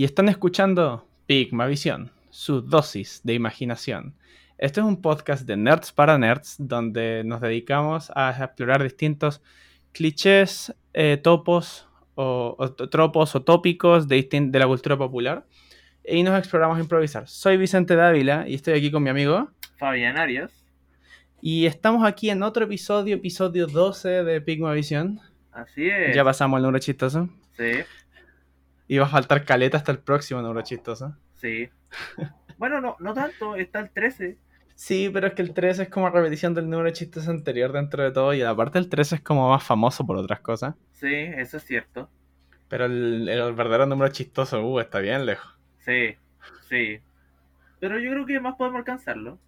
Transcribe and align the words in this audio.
y 0.00 0.04
están 0.04 0.30
escuchando 0.30 1.06
Pigmavisión, 1.26 2.10
su 2.30 2.62
dosis 2.62 3.20
de 3.22 3.34
imaginación. 3.34 4.14
Este 4.56 4.80
es 4.80 4.86
un 4.86 5.02
podcast 5.02 5.46
de 5.46 5.58
Nerds 5.58 5.92
para 5.92 6.16
Nerds 6.16 6.56
donde 6.58 7.22
nos 7.22 7.42
dedicamos 7.42 8.10
a 8.14 8.30
explorar 8.30 8.82
distintos 8.82 9.42
clichés, 9.92 10.74
eh, 10.94 11.18
topos 11.22 11.86
o, 12.14 12.56
o 12.58 12.72
tropos 12.72 13.34
o 13.34 13.42
tópicos 13.42 14.08
de, 14.08 14.26
de 14.30 14.58
la 14.58 14.66
cultura 14.66 14.96
popular 14.96 15.44
y 16.02 16.22
nos 16.22 16.38
exploramos 16.38 16.78
a 16.78 16.80
improvisar. 16.80 17.28
Soy 17.28 17.58
Vicente 17.58 17.94
Dávila 17.94 18.48
y 18.48 18.54
estoy 18.54 18.78
aquí 18.78 18.90
con 18.90 19.02
mi 19.02 19.10
amigo 19.10 19.50
Fabián 19.76 20.16
Arias. 20.16 20.64
Y 21.42 21.66
estamos 21.66 22.08
aquí 22.08 22.30
en 22.30 22.42
otro 22.42 22.64
episodio, 22.64 23.16
episodio 23.16 23.66
12 23.66 24.24
de 24.24 24.40
Pigmavisión. 24.40 25.20
Así 25.52 25.90
es. 25.90 26.16
Ya 26.16 26.24
pasamos 26.24 26.56
el 26.56 26.62
número 26.62 26.78
chistoso. 26.78 27.28
Sí, 27.58 27.82
Y 28.90 28.98
va 28.98 29.06
a 29.06 29.08
faltar 29.08 29.44
caleta 29.44 29.76
hasta 29.76 29.92
el 29.92 30.00
próximo 30.00 30.42
número 30.42 30.62
chistoso. 30.62 31.14
sí. 31.36 31.70
bueno, 32.58 32.80
no, 32.80 32.96
no 32.98 33.14
tanto, 33.14 33.54
está 33.54 33.78
el 33.78 33.90
13. 33.90 34.36
Sí, 34.74 35.08
pero 35.12 35.28
es 35.28 35.34
que 35.34 35.42
el 35.42 35.54
13 35.54 35.84
es 35.84 35.88
como 35.90 36.10
repetición 36.10 36.54
del 36.54 36.68
número 36.68 36.90
chistoso 36.90 37.30
anterior 37.30 37.70
dentro 37.70 38.02
de 38.02 38.10
todo. 38.10 38.34
Y 38.34 38.42
aparte 38.42 38.80
el 38.80 38.88
13 38.88 39.14
es 39.14 39.20
como 39.20 39.48
más 39.48 39.62
famoso 39.62 40.04
por 40.04 40.16
otras 40.16 40.40
cosas. 40.40 40.74
Sí, 40.90 41.14
eso 41.14 41.58
es 41.58 41.64
cierto. 41.64 42.10
Pero 42.66 42.86
el, 42.86 43.28
el 43.28 43.52
verdadero 43.52 43.86
número 43.86 44.10
chistoso, 44.10 44.60
uh, 44.60 44.80
está 44.80 44.98
bien 44.98 45.24
lejos. 45.24 45.56
Sí, 45.78 46.16
sí. 46.68 46.98
Pero 47.78 47.96
yo 48.00 48.10
creo 48.10 48.26
que 48.26 48.40
más 48.40 48.56
podemos 48.56 48.80
alcanzarlo. 48.80 49.38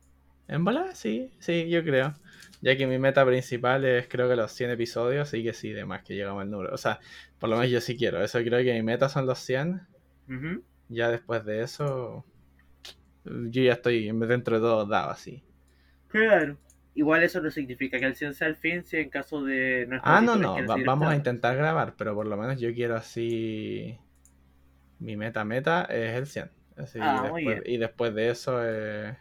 En 0.47 0.65
bola, 0.65 0.95
sí, 0.95 1.33
sí, 1.41 1.69
yo 1.69 1.83
creo. 1.83 2.15
Ya 2.63 2.77
que 2.77 2.87
mi 2.87 2.99
meta 2.99 3.27
principal 3.27 3.85
es 3.85 4.07
creo 4.09 4.29
que 4.29 4.37
los 4.37 4.51
100 4.53 4.71
episodios, 4.71 5.29
así 5.29 5.43
que 5.43 5.53
sí, 5.53 5.73
de 5.73 5.85
más 5.85 6.03
que 6.03 6.15
llegamos 6.15 6.43
al 6.43 6.51
número. 6.51 6.73
O 6.73 6.79
sea, 6.79 7.01
por 7.39 7.51
lo 7.51 7.57
menos 7.57 7.71
yo 7.71 7.81
sí 7.81 7.97
quiero. 7.97 8.23
Eso 8.25 8.39
creo 8.41 8.63
que 8.65 8.73
mi 8.73 8.83
meta 8.83 9.09
son 9.09 9.27
los 9.27 9.39
100. 9.41 9.81
Ujú. 10.29 10.63
Ya 10.89 11.11
después 11.11 11.45
de 11.45 11.63
eso, 11.63 12.25
yo 13.25 13.63
ya 13.63 13.73
estoy 13.73 14.11
dentro 14.13 14.57
de 14.57 14.61
todo 14.63 14.87
dado 14.87 15.11
así. 15.11 15.43
Claro. 16.09 16.57
Igual 16.95 17.23
eso 17.23 17.41
no 17.41 17.51
significa 17.51 17.99
que 17.99 18.05
el 18.05 18.15
100 18.15 18.35
sea 18.35 18.47
el 18.49 18.57
fin, 18.57 18.85
si 18.85 18.99
en 18.99 19.09
caso 19.09 19.43
de 19.43 19.89
Ah, 20.03 20.21
no, 20.21 20.37
no, 20.37 20.55
va- 20.67 20.77
vamos 20.85 21.09
a 21.09 21.17
intentar 21.17 21.57
grabar, 21.57 21.95
pero 21.97 22.15
por 22.15 22.27
lo 22.27 22.37
menos 22.37 22.61
yo 22.61 22.73
quiero 22.75 22.95
así... 22.97 23.99
Mi 25.01 25.17
meta 25.17 25.45
meta 25.45 25.85
es 25.87 26.15
el 26.17 26.27
100. 26.27 26.51
Así, 26.77 26.99
Ah, 27.03 27.27
muy 27.31 27.45
después- 27.45 27.63
bien. 27.65 27.75
y 27.75 27.79
después 27.79 28.15
de 28.15 28.29
eso... 28.31 28.61
eh, 28.63 29.17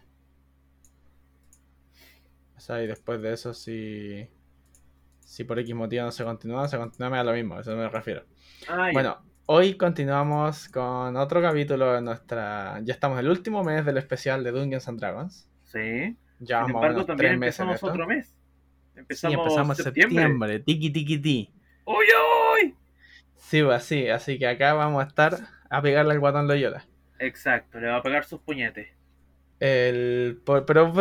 O 2.61 2.63
sea, 2.63 2.83
y 2.83 2.85
después 2.85 3.19
de 3.23 3.33
eso 3.33 3.55
si... 3.55 4.29
Si 5.19 5.43
por 5.45 5.57
X 5.57 5.73
motivo 5.73 6.03
no 6.03 6.11
se 6.11 6.23
continúa, 6.23 6.67
se 6.67 6.77
continúa, 6.77 7.09
me 7.09 7.17
da 7.17 7.23
lo 7.23 7.33
mismo, 7.33 7.55
a 7.55 7.61
eso 7.61 7.75
me 7.75 7.89
refiero. 7.89 8.23
Ah. 8.69 8.91
Bueno, 8.93 9.17
hoy 9.47 9.73
continuamos 9.77 10.69
con 10.69 11.15
otro 11.17 11.41
capítulo 11.41 11.93
de 11.93 12.01
nuestra... 12.03 12.79
Ya 12.83 12.93
estamos 12.93 13.17
en 13.17 13.25
el 13.25 13.31
último 13.31 13.63
mes 13.63 13.83
del 13.83 13.97
especial 13.97 14.43
de 14.43 14.51
Dungeons 14.51 14.87
and 14.87 14.99
Dragons. 14.99 15.49
Sí. 15.63 16.15
Ya 16.37 16.63
Sin 16.63 16.73
vamos 16.73 16.75
embargo, 16.75 17.05
también 17.05 17.39
meses 17.39 17.61
empezamos 17.61 17.75
esto. 17.77 17.87
otro 17.87 18.05
mes. 18.05 18.27
Sí, 18.27 18.99
Empezamos, 18.99 19.37
empezamos 19.39 19.79
en 19.79 19.83
septiembre. 19.83 20.21
septiembre. 20.21 20.59
Tiki 20.59 20.89
tiki 20.91 21.17
ti. 21.17 21.51
¡Uy, 21.85 22.05
uy! 22.63 22.75
Sí, 23.37 23.63
pues 23.63 23.83
sí, 23.85 24.07
así 24.07 24.37
que 24.37 24.45
acá 24.45 24.75
vamos 24.75 25.03
a 25.03 25.07
estar 25.07 25.35
a 25.67 25.81
pegarle 25.81 26.13
al 26.13 26.19
guatón 26.19 26.47
Loyola. 26.47 26.85
Exacto, 27.17 27.79
le 27.79 27.87
va 27.87 27.95
a 27.97 28.03
pegar 28.03 28.23
sus 28.23 28.39
puñetes. 28.39 28.89
El, 29.61 30.41
pero, 30.43 30.65
pero 30.65 30.91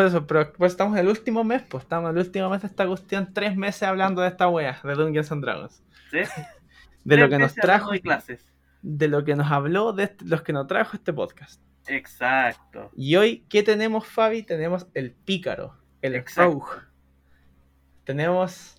pues 0.52 0.72
estamos 0.72 0.92
en 0.92 1.00
el 1.06 1.08
último 1.08 1.42
mes, 1.44 1.62
pues 1.62 1.82
estamos 1.84 2.10
en 2.10 2.18
el 2.18 2.26
último 2.26 2.50
mes 2.50 2.60
de 2.60 2.66
esta 2.68 2.86
cuestión, 2.86 3.32
tres 3.32 3.56
meses 3.56 3.82
hablando 3.84 4.20
de 4.20 4.28
esta 4.28 4.48
wea, 4.48 4.78
de 4.84 4.94
Dungeons 4.94 5.32
and 5.32 5.42
Dragons. 5.42 5.82
¿Sí? 6.10 6.18
De 7.04 7.16
lo 7.16 7.30
que 7.30 7.38
nos 7.38 7.54
trajo, 7.54 7.92
de 7.92 8.02
clases. 8.02 8.44
de 8.82 9.08
lo 9.08 9.24
que 9.24 9.34
nos 9.34 9.50
habló, 9.50 9.94
de 9.94 10.02
este- 10.04 10.26
los 10.26 10.42
que 10.42 10.52
nos 10.52 10.66
trajo 10.66 10.94
este 10.98 11.14
podcast. 11.14 11.58
Exacto. 11.86 12.90
Y 12.94 13.16
hoy, 13.16 13.46
¿qué 13.48 13.62
tenemos, 13.62 14.06
Fabi? 14.06 14.42
Tenemos 14.42 14.86
el 14.92 15.12
pícaro, 15.12 15.74
el 16.02 16.14
Exacto. 16.14 16.52
rogue. 16.52 16.82
Tenemos 18.04 18.76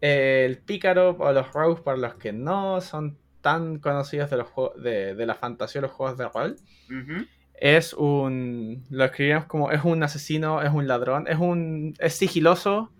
el 0.00 0.58
pícaro 0.58 1.10
o 1.18 1.32
los 1.32 1.52
rogues 1.52 1.80
para 1.82 1.98
los 1.98 2.14
que 2.14 2.32
no 2.32 2.80
son 2.80 3.18
tan 3.42 3.78
conocidos 3.78 4.30
de, 4.30 4.36
los 4.38 4.48
de, 4.82 5.14
de 5.14 5.26
la 5.26 5.34
fantasía 5.34 5.82
de 5.82 5.86
los 5.88 5.94
juegos 5.96 6.16
de 6.16 6.28
rol. 6.28 6.56
Ujú. 6.88 7.26
Es 7.54 7.92
un. 7.94 8.84
Lo 8.90 9.04
escribimos 9.04 9.46
como. 9.46 9.70
Es 9.70 9.84
un 9.84 10.02
asesino, 10.02 10.62
es 10.62 10.70
un 10.70 10.86
ladrón, 10.88 11.26
es 11.28 11.38
un. 11.38 11.94
Es 11.98 12.14
sigiloso 12.14 12.92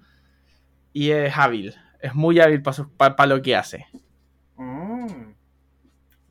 y 0.92 1.10
es 1.10 1.36
hábil. 1.36 1.74
Es 2.00 2.14
muy 2.14 2.38
hábil 2.40 2.62
para 2.62 3.26
lo 3.26 3.42
que 3.42 3.56
hace. 3.56 3.86
Mm. 4.56 5.32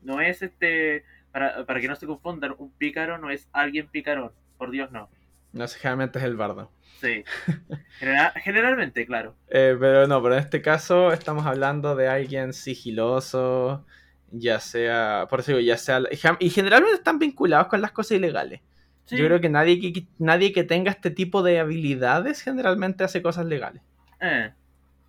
No 0.02 0.20
es 0.20 0.42
este. 0.42 1.04
Para, 1.32 1.66
para 1.66 1.80
que 1.80 1.88
no 1.88 1.96
se 1.96 2.06
confundan, 2.06 2.54
un 2.58 2.70
pícaro 2.72 3.18
no 3.18 3.30
es 3.30 3.48
alguien 3.52 3.88
picarón. 3.88 4.32
Por 4.56 4.70
Dios, 4.70 4.90
no. 4.92 5.08
No 5.52 5.66
sé, 5.68 5.78
generalmente 5.78 6.18
es 6.18 6.24
el 6.24 6.36
bardo. 6.36 6.70
Sí. 7.00 7.24
Genera- 8.00 8.32
generalmente, 8.42 9.04
claro. 9.06 9.34
Eh, 9.48 9.76
pero 9.78 10.06
no, 10.06 10.22
pero 10.22 10.34
en 10.36 10.40
este 10.40 10.62
caso 10.62 11.12
estamos 11.12 11.44
hablando 11.46 11.94
de 11.96 12.08
alguien 12.08 12.52
sigiloso, 12.52 13.84
ya 14.38 14.60
sea. 14.60 15.26
Por 15.30 15.40
eso 15.40 15.52
digo, 15.52 15.60
ya 15.60 15.76
sea. 15.76 16.00
Y 16.38 16.50
generalmente 16.50 16.96
están 16.96 17.18
vinculados 17.18 17.68
con 17.68 17.80
las 17.80 17.92
cosas 17.92 18.12
ilegales. 18.18 18.60
Sí. 19.06 19.16
Yo 19.16 19.26
creo 19.26 19.40
que 19.40 19.48
nadie 19.50 19.80
que, 19.80 20.06
nadie 20.18 20.52
que 20.52 20.64
tenga 20.64 20.90
este 20.90 21.10
tipo 21.10 21.42
de 21.42 21.58
habilidades 21.60 22.40
generalmente 22.40 23.04
hace 23.04 23.20
cosas 23.22 23.46
legales. 23.46 23.82
Eh, 24.20 24.50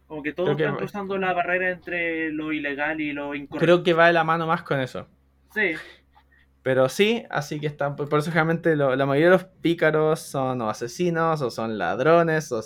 Como 0.08 0.22
que 0.22 0.34
todos 0.34 0.48
Creo 0.50 0.58
que- 0.58 0.64
están 0.64 0.78
cruzando 0.78 1.18
la 1.18 1.34
barrera 1.34 1.70
entre 1.72 2.30
lo 2.32 2.52
ilegal 2.52 3.00
y 3.02 3.14
lo 3.14 3.34
incorrecto. 3.34 3.66
Creo 3.66 3.84
que 3.84 3.94
va 3.94 4.08
de 4.08 4.14
la 4.14 4.24
mano 4.24 4.46
más 4.48 4.64
con 4.64 4.80
eso. 4.80 5.08
Sí. 5.54 5.72
Pero 6.62 6.90
sí, 6.90 7.24
así 7.30 7.60
que 7.60 7.68
están. 7.68 7.96
Por 7.96 8.08
eso 8.20 8.32
generalmente 8.32 8.76
lo- 8.76 8.96
la 8.96 9.06
mayoría 9.06 9.28
de 9.32 9.38
los 9.38 9.46
pícaros 9.46 10.20
son 10.20 10.62
o 10.62 10.70
asesinos 10.70 11.42
o 11.42 11.50
son 11.50 11.78
ladrones 11.78 12.52
o. 12.52 12.62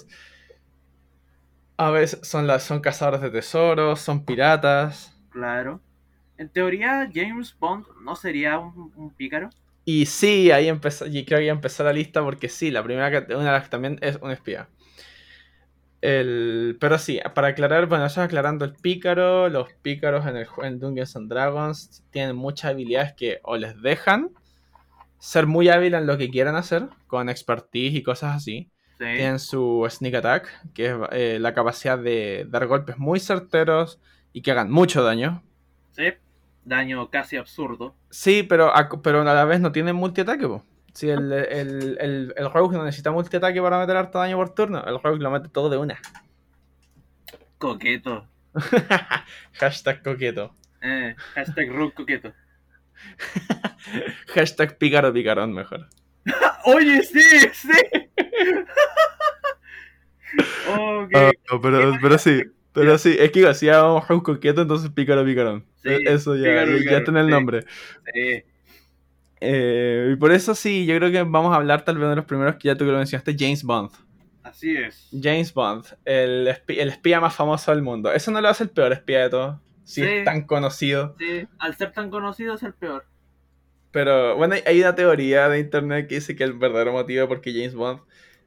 A 1.78 1.92
veces 1.92 2.20
son, 2.28 2.46
las 2.48 2.64
son 2.64 2.82
cazadores 2.82 3.22
de 3.22 3.30
tesoros, 3.30 4.02
son 4.02 4.26
piratas. 4.26 5.16
Claro. 5.30 5.80
En 6.40 6.48
teoría, 6.48 7.10
James 7.14 7.54
Bond 7.60 7.86
no 8.02 8.16
sería 8.16 8.58
un, 8.60 8.94
un 8.96 9.14
pícaro. 9.14 9.50
Y 9.84 10.06
sí, 10.06 10.52
ahí 10.52 10.70
empezó, 10.70 11.06
y 11.06 11.26
creo 11.26 11.40
que 11.40 11.48
ya 11.48 11.52
empezó 11.52 11.84
la 11.84 11.92
lista 11.92 12.24
porque 12.24 12.48
sí, 12.48 12.72
la 12.72 12.82
primera 12.82 13.08
una 13.10 13.44
de 13.44 13.52
las 13.52 13.64
que 13.64 13.70
también 13.70 14.00
es 14.02 14.18
un 14.22 14.32
espía. 14.32 14.70
El, 16.02 16.78
pero 16.80 16.98
sí, 16.98 17.20
para 17.36 17.50
aclarar, 17.50 17.88
bueno, 17.88 18.06
eso 18.06 18.22
aclarando 18.22 18.64
el 18.64 18.74
pícaro, 18.74 19.50
los 19.50 19.74
pícaros 19.82 20.26
en 20.28 20.38
el 20.38 20.48
en 20.64 20.80
Dungeons 20.80 21.16
and 21.18 21.30
Dragons 21.30 22.06
tienen 22.10 22.38
muchas 22.38 22.72
habilidades 22.72 23.14
que 23.14 23.40
o 23.44 23.58
les 23.58 23.82
dejan 23.82 24.30
ser 25.18 25.46
muy 25.46 25.68
hábiles 25.68 26.00
en 26.00 26.08
lo 26.08 26.18
que 26.18 26.30
quieran 26.30 26.56
hacer, 26.56 26.88
con 27.08 27.28
expertise 27.28 27.96
y 27.96 28.04
cosas 28.04 28.38
así. 28.38 28.70
Sí. 28.98 29.06
Tienen 29.06 29.40
su 29.40 29.86
sneak 29.90 30.16
attack, 30.16 30.74
que 30.74 30.86
es 30.86 30.96
eh, 31.12 31.38
la 31.42 31.54
capacidad 31.54 32.00
de 32.00 32.46
dar 32.50 32.66
golpes 32.68 32.98
muy 32.98 33.20
certeros 33.20 34.00
y 34.32 34.42
que 34.42 34.52
hagan 34.52 34.72
mucho 34.72 35.04
daño. 35.04 35.44
Sí. 35.92 36.14
Daño 36.66 37.10
casi 37.10 37.38
absurdo. 37.38 37.96
Sí, 38.10 38.44
pero 38.44 38.76
a, 38.76 38.90
pero 39.02 39.22
a 39.22 39.24
la 39.24 39.46
vez 39.46 39.60
no 39.60 39.72
tienen 39.72 39.96
multiataque, 39.96 40.48
po. 40.48 40.64
Si 40.94 41.10
el, 41.10 41.32
el, 41.32 41.98
el, 42.00 42.34
el 42.36 42.52
rogue 42.52 42.78
no 42.78 42.84
necesita 42.84 43.12
multiataque 43.12 43.62
para 43.62 43.80
meter 43.80 43.96
harto 43.96 44.20
daño 44.20 44.38
por 44.38 44.54
turno, 44.54 44.84
el 44.86 45.00
rogue 45.02 45.20
lo 45.22 45.32
mete 45.32 45.50
todo 45.50 45.70
de 45.70 45.78
una. 45.78 46.00
Coqueto. 47.58 48.28
Hashtag 49.54 50.04
coqueto. 50.04 50.56
Eh, 50.82 51.16
hashtag 51.36 51.72
Rook 51.72 51.94
coqueto. 51.94 52.34
Hashtag 54.34 54.78
pícaro 54.78 55.14
picarón 55.14 55.54
mejor. 55.54 55.88
Oye, 56.66 57.04
sí, 57.04 57.22
sí. 57.54 57.72
Ok. 60.70 61.12
Ah, 61.16 61.32
pero, 61.62 61.94
pero 62.02 62.18
sí, 62.18 62.44
pero 62.74 62.98
sí, 62.98 63.16
es 63.20 63.32
que 63.32 63.54
si 63.54 63.66
llamamos 63.68 64.08
rogue 64.08 64.24
coqueto, 64.24 64.62
entonces 64.62 64.90
pícaro 64.92 65.26
picarón. 65.26 65.66
Sí, 65.84 65.90
E- 65.90 66.14
Eso 66.14 66.36
ya, 66.36 66.44
pícaro, 66.44 66.78
ya, 66.78 67.04
tiene 67.04 67.20
el 67.22 67.26
sí. 67.28 67.32
nombre. 67.32 67.66
Sí. 68.14 68.44
Eh, 69.42 70.10
y 70.14 70.16
por 70.18 70.32
eso 70.32 70.54
sí, 70.54 70.86
yo 70.86 70.96
creo 70.98 71.12
que 71.12 71.24
vamos 71.24 71.54
a 71.54 71.56
hablar 71.56 71.86
tal 71.86 71.98
vez 71.98 72.10
de 72.10 72.16
los 72.18 72.26
primeros 72.26 72.56
que 72.56 72.68
ya 72.68 72.76
tú 72.76 72.86
que 72.86 72.92
lo 72.92 72.98
mencionaste, 72.98 73.36
James 73.38 73.64
Bond. 73.64 73.92
Así 74.44 74.76
es. 74.76 75.10
James 75.12 75.54
Bond, 75.54 75.86
el, 76.06 76.48
espi- 76.48 76.80
el 76.80 76.90
espía 76.90 77.20
más 77.22 77.36
famoso 77.36 77.72
del 77.72 77.82
mundo. 77.82 78.12
Eso 78.12 78.32
no 78.32 78.42
lo 78.42 78.50
hace 78.50 78.64
el 78.64 78.70
peor 78.70 78.92
espía 78.94 79.22
de 79.24 79.30
todos. 79.30 79.58
Si 79.84 80.02
Sí. 80.02 80.08
es 80.08 80.26
tan 80.26 80.44
conocido. 80.46 81.16
Sí, 81.18 81.48
al 81.58 81.76
ser 81.76 81.92
tan 81.94 82.10
conocido 82.10 82.56
es 82.56 82.64
el 82.64 82.74
peor. 82.74 83.06
Pero 83.92 84.36
bueno, 84.36 84.56
hay- 84.56 84.64
hay 84.66 84.80
una 84.82 84.94
teoría 84.96 85.50
de 85.50 85.60
internet 85.60 86.08
que 86.08 86.16
dice 86.16 86.36
que 86.36 86.44
el 86.44 86.54
verdadero 86.54 86.92
motivo 86.92 87.28
por 87.28 87.42
qué 87.42 87.52
James 87.54 87.74
Bond 87.76 88.02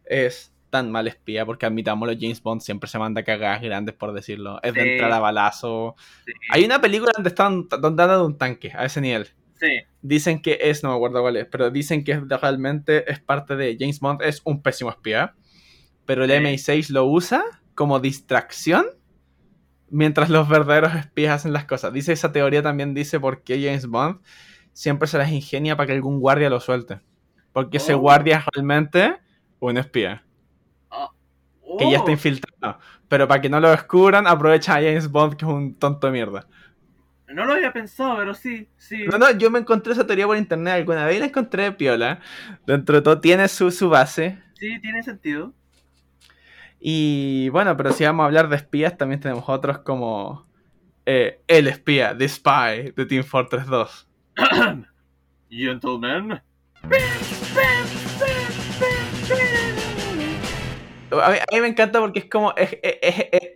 es 0.05 0.53
tan 0.73 0.91
mal 0.91 1.07
espía, 1.07 1.45
porque 1.45 1.67
admitámoslo, 1.67 2.15
James 2.19 2.43
Bond 2.43 2.63
siempre 2.63 2.89
se 2.89 2.99
manda 2.99 3.23
cagadas 3.23 3.61
grandes, 3.61 3.95
por 3.95 4.15
decirlo. 4.15 4.59
Es 4.63 4.73
de 4.73 4.83
Sí. 4.83 4.89
entrar 4.89 5.13
a 5.13 5.19
balazo. 5.21 5.95
Sí. 6.25 6.33
Hay 6.51 6.65
una 6.65 6.81
película 6.81 7.13
donde 7.15 7.29
están 7.29 7.69
donde 7.69 8.03
andan 8.03 8.19
de 8.21 8.25
un 8.25 8.39
tanque, 8.39 8.73
a 8.75 8.87
ese 8.87 9.03
nivel. 9.03 9.29
Sí. 9.61 9.69
Dicen 10.01 10.41
que 10.41 10.59
es, 10.63 10.83
no 10.83 10.89
me 10.89 10.97
acuerdo 10.97 11.21
cuál 11.21 11.37
es, 11.37 11.47
pero 11.47 11.71
dicen 11.71 12.03
que 12.05 12.19
realmente 12.19 13.11
es 13.13 13.21
parte 13.21 13.55
de 13.55 13.77
James 13.79 14.01
Bond, 14.01 14.23
es 14.23 14.41
un 14.45 14.63
pésimo 14.63 14.89
espía. 14.91 15.35
Pero 16.07 16.25
el 16.25 16.31
Sí. 16.31 16.37
MI6 16.37 16.89
lo 16.91 17.05
usa 17.05 17.45
como 17.75 18.01
distracción 18.01 18.87
mientras 19.91 20.31
los 20.31 20.49
verdaderos 20.49 20.95
espías 20.95 21.35
hacen 21.35 21.53
las 21.53 21.67
cosas. 21.67 21.93
Dice 21.93 22.13
esa 22.15 22.33
teoría 22.33 22.63
también 22.63 22.95
dice 22.95 23.21
por 23.21 23.43
qué 23.43 23.63
James 23.63 23.87
Bond 23.87 24.21
siempre 24.73 25.07
se 25.07 25.19
las 25.19 25.31
ingenia 25.31 25.77
para 25.77 25.89
que 25.89 25.93
algún 25.93 26.19
guardia 26.19 26.49
lo 26.49 26.61
suelte. 26.61 27.01
Porque 27.53 27.77
ese 27.77 27.93
Oh. 27.95 27.99
guardia 27.99 28.39
es 28.39 28.45
realmente 28.55 29.17
un 29.61 29.77
espía. 29.77 30.25
Que 31.79 31.91
ya 31.91 31.99
está 31.99 32.11
Oh, 32.11 32.15
infiltrado. 32.15 32.79
Pero 33.09 33.29
para 33.29 33.41
que 33.41 33.49
no 33.49 33.61
lo 33.61 33.71
descubran, 33.71 34.27
aprovecha 34.27 34.73
a 34.77 34.83
James 34.83 35.09
Bond, 35.11 35.37
que 35.37 35.45
es 35.45 35.51
un 35.51 35.75
tonto 35.75 36.07
de 36.07 36.13
mierda. 36.13 36.47
No 37.29 37.47
lo 37.47 37.55
había 37.55 37.73
pensado, 37.73 38.17
pero 38.19 38.35
sí, 38.35 38.69
sí. 38.77 39.07
No, 39.07 39.17
no, 39.19 39.31
yo 39.31 39.51
me 39.51 39.59
encontré 39.59 39.93
esa 39.95 40.07
teoría 40.07 40.27
por 40.27 40.37
internet 40.37 40.75
alguna 40.75 41.07
vez 41.07 41.17
y 41.17 41.21
la 41.21 41.27
encontré 41.27 41.73
piola. 41.73 42.21
Dentro 42.67 42.97
de 42.97 43.03
todo 43.03 43.21
tiene 43.21 43.49
su, 43.49 43.71
su 43.71 43.89
base. 43.89 44.39
Sí, 44.55 44.79
tiene 44.81 45.03
sentido. 45.03 45.55
Y 46.79 47.49
bueno, 47.51 47.77
pero 47.77 47.93
si 47.93 48.05
vamos 48.05 48.25
a 48.25 48.27
hablar 48.27 48.49
de 48.49 48.57
espías, 48.57 48.99
también 48.99 49.21
tenemos 49.21 49.45
otros 49.47 49.79
como 49.79 50.47
eh, 51.07 51.41
El 51.47 51.69
espía, 51.69 52.17
The 52.17 52.29
Spy, 52.29 52.93
de 52.95 53.07
Team 53.07 53.25
Fortress 53.25 53.67
2. 53.67 54.09
Gentlemen. 55.51 56.41
A 61.21 61.31
mí, 61.31 61.37
a 61.39 61.55
mí 61.55 61.61
me 61.61 61.69
encanta 61.69 62.01
porque 62.01 62.21
es 62.21 62.25
como. 62.27 62.55
Es, 62.57 62.77
es- 62.83 63.27
es- 63.33 63.51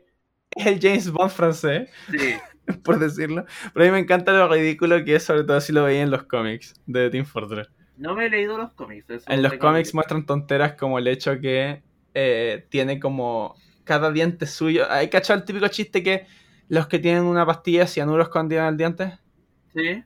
el 0.56 0.81
James 0.81 1.11
Bond 1.11 1.31
francés, 1.31 1.91
Sí. 2.11 2.35
por 2.85 2.99
decirlo. 2.99 3.44
Pero 3.75 3.85
a 3.85 3.88
mí 3.88 3.93
me 3.93 3.99
encanta 3.99 4.32
lo 4.32 4.49
ridículo 4.49 5.05
que 5.05 5.17
es, 5.17 5.23
sobre 5.23 5.44
todo 5.44 5.61
si 5.61 5.73
lo 5.73 5.85
veía 5.85 6.03
en 6.03 6.11
los 6.11 6.23
cómics 6.25 6.75
de 6.87 7.11
Team 7.11 7.26
Fortress. 7.26 7.69
No 7.99 8.14
me 8.14 8.26
he 8.26 8.31
leído 8.31 8.56
los 8.58 8.73
cómics. 8.73 9.08
eso 9.11 9.31
En 9.31 9.43
los 9.43 9.55
cómics 9.55 9.93
muestran 9.94 10.25
tonteras 10.26 10.73
como 10.75 10.99
el 10.99 11.08
hecho 11.08 11.38
que 11.41 11.82
eh, 12.14 12.67
tiene 12.70 12.99
como 13.00 13.55
cada 13.85 14.11
diente 14.11 14.47
suyo. 14.47 14.91
¿Hay 14.91 15.08
cachado 15.11 15.38
el 15.38 15.44
típico 15.44 15.69
chiste 15.69 16.03
que 16.03 16.26
los 16.69 16.87
que 16.88 16.99
tienen 16.99 17.25
una 17.25 17.44
pastilla 17.47 17.81
de 17.81 17.87
cianuro 17.87 18.23
escondida 18.23 18.62
en 18.62 18.69
el 18.69 18.76
diente? 18.79 19.19
Sí. 19.75 20.05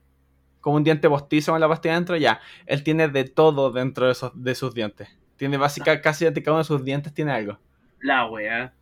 Como 0.60 0.76
un 0.76 0.84
diente 0.84 1.08
postizo 1.08 1.52
con 1.52 1.60
la 1.60 1.68
pastilla 1.68 1.94
dentro, 1.94 2.16
ya. 2.16 2.40
Él 2.66 2.82
tiene 2.82 3.08
de 3.08 3.24
todo 3.24 3.70
dentro 3.70 4.06
de, 4.06 4.12
esos, 4.12 4.32
de 4.34 4.54
sus 4.54 4.74
dientes. 4.74 5.08
Tiene 5.40 5.56
básicamente 5.56 6.02
casi 6.02 6.26
de 6.26 6.42
cada 6.42 6.52
uno 6.52 6.58
de 6.58 6.64
sus 6.64 6.84
dientes 6.84 7.14
tiene 7.14 7.32
algo. 7.32 7.58
La 8.00 8.26
wea. 8.26 8.74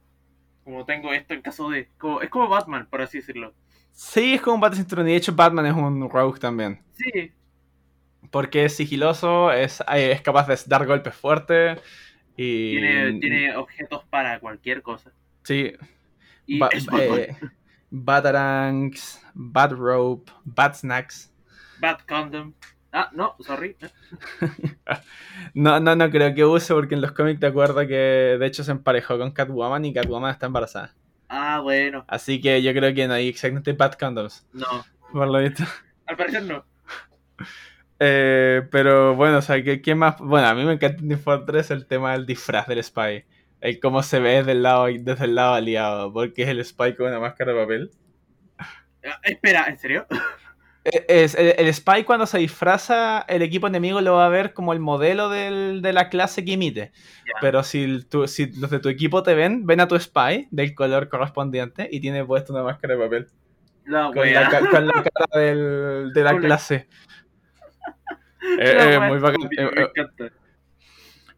Como 0.64 0.84
tengo 0.84 1.12
esto 1.12 1.32
en 1.32 1.40
caso 1.40 1.70
de. 1.70 1.88
como- 1.98 2.20
es 2.20 2.28
como 2.30 2.48
Batman, 2.48 2.88
por 2.90 3.00
así 3.00 3.18
decirlo. 3.18 3.54
Sí, 3.92 4.34
es 4.34 4.40
como 4.40 4.56
un 4.56 4.60
bate 4.60 4.74
cinturón. 4.76 5.06
Y 5.08 5.12
de 5.12 5.16
hecho, 5.18 5.32
Batman 5.36 5.66
es 5.66 5.72
un 5.74 6.10
rogue 6.10 6.40
también. 6.40 6.82
Sí. 6.94 7.32
Porque 8.32 8.64
es 8.64 8.74
sigiloso, 8.74 9.52
es, 9.52 9.82
es 9.94 10.20
capaz 10.20 10.48
de 10.48 10.58
dar 10.66 10.84
golpes 10.84 11.14
fuertes. 11.14 11.80
Y. 12.36 12.72
Tiene, 12.76 13.20
tiene 13.20 13.56
objetos 13.56 14.04
para 14.10 14.40
cualquier 14.40 14.82
cosa. 14.82 15.12
Sí, 15.44 15.72
Y 16.44 16.58
Ba- 16.58 16.70
es 16.72 16.86
Batman. 16.86 17.18
eh, 17.20 17.36
Batarangs, 17.90 19.22
Bat 19.32 19.72
Rope, 19.72 20.32
Bat 20.44 20.74
Snacks. 20.74 21.32
Bat 21.80 22.04
Condom. 22.04 22.52
Ah, 22.92 23.10
no, 23.12 23.34
sorry. 23.40 23.76
No, 25.54 25.78
no, 25.80 25.94
no 25.96 26.10
creo 26.10 26.34
que 26.34 26.44
use 26.44 26.72
porque 26.74 26.94
en 26.94 27.00
los 27.00 27.12
cómics 27.12 27.40
te 27.40 27.46
acuerdas 27.46 27.86
que 27.86 28.36
de 28.38 28.46
hecho 28.46 28.64
se 28.64 28.70
emparejó 28.72 29.18
con 29.18 29.30
Catwoman 29.32 29.84
y 29.84 29.92
Catwoman 29.92 30.30
está 30.30 30.46
embarazada. 30.46 30.94
Ah, 31.28 31.60
bueno. 31.60 32.04
Así 32.08 32.40
que 32.40 32.62
yo 32.62 32.72
creo 32.72 32.94
que 32.94 33.06
no 33.06 33.14
hay 33.14 33.28
exactamente 33.28 33.72
Bat 33.74 33.98
Condoms, 33.98 34.46
No. 34.52 34.84
por 35.12 35.28
lo 35.28 35.38
visto. 35.40 35.64
Al 36.06 36.16
parecer 36.16 36.42
no. 36.44 36.64
Eh, 38.00 38.62
pero 38.70 39.14
bueno, 39.16 39.38
o 39.38 39.42
sea, 39.42 39.62
¿qué, 39.62 39.82
qué 39.82 39.94
más? 39.94 40.18
Bueno, 40.18 40.46
a 40.46 40.54
mí 40.54 40.64
me 40.64 40.72
encanta 40.74 41.02
en 41.02 41.08
Team 41.08 41.20
Fortress 41.20 41.70
el 41.70 41.86
tema 41.86 42.12
del 42.12 42.26
disfraz 42.26 42.66
del 42.68 42.82
Spy. 42.82 43.24
El 43.60 43.80
cómo 43.80 44.02
se 44.02 44.20
ve 44.20 44.36
desde 44.36 44.52
el 44.52 44.62
lado, 44.62 44.86
desde 44.86 45.24
el 45.24 45.34
lado 45.34 45.54
aliado, 45.54 46.12
porque 46.12 46.42
es 46.44 46.48
el 46.48 46.64
Spy 46.64 46.94
con 46.94 47.08
una 47.08 47.18
máscara 47.20 47.52
de 47.52 47.60
papel. 47.60 47.90
Ah, 48.58 49.20
espera, 49.24 49.66
¿en 49.68 49.78
serio? 49.78 50.06
Eh, 50.92 51.04
Es, 51.08 51.34
el, 51.34 51.54
el 51.58 51.72
spy 51.74 52.04
cuando 52.04 52.26
se 52.26 52.38
disfraza, 52.38 53.20
el 53.28 53.42
equipo 53.42 53.66
enemigo 53.66 54.00
lo 54.00 54.14
va 54.14 54.26
a 54.26 54.28
ver 54.28 54.52
como 54.54 54.72
el 54.72 54.80
modelo 54.80 55.28
del- 55.28 55.82
de 55.82 55.92
la 55.92 56.08
clase 56.08 56.44
que 56.44 56.52
imite. 56.52 56.92
Pero 57.40 57.62
si, 57.62 58.02
tu- 58.04 58.26
si 58.28 58.46
los 58.52 58.70
de 58.70 58.78
tu 58.80 58.88
equipo 58.88 59.22
te 59.22 59.34
ven, 59.34 59.66
ven 59.66 59.80
a 59.80 59.88
tu 59.88 59.98
spy 59.98 60.48
del 60.50 60.74
color 60.74 61.08
correspondiente 61.08 61.88
y 61.90 62.00
tiene 62.00 62.24
puesto 62.24 62.52
una 62.52 62.62
máscara 62.62 62.94
de 62.94 63.00
papel. 63.04 63.26
Con, 64.12 64.32
la, 64.32 64.48
con 64.50 65.02
cara 65.02 65.26
del- 65.40 66.12
de 66.12 66.22
la 66.22 66.30
clase. 66.38 66.88
Eh, 68.60 68.94
eh, 68.94 69.00
muy 69.00 69.18
bacán. 69.18 69.42
Eh, 69.42 69.88
eh, 69.96 70.30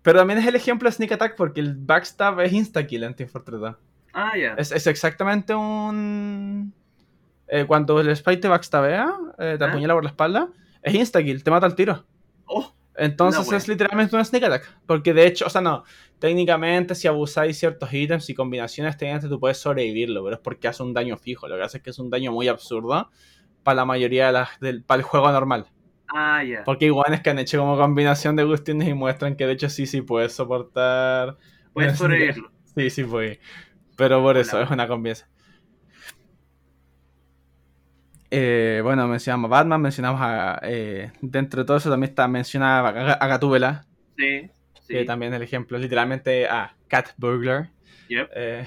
pero 0.03 0.19
también 0.19 0.39
es 0.39 0.47
el 0.47 0.55
ejemplo 0.57 0.89
de 0.89 0.93
Sneak 0.95 1.13
Attack 1.13 1.37
porque 1.37 1.61
el 1.61 1.75
backstab 1.77 2.41
es 2.41 2.53
insta-kill 2.53 3.05
en 3.05 3.15
Team 3.15 3.29
Fortress 3.29 3.61
2. 3.61 3.77
Ah, 4.13 4.37
ya. 4.37 4.55
Es, 4.55 4.73
es 4.73 4.87
exactamente 4.87 5.55
un... 5.55 6.73
eh, 7.51 7.65
cuando 7.67 8.01
el 8.01 8.15
spy 8.17 8.37
te 8.39 8.49
backstabea, 8.49 9.13
eh, 9.39 9.57
te 9.59 9.65
¿Ah? 9.65 9.69
apuñala 9.69 9.95
por 9.95 10.05
la 10.05 10.11
espalda, 10.11 10.49
es 10.83 10.95
insta-kill, 10.95 11.43
te 11.45 11.51
mata 11.51 11.67
al 11.67 11.75
tiro. 11.75 12.07
Oh, 12.47 12.75
Entonces 12.95 13.51
es 13.53 13.69
literalmente 13.69 14.15
una 14.17 14.25
sneak 14.25 14.45
attack. 14.45 14.79
Porque 14.87 15.13
de 15.15 15.27
hecho, 15.27 15.47
o 15.47 15.51
sea, 15.51 15.61
no. 15.61 15.85
Técnicamente, 16.19 16.95
si 16.95 17.09
abusáis 17.09 17.59
ciertos 17.59 17.93
ítems 17.93 18.29
y 18.31 18.35
combinaciones, 18.35 18.97
técnicamente 18.97 19.29
tú 19.29 19.41
puedes 19.41 19.59
sobrevivirlo, 19.59 20.23
pero 20.25 20.37
es 20.37 20.43
porque 20.43 20.69
hace 20.69 20.83
un 20.83 20.93
daño 20.95 21.17
fijo. 21.17 21.49
Lo 21.49 21.57
que 21.57 21.63
hace 21.63 21.79
es 21.79 21.83
que 21.83 21.91
es 21.91 21.99
un 21.99 22.11
daño 22.11 22.33
muy 22.33 22.49
absurdo 22.49 23.11
para 23.63 23.77
la 23.77 23.85
mayoría 23.85 24.27
de 24.27 24.33
las. 24.33 24.61
Del, 24.61 24.83
para 24.85 24.99
el 25.01 25.05
juego 25.05 25.31
normal. 25.33 25.67
ah, 26.09 26.43
ya. 26.45 26.65
Porque 26.65 26.87
igual 26.87 27.15
es 27.15 27.21
que 27.23 27.31
han 27.31 27.39
hecho 27.39 27.59
como 27.59 27.77
combinación 27.79 28.37
de 28.37 28.47
cuestiones 28.47 28.89
y 28.89 28.95
muestran 28.95 29.37
que 29.37 29.47
de 29.47 29.53
hecho 29.55 29.69
sí, 29.71 29.87
sí 29.87 30.03
puedes 30.03 30.35
soportar. 30.35 31.39
Puedes 31.73 31.97
sobrevivirlo. 31.97 32.51
Sí, 32.77 32.91
sí, 32.91 33.05
puede. 33.05 33.41
Pero 33.97 34.23
por 34.23 34.37
eso, 34.39 34.61
es 34.61 34.71
una 34.71 34.89
combinación. 34.89 35.30
Eh, 38.31 38.81
bueno, 38.85 39.09
mencionamos 39.09 39.49
a 39.49 39.51
Batman, 39.51 39.81
mencionamos 39.83 40.21
a. 40.23 40.61
eh, 40.63 41.11
dentro 41.21 41.63
de 41.63 41.67
todo 41.67 41.77
eso 41.79 41.91
también 41.91 42.11
está 42.11 42.29
mencionada 42.29 42.89
a, 43.15 43.27
Gatúbela, 43.27 43.85
Sí. 44.17 44.49
Sí. 44.83 44.95
que 44.95 45.05
también 45.05 45.35
el 45.35 45.43
ejemplo 45.43 45.79
literalmente 45.79 46.47
a 46.49 46.77
Cat 46.89 47.09
Burglar. 47.17 47.71
Yep. 48.09 48.31
Eh, 48.35 48.67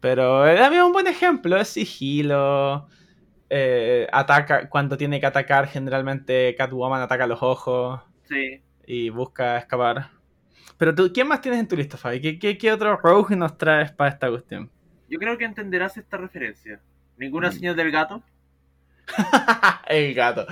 pero 0.00 0.46
eh, 0.48 0.56
también 0.56 0.82
es 0.82 0.86
un 0.86 0.92
buen 0.92 1.06
ejemplo, 1.06 1.56
es 1.56 1.68
sigilo. 1.68 2.88
eh, 3.50 4.06
ataca, 4.12 4.68
cuando 4.68 4.96
tiene 4.98 5.20
que 5.20 5.26
atacar, 5.26 5.66
generalmente 5.68 6.54
Catwoman 6.56 7.00
ataca 7.00 7.26
los 7.26 7.42
ojos 7.42 8.00
Sí. 8.28 8.60
y 8.86 9.08
busca 9.10 9.56
escapar. 9.58 10.10
Pero 10.76 10.94
tú, 10.94 11.10
¿quién 11.14 11.26
más 11.28 11.40
tienes 11.40 11.58
en 11.60 11.66
tu 11.68 11.74
lista, 11.76 11.96
Fabi? 11.96 12.20
¿Qué, 12.20 12.38
qué, 12.38 12.58
qué 12.58 12.70
otro 12.72 12.96
rogue 12.98 13.34
nos 13.36 13.56
traes 13.56 13.90
para 13.92 14.10
esta 14.10 14.28
cuestión? 14.28 14.70
Yo 15.08 15.18
creo 15.18 15.38
que 15.38 15.44
entenderás 15.46 15.96
esta 15.96 16.18
referencia. 16.18 16.78
¿Ninguna 17.16 17.48
Mm. 17.48 17.52
señal 17.52 17.76
del 17.76 17.90
gato? 17.90 18.22
el 19.88 20.14
gato. 20.14 20.46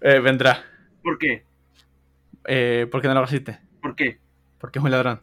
Eh, 0.00 0.20
vendrá. 0.20 0.62
¿Por 1.02 1.18
qué? 1.18 1.44
Eh, 2.46 2.86
¿Por 2.90 3.00
qué 3.00 3.08
no 3.08 3.14
lo 3.14 3.22
resiste? 3.22 3.58
¿Por 3.82 3.94
qué? 3.94 4.18
Porque 4.58 4.78
es 4.78 4.84
un 4.84 4.90
ladrón. 4.90 5.20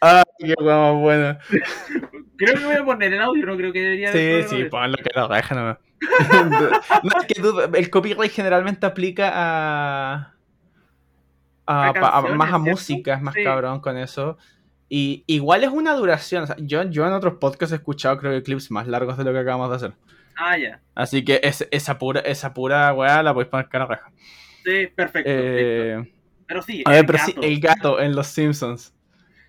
Ay, 0.00 0.22
qué 0.38 0.54
guapo 0.58 0.98
bueno. 0.98 1.38
Creo 2.36 2.54
que 2.54 2.64
voy 2.64 2.74
a 2.74 2.84
poner 2.84 3.12
el 3.12 3.20
audio, 3.20 3.46
no 3.46 3.56
creo 3.56 3.72
que 3.72 3.80
debería 3.80 4.12
Sí, 4.12 4.18
haber 4.18 4.48
sí, 4.48 4.64
ponlo 4.64 4.96
que 4.96 5.10
lo 5.14 5.28
deja 5.28 5.54
nomás. 5.54 5.78
no, 7.02 7.20
es 7.20 7.26
que 7.26 7.78
el 7.78 7.90
copyright 7.90 8.32
generalmente 8.32 8.86
aplica 8.86 9.30
a. 9.32 10.34
a, 11.66 11.84
A 11.86 11.88
a- 11.88 11.92
canciones, 11.92 12.36
más 12.36 12.52
a 12.52 12.58
música, 12.58 13.14
es 13.14 13.22
más 13.22 13.34
Sí. 13.34 13.44
cabrón 13.44 13.80
con 13.80 13.96
eso. 13.96 14.36
Y 14.88 15.24
igual 15.26 15.64
es 15.64 15.70
una 15.70 15.94
duración. 15.94 16.44
o 16.44 16.46
sea, 16.46 16.56
yo, 16.58 16.82
yo 16.84 17.06
en 17.06 17.12
otros 17.14 17.34
podcasts 17.40 17.72
he 17.72 17.76
escuchado, 17.76 18.18
creo 18.18 18.32
que 18.32 18.42
clips 18.42 18.70
más 18.70 18.86
largos 18.86 19.16
de 19.16 19.24
lo 19.24 19.32
que 19.32 19.38
acabamos 19.38 19.70
de 19.70 19.76
hacer. 19.76 19.92
Ah, 20.36 20.56
ya. 20.58 20.80
Así 20.94 21.24
que 21.24 21.40
es- 21.42 21.66
esa 21.70 21.98
pura, 21.98 22.20
esa 22.20 22.52
pura 22.52 22.92
weá 22.92 23.22
la 23.22 23.32
podéis 23.32 23.50
poner 23.50 23.68
cara 23.68 23.86
raja. 23.86 24.10
Sí, 24.64 24.86
perfecto. 24.94 25.30
Eh, 25.32 26.12
Pero 26.46 26.62
sí, 26.62 26.82
a 26.84 26.90
ver, 26.90 27.18
sí, 27.20 27.32
gato. 27.32 27.42
el 27.42 27.60
gato 27.60 28.00
en 28.00 28.14
Los 28.14 28.26
Simpsons. 28.28 28.94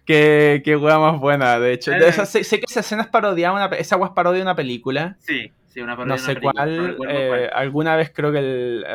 Qué, 0.05 0.61
qué 0.65 0.75
weá 0.75 0.99
más 0.99 1.19
buena, 1.19 1.59
de 1.59 1.73
hecho. 1.73 1.91
De 1.91 1.97
Eh. 1.99 2.09
esa- 2.09 2.25
sé, 2.25 2.43
sé 2.43 2.59
que 2.59 2.65
esa 2.69 2.81
escena 2.81 3.03
es 3.03 3.07
parodiada, 3.09 3.53
una, 3.53 3.75
esa 3.77 3.95
weá 3.95 4.07
es 4.07 4.13
parodia 4.13 4.37
de 4.37 4.43
una 4.43 4.55
película. 4.55 5.15
Sí, 5.19 5.51
sí, 5.73 5.81
una 5.81 5.95
parodia 5.95 6.13
No 6.15 6.17
sé 6.19 6.31
una 6.31 6.39
película, 6.39 6.53
cuál, 6.63 6.77
no 6.77 6.87
recuerdo 6.87 7.13
eh, 7.19 7.27
cuál. 7.27 7.49
alguna 7.53 7.95
vez 7.95 8.11
creo 8.13 8.31
que 8.31 8.39
el 8.39 8.85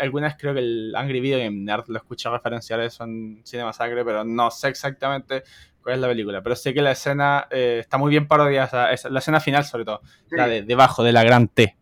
alguna 0.00 0.26
vez 0.28 0.36
creo 0.38 0.52
que 0.54 0.60
el 0.60 0.94
Angry 0.96 1.20
Video 1.20 1.38
Game 1.38 1.50
Nerd 1.64 1.84
lo 1.88 1.96
escuché 1.98 2.28
referenciar 2.28 2.80
eso 2.80 3.04
en 3.04 3.40
Cine 3.44 3.64
Masacre, 3.64 4.04
pero 4.04 4.24
no 4.24 4.50
sé 4.50 4.68
exactamente 4.68 5.42
cuál 5.82 5.94
es 5.96 6.00
la 6.00 6.08
película, 6.08 6.42
pero 6.42 6.56
sé 6.56 6.74
que 6.74 6.82
la 6.82 6.90
escena 6.92 7.46
eh, 7.50 7.78
está 7.80 7.96
muy 7.98 8.10
bien 8.10 8.26
parodiada, 8.26 8.92
esa- 8.92 9.08
la 9.08 9.20
escena 9.20 9.40
final 9.40 9.64
sobre 9.64 9.84
todo, 9.84 10.00
Sí. 10.28 10.36
la 10.36 10.48
de 10.48 10.62
debajo 10.62 11.02
de 11.04 11.12
la 11.12 11.22
gran 11.22 11.46
T. 11.48 11.76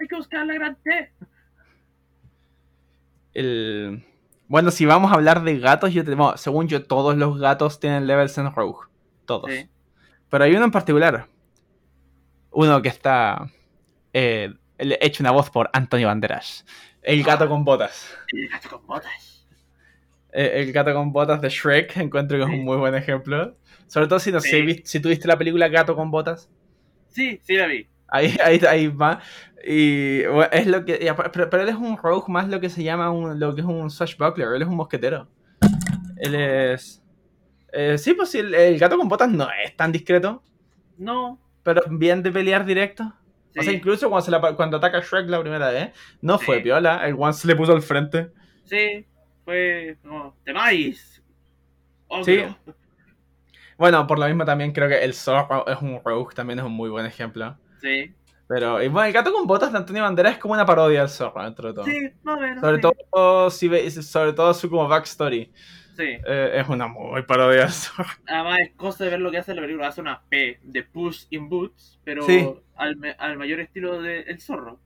Hay 0.00 0.08
que 0.08 0.16
buscar 0.16 0.44
la 0.46 0.54
gran 0.54 0.76
T. 0.82 1.12
El... 3.34 4.04
Bueno, 4.46 4.70
si 4.70 4.84
vamos 4.86 5.10
a 5.10 5.14
hablar 5.14 5.42
de 5.42 5.58
gatos, 5.58 5.92
yo 5.92 6.04
te- 6.04 6.14
bueno, 6.14 6.36
según 6.36 6.68
yo 6.68 6.84
todos 6.84 7.16
los 7.16 7.38
gatos 7.38 7.80
tienen 7.80 8.06
levels 8.06 8.36
en 8.38 8.54
Rogue, 8.54 8.86
todos. 9.26 9.50
Sí. 9.50 9.68
Pero 10.30 10.44
hay 10.44 10.54
uno 10.54 10.64
en 10.66 10.70
particular, 10.70 11.26
uno 12.54 12.80
que 12.82 12.88
está 12.88 13.50
eh, 14.12 14.52
hecho 14.78 15.22
una 15.22 15.30
voz 15.32 15.50
por 15.50 15.70
Antonio 15.72 16.06
Banderas, 16.08 16.64
el 17.02 17.22
gato 17.22 17.48
con 17.48 17.64
botas. 17.64 18.16
El 18.28 18.48
gato 18.48 18.70
con 18.70 18.86
botas. 18.86 19.46
Eh, 20.32 20.62
el 20.62 20.72
gato 20.72 20.92
con 20.94 21.12
botas 21.12 21.40
de 21.40 21.48
Shrek, 21.48 21.96
encuentro 21.98 22.38
que 22.38 22.44
es 22.44 22.50
un 22.50 22.64
muy 22.64 22.76
buen 22.76 22.94
ejemplo. 22.94 23.56
Sobre 23.86 24.06
todo 24.08 24.18
si 24.18 24.32
no 24.32 24.40
Sí. 24.40 24.80
si 24.84 24.98
tuviste 25.00 25.28
la 25.28 25.36
película 25.38 25.68
Gato 25.68 25.94
con 25.94 26.10
botas. 26.10 26.50
Sí, 27.08 27.38
sí 27.44 27.54
la 27.56 27.66
vi. 27.66 27.86
Ahí, 28.08 28.36
ahí, 28.42 28.60
ahí 28.68 28.88
va. 28.88 29.20
Y 29.66 30.24
bueno, 30.26 30.48
es 30.52 30.66
lo 30.66 30.84
que. 30.84 31.14
Pero, 31.32 31.50
pero 31.50 31.62
él 31.62 31.68
es 31.68 31.76
un 31.76 31.96
rogue 31.96 32.24
más 32.32 32.48
lo 32.48 32.60
que 32.60 32.70
se 32.70 32.82
llama 32.82 33.10
un, 33.10 33.38
lo 33.38 33.54
que 33.54 33.60
es 33.60 33.66
un 33.66 33.90
swashbuckler. 33.90 34.48
Él 34.54 34.62
es 34.62 34.68
un 34.68 34.76
mosquetero. 34.76 35.28
Él 36.16 36.34
es. 36.34 37.02
eh, 37.72 37.96
sí, 37.98 38.14
pues 38.14 38.30
sí, 38.30 38.38
el, 38.38 38.54
el 38.54 38.78
gato 38.78 38.96
con 38.96 39.08
botas 39.08 39.30
no 39.30 39.46
es 39.64 39.76
tan 39.76 39.92
discreto. 39.92 40.42
No. 40.96 41.38
Pero 41.64 41.82
bien 41.90 42.22
de 42.22 42.30
pelear 42.30 42.64
directo. 42.64 43.02
O 43.02 43.62
sea, 43.62 43.64
Sí, 43.64 43.70
incluso 43.72 44.08
cuando, 44.08 44.24
se 44.24 44.30
la, 44.30 44.40
cuando 44.54 44.76
ataca 44.76 44.98
a 44.98 45.00
Shrek 45.00 45.28
la 45.28 45.40
primera 45.40 45.70
vez, 45.70 45.92
no 46.20 46.38
fue 46.38 46.56
Sí. 46.58 46.62
piola. 46.62 47.04
El 47.06 47.14
one 47.18 47.32
se 47.32 47.48
le 47.48 47.56
puso 47.56 47.72
al 47.72 47.82
frente. 47.82 48.30
sí, 48.64 49.04
fue 49.44 49.98
como, 50.02 50.34
¡temáis! 50.44 51.22
Sí. 52.24 52.44
Bueno, 53.76 54.06
por 54.06 54.18
lo 54.18 54.26
mismo 54.26 54.44
también 54.44 54.72
creo 54.72 54.88
que 54.88 55.02
el 55.04 55.14
zorro 55.14 55.66
es 55.66 55.80
un 55.82 56.00
rogue, 56.04 56.34
también 56.34 56.60
es 56.60 56.64
un 56.64 56.72
muy 56.72 56.88
buen 56.90 57.06
ejemplo. 57.06 57.56
Sí, 57.80 58.14
Pero, 58.46 58.82
y 58.82 58.88
bueno, 58.88 59.06
el 59.06 59.12
gato 59.12 59.32
con 59.32 59.46
botas 59.46 59.72
de 59.72 59.78
Antonio 59.78 60.02
Banderas 60.02 60.34
es 60.34 60.38
como 60.38 60.54
una 60.54 60.64
parodia 60.64 61.00
del 61.00 61.08
zorro, 61.08 61.42
dentro 61.42 61.68
de 61.68 61.74
todo. 61.74 61.84
sí, 61.84 62.10
más 62.22 62.36
o 62.38 62.40
menos. 62.40 62.60
Sobre 62.60 62.76
sí. 62.76 62.82
todo, 63.10 63.50
si 63.50 63.68
veis, 63.68 64.06
sobre 64.08 64.32
todo 64.32 64.54
su 64.54 64.70
como 64.70 64.86
backstory. 64.88 65.52
Sí. 65.96 66.02
Eh, 66.26 66.50
es 66.54 66.68
una 66.68 66.88
muy 66.88 67.22
parodia 67.22 67.64
del. 67.66 67.92
Además 68.26 68.58
es 68.60 68.70
cosa 68.72 69.04
de 69.04 69.10
ver 69.10 69.20
lo 69.20 69.30
que 69.30 69.38
hace 69.38 69.54
la 69.54 69.62
película. 69.62 69.88
Hace 69.88 70.00
una 70.00 70.22
P 70.28 70.58
de 70.62 70.82
Puss 70.82 71.26
in 71.30 71.48
Boots, 71.48 72.00
pero 72.04 72.22
Sí. 72.26 72.46
al, 72.76 72.96
al 73.18 73.36
mayor 73.38 73.60
estilo 73.60 74.02
de 74.02 74.20
El 74.22 74.40
Zorro. 74.40 74.80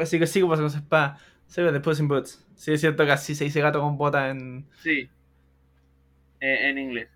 Así 0.00 0.18
que 0.18 0.26
con 0.58 0.70
su 0.70 0.76
espada. 0.78 1.18
Se 1.46 1.62
ve 1.62 1.72
de 1.72 1.80
Puss 1.80 2.00
in 2.00 2.08
Boots. 2.08 2.46
Sí, 2.54 2.72
es 2.72 2.80
cierto 2.80 3.04
que 3.04 3.12
así 3.12 3.34
se 3.34 3.44
dice 3.44 3.60
gato 3.60 3.80
con 3.80 3.98
botas 3.98 4.30
en. 4.30 4.66
Sí. 4.82 5.08
Eh, 6.40 6.68
en 6.70 6.78
inglés. 6.78 7.08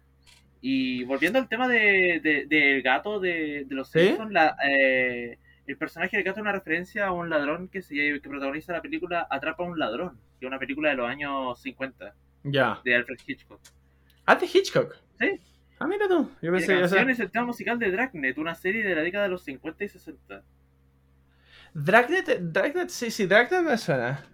Y 0.61 1.05
volviendo 1.05 1.39
al 1.39 1.49
tema 1.49 1.69
de, 1.69 2.21
de- 2.23 2.47
del 2.47 2.83
gato 2.83 3.21
de, 3.21 3.65
de 3.67 3.75
los 3.75 3.91
¿Sí? 3.91 4.01
Simpsons, 4.01 4.33
la, 4.33 4.57
eh, 4.69 5.39
el 5.67 5.77
personaje 5.79 6.17
del 6.17 6.25
gato 6.25 6.39
es 6.39 6.43
una 6.43 6.53
referencia 6.53 7.07
a 7.07 7.13
un 7.13 7.29
ladrón 7.31 7.69
que, 7.69 7.83
se, 7.83 7.95
que 7.95 8.21
protagoniza 8.29 8.73
la 8.73 8.83
película 8.83 9.27
Atrapa 9.31 9.65
a 9.65 9.67
un 9.67 9.79
ladrón, 9.79 10.19
que 10.39 10.47
es 10.47 10.49
una 10.49 10.59
película 10.59 10.91
de 10.91 10.97
los 10.97 11.09
años 11.09 11.61
50 11.61 12.15
Ya. 12.45 12.81
de 12.85 12.95
Alfred 12.95 13.19
Hitchcock. 13.27 13.61
Ah, 14.25 14.37
de 14.37 14.47
Hitchcock. 14.47 14.95
Sí. 15.19 15.41
Ah, 15.79 15.87
mira 15.87 16.09
tú. 16.09 16.31
Yo 16.41 16.51
la 16.51 16.59
pensé 16.59 16.75
que 16.75 16.81
canción 16.81 17.11
es 17.11 17.21
el 17.21 17.31
tema 17.31 17.47
musical 17.47 17.79
de 17.79 17.91
Dragnet, 17.91 18.39
una 18.39 18.55
serie 18.55 18.83
de 18.83 18.95
la 18.95 19.03
década 19.03 19.25
de 19.25 19.31
los 19.31 19.43
50 19.45 19.85
y 19.85 19.89
60. 19.89 20.43
Dragnet, 21.75 22.39
Dragnet, 22.41 22.89
sí, 22.89 23.11
sí, 23.11 23.27
Dragnet 23.27 23.63
me 23.63 23.77
suena. 23.77 24.25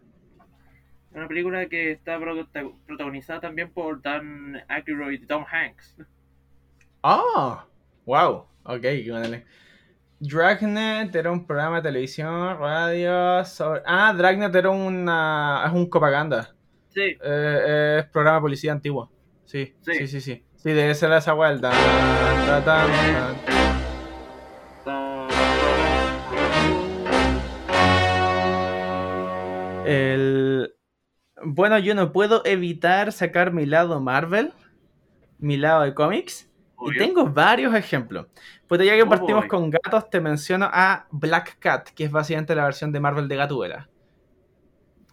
Una 1.11 1.29
película 1.29 1.67
que 1.67 1.91
está 1.91 2.19
prota- 2.19 2.71
protagonizada 2.87 3.41
también 3.41 3.71
por 3.71 4.01
Dan 4.01 4.63
Aykroyd 4.69 5.21
y 5.23 5.27
Tom 5.27 5.45
Hanks. 5.51 5.99
Ah, 7.03 7.67
wow. 8.07 8.47
Ok, 8.65 8.85
bueno. 9.09 9.43
Dragnet 10.27 11.13
era 11.17 11.33
un 11.33 11.45
programa 11.45 11.77
de 11.77 11.83
televisión, 11.83 12.57
radio. 12.59 13.45
sobre- 13.45 13.83
Ah, 13.85 14.13
Dragnet 14.17 14.55
era 14.55 14.71
una. 14.71 15.65
Es 15.67 15.73
un 15.73 15.91
propaganda. 15.91 16.55
Sí, 16.91 17.17
Eh, 17.25 17.97
es 18.01 18.07
programa 18.11 18.37
de 18.37 18.43
policía 18.43 18.71
antiguo. 18.73 19.11
Sí, 19.45 19.75
sí, 19.81 19.95
Sí. 19.95 20.07
sí, 20.07 20.21
sí. 20.21 20.45
Sí, 20.57 20.71
debe 20.71 20.95
ser 20.95 21.11
esa 21.13 21.33
vuelta. 21.33 21.71
Ta, 21.71 22.65
ta, 22.65 22.87
ta. 22.87 24.33
El... 29.85 30.73
Bueno, 31.45 31.79
yo 31.79 31.95
no 31.95 32.13
puedo 32.13 32.43
evitar 32.45 33.13
sacar 33.13 33.53
mi 33.53 33.67
lado 33.67 34.01
Marvel, 34.01 34.53
mi 35.39 35.57
lado 35.57 35.83
de 35.83 35.95
cómics, 35.95 36.49
obvio. 36.89 36.99
tengo 36.99 37.27
varios 37.27 37.75
ejemplos. 37.75 38.27
Pues 38.67 38.85
ya 38.85 38.97
que 38.97 39.07
partimos 39.07 39.43
boy. 39.43 39.49
con 39.49 39.71
gatos, 39.71 40.09
te 40.11 40.21
menciono 40.21 40.69
a 40.73 41.07
Black 41.11 41.59
Cat, 41.59 41.91
que 41.91 42.05
es 42.05 42.11
básicamente 42.11 42.55
la 42.55 42.65
versión 42.65 42.93
de 42.93 43.01
Marvel 43.01 43.29
de 43.29 43.37
Gatúbela. 43.37 43.89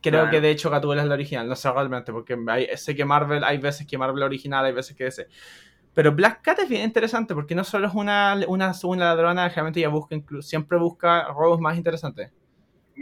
Creo 0.01 0.29
que 0.29 0.39
de 0.39 0.49
hecho 0.51 0.69
Gatúbela 0.69 1.01
es 1.01 1.07
la 1.09 1.13
original, 1.15 1.47
no 1.49 1.55
sé 1.55 1.69
realmente, 1.71 2.13
porque 2.13 2.37
hay- 2.47 2.67
sé 2.77 2.95
que 2.95 3.03
Marvel, 3.03 3.43
hay 3.43 3.57
veces 3.57 3.85
que 3.85 3.97
Marvel 3.97 4.23
original, 4.23 4.63
hay 4.65 4.71
veces 4.71 4.95
que 4.95 5.07
ese. 5.07 5.27
Pero 5.93 6.13
Black 6.13 6.41
Cat 6.41 6.59
es 6.59 6.69
bien 6.69 6.83
interesante 6.83 7.33
porque 7.33 7.53
no 7.55 7.65
solo 7.65 7.87
es 7.87 7.93
una, 7.93 8.39
una, 8.47 8.71
una 8.83 9.05
ladrona, 9.05 9.49
realmente 9.49 9.79
ella 9.81 9.89
busca, 9.89 10.15
siempre 10.39 10.77
busca 10.77 11.27
robos 11.33 11.59
más 11.59 11.75
interesantes. 11.75 12.31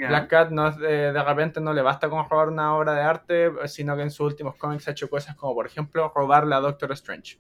Black 0.09 0.27
Cat 0.29 0.51
no 0.51 0.71
de, 0.71 1.11
de 1.11 1.23
repente 1.23 1.59
no 1.59 1.73
le 1.73 1.81
basta 1.81 2.09
con 2.09 2.27
robar 2.29 2.49
una 2.49 2.75
obra 2.75 2.93
de 2.93 3.01
arte, 3.01 3.51
sino 3.65 3.95
que 3.95 4.03
en 4.03 4.11
sus 4.11 4.27
últimos 4.27 4.55
cómics 4.55 4.87
ha 4.87 4.91
hecho 4.91 5.09
cosas 5.09 5.35
como, 5.35 5.53
por 5.55 5.65
ejemplo, 5.67 6.11
robarle 6.15 6.53
a 6.55 6.59
Doctor 6.59 6.91
Strange. 6.93 7.39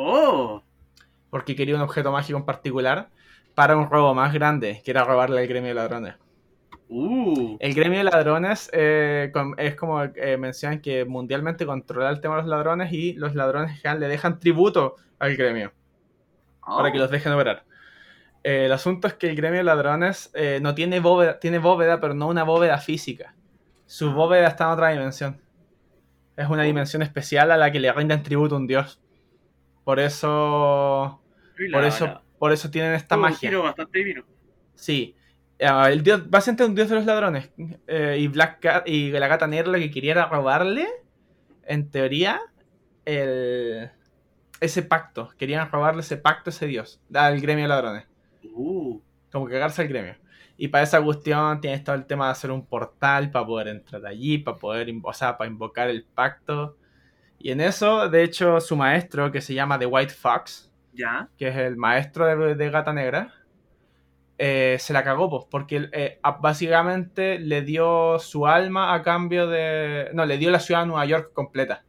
Oh, 0.00 0.62
Porque 1.30 1.56
quería 1.56 1.74
un 1.74 1.80
objeto 1.80 2.12
mágico 2.12 2.38
en 2.38 2.44
particular 2.44 3.08
para 3.56 3.76
un 3.76 3.90
robo 3.90 4.14
más 4.14 4.32
grande, 4.32 4.80
que 4.84 4.92
era 4.92 5.02
robarle 5.02 5.40
al 5.40 5.48
gremio 5.48 5.70
de 5.70 5.74
ladrones. 5.74 6.14
uh, 6.88 7.56
El 7.58 7.74
gremio 7.74 7.98
de 7.98 8.04
ladrones 8.04 8.70
eh, 8.72 9.30
con- 9.32 9.54
es 9.58 9.74
como 9.74 10.02
eh, 10.04 10.36
mencionan 10.38 10.80
que 10.80 11.04
mundialmente 11.04 11.66
controla 11.66 12.10
el 12.10 12.20
tema 12.20 12.36
de 12.36 12.42
los 12.42 12.48
ladrones 12.50 12.92
y 12.92 13.14
los 13.14 13.34
ladrones 13.34 13.82
le 13.82 14.06
dejan 14.08 14.38
tributo 14.38 14.94
al 15.18 15.36
gremio 15.36 15.72
para 16.64 16.90
oh. 16.90 16.92
que 16.92 16.98
los 16.98 17.10
dejen 17.10 17.32
operar. 17.32 17.64
Eh, 18.44 18.66
el 18.66 18.72
asunto 18.72 19.08
es 19.08 19.14
que 19.14 19.28
el 19.28 19.34
gremio 19.34 19.58
de 19.58 19.64
ladrones 19.64 20.30
eh, 20.34 20.60
no 20.62 20.76
tiene 20.76 21.00
bóveda, 21.00 21.40
tiene 21.40 21.58
bóveda, 21.58 22.00
pero 22.00 22.14
no 22.14 22.28
una 22.28 22.44
bóveda 22.44 22.78
física. 22.78 23.34
Su 23.86 24.12
bóveda 24.12 24.46
está 24.46 24.64
en 24.64 24.70
otra 24.70 24.90
dimensión. 24.90 25.40
Es 26.36 26.48
una 26.48 26.62
Oh. 26.62 26.66
dimensión 26.66 27.02
especial 27.02 27.50
a 27.50 27.56
la 27.56 27.72
que 27.72 27.80
le 27.80 27.92
rinden 27.92 28.22
tributo 28.22 28.54
un 28.56 28.68
dios. 28.68 29.00
Por 29.88 30.00
eso, 30.00 31.22
por 31.72 31.82
eso, 31.84 32.04
la- 32.04 32.22
por 32.38 32.52
eso 32.52 32.70
tienen 32.70 32.92
esta 32.92 33.14
un 33.14 33.22
magia. 33.22 33.48
giro 33.48 33.62
bastante 33.62 33.98
divino. 34.00 34.22
Sí. 34.74 35.16
Ah, 35.62 35.90
el 35.90 36.02
dios, 36.02 36.28
básicamente 36.28 36.66
un 36.66 36.74
dios 36.74 36.90
de 36.90 36.96
los 36.96 37.06
ladrones. 37.06 37.50
Eh, 37.86 38.18
y 38.20 38.28
Black 38.28 38.60
Cat 38.60 38.86
y 38.86 39.10
la 39.12 39.26
gata 39.28 39.46
negra 39.46 39.72
lo 39.72 39.78
que 39.78 39.90
quería 39.90 40.12
era 40.12 40.26
robarle, 40.26 40.86
en 41.64 41.88
teoría, 41.90 42.38
el, 43.06 43.90
ese 44.60 44.82
pacto. 44.82 45.30
Querían 45.38 45.70
robarle 45.70 46.02
ese 46.02 46.18
pacto 46.18 46.50
a 46.50 46.52
ese 46.52 46.66
dios, 46.66 47.00
al 47.14 47.40
gremio 47.40 47.64
de 47.64 47.68
ladrones. 47.70 48.04
Uh, 48.52 49.00
Como 49.32 49.46
que 49.46 49.54
cagarse 49.54 49.80
al 49.80 49.88
gremio. 49.88 50.16
Y 50.58 50.68
para 50.68 50.84
esa 50.84 51.02
cuestión 51.02 51.62
tienes 51.62 51.82
todo 51.82 51.96
el 51.96 52.04
tema 52.04 52.26
de 52.26 52.32
hacer 52.32 52.50
un 52.50 52.66
portal 52.66 53.30
para 53.30 53.46
poder 53.46 53.68
entrar 53.68 54.04
allí, 54.04 54.36
para 54.36 54.58
poder, 54.58 54.92
o 55.02 55.12
sea, 55.14 55.38
para 55.38 55.48
invocar 55.50 55.88
el 55.88 56.04
pacto. 56.04 56.76
Y 57.38 57.52
en 57.52 57.60
eso, 57.60 58.08
de 58.08 58.22
hecho, 58.24 58.60
su 58.60 58.76
maestro, 58.76 59.30
que 59.30 59.40
se 59.40 59.54
llama 59.54 59.78
The 59.78 59.86
White 59.86 60.12
Fox, 60.14 60.72
ya. 60.92 61.30
que 61.36 61.48
es 61.48 61.56
el 61.56 61.76
maestro 61.76 62.26
de, 62.26 62.54
de 62.54 62.70
Gata 62.70 62.92
Negra, 62.92 63.32
eh, 64.38 64.76
se 64.80 64.92
la 64.92 65.02
cagó, 65.04 65.28
pues, 65.30 65.44
porque 65.50 65.88
eh, 65.92 66.20
básicamente 66.40 67.38
le 67.38 67.62
dio 67.62 68.18
su 68.20 68.46
alma 68.46 68.94
a 68.94 69.02
cambio 69.02 69.48
de... 69.48 70.10
No, 70.14 70.26
le 70.26 70.38
dio 70.38 70.50
la 70.50 70.60
ciudad 70.60 70.80
de 70.82 70.86
Nueva 70.88 71.06
York 71.06 71.32
completa. 71.32 71.84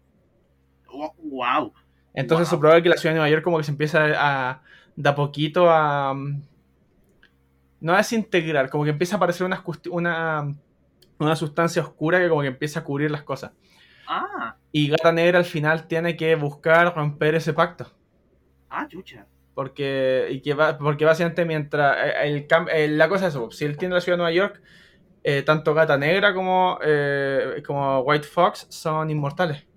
Wow. 1.24 1.74
Entonces 2.14 2.48
Wow. 2.48 2.54
eso 2.54 2.60
provoca 2.60 2.82
que 2.82 2.90
la 2.90 2.98
ciudad 2.98 3.14
de 3.14 3.20
Nueva 3.20 3.30
York 3.32 3.44
como 3.44 3.58
que 3.58 3.64
se 3.64 3.72
empieza 3.72 4.06
a... 4.18 4.62
de 4.96 5.10
a 5.10 5.16
poquito 5.16 5.70
a... 5.70 6.14
mm, 6.14 6.42
No 7.82 7.94
a 7.94 7.98
desintegrar, 7.98 8.70
como 8.70 8.84
que 8.84 8.90
empieza 8.92 9.16
a 9.16 9.18
aparecer 9.18 9.46
una, 9.46 9.64
una, 9.92 10.54
una 11.20 11.36
sustancia 11.36 11.82
oscura 11.82 12.20
que 12.20 12.30
como 12.30 12.42
que 12.42 12.48
empieza 12.48 12.82
a 12.82 12.84
cubrir 12.84 13.10
las 13.12 13.24
cosas. 13.24 13.52
Ah, 14.10 14.58
Y 14.72 14.90
Gata 14.90 15.12
Negra 15.12 15.38
al 15.38 15.46
final 15.46 15.88
tiene 15.88 16.18
que 16.18 16.34
buscar 16.36 16.96
romper 16.96 17.36
ese 17.36 17.54
pacto. 17.54 17.92
ah, 18.70 18.88
chucha. 18.88 19.28
Porque, 19.54 20.28
y 20.32 20.42
que 20.42 20.54
va, 20.54 20.78
porque 20.78 21.04
básicamente 21.06 21.44
mientras 21.46 21.98
eh, 21.98 22.14
el, 22.28 22.48
cam- 22.48 22.70
eh, 22.72 22.88
la 22.88 23.10
cosa 23.10 23.28
es 23.28 23.34
eso, 23.36 23.52
si 23.52 23.66
él 23.66 23.78
tiene 23.78 23.96
la 23.96 24.02
ciudad 24.02 24.18
de 24.18 24.24
Nueva 24.24 24.32
York, 24.34 24.62
eh, 25.24 25.44
tanto 25.44 25.74
Gata 25.74 25.98
Negra 25.98 26.34
como, 26.34 26.80
eh, 26.84 27.64
como 27.66 28.02
White 28.02 28.28
Fox 28.28 28.68
son 28.70 29.10
inmortales, 29.12 29.68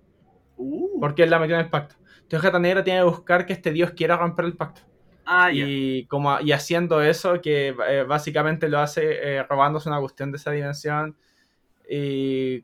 Uh. 0.58 0.98
porque 0.98 1.22
él 1.24 1.30
la 1.30 1.38
metió 1.38 1.56
en 1.56 1.62
el 1.62 1.70
pacto. 1.70 1.96
Entonces 2.22 2.42
Gata 2.44 2.58
Negra 2.58 2.84
tiene 2.84 3.00
que 3.00 3.04
buscar 3.04 3.46
que 3.46 3.52
este 3.52 3.72
dios 3.72 3.92
quiera 3.92 4.16
romper 4.16 4.44
el 4.46 4.56
pacto. 4.56 4.82
Ah, 5.24 5.50
ya. 5.50 5.66
Y, 5.66 6.06
como, 6.08 6.40
y 6.40 6.52
haciendo 6.52 7.02
eso, 7.02 7.40
que 7.40 7.74
eh, 7.88 8.04
básicamente 8.08 8.68
lo 8.68 8.78
hace 8.80 9.42
robándose 9.44 9.88
una 9.88 10.00
cuestión 10.00 10.32
de 10.32 10.38
esa 10.38 10.52
dimensión. 10.52 11.16
Y 11.94 12.62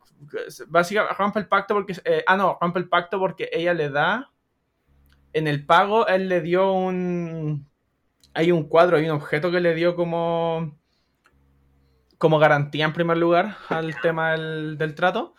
básicamente 0.68 1.14
rompe 1.18 1.38
el 1.40 1.48
pacto 1.48 1.74
porque... 1.74 1.92
eh, 2.06 2.24
ah, 2.26 2.34
no, 2.38 2.56
rompe 2.58 2.78
el 2.78 2.88
pacto 2.88 3.18
porque 3.18 3.50
ella 3.52 3.74
le 3.74 3.90
da... 3.90 4.30
En 5.34 5.46
el 5.46 5.66
pago, 5.66 6.06
él 6.06 6.30
le 6.30 6.40
dio 6.40 6.72
un... 6.72 7.68
Hay 8.32 8.50
un 8.52 8.64
cuadro, 8.64 8.96
hay 8.96 9.04
un 9.04 9.16
objeto 9.16 9.50
que 9.50 9.60
le 9.60 9.74
dio 9.74 9.94
como... 9.94 10.78
Como 12.16 12.38
garantía 12.38 12.86
en 12.86 12.94
primer 12.94 13.18
lugar 13.18 13.56
al 13.68 14.00
tema 14.00 14.32
del, 14.32 14.78
del 14.78 14.94
trato. 14.94 15.34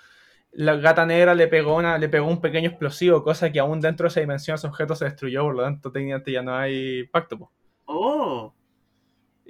La 0.52 0.76
gata 0.76 1.08
negra 1.08 1.34
le 1.34 1.48
pegó, 1.48 1.76
una, 1.76 1.98
le 1.98 2.10
pegó 2.10 2.28
un 2.28 2.42
pequeño 2.42 2.70
explosivo, 2.70 3.24
cosa 3.24 3.52
que 3.52 3.60
aún 3.60 3.82
dentro 3.82 4.04
de 4.04 4.10
esa 4.10 4.20
dimensión 4.20 4.56
ese 4.56 4.68
objeto 4.68 4.96
se 4.96 5.06
destruyó, 5.06 5.44
por 5.44 5.56
lo 5.56 5.64
tanto 5.64 5.92
técnicamente 5.92 6.32
ya 6.32 6.44
no 6.44 6.56
hay 6.56 7.08
pacto. 7.08 7.40
po. 7.40 7.52
Oh. 7.86 8.54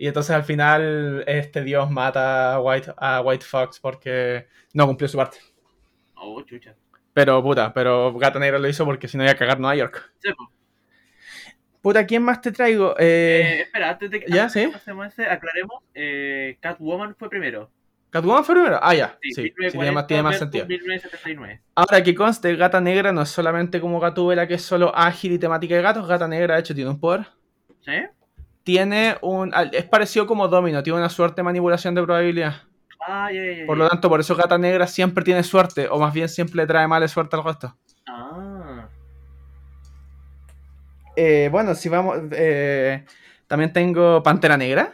Y 0.01 0.07
entonces 0.07 0.33
al 0.33 0.43
final 0.45 1.25
este 1.27 1.61
dios 1.61 1.91
mata 1.91 2.53
a 2.53 2.61
White, 2.61 2.93
a 2.95 3.19
White 3.19 3.43
Fox 3.45 3.81
porque 3.81 4.47
no 4.73 4.87
cumplió 4.87 5.09
su 5.09 5.17
parte. 5.17 5.39
Oh, 6.15 6.41
chucha. 6.43 6.73
Pero 7.11 7.43
puta, 7.43 7.73
pero 7.73 8.13
Gata 8.17 8.39
Negra 8.39 8.59
lo 8.59 8.69
hizo 8.69 8.85
porque 8.85 9.09
si 9.09 9.17
no 9.17 9.23
iba 9.23 9.33
a 9.33 9.35
cagar 9.35 9.59
Nueva 9.59 9.75
York. 9.75 10.13
Sí. 10.19 10.29
Puta, 11.81 12.05
¿quién 12.05 12.23
más 12.23 12.39
te 12.39 12.53
traigo? 12.53 12.95
Eh, 12.97 13.41
Eh, 13.57 13.61
espera, 13.63 13.89
antes 13.89 14.09
de 14.09 14.21
que 14.21 14.31
¿ya? 14.31 14.47
¿Sí? 14.47 14.61
ese, 14.61 15.25
aclaremos, 15.27 15.83
eh, 15.93 16.57
Catwoman 16.61 17.13
fue 17.17 17.29
primero. 17.29 17.69
¿Catwoman 18.09 18.45
fue 18.45 18.55
primero? 18.55 18.79
Ah, 18.81 18.95
ya. 18.95 19.17
Sí, 19.21 19.51
tiene 19.51 19.93
más, 19.93 20.07
1940 20.07 20.07
tiene 20.07 20.23
más 20.23 20.31
versus 20.31 20.39
sentido. 20.39 20.65
1979. 20.65 21.61
Ahora 21.75 22.03
que 22.03 22.15
conste, 22.15 22.55
Gata 22.55 22.79
Negra 22.79 23.11
no 23.11 23.23
es 23.23 23.29
solamente 23.29 23.81
como 23.81 23.99
Gatúbela, 23.99 24.47
que 24.47 24.53
es 24.53 24.61
solo 24.61 24.95
ágil 24.95 25.33
y 25.33 25.39
temática 25.39 25.75
de 25.75 25.81
gatos. 25.81 26.07
Gata 26.07 26.25
Negra, 26.29 26.55
de 26.55 26.61
hecho, 26.61 26.73
tiene 26.73 26.89
un 26.89 27.01
poder. 27.01 27.27
¿Sí? 27.81 27.91
Tiene 28.69 29.17
un. 29.23 29.51
Es 29.71 29.85
parecido 29.85 30.27
como 30.27 30.47
Domino, 30.47 30.83
tiene 30.83 30.99
una 30.99 31.09
suerte 31.09 31.37
de 31.37 31.43
manipulación 31.43 31.95
de 31.95 32.03
probabilidad. 32.03 32.53
Ah. 33.01 33.27
Por 33.65 33.75
lo 33.79 33.89
tanto, 33.89 34.09
por 34.09 34.19
eso 34.19 34.35
Gata 34.35 34.59
Negra 34.59 34.85
siempre 34.85 35.23
tiene 35.23 35.41
suerte, 35.41 35.87
o 35.89 35.97
más 35.97 36.13
bien 36.13 36.29
siempre 36.29 36.57
le 36.57 36.67
trae 36.67 36.87
mala 36.87 37.07
suerte 37.07 37.35
al 37.35 37.43
resto. 37.43 37.75
Ah, 38.07 38.87
Eh, 41.15 41.49
bueno, 41.51 41.73
si 41.73 41.89
vamos. 41.89 42.17
eh, 42.31 43.05
también 43.47 43.73
tengo 43.73 44.21
Pantera 44.21 44.55
Negra. 44.55 44.93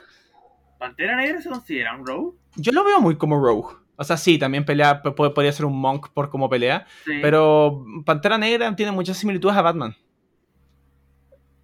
¿Pantera 0.80 1.18
Negra 1.18 1.42
se 1.42 1.50
considera 1.50 1.98
un 1.98 2.08
rogue? 2.08 2.38
Yo 2.56 2.72
lo 2.72 2.86
veo 2.86 3.02
muy 3.02 3.18
como 3.18 3.44
Rogue. 3.44 3.76
O 3.98 4.04
sea, 4.06 4.16
sí, 4.16 4.38
también 4.40 4.64
pelea, 4.64 5.02
podría 5.02 5.52
ser 5.52 5.66
un 5.66 5.78
monk 5.78 6.08
por 6.14 6.30
cómo 6.30 6.50
pelea. 6.50 6.86
Sí. 7.04 7.20
Pero 7.22 7.84
Pantera 8.06 8.38
Negra 8.38 8.74
tiene 8.74 8.94
muchas 8.94 9.18
similitudes 9.18 9.58
a 9.58 9.62
Batman. 9.62 9.94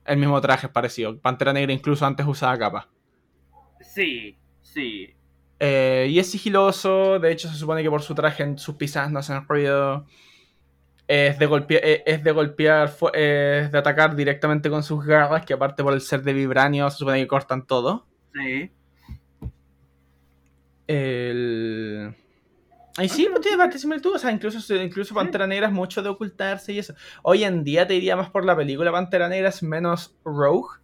El 0.05 0.17
mismo 0.17 0.39
traje 0.41 0.67
es 0.67 0.73
parecido. 0.73 1.17
Pantera 1.19 1.53
Negra 1.53 1.71
incluso 1.73 2.05
antes 2.05 2.25
usaba 2.25 2.57
capa. 2.57 2.89
Sí, 3.81 4.37
sí. 4.61 5.15
Eh, 5.59 6.07
y 6.09 6.17
es 6.17 6.31
sigiloso, 6.31 7.19
de 7.19 7.31
hecho 7.31 7.47
se 7.47 7.55
supone 7.55 7.83
que 7.83 7.89
por 7.89 8.01
su 8.01 8.15
traje 8.15 8.41
en 8.43 8.57
sus 8.57 8.75
pisadas 8.75 9.11
no 9.11 9.19
hacen 9.19 9.45
ruido. 9.47 10.05
Es 11.07 11.37
de, 11.37 11.47
golpea- 11.47 11.81
eh, 11.83 12.03
es 12.05 12.23
de 12.23 12.31
golpear, 12.31 12.87
fu- 12.89 13.11
eh, 13.13 13.63
es 13.65 13.71
de 13.71 13.77
atacar 13.77 14.15
directamente 14.15 14.69
con 14.69 14.81
sus 14.81 15.05
garras, 15.05 15.45
que 15.45 15.53
aparte 15.53 15.83
por 15.83 15.93
el 15.93 16.01
ser 16.01 16.23
de 16.23 16.33
vibranio 16.33 16.89
se 16.89 16.97
supone 16.97 17.19
que 17.19 17.27
cortan 17.27 17.67
todo. 17.67 18.07
Sí. 18.33 18.71
El... 20.87 22.15
Ay, 22.97 23.07
sí, 23.09 23.27
pues 23.29 23.41
tiene 23.41 23.57
bastante 23.57 23.79
similitud. 23.79 24.15
O 24.15 24.19
sea, 24.19 24.31
incluso, 24.31 24.75
incluso 24.75 25.15
Pantera 25.15 25.47
Negra 25.47 25.67
es 25.67 25.73
mucho 25.73 26.01
de 26.01 26.09
ocultarse 26.09 26.73
y 26.73 26.79
eso. 26.79 26.93
Hoy 27.23 27.43
en 27.43 27.63
día 27.63 27.87
te 27.87 27.93
diría 27.93 28.15
más 28.15 28.29
por 28.29 28.45
la 28.45 28.55
película. 28.55 28.91
Pantera 28.91 29.29
Negra 29.29 29.49
es 29.49 29.63
menos 29.63 30.15
rogue, 30.25 30.79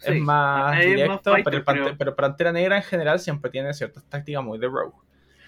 sí. 0.00 0.12
es 0.12 0.20
más 0.20 0.78
Es 0.80 0.86
más 0.86 1.20
directo. 1.20 1.32
fighter, 1.32 1.96
pero, 1.96 2.16
Pantera 2.16 2.52
Negra 2.52 2.76
en 2.76 2.82
general 2.82 3.20
siempre 3.20 3.50
tiene 3.50 3.72
ciertas 3.72 4.04
tácticas 4.04 4.42
muy 4.42 4.58
de 4.58 4.66
rogue. 4.66 4.96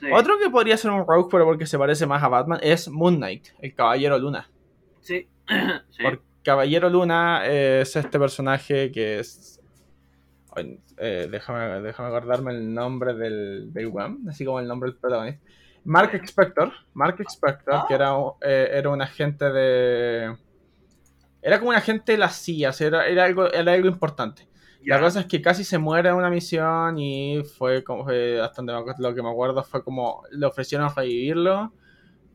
Sí. 0.00 0.06
Otro 0.12 0.38
que 0.38 0.50
podría 0.50 0.76
ser 0.76 0.90
un 0.90 1.06
rogue, 1.06 1.28
pero 1.30 1.44
porque 1.44 1.66
se 1.66 1.78
parece 1.78 2.06
más 2.06 2.22
a 2.22 2.28
Batman, 2.28 2.60
es 2.62 2.88
Moon 2.88 3.16
Knight, 3.16 3.48
el 3.60 3.75
Caballero 3.75 4.18
Luna. 4.18 4.48
Sí. 5.00 5.28
sí. 5.90 6.02
Porque 6.02 6.22
Caballero 6.42 6.88
Luna 6.88 7.44
es 7.44 7.96
este 7.96 8.18
personaje 8.20 8.92
que 8.92 9.18
es. 9.18 9.60
Eh, 10.98 11.28
déjame, 11.30 11.82
déjame 11.82 12.08
acordarme 12.08 12.52
el 12.52 12.72
nombre 12.72 13.14
del, 13.14 13.72
del 13.72 13.88
WAM, 13.88 14.26
así 14.28 14.44
como 14.44 14.60
el 14.60 14.68
nombre 14.68 14.90
del 14.90 14.98
protagonista. 14.98 15.42
Mark 15.87 16.12
Spector. 16.26 16.73
Mark 16.95 17.16
Spector, 17.28 17.75
Ah. 17.75 17.85
que 17.88 17.95
era, 17.95 18.12
eh, 18.43 18.71
era 18.73 18.90
un 18.90 19.00
agente 19.00 19.50
de. 19.50 20.37
Era 21.40 21.59
como 21.59 21.71
un 21.71 21.76
agente 21.76 22.12
de 22.12 22.19
las 22.19 22.35
sillas, 22.35 22.81
era, 22.81 23.07
era, 23.07 23.25
algo, 23.25 23.50
era 23.52 23.73
algo 23.73 23.88
importante. 23.88 24.49
La 24.85 25.00
cosa 25.00 25.21
es 25.21 25.26
que 25.26 25.43
casi 25.43 25.64
se 25.64 25.78
muere 25.78 26.09
en 26.11 26.14
una 26.16 26.31
misión 26.31 26.99
y 26.99 27.43
fue 27.43 27.83
como. 27.83 28.05
fue 28.05 28.40
hasta 28.40 28.62
donde 28.62 28.73
me 28.75 28.95
lo 28.99 29.14
que 29.14 29.23
me 29.23 29.31
acuerdo 29.31 29.62
fue 29.62 29.83
como. 29.83 30.23
Le 30.31 30.47
ofrecieron 30.47 30.88
revivirlo. 30.95 31.73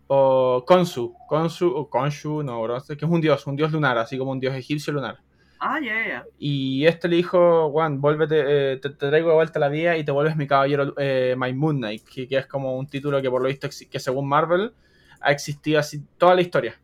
O 0.08 0.64
Konsu. 0.68 1.16
Konsu 1.28 1.68
o 1.68 1.90
Konshu, 1.90 2.44
no, 2.44 2.62
bro. 2.62 2.78
Que 2.86 2.94
es 2.94 3.04
un 3.04 3.22
dios, 3.22 3.48
un 3.48 3.56
dios 3.56 3.72
lunar, 3.72 3.98
así 3.98 4.18
como 4.18 4.32
un 4.32 4.40
dios 4.40 4.54
egipcio 4.56 4.92
lunar. 4.92 5.20
Ah, 5.64 5.80
ya, 5.80 5.94
ya, 5.94 6.08
ya. 6.08 6.26
Y 6.40 6.88
este 6.88 7.08
le 7.08 7.18
dijo, 7.18 7.70
Juan, 7.70 8.02
vuélvete, 8.02 8.74
eh, 8.74 8.78
te, 8.78 8.90
te 8.90 9.10
traigo 9.10 9.30
de 9.30 9.36
vuelta 9.36 9.60
a 9.60 9.62
la 9.62 9.70
vida 9.70 9.96
y 9.96 10.04
te 10.04 10.12
vuelves 10.12 10.36
mi 10.36 10.48
caballero, 10.48 10.96
eh, 10.98 11.36
My 11.38 11.54
Moon 11.54 11.78
Knight, 11.78 12.04
que, 12.04 12.28
que 12.28 12.38
es 12.38 12.48
como 12.48 12.76
un 12.78 12.88
título 12.88 13.22
que 13.22 13.30
por 13.30 13.44
lo 13.44 13.48
visto, 13.48 13.70
que 13.70 14.00
según 14.00 14.28
Marvel, 14.28 14.74
ha 15.20 15.32
existido 15.32 15.80
así 15.80 16.04
toda 16.18 16.34
la 16.34 16.42
historia. 16.42 16.82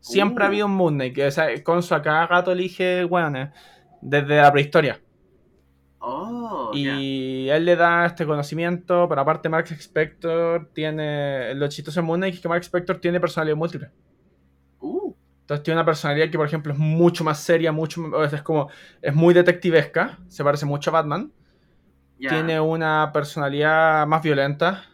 Siempre 0.00 0.44
Uh. 0.44 0.44
ha 0.44 0.48
habido 0.48 0.66
un 0.66 0.72
Moon 0.72 0.94
Knight, 0.94 1.14
que 1.14 1.26
o 1.26 1.30
sea, 1.30 1.46
Konsu 1.64 1.94
a 1.94 2.02
cada 2.02 2.26
gato 2.26 2.52
elige, 2.52 3.06
weón, 3.06 3.50
desde 4.02 4.36
la 4.36 4.52
prehistoria. 4.52 5.00
Oh. 5.98 6.72
Y 6.74 7.48
él 7.48 7.64
le 7.64 7.76
da 7.76 8.04
este 8.04 8.26
conocimiento, 8.26 9.06
pero 9.08 9.22
aparte 9.22 9.48
Mark 9.48 9.66
Spector 9.70 10.70
tiene, 10.74 11.54
lo 11.54 11.68
chistoso 11.68 12.00
en 12.00 12.06
Moon 12.06 12.20
Knight 12.20 12.34
es 12.34 12.40
que 12.40 12.48
Mark 12.48 12.62
Spector 12.64 13.00
tiene 13.00 13.18
personalidad 13.18 13.56
múltiple. 13.56 13.90
Entonces 15.50 15.64
tiene 15.64 15.80
una 15.80 15.84
personalidad 15.84 16.30
que, 16.30 16.38
por 16.38 16.46
ejemplo, 16.46 16.72
es 16.72 16.78
mucho 16.78 17.24
más 17.24 17.40
seria, 17.40 17.72
mucho 17.72 18.22
es 18.22 18.40
como 18.42 18.68
es 19.02 19.12
muy 19.12 19.34
detectivesca, 19.34 20.16
se 20.28 20.44
parece 20.44 20.64
mucho 20.64 20.90
a 20.90 20.92
Batman. 20.92 21.32
Tiene 22.16 22.60
una 22.60 23.10
personalidad 23.12 24.06
más 24.06 24.22
violenta. 24.22 24.84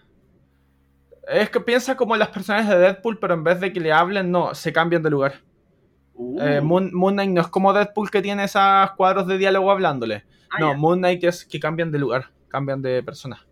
Es 1.28 1.50
que 1.50 1.60
piensa 1.60 1.94
como 1.94 2.16
las 2.16 2.28
personajes 2.28 2.70
de 2.70 2.78
Deadpool, 2.78 3.18
pero 3.18 3.34
en 3.34 3.44
vez 3.44 3.60
de 3.60 3.70
que 3.70 3.80
le 3.80 3.92
hablen, 3.92 4.30
no, 4.30 4.54
se 4.54 4.72
cambian 4.72 5.02
de 5.02 5.10
lugar. 5.10 5.42
Uh. 6.14 6.40
Eh, 6.40 6.62
Moon, 6.62 6.90
Moon 6.94 7.12
Knight 7.12 7.32
no 7.32 7.42
es 7.42 7.48
como 7.48 7.74
Deadpool 7.74 8.10
que 8.10 8.22
tiene 8.22 8.44
esos 8.44 8.92
cuadros 8.96 9.26
de 9.26 9.36
diálogo 9.36 9.70
hablándole. 9.70 10.24
Ah, 10.50 10.60
no. 10.60 10.74
Moon 10.74 11.00
Knight 11.00 11.22
es 11.24 11.44
que 11.44 11.60
cambian 11.60 11.92
de 11.92 11.98
lugar, 11.98 12.30
cambian 12.48 12.80
de 12.80 13.02
persona. 13.02 13.46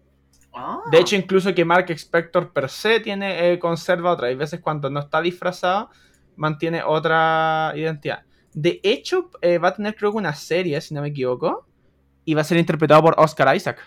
Ah. 0.55 0.81
De 0.91 1.01
hecho, 1.01 1.17
incluso 1.17 1.55
que 1.55 1.67
Mark 1.67 1.91
Spector 1.91 2.51
per 2.51 2.71
se 2.71 3.01
tiene, 3.01 3.53
eh, 3.53 3.59
conserva 3.59 4.13
otra. 4.13 4.29
Hay 4.29 4.37
veces 4.37 4.61
cuando 4.61 4.89
no 4.89 5.01
está 5.01 5.21
disfrazado, 5.21 5.91
mantiene 6.37 6.83
otra 6.83 7.73
identidad. 7.75 8.25
De 8.53 8.81
hecho, 8.83 9.31
eh, 9.41 9.59
va 9.59 9.69
a 9.69 9.75
tener 9.75 9.97
creo 9.97 10.13
que 10.13 10.19
una 10.19 10.35
serie, 10.35 10.81
si 10.81 10.95
no 10.95 11.03
me 11.03 11.09
equivoco. 11.09 11.67
Y 12.25 12.35
va 12.35 12.41
a 12.41 12.45
ser 12.45 12.59
interpretado 12.59 13.03
por 13.03 13.15
Oscar 13.19 13.55
Isaac. 13.55 13.79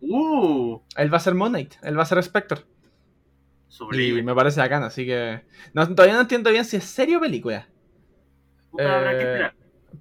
Uh, 0.00 0.78
Él 0.96 1.12
va 1.12 1.16
a 1.16 1.20
ser 1.20 1.34
Moon 1.34 1.50
Knight, 1.50 1.74
él 1.82 1.98
va 1.98 2.02
a 2.02 2.06
ser 2.06 2.18
Spector. 2.18 2.58
Y 2.58 3.72
sublime. 3.72 4.22
me 4.22 4.34
parece 4.34 4.60
bacana, 4.60 4.86
así 4.86 5.04
que... 5.04 5.42
No, 5.72 5.86
todavía 5.88 6.14
no 6.14 6.20
entiendo 6.20 6.50
bien 6.50 6.64
si 6.64 6.76
es 6.76 6.84
serie 6.84 7.16
o 7.16 7.20
película. 7.20 7.66
Puta, 8.70 8.98
habrá 8.98 9.10
que 9.10 9.16
eh, 9.16 9.32
esperar. 9.32 9.54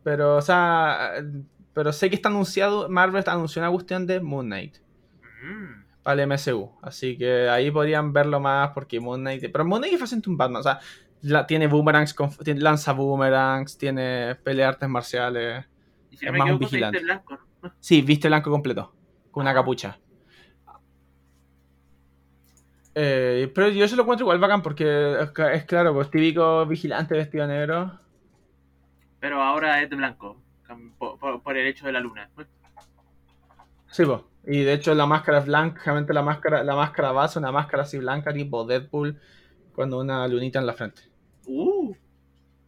Pero, 0.04 0.36
o 0.38 0.42
sea... 0.42 1.14
Pero 1.74 1.92
sé 1.92 2.10
que 2.10 2.16
está 2.16 2.30
anunciado, 2.30 2.88
Marvel 2.88 3.24
anunció 3.26 3.62
una 3.62 3.72
cuestión 3.72 4.06
de 4.06 4.20
Moon 4.22 4.46
Knight. 4.46 4.78
Mm. 5.46 5.86
para 6.04 6.24
el 6.24 6.30
MCU. 6.30 6.72
Así 6.82 7.18
que 7.18 7.50
ahí 7.50 7.72
podrían 7.72 8.14
verlo 8.14 8.40
más 8.40 8.72
porque 8.72 9.00
Moon 9.00 9.22
Knight. 9.22 9.44
Pero 9.52 9.66
Moon 9.66 9.82
Knight 9.82 9.96
es 9.96 10.00
bastante 10.00 10.30
un 10.30 10.38
Batman. 10.38 10.60
O 10.60 10.64
sea, 10.64 10.80
la- 11.26 11.46
tiene 11.48 11.68
boomerangs, 11.68 12.14
con- 12.14 12.30
tiene- 12.38 12.62
lanza 12.62 12.94
boomerangs, 12.94 13.78
tiene 13.78 14.36
pelea 14.36 14.70
artes 14.70 14.90
marciales. 14.90 15.66
Y 16.12 16.18
si 16.18 16.26
es 16.26 16.32
me 16.32 16.38
más 16.40 16.48
un 16.52 16.54
se 16.54 16.60
viste 16.60 16.76
vigilante. 16.76 17.00
blanco, 17.04 17.38
¿no? 17.64 17.74
Sí, 17.80 18.02
viste 18.02 18.28
blanco 18.28 18.50
completo. 18.52 18.94
Con 19.32 19.42
una 19.42 19.52
Ah. 19.52 19.56
capucha. 19.56 19.98
Eh, 22.98 23.52
pero 23.54 23.68
yo 23.70 23.88
se 23.88 23.96
lo 23.96 24.04
encuentro 24.04 24.24
igual 24.24 24.40
bacán 24.40 24.62
porque 24.62 25.18
es, 25.54 25.66
claro, 25.66 25.94
pues 25.94 26.10
típico 26.10 26.66
vigilante 26.66 27.14
vestido 27.16 27.46
negro. 27.46 28.00
Pero 29.20 29.42
ahora 29.42 29.82
es 29.82 29.90
de 29.90 29.96
blanco. 29.96 30.42
cam- 30.66 30.94
Por, 30.98 31.20
por- 31.20 31.42
por 31.44 31.58
el 31.58 31.68
hecho 31.68 31.86
de 31.86 31.92
la 31.92 32.00
luna. 32.00 32.30
Sí, 33.88 34.04
pues. 34.06 34.22
Y 34.48 34.64
de 34.64 34.74
hecho 34.74 34.94
la 34.96 35.06
máscara 35.06 35.40
es 35.40 35.46
blanca, 35.46 35.82
realmente 35.86 36.14
la 36.14 36.22
máscara, 36.22 36.64
la 36.64 36.76
máscara 36.76 37.12
base, 37.12 37.38
una 37.40 37.52
máscara 37.52 37.84
así 37.84 37.98
blanca 37.98 38.32
tipo 38.34 38.64
Deadpool, 38.66 39.20
cuando 39.74 40.00
una 40.00 40.28
lunita 40.28 40.60
en 40.60 40.66
la 40.68 40.74
frente. 40.74 41.02
Uh. 41.48 41.94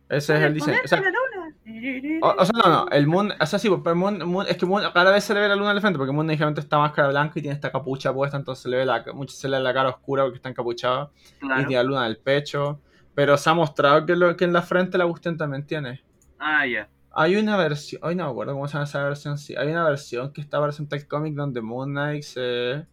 Ese 0.10 0.38
es 0.38 0.42
el 0.42 0.54
diseño. 0.54 0.78
O 0.84 0.88
sea, 0.88 1.02
la 1.02 1.10
luna. 1.10 2.22
O, 2.22 2.42
o 2.42 2.46
sea, 2.46 2.54
no, 2.63 2.70
no, 2.70 2.90
el 2.92 3.08
Moon, 3.08 3.34
o 3.38 3.46
sea, 3.46 3.60
sí, 3.60 3.68
pero 3.70 3.90
el 3.90 3.96
Moon, 3.98 4.26
Moon- 4.26 4.48
es 4.48 4.56
que 4.56 4.66
Moon, 4.66 4.82
cada 4.94 5.12
vez 5.12 5.26
se 5.26 5.34
le 5.34 5.42
ve 5.42 5.50
la 5.50 5.56
luna 5.56 5.72
al 5.72 5.82
frente, 5.82 5.98
porque 5.98 6.13
Moon 6.13 6.26
ligeramente 6.26 6.62
está 6.62 6.78
máscara 6.78 7.10
blanca 7.10 7.38
y 7.38 7.42
tiene 7.42 7.56
esta 7.56 7.72
capucha 7.72 8.13
puesta, 8.13 8.38
entonces 8.38 8.63
se 8.63 8.70
le 8.70 8.78
ve 8.78 8.86
la, 8.86 9.04
mucho 9.13 9.36
se 9.36 9.50
le 9.50 9.58
ve 9.58 9.63
la 9.63 9.74
cara 9.74 9.90
oscura 9.90 10.24
porque 10.24 10.38
está 10.38 10.48
encapuchado, 10.48 11.12
y 11.42 11.66
tiene 11.66 11.76
la 11.76 11.84
luna 11.84 12.06
en 12.06 12.12
el 12.12 12.18
pecho, 12.18 12.80
pero 13.13 13.38
se 13.38 13.50
ha 13.50 13.54
mostrado 13.54 14.06
que, 14.06 14.16
lo, 14.16 14.38
que 14.38 14.46
en 14.46 14.54
la 14.54 14.62
frente 14.62 14.98
la 14.98 15.06
cuestión 15.06 15.38
también 15.38 15.66
tiene. 15.66 16.02
Ah, 16.40 16.66
ya. 16.66 16.88
Hay 17.12 17.36
una 17.36 17.58
versión, 17.58 18.02
hoy 18.04 18.16
no 18.16 18.26
me 18.26 18.32
acuerdo 18.32 18.54
cómo 18.54 18.68
se 18.68 18.74
llama 18.76 18.86
esa 18.86 19.04
versión, 19.04 19.38
sí, 19.38 19.56
hay 19.58 19.68
una 19.68 19.84
versión 19.84 20.32
que 20.32 20.40
está 20.40 20.63
presente 20.63 20.96
en 20.96 21.02
el 21.02 21.08
cómic 21.08 21.36
donde 21.36 21.62
Moon 21.62 21.90
Knight 21.90 22.24
se, 22.24 22.86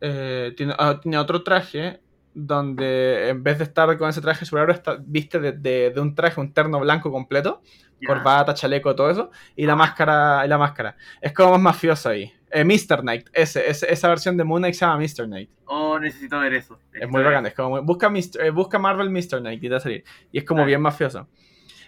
eh, 0.00 0.54
tiene, 0.56 0.74
ah, 0.78 0.98
tiene 1.00 1.18
otro 1.18 1.42
traje 1.42 2.00
donde 2.46 3.28
en 3.28 3.42
vez 3.42 3.58
de 3.58 3.64
estar 3.64 3.96
con 3.98 4.08
ese 4.10 4.20
traje 4.20 4.44
superhéroe 4.44 4.74
está, 4.74 4.96
viste 5.00 5.38
de, 5.40 5.52
de- 5.52 5.90
de 5.90 6.00
un 6.00 6.14
traje, 6.14 6.40
un 6.40 6.52
terno 6.52 6.80
blanco 6.80 7.10
completo, 7.10 7.62
corbata, 8.06 8.54
chaleco, 8.54 8.94
todo 8.94 9.10
eso, 9.10 9.30
y 9.56 9.66
la 9.66 9.76
máscara, 9.76 10.42
y 10.44 10.48
la 10.48 10.58
máscara. 10.58 10.96
Es 11.20 11.32
como 11.32 11.52
más 11.52 11.60
mafioso 11.60 12.08
ahí. 12.08 12.32
Eh, 12.52 12.64
Mr. 12.64 13.00
Knight, 13.02 13.28
ese, 13.32 13.68
ese- 13.70 13.92
esa 13.92 14.08
versión 14.08 14.36
de 14.36 14.42
Moon 14.44 14.60
Knight 14.60 14.74
se 14.74 14.84
llama 14.84 14.96
Mr. 14.98 15.26
Knight. 15.26 15.50
Oh, 15.66 15.98
necesito 16.00 16.40
ver 16.40 16.54
eso. 16.54 16.74
Es 16.74 16.80
Necesito 16.94 17.08
muy 17.12 17.18
ver 17.22 17.30
bacán, 17.32 17.46
es 17.46 17.54
como 17.54 17.70
muy- 17.70 17.80
busca, 17.82 18.08
Mr. 18.10 18.40
eh, 18.46 18.50
busca 18.50 18.78
Marvel 18.78 19.10
Mr. 19.10 19.38
Knight 19.40 19.58
y 19.62 19.66
te 19.66 19.70
va 19.70 19.76
a 19.76 19.80
salir. 19.80 20.04
Y 20.32 20.38
es 20.38 20.44
como 20.44 20.64
bien 20.64 20.80
mafioso. 20.80 21.28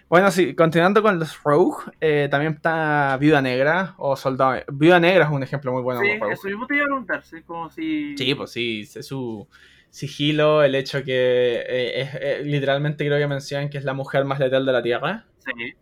Bueno, 0.09 0.29
sí, 0.29 0.53
continuando 0.53 1.01
con 1.01 1.17
los 1.17 1.41
Rogue, 1.43 1.91
eh, 1.99 2.27
también 2.29 2.53
está 2.53 3.17
Viuda 3.19 3.41
Negra 3.41 3.95
o 3.97 4.15
Soldado. 4.15 4.61
Viuda 4.71 4.99
Negra 4.99 5.25
es 5.25 5.31
un 5.31 5.41
ejemplo 5.41 5.71
muy 5.71 5.81
bueno 5.81 6.01
Sí, 6.01 6.09
eso 6.31 6.47
mismo 6.47 6.67
te 6.67 6.75
iba 6.75 6.83
a 6.83 6.87
preguntar. 6.87 7.23
Sí, 7.23 7.41
como 7.41 7.69
si. 7.71 8.15
Sí, 8.17 8.35
pues 8.35 8.51
sí, 8.51 8.81
es 8.81 9.05
su, 9.07 9.47
sigilo, 9.93 10.63
el 10.63 10.73
hecho 10.73 11.03
que 11.03 11.63
eh, 11.67 12.01
es, 12.01 12.15
eh, 12.15 12.41
literalmente 12.43 13.05
creo 13.05 13.19
que 13.19 13.27
mencionan 13.27 13.69
que 13.69 13.77
es 13.77 13.83
la 13.83 13.93
mujer 13.93 14.25
más 14.25 14.39
letal 14.39 14.65
de 14.65 14.71
la 14.71 14.81
Tierra. 14.81 15.27
Sí. 15.45 15.73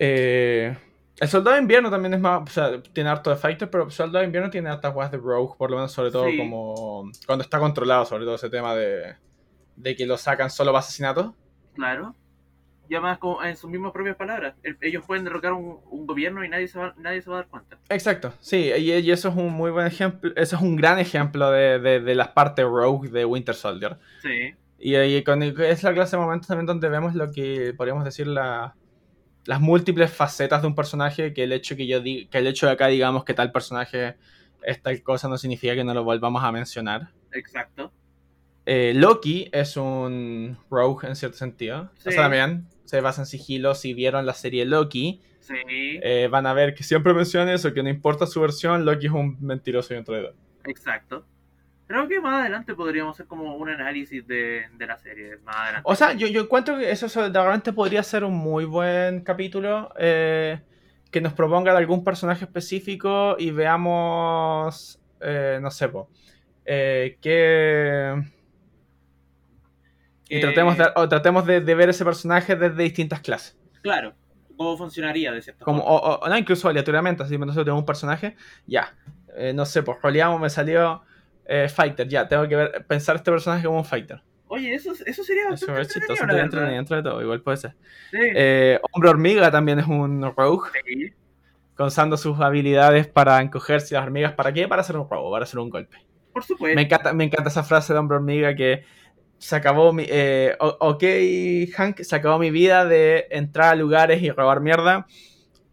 Eh, 0.00 0.76
el 1.20 1.28
Soldado 1.28 1.54
de 1.54 1.62
Invierno 1.62 1.90
también 1.90 2.14
es 2.14 2.20
más, 2.20 2.42
o 2.42 2.46
sea, 2.52 2.82
tiene 2.82 3.10
harto 3.10 3.30
de 3.30 3.36
fighter, 3.36 3.70
pero 3.70 3.84
el 3.84 3.92
Soldado 3.92 4.18
de 4.18 4.24
Invierno 4.24 4.50
tiene 4.50 4.70
hartas 4.70 4.92
weas 4.92 5.12
de 5.12 5.18
Rogue, 5.18 5.54
por 5.56 5.70
lo 5.70 5.76
menos 5.76 5.92
sobre 5.92 6.10
todo 6.10 6.26
Sí. 6.28 6.36
como 6.36 7.12
cuando 7.26 7.44
está 7.44 7.60
controlado, 7.60 8.04
sobre 8.04 8.24
todo 8.24 8.34
ese 8.34 8.50
tema 8.50 8.74
de, 8.74 9.14
de 9.76 9.94
que 9.94 10.04
lo 10.04 10.16
sacan 10.18 10.50
solo 10.50 10.72
para 10.72 10.80
asesinatos. 10.80 11.30
Claro. 11.76 12.16
Y 12.88 12.94
además, 12.94 13.18
como 13.18 13.42
en 13.42 13.56
sus 13.56 13.70
mismas 13.70 13.92
propias 13.92 14.16
palabras, 14.16 14.54
el- 14.62 14.76
ellos 14.80 15.04
pueden 15.06 15.24
derrocar 15.24 15.52
un, 15.54 15.78
un 15.90 16.06
gobierno 16.06 16.44
y 16.44 16.48
nadie 16.48 16.68
se, 16.68 16.78
va, 16.78 16.94
nadie 16.98 17.22
se 17.22 17.30
va 17.30 17.36
a 17.36 17.40
dar 17.40 17.48
cuenta. 17.48 17.78
Exacto, 17.88 18.34
sí, 18.40 18.70
y, 18.76 18.92
y 18.92 19.10
eso 19.10 19.28
es 19.30 19.34
un 19.36 19.52
muy 19.52 19.70
buen 19.70 19.86
ejemplo, 19.86 20.30
eso 20.36 20.56
es 20.56 20.62
un 20.62 20.76
gran 20.76 20.98
ejemplo 20.98 21.50
de, 21.50 21.78
de, 21.78 22.00
de 22.00 22.14
las 22.14 22.28
partes 22.28 22.64
Rogue 22.64 23.08
de 23.08 23.24
Winter 23.24 23.54
Soldier. 23.54 23.96
Sí, 24.22 24.54
Y, 24.78 24.96
y 24.96 25.24
con- 25.24 25.42
es 25.42 25.82
la 25.82 25.94
clase 25.94 26.16
de 26.16 26.22
momentos 26.22 26.46
también 26.48 26.66
donde 26.66 26.88
vemos 26.88 27.14
lo 27.14 27.30
que 27.32 27.72
podríamos 27.76 28.04
decir 28.04 28.26
la- 28.26 28.74
las 29.46 29.60
múltiples 29.60 30.10
facetas 30.12 30.60
de 30.62 30.68
un 30.68 30.74
personaje, 30.74 31.32
que 31.34 31.44
el 31.44 31.52
hecho 31.52 31.76
que 31.76 31.86
yo 31.86 32.00
di- 32.00 32.26
que 32.28 32.38
el 32.38 32.46
hecho 32.46 32.66
de 32.66 32.72
acá 32.72 32.86
digamos 32.88 33.24
que 33.24 33.34
tal 33.34 33.52
personaje 33.52 34.16
es 34.62 34.82
tal 34.82 35.02
cosa 35.02 35.28
no 35.28 35.36
significa 35.38 35.74
que 35.74 35.84
no 35.84 35.92
lo 35.94 36.04
volvamos 36.04 36.42
a 36.44 36.50
mencionar. 36.52 37.08
exacto. 37.32 37.92
Eh, 38.66 38.92
Loki 38.94 39.50
es 39.52 39.76
un 39.76 40.56
rogue 40.70 41.06
en 41.08 41.16
cierto 41.16 41.36
sentido. 41.36 41.90
Sí. 41.98 42.08
O 42.08 42.12
sea, 42.12 42.22
también 42.22 42.66
se 42.84 43.00
basa 43.00 43.22
en 43.22 43.26
sigilo. 43.26 43.74
Si 43.74 43.94
vieron 43.94 44.26
la 44.26 44.34
serie 44.34 44.64
Loki, 44.64 45.20
Sí, 45.40 45.54
eh, 45.66 46.26
van 46.30 46.46
a 46.46 46.54
ver 46.54 46.74
que 46.74 46.82
siempre 46.82 47.12
menciona 47.12 47.52
eso, 47.52 47.74
que 47.74 47.82
no 47.82 47.90
importa 47.90 48.26
su 48.26 48.40
versión, 48.40 48.86
Loki 48.86 49.06
es 49.06 49.12
un 49.12 49.36
mentiroso 49.42 49.92
y 49.92 49.98
un 49.98 50.04
traidor. 50.04 50.34
exacto. 50.64 51.26
Creo 51.86 52.08
que 52.08 52.18
más 52.18 52.40
adelante 52.40 52.74
podríamos 52.74 53.14
hacer 53.14 53.26
como 53.26 53.54
un 53.56 53.68
análisis 53.68 54.26
de, 54.26 54.62
de 54.72 54.86
la 54.86 54.96
serie. 54.96 55.36
Más 55.44 55.54
adelante. 55.56 55.82
O 55.84 55.94
sea, 55.94 56.14
yo, 56.14 56.26
yo 56.28 56.40
encuentro 56.40 56.78
que 56.78 56.90
eso 56.90 57.08
repente 57.42 57.74
podría 57.74 58.02
ser 58.02 58.24
un 58.24 58.32
muy 58.32 58.64
buen 58.64 59.20
capítulo 59.20 59.92
eh, 59.98 60.60
que 61.10 61.20
nos 61.20 61.34
proponga 61.34 61.72
de 61.72 61.78
algún 61.78 62.02
personaje 62.02 62.46
específico 62.46 63.36
y 63.38 63.50
veamos, 63.50 64.98
eh, 65.20 65.58
no 65.60 65.70
sé, 65.70 65.90
po, 65.90 66.08
eh, 66.64 67.18
que... 67.20 68.33
Y 70.34 70.38
Eh, 70.38 70.40
tratemos, 70.40 70.76
de, 70.76 70.86
o 70.96 71.08
tratemos 71.08 71.46
de, 71.46 71.60
de 71.60 71.74
ver 71.74 71.88
ese 71.90 72.04
personaje 72.04 72.56
desde 72.56 72.82
distintas 72.82 73.20
clases. 73.20 73.56
Claro, 73.82 74.14
cómo 74.56 74.76
funcionaría 74.76 75.30
de 75.32 75.42
cierta 75.42 75.64
Como, 75.64 75.82
forma. 75.82 75.96
o, 75.96 76.20
o- 76.24 76.28
no, 76.28 76.36
incluso 76.38 76.68
aleatoriamente, 76.68 77.22
así 77.22 77.36
nosotros 77.38 77.64
tenemos 77.64 77.80
un 77.82 77.86
personaje, 77.86 78.36
ya, 78.66 78.94
eh, 79.36 79.52
no 79.54 79.64
sé, 79.64 79.82
pues 79.82 79.98
roleamos, 80.02 80.40
me 80.40 80.50
salió 80.50 81.02
eh, 81.46 81.68
Fighter, 81.68 82.08
ya, 82.08 82.26
tengo 82.26 82.48
que 82.48 82.56
ver, 82.56 82.84
pensar 82.86 83.16
este 83.16 83.30
personaje 83.30 83.64
como 83.64 83.78
un 83.78 83.84
Fighter. 83.84 84.22
Oye, 84.48 84.74
eso, 84.74 84.92
eso 85.04 85.22
sería 85.24 85.42
Eso 85.44 85.50
bastante 85.72 85.80
es 85.82 85.88
chistoso, 85.88 86.26
dentro, 86.26 86.96
de 86.96 87.02
todo, 87.02 87.20
igual 87.22 87.40
puede 87.40 87.56
ser. 87.56 87.74
Sí, 88.10 88.18
Eh, 88.34 88.78
Hombre 88.92 89.10
Hormiga 89.10 89.50
también 89.50 89.78
es 89.80 89.86
un 89.86 90.22
rogue, 90.36 90.70
sí, 90.84 91.12
usando 91.78 92.16
sus 92.16 92.38
habilidades 92.40 93.06
para 93.08 93.40
encogerse 93.40 93.94
las 93.94 94.04
hormigas. 94.04 94.32
¿Para 94.32 94.52
qué? 94.52 94.68
Para 94.68 94.82
hacer 94.82 94.96
un 94.96 95.08
robo, 95.08 95.30
para 95.32 95.44
hacer 95.44 95.58
un 95.58 95.70
golpe. 95.70 95.98
por 96.32 96.44
supuesto. 96.44 96.74
Me 96.76 96.82
encanta, 96.82 97.12
me 97.12 97.24
encanta 97.24 97.48
esa 97.48 97.62
frase 97.64 97.92
de 97.92 97.98
Hombre 97.98 98.16
Hormiga 98.16 98.54
que 98.54 98.84
se 99.38 99.56
acabó 99.56 99.92
mi... 99.92 100.04
eh, 100.08 100.56
ok, 100.58 101.02
Hank, 101.76 102.00
se 102.02 102.16
acabó 102.16 102.38
mi 102.38 102.50
vida 102.50 102.84
de 102.84 103.26
entrar 103.30 103.72
a 103.72 103.74
lugares 103.74 104.22
y 104.22 104.30
robar 104.30 104.60
mierda. 104.60 105.06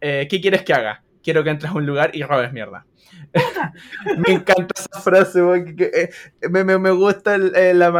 Eh, 0.00 0.26
¿Qué 0.30 0.40
quieres 0.40 0.62
que 0.62 0.72
haga? 0.74 1.02
Quiero 1.22 1.44
que 1.44 1.50
entres 1.50 1.70
a 1.72 1.74
un 1.74 1.86
lugar 1.86 2.10
y 2.14 2.22
robes 2.22 2.52
mierda. 2.52 2.84
me 4.26 4.34
encanta 4.34 4.74
esa 4.76 5.00
frase, 5.00 5.40
porque 5.42 5.76
que- 5.76 5.90
eh, 5.94 6.48
me, 6.50 6.64
me- 6.64 6.78
me 6.78 6.90
gusta 6.90 7.34
el- 7.36 7.54
eh, 7.54 7.72
la 7.72 7.90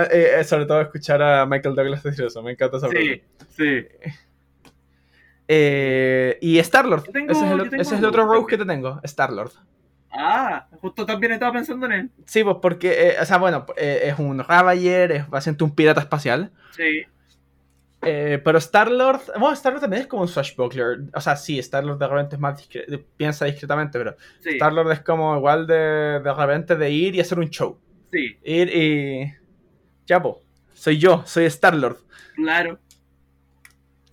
sobre 0.44 0.66
todo 0.66 0.80
escuchar 0.80 1.22
a 1.22 1.46
Michael 1.46 1.74
Douglas 1.74 2.02
decir 2.02 2.26
eso, 2.26 2.42
me 2.42 2.52
encanta 2.52 2.76
esa 2.78 2.88
frase. 2.88 3.22
Sí, 3.56 3.86
sí. 3.86 3.86
Y 6.40 6.58
Star-Lord, 6.58 7.04
ese 7.28 7.44
es 7.44 7.50
el, 7.50 7.60
ese 7.66 7.80
es 7.80 7.92
el 7.92 8.04
otro 8.04 8.26
rogue 8.26 8.46
que 8.48 8.58
te 8.58 8.64
tengo, 8.64 9.00
Star-Lord. 9.04 9.52
Ah, 10.14 10.68
justo 10.80 11.06
también 11.06 11.32
estaba 11.32 11.52
pensando 11.52 11.86
en 11.86 11.92
él. 11.92 12.10
Sí, 12.26 12.44
pues 12.44 12.56
porque, 12.60 13.08
eh, 13.08 13.14
o 13.20 13.24
sea, 13.24 13.38
bueno, 13.38 13.64
eh, 13.76 14.02
es 14.04 14.18
un 14.18 14.38
Ravager, 14.40 15.10
es 15.12 15.28
básicamente 15.30 15.64
un 15.64 15.74
pirata 15.74 16.00
espacial. 16.02 16.52
Sí, 16.76 17.04
Eh, 18.04 18.40
pero 18.44 18.58
Star-Lord, 18.58 19.20
bueno, 19.38 19.52
Star-Lord 19.52 19.80
también 19.82 20.02
es 20.02 20.08
como 20.08 20.22
un 20.22 20.28
swashbuckler. 20.28 21.02
O 21.14 21.20
sea, 21.20 21.36
sí, 21.36 21.58
Star-Lord 21.60 21.98
de 22.00 22.08
repente 22.08 22.34
es 22.34 22.40
más 22.40 22.60
discre- 22.60 23.04
piensa 23.16 23.44
discretamente, 23.44 23.96
pero 23.96 24.16
sí, 24.40 24.50
Star-Lord 24.50 24.90
es 24.92 25.00
como 25.02 25.36
igual 25.36 25.66
de, 25.68 26.18
de 26.20 26.34
repente 26.34 26.74
de 26.74 26.90
ir 26.90 27.14
y 27.14 27.20
hacer 27.20 27.38
un 27.38 27.48
show. 27.48 27.78
sí, 28.10 28.36
Ir 28.42 28.68
y... 28.76 29.32
Ya, 30.06 30.20
po, 30.20 30.40
soy 30.74 30.98
yo, 30.98 31.22
soy 31.26 31.44
Star-Lord. 31.44 31.98
claro, 32.34 32.80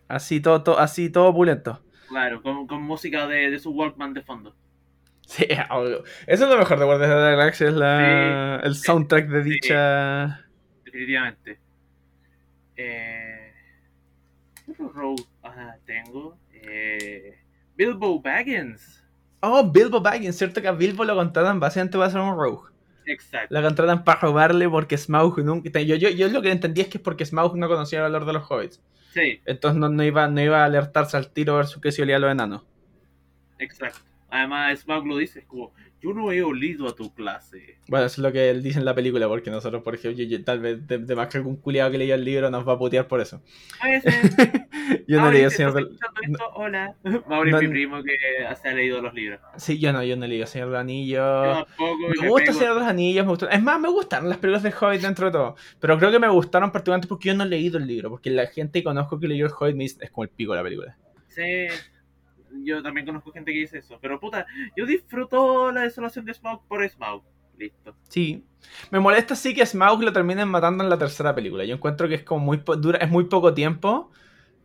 Así 0.07 0.39
todo, 0.39 0.63
todo- 0.63 0.79
así 0.79 1.09
todo 1.09 1.27
opulento. 1.29 1.81
claro, 2.07 2.41
con, 2.41 2.67
con 2.67 2.81
música 2.83 3.27
de, 3.27 3.49
de 3.51 3.59
su 3.59 3.71
Walkman 3.71 4.13
de 4.13 4.21
fondo. 4.21 4.55
Sí, 5.29 5.45
obvio. 5.69 6.03
Eso 6.25 6.45
es 6.45 6.49
lo 6.49 6.57
mejor 6.57 6.79
de 6.79 6.85
Guardians 6.85 7.13
de 7.13 7.21
la 7.21 7.29
Galaxia, 7.29 7.67
es 7.67 7.73
la, 7.75 8.55
el 8.63 8.75
soundtrack 8.75 9.27
de 9.27 9.43
dicha... 9.43 10.45
Definitivamente. 10.83 11.59
Eh, 12.75 13.53
¿Qué 14.65 14.71
otro 14.71 14.89
rogue 14.89 15.23
ah, 15.43 15.75
tengo? 15.85 16.35
Eh, 16.51 17.37
Bilbo 17.75 18.19
Baggins. 18.19 19.05
Oh, 19.41 19.69
Bilbo 19.71 20.01
Baggins, 20.01 20.35
cierto 20.35 20.63
que 20.63 20.67
a 20.67 20.71
Bilbo 20.71 21.05
lo 21.05 21.15
contratan 21.15 21.59
básicamente 21.59 21.99
para 21.99 22.09
ser 22.09 22.21
un 22.21 22.35
rogue. 22.35 22.71
Exacto. 23.05 23.53
Lo 23.53 23.61
contratan 23.61 24.03
para 24.03 24.21
robarle 24.21 24.67
porque 24.67 24.97
Smaug 24.97 25.43
nunca... 25.43 25.79
Yo, 25.79 25.95
yo, 25.95 26.09
yo 26.09 26.27
lo 26.29 26.41
que 26.41 26.49
entendí 26.49 26.81
es 26.81 26.87
que 26.87 26.97
es 26.97 27.03
porque 27.03 27.23
Smaug 27.23 27.55
no 27.55 27.67
conocía 27.67 27.99
el 27.99 28.11
valor 28.11 28.25
de 28.25 28.33
los 28.33 28.49
hobbits. 28.49 28.81
Sí, 29.13 29.41
Entonces 29.45 29.79
no, 29.79 29.89
no 29.89 30.03
iba, 30.03 30.27
no 30.27 30.41
iba 30.41 30.63
a 30.63 30.65
alertarse 30.65 31.17
al 31.17 31.29
tiro 31.29 31.55
versus 31.55 31.79
que 31.79 31.91
si 31.91 32.01
olía 32.01 32.15
a 32.15 32.19
los 32.19 32.31
enanos. 32.31 32.63
exacto. 33.59 34.08
Además, 34.31 34.79
Smaug 34.79 35.05
lo 35.07 35.17
dice, 35.17 35.39
es 35.39 35.45
como, 35.45 35.73
yo 36.01 36.13
no 36.13 36.31
he 36.31 36.41
olido 36.41 36.87
a 36.87 36.95
tu 36.95 37.13
clase. 37.13 37.77
Bueno, 37.87 38.05
eso 38.05 38.21
es 38.21 38.23
lo 38.23 38.31
que 38.31 38.49
él 38.49 38.63
dice 38.63 38.79
en 38.79 38.85
la 38.85 38.95
película, 38.95 39.27
porque 39.27 39.49
nosotros, 39.51 39.83
por 39.83 39.95
ejemplo, 39.95 40.23
yo- 40.23 40.29
yo- 40.29 40.43
tal 40.45 40.59
vez 40.59 40.87
de, 40.87 40.99
de 40.99 41.15
más 41.15 41.27
que 41.27 41.37
algún 41.39 41.57
culiado 41.57 41.91
que 41.91 41.97
leyó 41.97 42.15
el 42.15 42.23
libro 42.23 42.49
nos 42.49 42.65
va 42.67 42.73
a 42.73 42.77
putear 42.77 43.07
por 43.07 43.19
eso. 43.19 43.41
A 43.81 43.87
veces, 43.89 44.13
yo 45.07 45.19
no 45.19 45.29
leí 45.31 45.49
Señor 45.49 45.73
del... 45.73 45.89
esto, 46.21 46.43
hola. 46.53 46.95
Mauri 47.27 47.51
No- 47.51 47.59
mi 47.61 47.67
primo 47.67 48.01
que 48.03 48.15
se 48.61 48.69
ha 48.69 48.73
leído 48.73 49.01
los 49.01 49.13
libros. 49.13 49.41
Sí, 49.57 49.77
yo 49.79 49.91
no, 49.91 50.03
yo 50.03 50.15
no 50.15 50.25
leí 50.25 50.45
Señor 50.47 50.67
del 50.69 50.75
Yo 50.75 50.79
Anillo. 50.79 51.65
tampoco. 51.65 51.97
y 52.13 52.17
Me 52.17 52.21
me 52.23 52.29
gusta 52.29 52.53
Señor 52.53 52.73
de 52.75 52.79
los 52.79 52.89
Anillos, 52.89 53.25
me 53.25 53.29
gustó. 53.31 53.49
Es 53.49 53.61
más, 53.61 53.79
me 53.79 53.89
gustaron 53.89 54.29
las 54.29 54.37
películas 54.37 54.63
de 54.63 54.73
Hobbit 54.79 55.01
dentro 55.01 55.25
de 55.25 55.31
todo. 55.33 55.55
Pero 55.81 55.97
creo 55.97 56.11
que 56.11 56.19
me 56.19 56.29
gustaron 56.29 56.71
particularmente 56.71 57.07
porque 57.09 57.27
yo 57.29 57.35
no 57.35 57.43
he 57.43 57.47
leído 57.47 57.77
el 57.77 57.87
libro. 57.87 58.09
Porque 58.09 58.29
la 58.29 58.47
gente 58.47 58.79
que 58.79 58.83
conozco 58.85 59.19
que 59.19 59.27
leyó 59.27 59.45
el 59.47 59.51
Hobbit 59.59 59.75
me 59.75 59.83
dice, 59.83 59.97
es 60.05 60.11
como 60.11 60.23
el 60.23 60.29
pico 60.29 60.53
de 60.53 60.57
la 60.59 60.63
película. 60.63 60.97
Sí, 61.27 61.41
yo 62.63 62.81
también 62.83 63.05
conozco 63.05 63.31
gente 63.31 63.51
que 63.51 63.59
dice 63.59 63.79
eso. 63.79 63.97
Pero 64.01 64.19
puta, 64.19 64.45
yo 64.75 64.85
disfruto 64.85 65.71
la 65.71 65.81
desolación 65.81 66.25
de 66.25 66.33
Smaug 66.33 66.65
por 66.67 66.87
Smaug. 66.87 67.23
Listo. 67.57 67.95
Sí. 68.07 68.45
Me 68.89 68.99
molesta 68.99 69.35
sí 69.35 69.53
que 69.53 69.65
Smaug 69.65 70.01
lo 70.01 70.13
terminen 70.13 70.47
matando 70.47 70.83
en 70.83 70.89
la 70.89 70.97
tercera 70.97 71.35
película. 71.35 71.65
Yo 71.65 71.75
encuentro 71.75 72.07
que 72.07 72.15
es 72.15 72.23
como 72.23 72.45
muy 72.45 72.63
dura, 72.77 72.97
es 72.99 73.09
muy 73.09 73.25
poco 73.25 73.53
tiempo. 73.53 74.11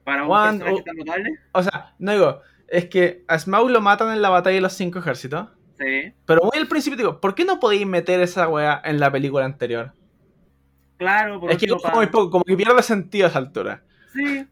Para 0.05 0.25
un 0.27 0.31
personaje 0.59 0.81
o- 0.81 0.85
tan 0.85 0.97
notable. 0.97 1.31
O 1.53 1.62
sea, 1.62 1.94
no 1.99 2.12
digo, 2.12 2.40
es 2.68 2.87
que 2.87 3.25
a 3.29 3.38
Smaug 3.38 3.70
lo 3.70 3.81
matan 3.81 4.12
en 4.12 4.23
la 4.23 4.29
batalla 4.31 4.55
de 4.57 4.61
los 4.61 4.73
cinco 4.75 4.99
ejércitos. 5.01 5.49
Sí, 5.79 6.12
Pero 6.25 6.42
muy 6.44 6.57
al 6.61 6.68
principio 6.68 6.97
digo, 6.97 7.20
¿por 7.20 7.35
qué 7.35 7.44
no 7.44 7.59
podéis 7.59 7.85
meter 7.87 8.20
esa 8.20 8.49
wea 8.49 8.81
en 8.85 9.01
la 9.01 9.11
película 9.11 9.44
anterior? 9.44 9.92
claro, 10.97 11.40
por 11.40 11.51
es 11.51 11.59
que 11.59 11.66
como, 11.68 11.83
muy 11.94 12.07
poco, 12.07 12.31
como 12.31 12.44
que 12.44 12.57
pierde 12.57 12.83
sentido 12.83 13.27
a 13.27 13.29
esa 13.31 13.38
altura. 13.38 13.83
Sí. 14.12 14.47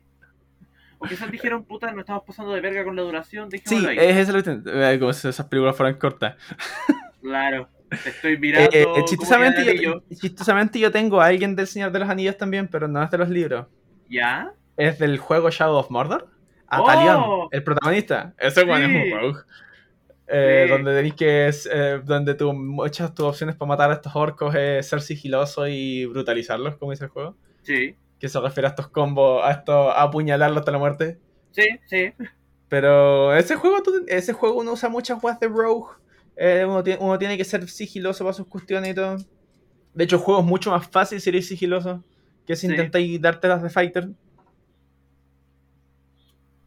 O 1.05 1.09
quizás 1.09 1.31
dijeron, 1.33 1.65
puta, 1.65 1.91
no 1.93 2.01
estamos 2.01 2.23
pasando 2.25 2.53
de 2.53 2.61
verga 2.61 2.85
con 2.85 2.95
la 2.95 3.03
duración, 3.03 3.49
Sí, 3.65 3.85
ahí. 3.87 3.97
es 3.99 4.17
eso 4.29 4.33
lo 4.37 4.43
que 4.43 4.61
eh, 4.67 4.99
como 5.01 5.13
si 5.13 5.27
esas 5.29 5.47
películas 5.47 5.77
fueran 5.77 5.97
cortas. 5.99 6.37
Claro, 7.21 7.69
te 8.03 8.11
estoy 8.11 8.35
Eh, 8.35 8.39
mirando. 8.39 8.71
eh, 8.73 8.87
chistosamente, 9.05 9.81
yo, 9.83 10.03
chistosamente 10.21 10.79
yo 10.79 10.91
tengo 10.93 11.21
a 11.21 11.27
alguien 11.27 11.57
del 11.57 11.67
Señor 11.67 11.91
de 11.93 11.99
los 12.01 12.09
Anillos 12.09 12.37
también, 12.37 12.69
pero 12.69 12.87
no 12.89 13.03
es 13.03 13.11
de 13.11 13.19
los 13.19 13.29
libros. 13.29 13.67
¿Ya? 14.09 14.53
Es 14.77 14.99
del 14.99 15.19
juego 15.19 15.51
Shadow 15.51 15.77
of 15.77 15.91
Mordor. 15.91 16.29
A 16.69 16.81
¡Oh! 16.81 17.49
El 17.51 17.63
protagonista. 17.65 18.33
Ese 18.39 18.63
Sí. 18.63 18.67
es 18.71 18.87
un 19.13 19.21
rogue. 19.21 19.41
Eh, 20.29 20.63
Sí. 20.67 20.71
Donde 20.73 20.95
tenéis 20.95 21.15
que. 21.15 21.51
eh, 21.71 22.01
donde 22.05 22.35
tú, 22.35 22.53
muchas 22.55 23.15
tus 23.15 23.27
opciones 23.27 23.55
para 23.57 23.69
matar 23.69 23.91
a 23.91 23.95
estos 23.95 24.15
orcos 24.17 24.55
es 24.55 24.89
ser 24.89 25.03
sigiloso 25.03 25.67
y 25.69 26.07
brutalizarlos, 26.07 26.77
como 26.77 26.93
dice 26.93 27.05
el 27.05 27.11
juego. 27.11 27.37
Sí, 27.63 27.95
Que 28.23 28.29
se 28.29 28.41
refiere 28.41 28.69
a 28.69 28.71
estos 28.71 28.87
combos, 28.87 29.43
a 29.45 29.51
estos 29.51 29.75
a 29.75 30.03
apuñalarlos 30.05 30.61
hasta 30.61 30.71
la 30.71 30.79
muerte. 30.79 31.19
sí, 31.51 31.65
sí. 31.87 32.13
Pero 32.69 33.35
ese 33.35 33.57
juego, 33.57 33.83
ese 34.07 34.33
juego 34.33 34.61
uno 34.61 34.73
usa 34.75 34.89
muchas 34.89 35.21
weas 35.23 35.39
de 35.41 35.49
rogue. 35.49 35.91
Eh, 36.37 36.65
uno, 36.67 36.83
tiene, 36.85 37.03
uno 37.03 37.19
tiene 37.19 37.37
que 37.37 37.45
ser 37.45 37.69
sigiloso 37.69 38.23
para 38.25 38.33
sus 38.33 38.47
cuestiones 38.47 38.93
y 38.93 38.95
todo. 38.95 39.17
De 39.93 40.05
hecho, 40.05 40.17
el 40.17 40.23
juego 40.23 40.41
es 40.41 40.47
mucho 40.47 40.71
más 40.71 40.87
fácil 40.89 41.21
si 41.21 41.29
eres 41.31 41.49
sigiloso 41.49 42.03
que 42.47 42.55
si 42.57 42.67
Sí. 42.69 42.73
intentáis 42.73 43.21
darte 43.21 43.49
las 43.49 43.61
de 43.63 43.69
fighter. 43.71 44.09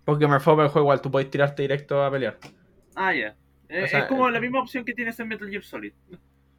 Porque 0.04 0.28
me 0.28 0.39
fue 0.39 0.54
el 0.62 0.68
juego 0.70 0.82
igual, 0.86 1.02
tú 1.02 1.10
podés 1.10 1.30
tirarte 1.32 1.62
directo 1.63 2.04
a 2.04 2.12
pelear. 2.12 2.38
Ah, 2.96 3.13
ya. 3.13 3.36
Eh, 3.70 3.84
O 3.86 3.88
sea, 3.88 4.00
es 4.02 4.06
como 4.06 4.30
eh, 4.30 4.32
la 4.32 4.39
misma 4.39 4.60
opción 4.62 4.86
que 4.86 4.94
tienes 4.94 5.20
en 5.20 5.28
Metal 5.28 5.50
Gear 5.50 5.63
Solid. 5.63 5.94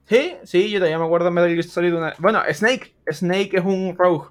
Sí, 0.06 0.34
sí, 0.42 0.70
yo 0.70 0.78
todavía 0.78 0.98
me 0.98 1.04
acuerdo 1.04 1.26
de 1.26 1.30
Metal 1.32 1.50
Gear 1.50 1.62
Solid. 1.64 1.94
Una... 1.94 2.14
Bueno, 2.18 2.42
Snake. 2.52 2.96
Snake 3.12 3.50
es 3.58 3.64
un 3.64 3.94
rogue. 3.96 4.30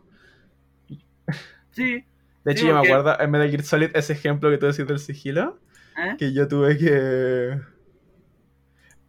Sí. 1.76 2.04
De 2.44 2.52
hecho, 2.52 2.62
Sí, 2.62 2.68
yo 2.68 2.74
me 2.74 2.88
acuerdo 2.88 3.20
en 3.20 3.32
Metal 3.32 3.50
Gear 3.50 3.64
Solid 3.64 3.90
ese 3.96 4.14
ejemplo 4.14 4.50
que 4.50 4.58
tú 4.58 4.68
decís 4.68 4.88
del 4.88 5.00
sigilo. 5.00 5.60
¿eh? 5.98 6.16
Que 6.18 6.34
yo 6.34 6.48
tuve 6.48 6.78
que. 6.78 7.60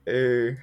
Eh, 0.07 0.57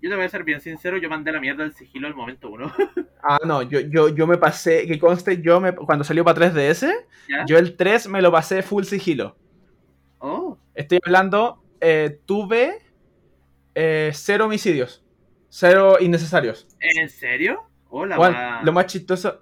Yo 0.00 0.10
te 0.10 0.16
voy 0.16 0.24
a 0.24 0.28
ser 0.28 0.44
bien 0.44 0.60
sincero, 0.60 0.96
yo 0.98 1.08
mandé 1.10 1.32
la 1.32 1.40
mierda 1.40 1.62
del 1.64 1.74
sigilo 1.74 2.06
al 2.06 2.14
momento 2.14 2.50
uno. 2.50 2.72
Ah, 3.20 3.40
no, 3.44 3.62
yo, 3.62 3.80
yo, 3.80 4.08
yo 4.10 4.28
me 4.28 4.38
pasé, 4.38 4.86
que 4.86 4.96
conste, 4.96 5.42
yo 5.42 5.60
me, 5.60 5.74
cuando 5.74 6.04
salió 6.04 6.24
para 6.24 6.52
3DS, 6.52 6.88
¿Ya? 7.28 7.44
yo 7.46 7.58
el 7.58 7.76
3 7.76 8.06
me 8.08 8.22
lo 8.22 8.30
pasé 8.30 8.62
full 8.62 8.84
sigilo. 8.84 9.36
Oh, 10.18 10.56
Estoy 10.74 11.00
hablando, 11.04 11.60
eh, 11.80 12.20
tuve 12.26 12.78
eh, 13.74 14.12
cero 14.14 14.46
homicidios, 14.46 15.04
cero 15.48 15.96
innecesarios. 16.00 16.68
¿en 16.78 17.08
serio? 17.08 17.64
Hola, 17.90 18.18
wea. 18.20 18.60
lo 18.62 18.72
más 18.72 18.86
chistoso, 18.86 19.40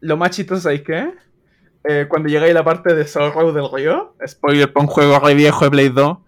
lo 0.00 0.16
más 0.16 0.30
chistoso, 0.30 0.62
¿sabéis 0.62 0.82
qué? 0.82 1.12
Eh, 1.84 2.06
cuando 2.08 2.28
llegáis 2.28 2.52
a 2.52 2.54
la 2.58 2.64
parte 2.64 2.94
de 2.94 3.06
Sorrow 3.06 3.52
del 3.52 3.68
Río, 3.72 4.14
spoiler 4.26 4.72
para 4.72 4.84
un 4.84 4.90
juego 4.90 5.18
re 5.18 5.34
viejo 5.34 5.64
de 5.64 5.70
Play 5.70 5.88
2. 5.88 6.18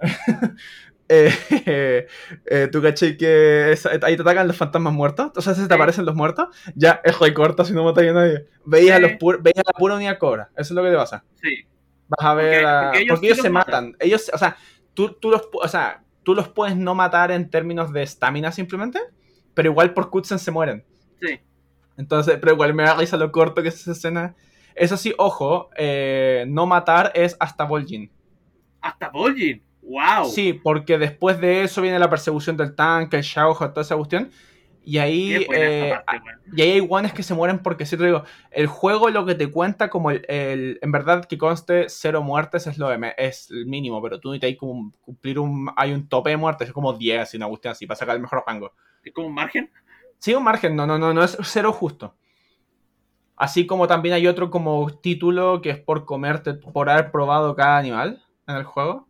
eh, 1.08 2.06
eh, 2.46 2.68
tú 2.70 2.80
caché 2.80 3.16
que 3.16 3.74
ahí 4.02 4.16
te 4.16 4.22
atacan 4.22 4.46
los 4.46 4.56
fantasmas 4.56 4.92
muertos, 4.92 5.26
entonces 5.26 5.56
se 5.56 5.62
te 5.64 5.68
Sí. 5.68 5.74
aparecen 5.74 6.04
los 6.06 6.14
muertos, 6.14 6.48
ya 6.74 7.00
es 7.04 7.18
re 7.18 7.34
corto 7.34 7.64
si 7.64 7.72
no 7.72 7.84
matáis 7.84 8.10
a 8.10 8.14
nadie. 8.14 8.46
Veías, 8.64 8.96
a 8.96 9.00
los 9.00 9.12
pur- 9.12 9.42
veías 9.42 9.58
a 9.58 9.72
la 9.72 9.78
pura 9.78 9.96
unidad 9.96 10.18
cobra, 10.18 10.50
eso 10.56 10.62
es 10.62 10.70
lo 10.72 10.82
que 10.82 10.90
te 10.90 10.96
pasa. 10.96 11.24
Sí, 11.42 11.66
Vas 12.08 12.26
a 12.28 12.34
ver, 12.34 12.62
Porque- 12.62 12.66
a- 12.66 12.90
porque 12.92 13.06
porque 13.08 13.26
ellos 13.26 13.38
se 13.38 13.50
matan. 13.50 13.84
matan. 13.90 13.96
Ellos, 14.00 14.30
o 14.34 14.38
sea, 14.38 14.56
tú, 14.94 15.12
tú 15.20 15.30
los, 15.30 15.42
o 15.52 15.68
sea, 15.68 16.02
tú 16.24 16.34
los 16.34 16.48
puedes 16.48 16.76
no 16.76 16.94
matar 16.96 17.30
en 17.30 17.50
términos 17.50 17.92
de 17.92 18.02
estamina 18.02 18.50
simplemente, 18.50 18.98
pero 19.54 19.70
igual 19.70 19.94
por 19.94 20.10
cutscenes 20.10 20.42
se 20.42 20.50
mueren. 20.50 20.84
sí. 21.20 21.38
Entonces, 21.96 22.38
pero 22.40 22.54
igual 22.54 22.72
me 22.72 22.82
da 22.84 22.94
risa 22.94 23.18
lo 23.18 23.30
corto 23.30 23.62
que 23.62 23.68
es 23.68 23.74
esa 23.82 23.92
escena. 23.92 24.34
Eso 24.74 24.96
sí, 24.96 25.14
ojo, 25.18 25.70
eh, 25.76 26.44
no 26.48 26.66
matar 26.66 27.12
es 27.14 27.36
hasta 27.40 27.64
Vol'jin. 27.64 28.10
Hasta 28.80 29.08
Vol'jin. 29.10 29.62
Wow. 29.82 30.26
Sí, 30.26 30.52
porque 30.52 30.98
después 30.98 31.40
de 31.40 31.62
eso 31.62 31.82
viene 31.82 31.98
la 31.98 32.10
persecución 32.10 32.56
del 32.56 32.74
tanque, 32.74 33.16
el 33.16 33.22
Shaujo, 33.22 33.68
toda 33.70 33.82
esa 33.82 33.96
cuestión. 33.96 34.30
Y 34.82 34.98
ahí, 34.98 35.46
eh, 35.52 35.92
parte, 36.06 36.22
weón. 36.24 36.40
y 36.56 36.62
ahí 36.62 36.70
hay 36.72 36.80
guanes 36.80 37.12
que 37.12 37.22
se 37.22 37.34
mueren 37.34 37.58
porque, 37.58 37.84
si 37.84 37.96
te 37.98 38.06
digo, 38.06 38.24
el 38.50 38.66
juego 38.66 39.10
lo 39.10 39.26
que 39.26 39.34
te 39.34 39.50
cuenta 39.50 39.90
como 39.90 40.10
el, 40.10 40.24
el- 40.28 40.78
en 40.80 40.90
verdad 40.92 41.26
que 41.26 41.36
conste 41.36 41.84
cero 41.88 42.22
muertes 42.22 42.66
es 42.66 42.78
lo 42.78 42.88
de 42.88 43.14
es 43.18 43.50
el 43.50 43.66
mínimo, 43.66 44.00
pero 44.02 44.18
tú 44.20 44.30
necesitas 44.32 44.58
como 44.58 44.92
cumplir 45.02 45.38
un, 45.38 45.70
hay 45.76 45.92
un 45.92 46.08
tope 46.08 46.30
de 46.30 46.38
muertes, 46.38 46.68
es 46.68 46.74
como 46.74 46.94
10 46.94 47.34
y 47.34 47.36
una 47.36 47.46
cuestión 47.48 47.72
así, 47.72 47.86
para 47.86 47.98
sacar 47.98 48.16
el 48.16 48.22
mejor 48.22 48.42
rango. 48.46 48.72
Es 49.04 49.12
como 49.12 49.26
un 49.28 49.34
margen. 49.34 49.70
Sí, 50.18 50.34
un 50.34 50.44
margen, 50.44 50.74
no, 50.74 50.86
no, 50.86 50.98
no, 50.98 51.12
no 51.12 51.22
es 51.24 51.36
cero 51.42 51.72
justo. 51.72 52.14
Así 53.42 53.66
como 53.66 53.88
también 53.88 54.14
hay 54.14 54.26
otro 54.26 54.50
como 54.50 54.90
título 55.00 55.62
que 55.62 55.70
es 55.70 55.78
por 55.78 56.04
comerte, 56.04 56.52
por 56.52 56.90
haber 56.90 57.10
probado 57.10 57.56
cada 57.56 57.78
animal 57.78 58.22
en 58.46 58.56
el 58.56 58.64
juego. 58.64 59.08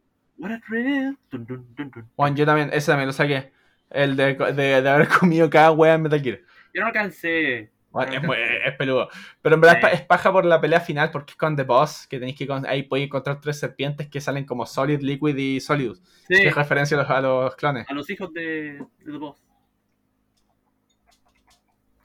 Juan, 2.16 2.36
yo 2.36 2.46
también, 2.46 2.70
ese 2.72 2.92
también 2.92 3.08
lo 3.08 3.12
saqué. 3.12 3.52
El 3.90 4.16
de, 4.16 4.34
de, 4.34 4.82
de 4.82 4.88
haber 4.88 5.08
comido 5.20 5.50
cada 5.50 5.72
wea 5.72 5.94
en 5.94 6.02
Metal 6.02 6.20
Gear. 6.22 6.38
Yo 6.72 6.80
no 6.80 6.86
alcancé. 6.86 7.70
Bueno, 7.90 8.20
No 8.22 8.34
es, 8.34 8.76
peludo. 8.78 9.08
Pero 9.42 9.56
en 9.56 9.60
verdad 9.60 9.76
Sí. 9.78 9.82
pa- 9.82 9.88
es 9.88 10.02
paja 10.02 10.30
por 10.30 10.44
la 10.44 10.60
pelea 10.60 10.78
final 10.78 11.10
porque 11.10 11.32
es 11.32 11.36
con 11.36 11.56
The 11.56 11.64
Boss, 11.64 12.06
que 12.06 12.20
tenéis 12.20 12.38
que 12.38 12.46
ahí 12.68 12.84
podéis 12.84 13.08
encontrar 13.08 13.40
tres 13.40 13.58
serpientes 13.58 14.06
que 14.08 14.20
salen 14.20 14.44
como 14.44 14.64
Solid, 14.64 15.00
Liquid 15.00 15.36
y 15.36 15.58
Solidus. 15.60 16.00
Sí. 16.28 16.36
Que 16.36 16.48
es 16.48 16.54
referencia 16.54 16.96
a 16.96 17.00
los, 17.02 17.10
a 17.10 17.20
los 17.20 17.56
clones. 17.56 17.86
A 17.90 17.94
los 17.94 18.08
hijos 18.08 18.32
de, 18.32 18.78
de 19.00 19.12
The 19.12 19.18
Boss. 19.18 19.42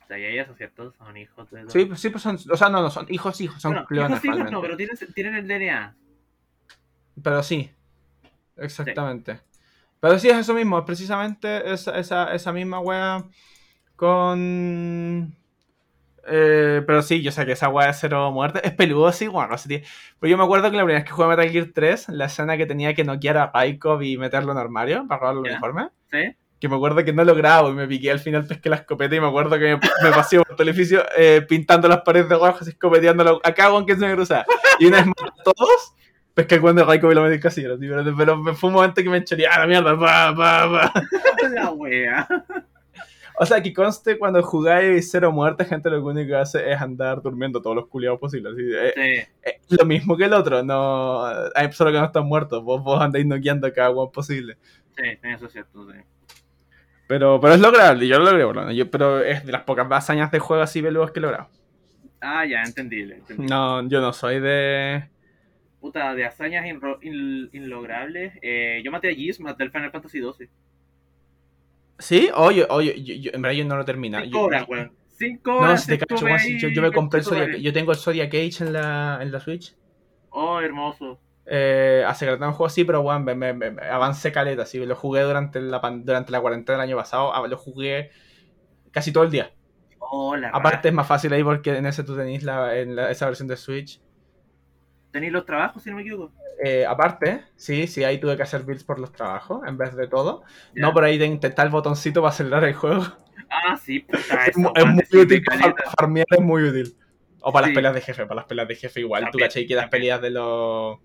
¿Sabía 0.08 0.42
eso, 0.42 0.54
cierto? 0.54 0.92
Son 0.92 1.16
hijos 1.16 1.50
de 1.50 1.68
Sí, 1.68 1.84
pues, 1.86 2.00
sí, 2.00 2.10
pues 2.10 2.22
son, 2.22 2.36
o 2.50 2.56
sea, 2.56 2.68
no, 2.68 2.80
no, 2.80 2.90
son 2.90 3.06
hijos, 3.08 3.40
hijos, 3.40 3.60
son 3.60 3.72
Bueno, 3.72 3.86
clones 3.86 4.24
hijos, 4.24 4.38
hijos 4.38 4.50
no, 4.52 4.60
pero 4.60 4.76
tienen, 4.76 4.96
tienen 5.14 5.34
el 5.34 5.48
DNA. 5.48 5.96
Pero 7.22 7.42
sí, 7.42 7.70
exactamente. 8.56 9.40
Pero 10.00 10.18
sí 10.18 10.28
es 10.28 10.36
eso 10.36 10.54
mismo, 10.54 10.78
es 10.78 10.84
precisamente 10.84 11.72
esa, 11.72 11.98
esa, 11.98 12.34
esa 12.34 12.52
misma 12.52 12.78
wea 12.80 13.24
con... 13.96 15.34
Eh, 16.28 16.82
pero 16.86 17.02
sí, 17.02 17.22
yo 17.22 17.30
sé 17.30 17.46
que 17.46 17.52
esa 17.52 17.68
wea 17.68 17.86
de 17.86 17.94
cero 17.94 18.30
muerte 18.32 18.60
es 18.64 18.72
peludo, 18.74 19.10
sí, 19.12 19.26
bueno, 19.26 19.50
no 19.50 19.58
sé, 19.58 19.68
tío. 19.68 19.80
Pero 20.20 20.30
yo 20.30 20.36
me 20.36 20.44
acuerdo 20.44 20.70
que 20.70 20.76
la 20.76 20.82
primera 20.82 21.00
vez 21.00 21.08
que 21.08 21.12
jugué 21.14 21.28
Metal 21.28 21.50
Gear 21.50 21.68
3, 21.72 22.08
la 22.10 22.26
escena 22.26 22.56
que 22.56 22.66
tenía 22.66 22.94
que 22.94 23.04
noquear 23.04 23.38
a 23.38 23.50
Raikov 23.52 24.02
y 24.02 24.18
meterlo 24.18 24.52
en 24.52 24.58
armario 24.58 25.06
para 25.08 25.20
robarle 25.20 25.48
el 25.48 25.52
uniforme, 25.52 25.88
¿Sí? 26.10 26.36
Que 26.60 26.68
me 26.68 26.76
acuerdo 26.76 27.04
que 27.04 27.12
no 27.12 27.22
lo 27.24 27.34
grabo 27.34 27.70
y 27.70 27.74
me 27.74 27.86
piqué 27.86 28.10
al 28.10 28.18
final 28.18 28.46
pesqué 28.46 28.68
la 28.70 28.76
escopeta 28.76 29.14
y 29.14 29.20
me 29.20 29.26
acuerdo 29.28 29.58
que 29.58 29.76
me, 29.76 29.80
me 30.02 30.10
pasé 30.10 30.38
por 30.38 30.48
todo 30.48 30.62
el 30.62 30.68
edificio 30.70 31.04
eh, 31.16 31.42
pintando 31.46 31.86
las 31.88 32.00
paredes 32.00 32.28
de 32.30 32.34
rojo 32.36 32.58
y 32.64 32.68
escopeteándolo 32.70 33.40
a 33.44 33.52
cada 33.52 33.74
uno 33.74 33.84
que 33.84 33.94
se 33.94 34.06
me 34.06 34.14
cruzaba. 34.14 34.46
Y 34.78 34.86
una 34.86 34.98
vez 34.98 35.06
más 35.06 35.16
a 35.38 35.42
todos, 35.42 35.94
pesqué 36.34 36.58
de 36.58 36.84
Raikov 36.84 37.12
y 37.12 37.14
lo 37.14 37.22
metí 37.22 37.40
tío, 37.50 37.76
pero, 37.78 38.16
pero 38.16 38.36
me- 38.36 38.54
fue 38.54 38.68
un 38.68 38.74
momento 38.74 39.02
que 39.02 39.08
me 39.10 39.18
enchoría, 39.18 39.50
¡ah, 39.52 39.60
la 39.60 39.66
mierda! 39.66 39.98
Pa, 39.98 40.34
pa, 40.36 40.92
pa. 40.92 41.02
La 41.50 41.70
wea. 41.72 42.26
O 43.38 43.44
sea, 43.44 43.62
que 43.62 43.74
conste 43.74 44.18
cuando 44.18 44.42
jugáis 44.42 45.10
cero 45.10 45.30
muerte, 45.30 45.66
gente 45.66 45.90
lo 45.90 46.02
único 46.02 46.28
que 46.28 46.36
hace 46.36 46.72
es 46.72 46.80
andar 46.80 47.20
durmiendo 47.20 47.60
todos 47.60 47.76
los 47.76 47.86
culiados 47.86 48.18
posibles. 48.18 48.54
eh, 48.58 48.92
Sí. 48.94 49.32
eh, 49.50 49.60
lo 49.78 49.84
mismo 49.84 50.16
que 50.16 50.24
el 50.24 50.32
otro, 50.32 50.62
no, 50.62 51.30
eh, 51.54 51.70
solo 51.72 51.92
que 51.92 51.98
no 51.98 52.06
están 52.06 52.24
muertos, 52.24 52.62
vos, 52.64 52.82
vos 52.82 52.98
andáis 53.00 53.26
noqueando 53.26 53.66
a 53.66 53.72
cada 53.72 53.90
uno 53.90 54.10
posible. 54.10 54.56
Sí, 54.96 55.04
eso 55.22 55.46
es 55.46 55.52
cierto, 55.52 55.86
sí. 55.92 55.98
Pero, 57.06 57.40
pero 57.40 57.54
es 57.54 57.60
lograble, 57.60 58.08
yo 58.08 58.18
lo 58.18 58.24
logré, 58.32 58.46
menos. 58.46 58.74
Yo- 58.74 58.90
pero 58.90 59.20
es 59.22 59.44
de 59.46 59.52
las 59.52 59.62
pocas 59.62 59.86
hazañas 59.90 60.30
de 60.32 60.38
juego 60.40 60.62
así 60.62 60.82
peludos 60.82 61.12
que 61.12 61.20
he 61.20 61.22
logrado. 61.22 61.48
Ah, 62.20 62.44
ya, 62.44 62.62
entendible. 62.62 63.16
entendible. 63.16 63.48
No, 63.48 63.86
yo 63.88 64.00
no 64.00 64.12
soy 64.12 64.40
de... 64.40 65.08
Puta, 65.80 66.14
de 66.14 66.24
hazañas 66.24 66.64
inro- 66.66 66.98
in- 67.02 67.48
inlogrables. 67.52 68.32
Eh, 68.42 68.80
yo 68.84 68.90
maté 68.90 69.10
a 69.10 69.14
Gizmat 69.14 69.56
del 69.56 69.70
Final 69.70 69.92
Fantasy 69.92 70.20
XII. 70.20 70.48
¿Sí? 71.98 72.28
Oye, 72.34 72.66
oye, 72.68 73.00
yo, 73.02 73.14
yo- 73.14 73.30
en 73.32 73.42
verdad 73.42 73.56
yo 73.56 73.64
no 73.64 73.76
lo 73.76 73.84
termino. 73.84 74.18
Cinco 74.20 74.38
Yo- 74.38 74.44
horas, 74.44 74.64
weón. 74.68 74.92
Cinco 75.18 75.50
No, 75.52 75.58
horas. 75.58 75.84
si 75.84 75.96
te 75.96 76.04
cacho, 76.04 76.26
ahí, 76.26 76.58
yo, 76.58 76.68
yo 76.68 76.82
me 76.82 76.90
compré 76.92 77.20
el 77.20 77.24
Zodiac, 77.24 77.56
yo 77.56 77.72
tengo 77.72 77.92
el 77.92 77.98
Zodiac 77.98 78.28
Age 78.34 78.64
en 78.64 78.72
la, 78.74 79.18
en 79.22 79.32
la 79.32 79.40
Switch. 79.40 79.74
Oh, 80.30 80.60
hermoso. 80.60 81.18
Eh, 81.46 82.04
hace 82.06 82.26
que 82.26 82.36
no 82.38 82.52
juego 82.52 82.66
así, 82.66 82.84
pero 82.84 83.02
bueno, 83.02 83.20
me, 83.20 83.34
me- 83.34 83.52
me- 83.54 83.82
avancé 83.88 84.32
caleta, 84.32 84.62
así, 84.62 84.84
lo 84.84 84.96
jugué 84.96 85.22
durante 85.22 85.60
la, 85.60 85.80
durante 86.02 86.32
la 86.32 86.40
cuarentena 86.40 86.78
del 86.78 86.88
año 86.90 86.96
pasado, 86.96 87.32
ah, 87.34 87.46
lo 87.46 87.56
jugué 87.56 88.10
casi 88.92 89.12
todo 89.12 89.24
el 89.24 89.30
día. 89.30 89.52
Oh, 90.00 90.36
la 90.36 90.48
Aparte 90.52 90.88
es 90.88 90.94
más 90.94 91.06
fácil 91.06 91.32
ahí 91.32 91.44
porque 91.44 91.76
en 91.76 91.86
ese 91.86 92.04
tú 92.04 92.16
tenéis 92.16 92.42
la, 92.44 92.76
en 92.78 92.96
la- 92.96 93.10
esa 93.10 93.26
versión 93.26 93.48
de 93.48 93.56
Switch. 93.56 94.00
¿Tenéis 95.10 95.32
los 95.32 95.44
trabajos, 95.46 95.82
si 95.82 95.90
no 95.90 95.96
me 95.96 96.02
equivoco? 96.02 96.32
Eh, 96.64 96.86
aparte, 96.86 97.44
sí, 97.56 97.86
sí, 97.86 98.02
ahí 98.04 98.18
tuve 98.18 98.36
que 98.36 98.42
hacer 98.42 98.62
builds 98.64 98.84
por 98.84 98.98
los 98.98 99.12
trabajos 99.12 99.60
en 99.66 99.76
vez 99.76 99.94
de 99.94 100.08
todo. 100.08 100.42
No, 100.74 100.94
pero 100.94 101.06
ahí 101.06 101.18
te- 101.18 101.46
está 101.48 101.62
el 101.62 101.70
botoncito 101.70 102.22
para 102.22 102.30
acelerar 102.32 102.64
el 102.64 102.74
juego. 102.74 103.04
Ah, 103.50 103.76
sí, 103.76 104.00
puta. 104.00 104.18
Es, 104.46 104.56
eso, 104.56 104.72
es 104.74 104.86
muy 104.86 105.04
sí, 105.10 105.18
útil 105.18 105.42
para 105.44 105.74
farmear, 105.96 106.26
es 106.30 106.40
muy 106.40 106.62
útil. 106.64 106.96
O 107.40 107.52
para 107.52 107.66
Sí. 107.66 107.68
las 107.68 107.74
peleas 107.74 107.94
de 107.94 108.00
jefe, 108.00 108.22
para 108.26 108.36
las 108.36 108.44
peleas 108.46 108.68
de 108.68 108.74
jefe 108.76 109.00
igual. 109.00 109.30
Tú 109.30 109.38
cachai 109.38 109.66
que 109.66 109.74
las 109.74 109.88
peleas 109.88 110.20
de 110.20 110.30
los. 110.30 110.98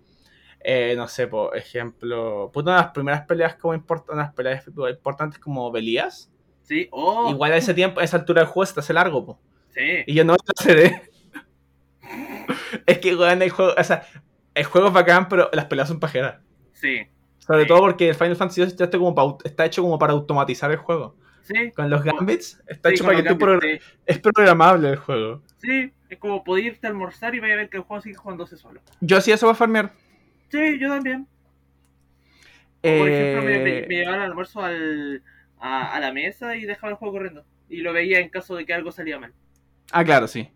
Eh, 0.64 0.94
no 0.96 1.08
sé, 1.08 1.26
por 1.26 1.56
ejemplo. 1.56 2.50
Puta, 2.52 2.70
una 2.70 2.78
de 2.78 2.82
las 2.84 2.92
primeras 2.92 3.26
peleas 3.26 3.56
como 3.56 3.74
import- 3.74 4.12
unas 4.12 4.32
peleas 4.34 4.66
importantes 4.66 5.38
como 5.38 5.70
Belías. 5.70 6.30
Sí, 6.62 6.88
oh. 6.92 7.30
Igual 7.30 7.52
a 7.52 7.56
ese 7.56 7.74
tiempo, 7.74 8.00
a 8.00 8.04
esa 8.04 8.18
altura 8.18 8.42
del 8.42 8.48
juego 8.50 8.66
se 8.66 8.74
te 8.74 8.80
hace 8.80 8.92
largo, 8.92 9.24
po. 9.26 9.40
Sí. 9.70 10.04
Y 10.06 10.14
yo 10.14 10.24
no 10.24 10.34
lo 10.34 10.38
es 12.86 12.98
que, 12.98 13.14
weón, 13.16 13.42
el 13.42 13.50
juego. 13.50 13.72
O 13.76 13.84
sea, 13.84 14.04
el 14.54 14.64
juego 14.64 14.88
es 14.88 14.92
bacán, 14.92 15.28
pero 15.28 15.48
las 15.52 15.66
peleas 15.66 15.88
son 15.88 16.00
pajeras. 16.00 16.40
Sí. 16.72 17.06
Sobre 17.38 17.62
Sí. 17.62 17.68
todo 17.68 17.80
porque 17.80 18.08
el 18.10 18.14
Final 18.14 18.36
Fantasy 18.36 18.60
ya 18.60 18.66
está, 18.84 18.98
como 18.98 19.38
está 19.44 19.64
hecho 19.66 19.82
como 19.82 19.98
para 19.98 20.12
automatizar 20.12 20.70
el 20.70 20.76
juego. 20.76 21.16
Sí. 21.42 21.72
Con 21.74 21.90
los 21.90 22.04
gambits, 22.04 22.60
está 22.68 22.90
Sí, 22.90 22.94
hecho 22.94 23.04
para 23.04 23.16
que 23.20 23.34
tú 23.34 23.46
sí. 23.60 23.78
Es 24.06 24.18
programable 24.20 24.90
el 24.90 24.96
juego. 24.96 25.42
Sí, 25.58 25.92
es 26.08 26.18
como 26.18 26.44
poder 26.44 26.66
irte 26.66 26.86
a 26.86 26.90
almorzar 26.90 27.34
y 27.34 27.40
vaya 27.40 27.54
a 27.54 27.56
ver 27.56 27.68
que 27.68 27.78
el 27.78 27.82
juego 27.82 28.00
sigue 28.00 28.14
jugándose 28.14 28.56
solo. 28.56 28.80
Yo 29.00 29.16
hacía 29.16 29.34
eso 29.34 29.46
para 29.46 29.56
farmear. 29.56 29.92
Sí, 30.52 30.78
yo 30.78 30.88
también. 30.88 31.26
Por 32.96 33.08
ejemplo, 33.08 33.42
me, 33.42 33.58
me- 33.60 33.82
Eh, 33.82 33.86
me 33.86 33.96
llevaba 33.96 34.16
el 34.18 34.22
almuerzo 34.22 34.60
al, 34.62 35.22
a, 35.58 35.94
a 35.94 36.00
la 36.00 36.12
mesa 36.12 36.56
y 36.56 36.64
dejaba 36.64 36.90
el 36.90 36.96
juego 36.96 37.14
corriendo. 37.14 37.44
Y 37.68 37.78
lo 37.78 37.92
veía 37.92 38.20
en 38.20 38.28
caso 38.30 38.56
de 38.56 38.66
que 38.66 38.74
algo 38.74 38.92
salía 38.92 39.18
mal. 39.18 39.34
Ah, 39.92 40.04
claro, 40.04 40.26
sí. 40.28 40.48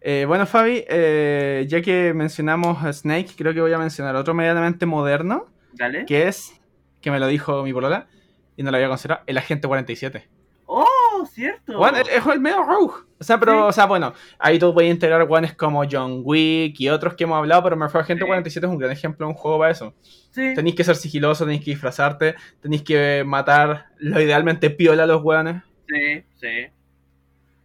Eh, 0.00 0.24
bueno, 0.26 0.46
Fabi, 0.46 0.84
eh, 0.88 1.64
ya 1.68 1.82
que 1.82 2.12
mencionamos 2.14 2.84
a 2.84 2.92
Snake, 2.92 3.30
creo 3.36 3.54
que 3.54 3.60
voy 3.60 3.72
a 3.72 3.78
mencionar 3.78 4.14
otro 4.16 4.34
medianamente 4.34 4.86
moderno, 4.86 5.48
Dale. 5.72 6.04
que 6.06 6.28
es, 6.28 6.60
que 7.00 7.10
me 7.10 7.18
lo 7.20 7.26
dijo 7.28 7.62
mi 7.64 7.72
polola, 7.72 8.08
y 8.56 8.62
no 8.62 8.70
lo 8.70 8.76
había 8.76 8.88
considerado, 8.88 9.24
el 9.26 9.38
Agente 9.38 9.68
47. 9.68 10.28
¡Oh, 10.68 11.24
cierto! 11.30 11.78
Bueno, 11.78 11.98
es 11.98 12.26
el 12.26 12.40
medio 12.40 12.62
rogue. 12.64 12.94
O 13.18 13.24
sea, 13.24 13.38
pero, 13.38 13.52
Sí. 13.52 13.58
o 13.68 13.72
sea, 13.72 13.86
bueno, 13.86 14.12
ahí 14.38 14.58
tú 14.58 14.74
puedes 14.74 14.90
integrar 14.90 15.24
guanes 15.26 15.54
como 15.54 15.82
John 15.90 16.20
Wick 16.24 16.78
y 16.80 16.88
otros 16.88 17.14
que 17.14 17.24
hemos 17.24 17.38
hablado, 17.38 17.62
pero 17.62 17.76
me 17.76 17.84
refiero 17.86 18.00
a 18.00 18.04
Agente 18.04 18.24
Sí. 18.24 18.26
47 18.28 18.66
es 18.66 18.72
un 18.72 18.78
gran 18.78 18.90
ejemplo 18.90 19.26
de 19.26 19.32
un 19.32 19.38
juego 19.38 19.58
para 19.60 19.70
eso. 19.70 19.94
sí. 20.30 20.52
Tenéis 20.54 20.74
que 20.74 20.84
ser 20.84 20.96
sigiloso, 20.96 21.44
tenéis 21.44 21.64
que 21.64 21.70
disfrazarte, 21.70 22.34
tenéis 22.60 22.82
que 22.82 23.22
matar 23.24 23.86
lo 23.98 24.20
idealmente 24.20 24.68
piola 24.70 25.04
a 25.04 25.06
los 25.06 25.22
weones. 25.22 25.62
sí, 25.88 26.24
sí. 26.40 26.66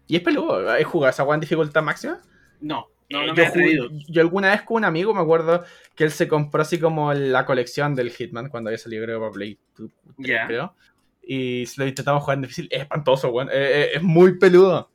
Y 0.07 0.15
es 0.17 0.21
peludo, 0.21 0.75
¿he 0.75 0.83
jugado 0.83 1.09
esa 1.09 1.23
en 1.33 1.39
dificultad 1.39 1.81
máxima? 1.83 2.19
No, 2.61 2.87
no, 3.09 3.23
Eh, 3.23 3.27
no 3.27 3.33
me 3.33 3.43
yo, 3.45 3.49
jugué- 3.51 4.05
yo 4.09 4.21
alguna 4.21 4.51
vez 4.51 4.61
con 4.61 4.77
un 4.77 4.85
amigo 4.85 5.13
me 5.13 5.21
acuerdo 5.21 5.63
que 5.95 6.03
él 6.03 6.11
se 6.11 6.27
compró 6.27 6.61
así 6.61 6.79
como 6.79 7.13
la 7.13 7.45
colección 7.45 7.95
del 7.95 8.11
Hitman 8.11 8.49
cuando 8.49 8.69
había 8.69 8.77
salido 8.77 9.03
creo 9.05 9.19
para 9.19 9.31
Play 9.31 9.57
2, 9.77 9.89
Ya. 10.17 10.47
creo. 10.47 10.75
Y 11.33 11.65
si 11.65 11.79
lo 11.79 11.87
intentamos 11.87 12.23
jugar 12.23 12.35
en 12.35 12.41
difícil, 12.41 12.67
es 12.69 12.81
espantoso, 12.81 13.29
weón. 13.29 13.47
Eh, 13.47 13.53
eh, 13.53 13.89
es 13.95 14.03
muy 14.03 14.37
peludo. 14.37 14.91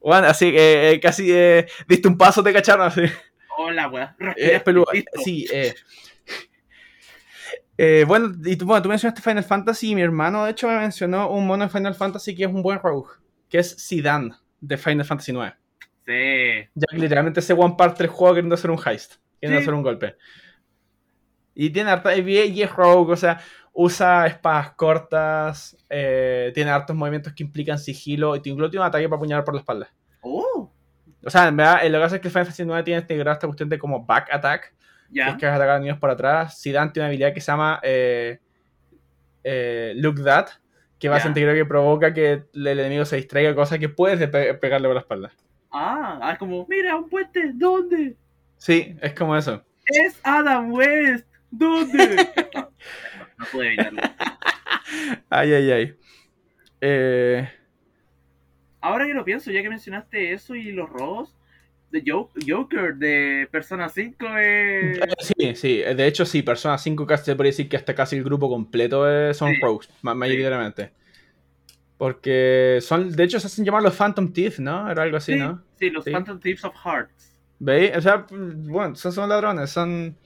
Weón, 0.00 0.24
así 0.26 0.52
que 0.52 0.92
eh, 0.92 1.00
casi 1.00 1.24
diste 1.88 2.06
un 2.06 2.16
paso, 2.16 2.40
te 2.40 2.52
cacharon 2.52 2.86
así. 2.86 3.00
Hola, 3.58 3.88
weá. 3.88 4.16
Es 4.36 4.62
peludo. 4.62 4.86
Sí, 5.24 5.44
eh. 5.52 5.74
Eh, 7.76 8.04
bueno, 8.06 8.32
y 8.44 8.54
tú, 8.54 8.64
bueno, 8.64 8.80
tú 8.80 8.88
mencionaste 8.88 9.22
Final 9.22 9.42
Fantasy 9.42 9.90
y 9.90 9.94
mi 9.96 10.02
hermano, 10.02 10.44
de 10.44 10.52
hecho, 10.52 10.68
me 10.68 10.78
mencionó 10.78 11.30
un 11.30 11.48
mono 11.48 11.64
de 11.64 11.70
Final 11.70 11.96
Fantasy 11.96 12.36
que 12.36 12.44
es 12.44 12.48
un 12.50 12.62
buen 12.62 12.78
rogue, 12.78 13.10
que 13.48 13.58
es 13.58 13.76
Zidane 13.88 14.30
de 14.60 14.76
Final 14.76 15.04
Fantasy 15.04 15.32
9. 15.32 15.54
Sí. 16.06 16.70
Ya 16.74 16.86
que 16.88 16.98
literalmente 16.98 17.40
ese 17.40 17.54
one 17.54 17.74
parte 17.76 18.04
del 18.04 18.12
juego 18.12 18.34
queriendo 18.34 18.54
hacer 18.54 18.70
un 18.70 18.78
heist, 18.78 19.14
queriendo 19.40 19.58
Sí. 19.58 19.64
hacer 19.64 19.74
un 19.74 19.82
golpe. 19.82 20.16
Y 21.54 21.70
tiene 21.70 21.90
harta. 21.90 22.16
Y 22.16 22.62
es 22.62 22.70
rogue, 22.70 23.12
o 23.12 23.16
sea, 23.16 23.40
usa 23.72 24.26
espadas 24.26 24.72
cortas, 24.72 25.76
eh, 25.88 26.50
tiene 26.54 26.70
hartos 26.70 26.94
movimientos 26.94 27.32
que 27.32 27.42
implican 27.42 27.78
sigilo 27.78 28.36
y 28.36 28.40
te 28.40 28.50
incluye 28.50 28.76
un 28.78 28.84
ataque 28.84 29.08
para 29.08 29.16
apuñalar 29.16 29.44
por 29.44 29.54
la 29.54 29.60
espalda. 29.60 29.88
Oh, 30.20 30.70
O 31.24 31.30
sea, 31.30 31.48
en 31.48 31.56
verdad, 31.56 31.82
lo 31.84 31.98
que 31.98 32.02
pasa 32.04 32.16
es 32.16 32.22
que 32.22 32.28
Final 32.30 32.44
Fantasy 32.46 32.64
9 32.64 32.82
tiene 32.82 33.00
integrada 33.00 33.34
esta 33.34 33.46
cuestión 33.46 33.68
de 33.68 33.78
como 33.78 34.04
back 34.04 34.28
attack, 34.32 34.74
que 35.08 35.16
ya. 35.18 35.28
es 35.30 35.36
que 35.36 35.46
vas 35.46 35.52
a 35.52 35.56
atacar 35.56 35.70
a 35.74 35.76
enemigos 35.76 35.98
por 36.00 36.10
atrás. 36.10 36.60
Zidane 36.60 36.90
tiene 36.90 37.04
una 37.04 37.08
habilidad 37.08 37.32
que 37.32 37.40
se 37.40 37.50
llama 37.52 37.80
eh, 37.82 38.40
eh, 39.44 39.92
Look 39.96 40.22
That, 40.24 40.46
que 40.98 41.06
Ya. 41.08 41.10
básicamente 41.10 41.42
creo 41.42 41.54
que 41.54 41.64
provoca 41.68 42.12
que 42.14 42.32
el 42.54 42.66
el 42.66 42.78
enemigo 42.80 43.04
se 43.04 43.16
distraiga, 43.16 43.54
cosa 43.54 43.78
que 43.78 43.88
puedes 43.88 44.18
de 44.20 44.28
pe- 44.28 44.54
pegarle 44.54 44.88
por 44.88 44.94
la 44.94 45.00
espalda. 45.00 45.32
Ah, 45.70 46.18
ah, 46.22 46.32
es 46.32 46.38
como, 46.38 46.66
mira, 46.68 46.94
un 46.96 47.08
puente, 47.08 47.50
¿dónde? 47.54 48.16
Sí, 48.58 48.96
es 49.00 49.14
como 49.14 49.36
eso. 49.36 49.62
Es 49.86 50.20
Adam 50.22 50.70
West, 50.72 51.26
¿dónde? 51.50 52.28
no, 53.42 53.46
pude 53.52 53.66
evitarlo. 53.68 54.00
Ay, 55.30 55.52
ay, 55.54 55.70
ay. 55.70 55.96
Eh, 56.80 57.48
Ahora 58.80 59.06
que 59.06 59.14
lo 59.14 59.24
pienso, 59.24 59.50
ya 59.50 59.62
que 59.62 59.68
mencionaste 59.68 60.32
eso 60.32 60.54
y 60.54 60.72
los 60.72 60.88
robos, 60.90 61.34
de 61.90 62.02
Jo- 62.06 62.30
Joker 62.46 62.96
de 62.96 63.48
Persona 63.50 63.88
5 63.88 64.26
es... 64.38 64.98
sí, 65.20 65.54
sí. 65.54 65.76
De 65.78 66.06
hecho, 66.06 66.24
sí, 66.26 66.42
Persona 66.42 66.76
5 66.78 67.06
casi 67.06 67.24
se 67.26 67.36
puede 67.36 67.50
decir 67.50 67.68
que 67.68 67.76
hasta 67.76 67.94
casi 67.94 68.16
el 68.16 68.24
grupo 68.24 68.48
completo 68.48 69.08
eh, 69.08 69.32
son 69.34 69.50
Sí. 69.54 69.60
rogues, 69.62 69.88
ma- 70.02 70.14
mayoritariamente. 70.14 70.92
Porque 71.96 72.78
son, 72.82 73.12
de 73.12 73.24
hecho, 73.24 73.38
se 73.38 73.46
hacen 73.46 73.64
llamar 73.64 73.82
los 73.82 73.94
Phantom 73.94 74.32
Thief, 74.32 74.58
¿no? 74.58 74.90
Era 74.90 75.04
algo 75.04 75.16
así, 75.18 75.34
sí, 75.34 75.38
¿no? 75.38 75.62
sí, 75.78 75.90
los. 75.90 76.04
Phantom 76.04 76.40
Thieves 76.40 76.64
of 76.64 76.74
Hearts. 76.84 77.36
¿Veis? 77.60 77.96
O 77.96 78.00
sea, 78.00 78.26
bueno, 78.30 78.96
son, 78.96 79.12
son 79.12 79.28
ladrones, 79.28 79.70
son... 79.70 80.16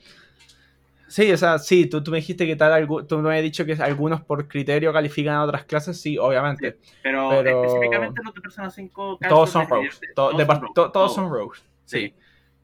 Sí, 1.09 1.31
o 1.31 1.37
sea, 1.37 1.59
sí, 1.59 1.87
tú, 1.87 2.03
tú 2.03 2.11
me 2.11 2.17
dijiste 2.19 2.47
que 2.47 2.57
tal, 2.57 2.87
tú 3.07 3.19
me 3.19 3.29
habías 3.29 3.45
dicho 3.45 3.65
que 3.65 3.75
algunos 3.75 4.23
por 4.23 4.49
criterio 4.49 4.93
califican 4.93 5.35
a 5.37 5.45
otras 5.45 5.65
clases, 5.65 6.01
sí, 6.01 6.19
obviamente. 6.19 6.79
Pero, 7.03 7.29
Pero- 7.31 7.63
específicamente 7.65 8.21
los 8.25 8.35
de 8.35 8.41
Persona 8.41 8.71
5... 8.71 9.19
todos 9.29 9.51
son 9.51 9.69
rogues, 9.69 10.01
to- 10.17 10.31
to- 10.31 10.73
todos 10.75 10.93
todos. 10.93 11.15
son 11.15 11.31
rogues, 11.31 11.63
sí. 11.85 11.99
Sí. 12.09 12.15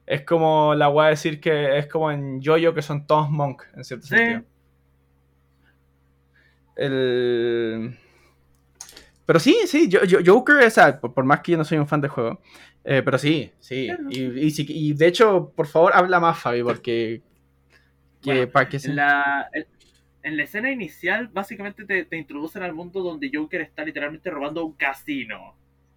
Es 0.05 0.23
como 0.25 0.75
la 0.75 0.87
voy 0.89 1.05
a 1.05 1.09
decir 1.09 1.39
que 1.39 1.77
es 1.77 1.87
como 1.87 2.11
en 2.11 2.41
Jojo 2.43 2.73
que 2.73 2.81
son 2.81 3.07
todos 3.07 3.29
monk, 3.29 3.63
en 3.77 3.85
cierto 3.85 4.05
Sí. 4.07 4.15
sentido. 4.17 4.43
El... 6.75 7.97
Pero 9.25 9.39
sí, 9.39 9.57
sí, 9.67 9.87
yo, 9.87 10.03
yo- 10.03 10.19
Joker, 10.25 10.57
o 10.65 10.69
sea, 10.69 10.99
por, 10.99 11.13
por 11.13 11.23
más 11.23 11.39
que 11.39 11.53
yo 11.53 11.57
no 11.57 11.63
soy 11.63 11.77
un 11.77 11.87
fan 11.87 12.01
del 12.01 12.09
juego, 12.11 12.41
eh, 12.83 13.01
pero 13.05 13.17
sí, 13.17 13.51
sí. 13.59 13.87
Y, 14.09 14.21
y, 14.47 14.51
sí- 14.51 14.65
y 14.67 14.93
de 14.93 15.07
hecho, 15.07 15.53
por 15.55 15.67
favor, 15.67 15.93
habla 15.95 16.19
más, 16.19 16.37
Fabi, 16.39 16.61
porque... 16.63 17.21
Que, 18.23 18.31
Bueno, 18.31 18.51
para 18.51 18.69
que 18.69 18.79
se- 18.79 18.89
En 18.89 18.95
la, 18.95 19.49
en- 19.53 19.65
en 20.23 20.37
la 20.37 20.43
escena 20.43 20.71
inicial, 20.71 21.27
básicamente 21.27 21.83
te, 21.85 22.05
te 22.05 22.17
introducen 22.17 22.63
al 22.63 22.73
mundo 22.73 23.01
donde 23.01 23.29
Joker 23.33 23.61
está 23.61 23.83
literalmente 23.83 24.29
robando 24.29 24.65
un 24.65 24.73
casino. 24.73 25.55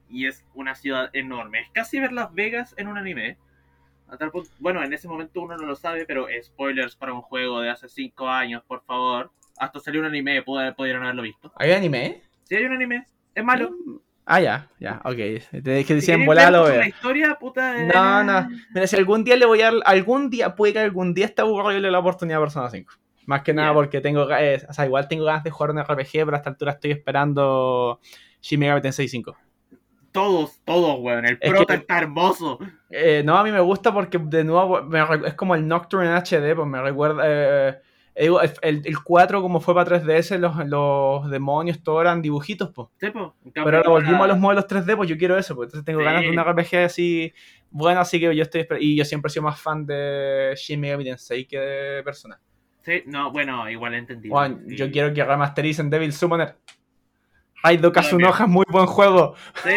Y 0.08 0.26
es 0.26 0.44
una 0.54 0.74
ciudad 0.74 1.10
enorme. 1.12 1.60
Es 1.60 1.70
casi 1.72 1.98
ver 2.00 2.12
Las 2.12 2.32
Vegas 2.34 2.74
en 2.76 2.88
un 2.88 2.98
anime. 2.98 3.36
A 4.08 4.16
tal 4.16 4.30
punto- 4.30 4.50
bueno, 4.60 4.82
en 4.84 4.92
ese 4.92 5.08
momento 5.08 5.40
uno 5.40 5.56
no 5.56 5.66
lo 5.66 5.74
sabe, 5.76 6.04
pero 6.06 6.26
spoilers 6.42 6.94
para 6.96 7.12
un 7.12 7.22
juego 7.22 7.60
de 7.60 7.70
hace 7.70 7.88
5 7.88 8.28
años, 8.28 8.62
por 8.66 8.82
favor. 8.84 9.30
Hasta 9.58 9.80
salió 9.80 10.00
un 10.00 10.06
anime, 10.06 10.42
pudieron 10.42 11.02
haberlo 11.02 11.22
visto. 11.22 11.52
¿Hay 11.56 11.72
anime? 11.72 12.22
Si 12.44 12.54
hay 12.54 12.64
un 12.64 12.72
anime, 12.74 13.06
es 13.34 13.44
malo. 13.44 13.70
Ah, 14.28 14.40
ya, 14.40 14.68
ya, 14.80 15.00
ok. 15.04 15.14
Te 15.14 15.84
que 15.84 15.94
decían 15.94 16.18
queréis 16.18 16.26
volar 16.26 16.52
lo 16.52 16.64
veo. 16.64 16.84
Historia, 16.84 17.36
puta. 17.38 17.80
eh, 17.80 17.86
No, 17.94 18.24
no. 18.24 18.48
Mira, 18.74 18.86
si 18.88 18.96
algún 18.96 19.22
día 19.22 19.36
le 19.36 19.46
voy 19.46 19.60
a 19.62 19.66
dar, 19.70 19.74
algún 19.84 20.30
día, 20.30 20.56
puede 20.56 20.72
que 20.72 20.80
algún 20.80 21.14
día 21.14 21.26
esté 21.26 21.42
aburrido 21.42 21.78
y 21.78 21.80
le 21.80 21.86
dé 21.88 21.92
la 21.92 22.00
oportunidad 22.00 22.38
a 22.40 22.42
Persona 22.44 22.68
5. 22.68 22.92
Más 23.26 23.42
que 23.42 23.54
nada 23.54 23.72
porque 23.72 24.00
tengo, 24.00 24.28
eh, 24.36 24.60
o 24.68 24.72
sea, 24.72 24.84
igual 24.84 25.06
tengo 25.08 25.24
ganas 25.24 25.44
de 25.44 25.50
jugar 25.50 25.70
un 25.70 25.78
RPG, 25.78 26.10
pero 26.12 26.34
a 26.34 26.36
esta 26.38 26.50
altura 26.50 26.72
estoy 26.72 26.90
esperando 26.90 28.00
Shin 28.42 28.58
Megami 28.60 28.80
Tensei 28.80 29.08
5. 29.08 29.36
Todos, 30.12 30.60
todos, 30.64 30.98
weón. 31.00 31.24
El 31.26 31.38
Es 31.40 31.50
prota 31.50 31.74
que- 31.74 31.80
está 31.80 31.98
hermoso. 31.98 32.58
Eh, 32.90 33.22
no, 33.24 33.36
a 33.36 33.44
mí 33.44 33.52
me 33.52 33.60
gusta 33.60 33.92
porque 33.92 34.18
de 34.18 34.44
nuevo 34.44 34.82
me 34.82 35.04
es 35.26 35.34
como 35.34 35.54
el 35.54 35.68
Nocturne 35.68 36.08
en 36.08 36.14
HD, 36.16 36.54
pues 36.56 36.66
me 36.66 36.80
recuerda... 36.82 37.22
el, 38.16 38.82
el 38.84 39.02
4 39.02 39.42
como 39.42 39.60
fue 39.60 39.74
para 39.74 40.00
3DS, 40.02 40.38
los, 40.38 40.66
los 40.66 41.30
demonios, 41.30 41.82
todo 41.82 42.00
eran 42.00 42.22
dibujitos, 42.22 42.70
pues. 42.74 42.88
Sí, 42.98 43.10
po. 43.10 43.36
Pero 43.52 43.76
ahora 43.76 43.90
volvimos 43.90 44.22
a 44.22 44.26
los 44.28 44.38
modelos 44.38 44.66
3D, 44.66 44.96
pues 44.96 45.08
yo 45.08 45.16
quiero 45.18 45.36
eso, 45.36 45.54
pues 45.54 45.66
entonces 45.68 45.84
tengo 45.84 46.00
Sí. 46.00 46.04
ganas 46.04 46.22
de 46.22 46.30
un 46.30 46.38
RPG 46.38 46.76
así 46.84 47.32
bueno, 47.70 48.00
así 48.00 48.18
que 48.18 48.34
yo 48.34 48.42
estoy 48.42 48.66
y 48.80 48.96
yo 48.96 49.04
siempre 49.04 49.28
he 49.28 49.32
sido 49.32 49.42
más 49.42 49.60
fan 49.60 49.84
de 49.84 50.54
Shin 50.56 50.80
Megami 50.80 51.04
Tensei 51.04 51.46
que 51.46 51.58
de 51.58 52.02
Persona. 52.02 52.40
Sí, 52.82 53.02
no, 53.06 53.32
bueno, 53.32 53.68
igual 53.68 53.94
entendí. 53.94 54.30
Sí. 54.30 54.76
yo 54.76 54.90
quiero 54.90 55.12
que 55.12 55.24
remastericen 55.24 55.90
Devil 55.90 56.12
Summoner. 56.12 56.56
Raido 57.62 57.90
Kazunoha 57.92 58.44
es 58.44 58.48
muy 58.48 58.64
buen 58.70 58.86
juego. 58.86 59.34
Sí, 59.62 59.70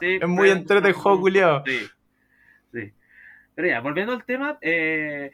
sí. 0.00 0.18
Es 0.20 0.28
muy 0.28 0.50
entretenido 0.50 0.88
el 0.88 0.94
juego, 0.94 1.20
culiao. 1.20 1.62
Sí, 1.64 1.78
sí. 2.72 2.92
Pero 3.54 3.68
ya, 3.68 3.80
volviendo 3.80 4.12
al 4.12 4.24
tema, 4.24 4.58
eh, 4.60 5.30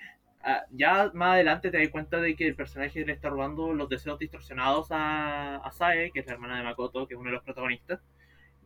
ya 0.71 1.11
más 1.15 1.33
adelante 1.35 1.71
te 1.71 1.79
das 1.79 1.89
cuenta 1.89 2.21
de 2.21 2.37
que 2.37 2.47
el 2.47 2.55
personaje 2.55 3.05
le 3.05 3.13
está 3.13 3.29
robando 3.31 3.73
los 3.73 3.89
deseos 3.89 4.19
distorsionados 4.19 4.89
a, 4.91 5.57
a 5.57 5.73
Sae, 5.73 6.11
que 6.13 6.21
es 6.21 6.27
la 6.27 6.35
hermana 6.35 6.59
de 6.59 6.65
Makoto, 6.65 7.07
que 7.07 7.15
es 7.15 7.21
uno 7.21 7.31
de 7.31 7.35
los 7.37 7.45
protagonistas. 7.45 8.01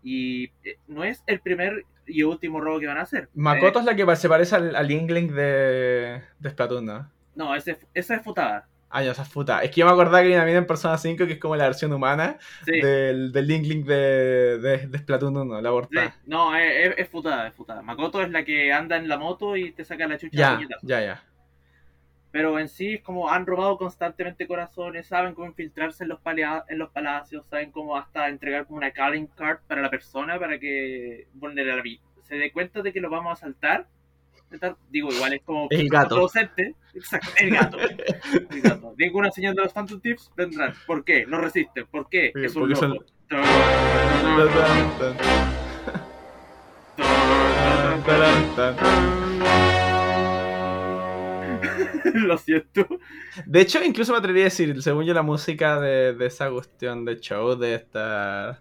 Y 0.02 0.44
eh, 0.64 0.78
no 0.86 1.04
es 1.04 1.22
el 1.26 1.40
primer 1.40 1.84
y 2.06 2.22
último 2.22 2.60
robo 2.60 2.80
que 2.80 2.86
van 2.86 2.98
a 2.98 3.02
hacer. 3.02 3.28
Makoto 3.34 3.78
Eh, 3.78 3.82
es 3.82 3.86
la 3.86 3.94
que 3.96 4.16
se 4.16 4.28
parece 4.28 4.56
al, 4.56 4.74
al 4.74 4.90
Inkling 4.90 5.34
de, 5.34 6.22
de 6.38 6.50
Splatoon, 6.50 6.84
¿no? 6.86 7.10
no, 7.34 7.54
ese, 7.54 7.78
esa 7.94 8.14
es 8.16 8.22
Futada. 8.22 8.66
Ah, 8.92 9.04
ya, 9.04 9.12
esa 9.12 9.22
es 9.22 9.28
puta. 9.28 9.62
Es 9.62 9.70
que 9.70 9.80
yo 9.80 9.86
me 9.86 9.92
acordaba 9.92 10.20
que 10.22 10.30
mina 10.30 10.58
en 10.58 10.66
Persona 10.66 10.98
5 10.98 11.24
que 11.26 11.34
es 11.34 11.38
como 11.38 11.54
la 11.54 11.64
versión 11.66 11.92
humana 11.92 12.38
Sí. 12.64 12.72
del, 12.80 13.30
del 13.30 13.50
Inkling 13.50 13.84
de, 13.84 14.58
de, 14.58 14.86
de 14.88 14.98
Splatoon 14.98 15.36
1, 15.36 15.60
la 15.60 15.70
Sí, 15.70 15.72
portada. 15.72 16.16
no, 16.26 16.56
es, 16.56 16.94
es, 16.96 17.08
Futada, 17.08 17.46
es 17.46 17.54
Futada. 17.54 17.82
Makoto 17.82 18.20
es 18.20 18.30
la 18.30 18.44
que 18.44 18.72
anda 18.72 18.96
en 18.96 19.06
la 19.08 19.16
moto 19.16 19.56
y 19.56 19.70
te 19.72 19.84
saca 19.84 20.08
la 20.08 20.18
chucha 20.18 20.36
Ya, 20.36 20.58
ya, 20.82 21.00
ya. 21.04 21.22
Pero 22.32 22.58
en 22.58 22.68
sí 22.68 22.94
es 22.94 23.02
como 23.02 23.28
han 23.30 23.44
robado 23.46 23.76
constantemente 23.76 24.46
corazones, 24.46 25.06
saben 25.06 25.34
cómo 25.34 25.48
infiltrarse 25.48 26.04
en 26.04 26.10
los, 26.10 26.20
en 26.68 26.78
los 26.78 26.90
palacios, 26.90 27.44
saben 27.48 27.70
cómo 27.72 27.96
hasta 27.96 28.28
entregar 28.28 28.66
como 28.66 28.78
una 28.78 28.92
calling 28.92 29.26
card 29.26 29.58
para 29.66 29.82
la 29.82 29.90
persona 29.90 30.38
para 30.38 30.58
que 30.58 31.26
vulnerabilidad 31.34 32.02
se 32.22 32.36
dé 32.36 32.52
cuenta 32.52 32.80
de 32.82 32.92
que 32.92 33.00
lo 33.00 33.10
vamos 33.10 33.30
a 33.30 33.32
asaltar. 33.32 33.88
Tal- 34.60 34.76
Digo, 34.88 35.12
igual 35.12 35.32
es 35.32 35.42
como 35.42 35.66
El 35.70 35.88
gato. 35.88 36.16
producente. 36.16 36.74
Exacto, 36.94 37.28
el 37.38 37.50
gato. 37.50 37.78
El 37.80 38.60
gato. 38.62 38.94
Ninguna 38.96 39.30
señal 39.30 39.54
de 39.54 39.62
los 39.62 39.72
Phantom 39.72 40.00
Tips 40.00 40.30
vendrán. 40.36 40.74
¿Por 40.86 41.04
qué? 41.04 41.24
No 41.26 41.40
resisten. 41.40 41.86
¿Por 41.86 42.08
qué? 42.08 42.32
Es 42.34 42.54
un 42.56 42.62
Porque 42.62 42.76
son- 42.76 42.90
loco. 42.90 43.05
Lo 52.14 52.38
siento. 52.38 52.86
De 53.47 53.61
hecho, 53.61 53.82
incluso 53.84 54.12
me 54.12 54.18
atrevería 54.18 54.45
a 54.45 54.51
decir, 54.51 54.82
según 54.82 55.05
yo, 55.05 55.14
la 55.14 55.22
música 55.22 55.80
de, 55.80 56.14
de 56.14 56.26
esa 56.26 56.51
cuestión 56.51 57.05
de 57.05 57.18
show, 57.20 57.57
de 57.57 57.74
esta. 57.74 58.61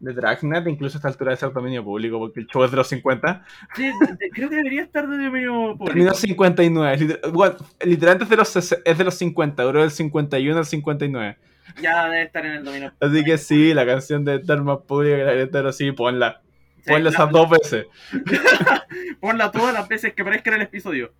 de 0.00 0.12
Dragnet, 0.12 0.66
incluso 0.68 0.96
a 0.96 0.98
esta 0.98 1.08
altura 1.08 1.32
de 1.32 1.36
ser 1.38 1.52
dominio 1.52 1.82
público, 1.84 2.18
porque 2.18 2.40
el 2.40 2.46
show 2.46 2.62
es 2.64 2.70
de 2.70 2.76
los 2.76 2.86
50. 2.88 3.44
Sí, 3.74 3.84
de- 3.84 4.30
creo 4.30 4.48
que 4.48 4.56
debería 4.56 4.82
estar 4.82 5.08
de 5.08 5.16
dominio 5.24 5.52
público. 5.76 5.84
Terminó 5.86 6.10
en 6.10 6.14
59. 6.16 6.96
liter- 6.98 7.20
bueno, 7.32 7.56
literalmente 7.84 8.24
es 8.24 8.30
de, 8.30 8.36
los, 8.36 8.56
es 8.84 8.98
de 8.98 9.04
los 9.04 9.14
50, 9.14 9.62
duró 9.62 9.80
del 9.80 9.90
51 9.90 10.58
al 10.58 10.64
59. 10.66 11.36
Ya 11.82 12.04
debe 12.04 12.22
estar 12.22 12.46
en 12.46 12.52
el 12.52 12.64
dominio. 12.64 12.92
Así 13.00 13.24
que 13.24 13.36
sí, 13.38 13.74
la 13.74 13.84
canción 13.84 14.24
de 14.24 14.38
Termas 14.38 14.78
Pública 14.86 15.16
Granetero, 15.18 15.72
sí, 15.72 15.92
ponla. 15.92 16.40
Sí, 16.82 16.92
Ponla 16.92 17.04
la- 17.04 17.10
esas 17.10 17.30
dos 17.30 17.50
veces. 17.50 17.86
Ponla 19.20 19.50
todas 19.50 19.74
las 19.74 19.88
veces 19.88 20.14
que 20.14 20.22
aparezca 20.22 20.50
en 20.50 20.56
el 20.56 20.62
episodio. 20.62 21.12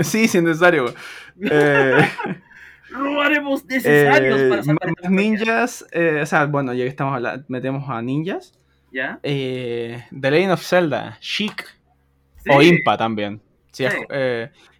Sí, 0.00 0.28
si 0.28 0.38
es 0.38 0.44
necesario. 0.44 0.94
Eh, 1.40 2.08
Robaremos 2.90 3.64
necesarios 3.64 4.40
eh, 4.40 4.48
para 4.48 4.56
más 4.56 4.66
salvar 4.66 4.88
esta 4.90 5.08
ninjas, 5.08 5.86
eh, 5.92 6.20
o 6.22 6.26
sea, 6.26 6.44
bueno, 6.44 6.74
ya 6.74 6.84
que 6.84 6.90
estamos 6.90 7.14
hablando, 7.14 7.44
metemos 7.48 7.88
a 7.88 8.02
ninjas. 8.02 8.52
¿Ya? 8.92 9.18
Eh, 9.22 10.04
The 10.10 10.30
Legend 10.30 10.52
of 10.52 10.62
Zelda, 10.62 11.16
Chic 11.20 11.66
Sí. 12.44 12.50
o 12.52 12.60
Impa 12.60 12.96
también. 12.98 13.40
Sí, 13.70 13.84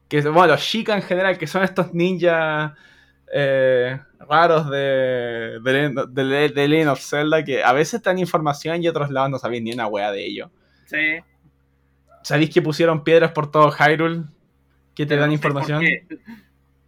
que, 0.09 0.21
bueno, 0.29 0.49
los 0.49 0.61
Chic 0.61 0.89
en 0.91 1.01
general, 1.01 1.39
que 1.39 1.47
son 1.47 1.63
estos 1.63 1.95
ninjas 1.95 2.73
raros 4.29 4.71
de, 4.71 5.59
de, 5.63 6.51
de 6.55 6.69
Legend 6.69 6.91
of 6.91 7.01
Zelda 7.01 7.43
que 7.45 7.63
a 7.65 7.73
veces 7.73 8.03
dan 8.03 8.19
información 8.19 8.83
y 8.83 8.89
otros 8.89 9.11
lados 9.11 9.31
no 9.31 9.39
sabéis 9.39 9.63
ni 9.63 9.73
una 9.73 9.87
wea 9.87 10.13
de 10.13 10.27
ello. 10.27 10.51
Sí. 10.85 11.21
¿Sabéis 12.23 12.51
que 12.51 12.61
pusieron 12.61 13.03
piedras 13.05 13.33
por 13.33 13.51
todo 13.51 13.71
Hyrule? 13.73 14.25
Que 14.95 15.05
te 15.07 15.11
Pero 15.11 15.23
dan 15.23 15.31
no 15.31 15.37
sé 15.37 15.43
por 15.43 15.51
información. 15.51 15.83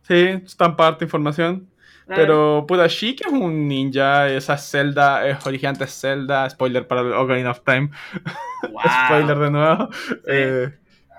Sí, 0.02 0.14
están 0.44 0.76
parte 0.76 1.05
información. 1.05 1.68
Ah, 2.07 2.12
Pero, 2.16 2.66
puta, 2.68 2.86
Sheik 2.86 3.26
es 3.26 3.32
un 3.32 3.66
ninja, 3.66 4.28
esa 4.28 4.59
Zelda 4.59 5.26
es 5.26 5.46
originante 5.46 5.86
Zelda, 5.86 6.48
spoiler 6.50 6.86
para 6.86 7.00
el 7.00 7.12
Ocarina 7.14 7.50
of 7.52 7.62
Time, 7.64 7.88
wow. 8.70 8.82
spoiler 9.07 9.38
de 9.38 9.50
nuevo. 9.50 9.88
Eh, 10.26 10.70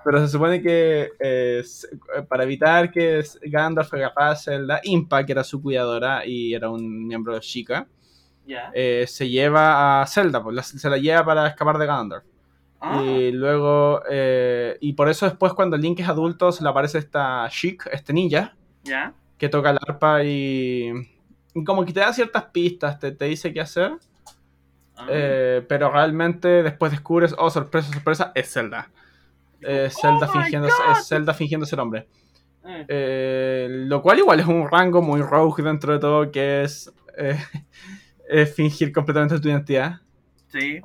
pero 0.04 0.20
se 0.20 0.28
supone 0.28 0.62
que 0.62 1.10
eh, 1.20 1.64
para 2.30 2.44
evitar 2.44 2.92
que 2.92 3.24
Gandalf 3.46 3.92
agarrara 3.92 4.30
a 4.32 4.36
Zelda, 4.36 4.80
Impa, 4.84 5.26
que 5.26 5.32
era 5.32 5.44
su 5.44 5.60
cuidadora 5.60 6.24
y 6.24 6.54
era 6.54 6.70
un 6.70 7.08
miembro 7.08 7.34
de 7.34 7.40
Sheikah, 7.42 7.88
Ya. 8.46 8.70
eh, 8.76 9.06
se 9.08 9.28
lleva 9.28 10.04
a 10.04 10.06
Zelda, 10.06 10.44
pues, 10.44 10.56
la- 10.56 10.62
se 10.62 10.88
la 10.88 11.00
lleva 11.00 11.26
para 11.26 11.48
escapar 11.48 11.80
de 11.80 11.88
Gandalf. 11.88 12.24
Ah, 12.82 13.02
Y 13.04 13.32
luego, 13.32 14.02
eh, 14.10 14.78
y 14.82 14.94
por 14.94 15.10
eso 15.10 15.26
después 15.26 15.54
cuando 15.54 15.78
Link 15.78 16.00
es 16.02 16.08
adulto 16.10 16.52
se 16.52 16.64
le 16.64 16.70
aparece 16.70 16.98
esta 17.00 17.48
Sheik, 17.50 17.88
este 17.92 18.14
ninja, 18.14 18.56
ya. 18.84 19.14
que 19.38 19.50
toca 19.50 19.72
el 19.72 19.78
arpa 19.88 20.24
y, 20.24 20.92
y 21.54 21.64
como 21.64 21.84
que 21.86 21.94
te 21.94 22.02
da 22.02 22.14
ciertas 22.14 22.44
pistas, 22.46 23.00
te, 23.00 23.12
te 23.12 23.26
dice 23.26 23.54
qué 23.54 23.62
hacer, 23.62 23.94
Ah. 24.98 25.08
eh, 25.10 25.66
pero 25.68 25.92
realmente 25.92 26.48
después 26.64 26.92
descubres, 26.92 27.36
oh 27.38 27.50
sorpresa, 27.50 27.92
sorpresa, 27.92 28.32
es 28.34 28.54
Zelda. 28.54 28.90
Eh, 29.62 29.90
Zelda, 29.92 30.28
Oh 30.30 30.32
fingiendo, 30.32 30.68
es 30.68 31.08
Zelda 31.08 31.34
fingiendo 31.34 31.66
ser 31.66 31.80
hombre. 31.82 32.08
Eh, 32.88 33.68
lo 33.70 34.02
cual 34.02 34.20
igual 34.20 34.40
es 34.40 34.48
un 34.48 34.70
rango 34.70 35.02
muy 35.02 35.22
rogue 35.22 35.64
dentro 35.64 35.92
de 35.94 36.00
todo, 36.00 36.32
que 36.32 36.64
es, 36.64 36.92
eh, 37.18 37.38
es 38.30 38.54
fingir 38.54 38.92
completamente 38.94 39.40
tu 39.40 39.50
identidad. 39.50 40.00
sí. 40.48 40.82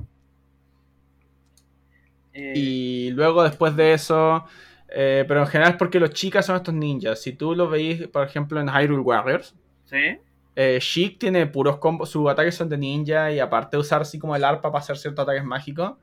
Eh, 2.32 2.52
Y 2.56 3.10
luego 3.10 3.42
después 3.42 3.74
de 3.76 3.92
eso, 3.92 4.44
eh, 4.88 5.24
pero 5.26 5.40
en 5.40 5.46
general 5.46 5.72
es 5.72 5.78
porque 5.78 5.98
los 6.00 6.10
chicas 6.10 6.46
son 6.46 6.56
estos 6.56 6.74
ninjas. 6.74 7.20
Si 7.22 7.32
tú 7.32 7.54
lo 7.54 7.68
veis, 7.68 8.06
por 8.08 8.26
ejemplo, 8.26 8.60
en 8.60 8.68
Hyrule 8.68 9.02
Warriors, 9.02 9.54
Sí. 9.84 10.18
eh, 10.56 10.78
Sheik 10.80 11.18
tiene 11.18 11.46
puros 11.46 11.78
combos, 11.78 12.10
sus 12.10 12.28
ataques 12.30 12.54
son 12.54 12.68
de 12.68 12.78
ninja 12.78 13.32
y 13.32 13.38
aparte 13.40 13.76
de 13.76 13.80
usar 13.80 14.02
así 14.02 14.18
como 14.18 14.36
el 14.36 14.44
arpa 14.44 14.70
para 14.70 14.82
hacer 14.82 14.96
ciertos 14.96 15.22
ataques 15.22 15.44
mágicos 15.44 15.94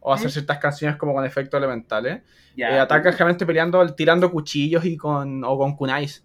o 0.00 0.12
hacer 0.12 0.30
ciertas 0.30 0.58
canciones 0.58 0.96
como 0.96 1.12
con 1.14 1.24
efectos 1.24 1.58
elementales, 1.58 2.22
Ya. 2.56 2.70
eh, 2.76 2.80
ataca 2.80 3.10
generalmente 3.12 3.44
peleando, 3.46 3.86
tirando 3.94 4.30
cuchillos 4.30 4.84
y 4.84 4.96
con, 4.96 5.42
o 5.44 5.58
con 5.58 5.76
kunais. 5.76 6.24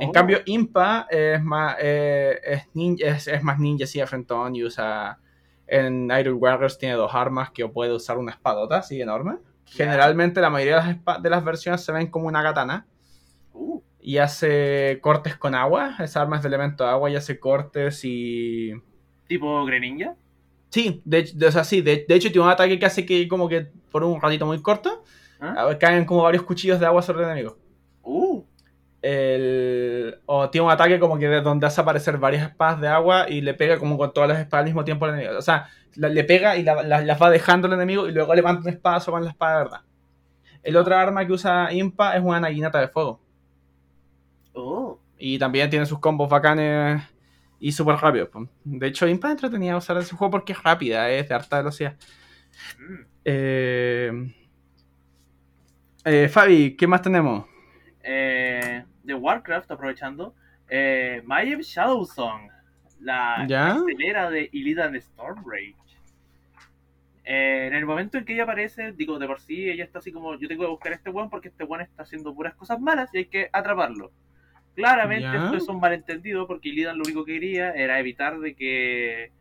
En 0.00 0.08
Oh. 0.08 0.12
cambio, 0.12 0.40
Impa 0.46 1.06
es 1.10 1.42
más, 1.42 1.76
eh, 1.80 2.38
es, 2.44 2.62
ninja, 2.74 3.06
es, 3.06 3.28
es 3.28 3.42
más 3.42 3.58
ninja, 3.58 3.84
de 3.86 4.06
frentón 4.06 4.54
y 4.56 4.64
usa. 4.64 5.18
En 5.66 6.08
Hyrule 6.10 6.32
Warriors 6.34 6.78
tiene 6.78 6.94
dos 6.94 7.14
armas 7.14 7.50
que 7.50 7.66
puede 7.68 7.92
usar 7.92 8.18
una 8.18 8.32
espadota 8.32 8.78
así 8.78 9.00
enorme. 9.00 9.38
Generalmente, 9.64 10.40
la 10.40 10.48
mayoría 10.50 10.80
de 10.80 10.96
las, 11.06 11.22
de 11.22 11.30
las 11.30 11.44
versiones 11.44 11.80
se 11.84 11.92
ven 11.92 12.06
como 12.08 12.26
una 12.28 12.42
katana 12.42 12.86
Uh, 13.58 13.80
y 14.00 14.18
hace 14.18 14.98
cortes 15.00 15.36
con 15.36 15.54
agua. 15.54 15.96
Esa 15.98 16.20
arma 16.20 16.36
es 16.36 16.42
de 16.42 16.48
elemento 16.48 16.86
agua 16.86 17.08
y 17.10 17.16
hace 17.16 17.40
cortes 17.40 18.00
y. 18.04 18.72
tipo 19.26 19.64
Greninja. 19.64 20.14
Sí, 20.68 21.00
de, 21.06 21.18
hecho- 21.18 21.38
de- 21.38 21.46
o 21.46 21.50
sea, 21.52 21.64
sí, 21.64 21.80
de, 21.80 22.04
de 22.06 22.14
hecho 22.14 22.28
tiene 22.30 22.44
un 22.46 22.52
ataque 22.52 22.78
que 22.78 22.84
hace 22.84 23.06
que, 23.06 23.26
como 23.28 23.48
que 23.48 23.68
por 23.90 24.04
un 24.04 24.20
ratito 24.20 24.44
muy 24.44 24.60
corto, 24.60 25.04
¿Ah? 25.40 25.74
caen 25.80 26.04
como 26.04 26.22
varios 26.22 26.42
cuchillos 26.42 26.78
de 26.78 26.84
agua 26.84 27.00
sobre 27.00 27.20
el 27.24 27.30
enemigo. 27.30 27.56
Uh, 28.02 28.42
el, 29.00 30.05
tiene 30.50 30.66
un 30.66 30.70
ataque 30.72 30.98
como 30.98 31.18
que 31.18 31.28
de 31.28 31.40
donde 31.40 31.66
hace 31.66 31.80
aparecer 31.80 32.18
varias 32.18 32.48
espadas 32.48 32.80
de 32.80 32.88
agua 32.88 33.28
y 33.28 33.40
le 33.40 33.54
pega 33.54 33.78
como 33.78 33.96
con 33.98 34.12
todas 34.12 34.28
las 34.28 34.38
espadas 34.40 34.62
al 34.62 34.66
mismo 34.66 34.84
tiempo 34.84 35.04
al 35.06 35.12
enemigo. 35.14 35.38
O 35.38 35.42
sea, 35.42 35.68
la- 35.94 36.08
le 36.08 36.24
pega 36.24 36.56
y 36.56 36.62
la- 36.62 36.82
la- 36.82 37.00
las 37.02 37.20
va 37.20 37.30
dejando 37.30 37.66
el 37.68 37.74
enemigo 37.74 38.08
y 38.08 38.12
luego 38.12 38.34
levanta 38.34 38.62
un 38.62 38.68
espadazo 38.68 39.10
con 39.12 39.24
la 39.24 39.30
espada 39.30 39.58
de 39.58 39.64
verdad. 39.64 39.80
El 40.62 40.76
otro 40.76 40.96
arma 40.96 41.26
que 41.26 41.32
usa 41.32 41.72
Impa 41.72 42.16
es 42.16 42.22
una 42.22 42.40
naginata 42.40 42.80
de 42.80 42.88
fuego. 42.88 43.20
oh. 44.54 44.98
Y 45.18 45.38
también 45.38 45.70
tiene 45.70 45.86
sus 45.86 45.98
combos 45.98 46.28
bacanes 46.28 47.02
y 47.58 47.72
súper 47.72 47.96
rápidos. 47.96 48.28
De 48.64 48.86
hecho, 48.86 49.06
Impa 49.08 49.28
es 49.28 49.32
entretenida 49.32 49.76
usar 49.76 49.96
ese 49.96 50.14
juego 50.14 50.30
porque 50.30 50.52
es 50.52 50.62
rápida, 50.62 51.08
es 51.10 51.28
de 51.28 51.34
harta 51.34 51.58
velocidad. 51.58 51.96
Mm. 52.78 52.94
Eh, 53.24 54.34
eh, 56.04 56.28
Fabi, 56.28 56.76
¿qué 56.76 56.86
más 56.86 57.02
tenemos? 57.02 57.46
Eh, 58.02 58.84
de 59.06 59.14
Warcraft, 59.14 59.70
aprovechando. 59.70 60.34
Eh, 60.68 61.22
Mayev 61.24 61.60
Shadowsong. 61.60 62.50
La 63.00 63.44
¿Ya? 63.46 63.76
estelera 63.76 64.30
de 64.30 64.48
Illidan 64.52 65.00
Stormrage. 65.00 65.74
Eh, 67.24 67.66
en 67.66 67.74
el 67.74 67.84
momento 67.86 68.18
en 68.18 68.24
que 68.24 68.34
ella 68.34 68.44
aparece, 68.44 68.92
digo, 68.92 69.18
de 69.18 69.26
por 69.26 69.40
sí, 69.40 69.68
ella 69.68 69.84
está 69.84 69.98
así 69.98 70.12
como, 70.12 70.36
yo 70.38 70.46
tengo 70.48 70.62
que 70.64 70.70
buscar 70.70 70.92
a 70.92 70.94
este 70.96 71.10
weón 71.10 71.28
porque 71.28 71.48
este 71.48 71.64
weón 71.64 71.82
está 71.82 72.02
haciendo 72.04 72.32
puras 72.34 72.54
cosas 72.54 72.80
malas 72.80 73.10
y 73.12 73.18
hay 73.18 73.24
que 73.26 73.50
atraparlo. 73.52 74.12
Claramente 74.76 75.24
Ya. 75.24 75.44
esto 75.44 75.56
es 75.56 75.68
un 75.68 75.80
malentendido 75.80 76.46
porque 76.46 76.68
Illidan 76.68 76.98
lo 76.98 77.04
único 77.04 77.24
que 77.24 77.32
quería 77.34 77.72
era 77.72 77.98
evitar 77.98 78.38
de 78.38 78.54
que 78.54 79.32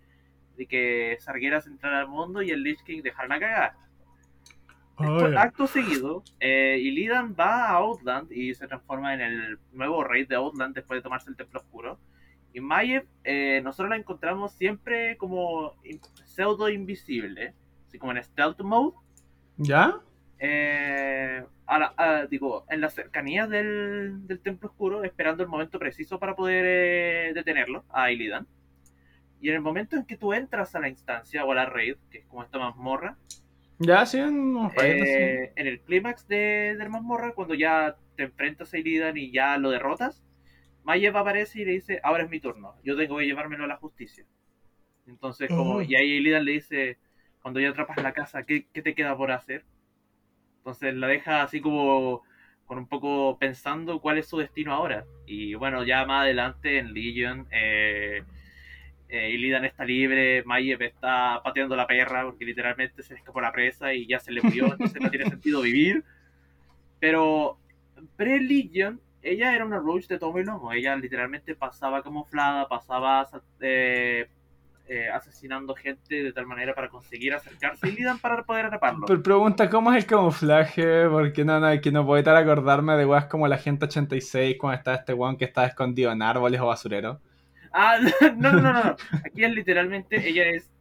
de 0.57 0.65
que 0.67 1.17
Sargeras 1.19 1.67
entrara 1.67 1.99
al 1.99 2.07
mundo 2.07 2.41
y 2.41 2.49
el 2.49 2.63
Lich 2.63 2.81
King 2.83 3.01
dejara 3.03 3.27
la 3.27 3.39
cagada. 3.39 3.77
Después, 4.97 5.35
acto 5.37 5.67
seguido, 5.67 6.23
eh, 6.39 6.77
Illidan 6.81 7.35
va 7.37 7.69
a 7.69 7.73
Outland 7.73 8.31
y 8.31 8.53
se 8.55 8.67
transforma 8.67 9.13
en 9.13 9.21
el 9.21 9.59
nuevo 9.73 10.03
rey 10.03 10.25
de 10.25 10.35
Outland 10.35 10.73
después 10.75 10.97
de 10.99 11.01
tomarse 11.03 11.29
el 11.29 11.35
Templo 11.35 11.59
Oscuro. 11.59 11.99
Y 12.53 12.61
Mayev, 12.61 13.05
eh, 13.25 13.59
nosotros 13.63 13.89
la 13.89 13.97
encontramos 13.97 14.53
siempre 14.53 15.17
como 15.17 15.73
pseudo 16.23 16.69
invisible, 16.69 17.53
así 17.87 17.97
como 17.99 18.13
en 18.13 18.23
stealth 18.23 18.61
mode. 18.61 18.95
¿Ya? 19.57 19.99
eh, 20.37 21.43
a 21.65 21.79
la- 21.79 21.93
a- 21.97 22.25
digo, 22.27 22.65
en 22.69 22.81
las 22.81 22.93
cercanías 22.93 23.49
del, 23.49 24.27
del 24.27 24.39
Templo 24.39 24.69
Oscuro, 24.69 25.03
esperando 25.03 25.43
el 25.43 25.49
momento 25.49 25.79
preciso 25.79 26.19
para 26.19 26.35
poder 26.35 26.63
eh, 26.67 27.31
detenerlo, 27.33 27.83
a 27.89 28.11
Illidan. 28.11 28.45
Y 29.41 29.49
en 29.49 29.55
el 29.55 29.61
momento 29.61 29.95
en 29.95 30.05
que 30.05 30.17
tú 30.17 30.33
entras 30.33 30.75
a 30.75 30.79
la 30.79 30.89
instancia 30.89 31.45
o 31.45 31.51
a 31.51 31.55
la 31.55 31.65
raid, 31.65 31.95
que 32.11 32.19
es 32.19 32.25
como 32.27 32.43
esta 32.43 32.59
mazmorra, 32.59 33.17
Ya, 33.79 34.05
sí, 34.05 34.19
eh, 34.19 35.51
en 35.55 35.67
el 35.67 35.81
clímax 35.81 36.27
de, 36.27 36.75
del 36.77 36.89
mazmorra, 36.89 37.33
cuando 37.33 37.53
ya 37.53 37.97
te 38.15 38.23
enfrentas 38.23 38.73
a 38.73 38.77
Illidan 38.77 39.17
y 39.17 39.31
ya 39.31 39.57
lo 39.57 39.69
derrotas, 39.69 40.23
Mayev 40.83 41.17
aparece 41.17 41.61
y 41.61 41.65
le 41.65 41.71
dice, 41.73 41.99
ahora 42.03 42.23
es 42.23 42.29
mi 42.29 42.39
turno, 42.39 42.75
yo 42.83 42.95
tengo 42.95 43.17
que 43.17 43.25
llevármelo 43.25 43.65
a 43.65 43.67
la 43.67 43.77
justicia. 43.77 44.25
Entonces, 45.07 45.49
como, 45.49 45.81
y 45.81 45.95
ahí 45.95 46.13
Illidan 46.13 46.45
le 46.45 46.53
dice, 46.53 46.97
cuando 47.41 47.59
ya 47.59 47.69
atrapas 47.69 48.01
la 48.01 48.13
casa, 48.13 48.43
¿qué, 48.43 48.65
qué 48.73 48.81
te 48.81 48.95
queda 48.95 49.15
por 49.17 49.31
hacer? 49.31 49.65
Entonces 50.59 50.95
la 50.95 51.07
deja 51.07 51.43
así 51.43 51.61
como 51.61 52.23
con 52.65 52.79
un 52.79 52.87
poco 52.87 53.37
pensando 53.37 54.01
cuál 54.01 54.17
es 54.17 54.27
su 54.27 54.37
destino 54.37 54.73
ahora. 54.73 55.05
Y 55.27 55.53
bueno, 55.55 55.83
ya 55.83 56.05
más 56.05 56.23
adelante 56.23 56.79
en 56.79 56.93
Legion, 56.93 57.47
eh, 57.51 58.23
eh, 59.07 59.29
Illidan 59.31 59.65
está 59.65 59.85
libre, 59.85 60.43
Mayev 60.45 60.81
está 60.81 61.41
pateando 61.43 61.75
la 61.75 61.87
perra 61.87 62.23
porque 62.23 62.45
literalmente 62.45 63.03
se 63.03 63.13
escapó 63.13 63.39
la 63.39 63.51
presa 63.51 63.93
y 63.93 64.07
ya 64.07 64.19
se 64.19 64.31
le 64.31 64.41
murió, 64.41 64.65
entonces 64.65 65.01
no 65.01 65.09
tiene 65.09 65.29
sentido 65.29 65.61
vivir. 65.61 66.03
Pero 66.99 67.57
pre-Legion, 68.15 68.99
ella 69.21 69.53
era 69.53 69.65
una 69.65 69.79
roach 69.79 70.07
de 70.07 70.17
tomo 70.17 70.39
y 70.39 70.43
lomo. 70.43 70.71
Ella 70.71 70.95
literalmente 70.95 71.55
pasaba 71.55 72.01
camuflada, 72.01 72.67
pasaba 72.67 73.27
eh, 73.59 74.27
eh, 74.87 75.09
asesinando 75.09 75.75
gente 75.75 76.23
de 76.23 76.33
tal 76.33 76.47
manera 76.47 76.73
para 76.73 76.89
conseguir 76.89 77.33
acercarse 77.33 77.85
a 77.85 77.89
Illidan 77.89 78.19
para 78.19 78.43
poder 78.43 78.65
atraparlo. 78.65 79.05
Pero 79.05 79.21
pregunta, 79.21 79.69
¿cómo 79.69 79.91
es 79.91 80.03
el 80.03 80.05
camuflaje? 80.05 81.07
Porque 81.09 81.45
no, 81.45 81.59
no, 81.59 81.79
que 81.81 81.91
no 81.91 82.05
puedo 82.05 82.17
evitar 82.17 82.35
acordarme 82.35 82.95
de 82.95 83.05
weas 83.05 83.25
como 83.25 83.47
la 83.47 83.57
gente 83.57 83.85
86 83.85 84.57
cuando 84.59 84.77
estaba 84.77 84.97
este 84.97 85.13
weón 85.13 85.37
que 85.37 85.45
estaba 85.45 85.67
escondido 85.67 86.11
en 86.11 86.21
árboles 86.21 86.59
o 86.59 86.67
basurero. 86.67 87.19
Ah, 87.77 87.99
no, 88.37 88.51
no, 88.53 88.61
no, 88.61 88.73
no. 88.73 88.95
Aquí 89.25 89.43
es 89.43 89.53
literalmente, 89.53 90.27
ella 90.27 90.45
es 90.45 90.71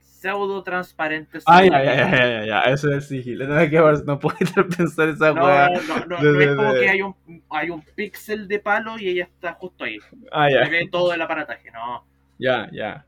pseudo 0.00 0.62
transparente. 0.62 1.40
Ay, 1.44 1.68
ay, 1.72 1.88
ay, 1.88 2.12
ay, 2.12 2.50
ay, 2.50 2.72
eso 2.72 2.90
es 2.92 3.08
sigilo. 3.08 3.46
No, 3.46 4.18
puedo 4.18 4.36
pensar 4.76 5.08
esa 5.08 5.32
No, 5.32 5.40
no, 5.68 6.06
no, 6.06 6.22
no 6.32 6.40
es 6.40 6.56
como 6.56 6.72
que 6.74 6.88
hay 6.88 7.02
un, 7.02 7.14
hay 7.50 7.70
un 7.70 7.82
píxel 7.82 8.46
de 8.48 8.58
palo 8.60 8.98
y 8.98 9.08
ella 9.08 9.24
está 9.24 9.52
justo 9.54 9.84
ahí. 9.84 9.98
Ah, 10.32 10.48
ya. 10.50 10.64
Se 10.64 10.70
ve 10.70 10.88
todo 10.90 11.12
el 11.12 11.20
aparataje, 11.20 11.70
no. 11.72 12.06
Ya, 12.38 12.68
ya. 12.72 13.04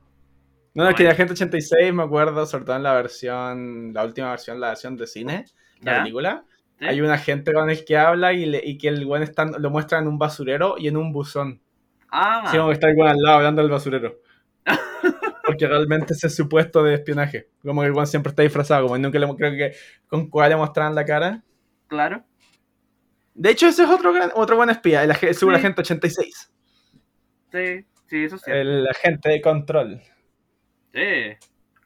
No, 0.74 0.84
no, 0.84 0.90
es 0.90 0.96
que 0.96 1.04
la 1.04 1.14
gente 1.14 1.32
86 1.32 1.92
me 1.92 2.02
acuerdo, 2.02 2.44
sobre 2.46 2.64
todo 2.64 2.76
en 2.76 2.82
la 2.82 2.94
versión, 2.94 3.92
la 3.94 4.04
última 4.04 4.30
versión, 4.30 4.60
la 4.60 4.68
versión 4.68 4.96
de 4.96 5.06
cine, 5.06 5.44
la 5.80 5.92
película. 6.02 6.44
Hay 6.80 7.00
una 7.00 7.18
gente 7.18 7.52
con 7.52 7.68
el 7.70 7.84
que 7.84 7.96
habla 7.96 8.32
y, 8.32 8.46
le- 8.46 8.62
y 8.64 8.78
que 8.78 8.88
el 8.88 9.04
buen 9.04 9.22
está, 9.22 9.44
lo 9.46 9.70
muestra 9.70 9.98
en 9.98 10.06
un 10.06 10.18
basurero 10.18 10.76
y 10.78 10.86
en 10.88 10.96
un 10.96 11.12
buzón. 11.12 11.60
Ah, 12.10 12.42
Así 12.44 12.56
como 12.56 12.68
que 12.68 12.74
está 12.74 12.88
el 12.88 12.96
buen 12.96 13.08
al 13.10 13.18
lado 13.18 13.36
hablando 13.38 13.62
del 13.62 13.70
basurero. 13.70 14.18
Porque 15.44 15.66
realmente 15.66 16.12
ese 16.14 16.26
es 16.26 16.34
su 16.36 16.48
puesto 16.48 16.82
de 16.82 16.94
espionaje. 16.94 17.48
Como 17.62 17.80
que 17.80 17.86
el 17.86 17.92
buen 17.92 18.06
siempre 18.06 18.30
está 18.30 18.42
disfrazado, 18.42 18.84
como 18.84 18.98
nunca 18.98 19.18
le, 19.18 19.26
creo 19.36 19.52
que 19.52 19.72
con 20.06 20.28
cuál 20.28 20.50
le 20.50 20.56
mostraban 20.56 20.94
la 20.94 21.04
cara. 21.04 21.42
claro. 21.86 22.24
De 23.34 23.50
hecho, 23.50 23.68
ese 23.68 23.84
es 23.84 23.88
otro, 23.88 24.12
gran- 24.12 24.32
otro 24.34 24.56
buen 24.56 24.68
espía, 24.68 25.04
el, 25.04 25.14
según 25.14 25.54
Sí. 25.54 25.60
agente 25.60 25.80
86. 25.82 26.52
Sí, 27.52 27.86
sí, 28.08 28.24
eso 28.24 28.36
sí. 28.36 28.50
El 28.50 28.84
agente 28.88 29.28
de 29.28 29.40
control. 29.40 30.00
Sí. 30.92 31.36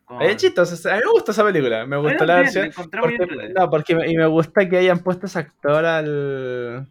Con- 0.07 0.23
Es 0.23 0.37
chistoso, 0.39 0.89
a 0.89 0.95
mí 0.95 1.01
me 1.05 1.11
gusta 1.11 1.33
esa 1.33 1.45
película, 1.45 1.85
me 1.85 1.99
gustó 1.99 2.25
la 2.25 2.41
bien, 2.41 2.45
versión. 2.55 2.89
Porque, 2.99 3.53
no, 3.55 3.69
porque 3.69 3.95
me- 3.95 4.11
y 4.11 4.17
me 4.17 4.25
gusta 4.29 4.67
que 4.67 4.79
hayan 4.79 5.01
puesto 5.01 5.27
ese 5.27 5.41
actor 5.41 5.85
al. 5.85 6.87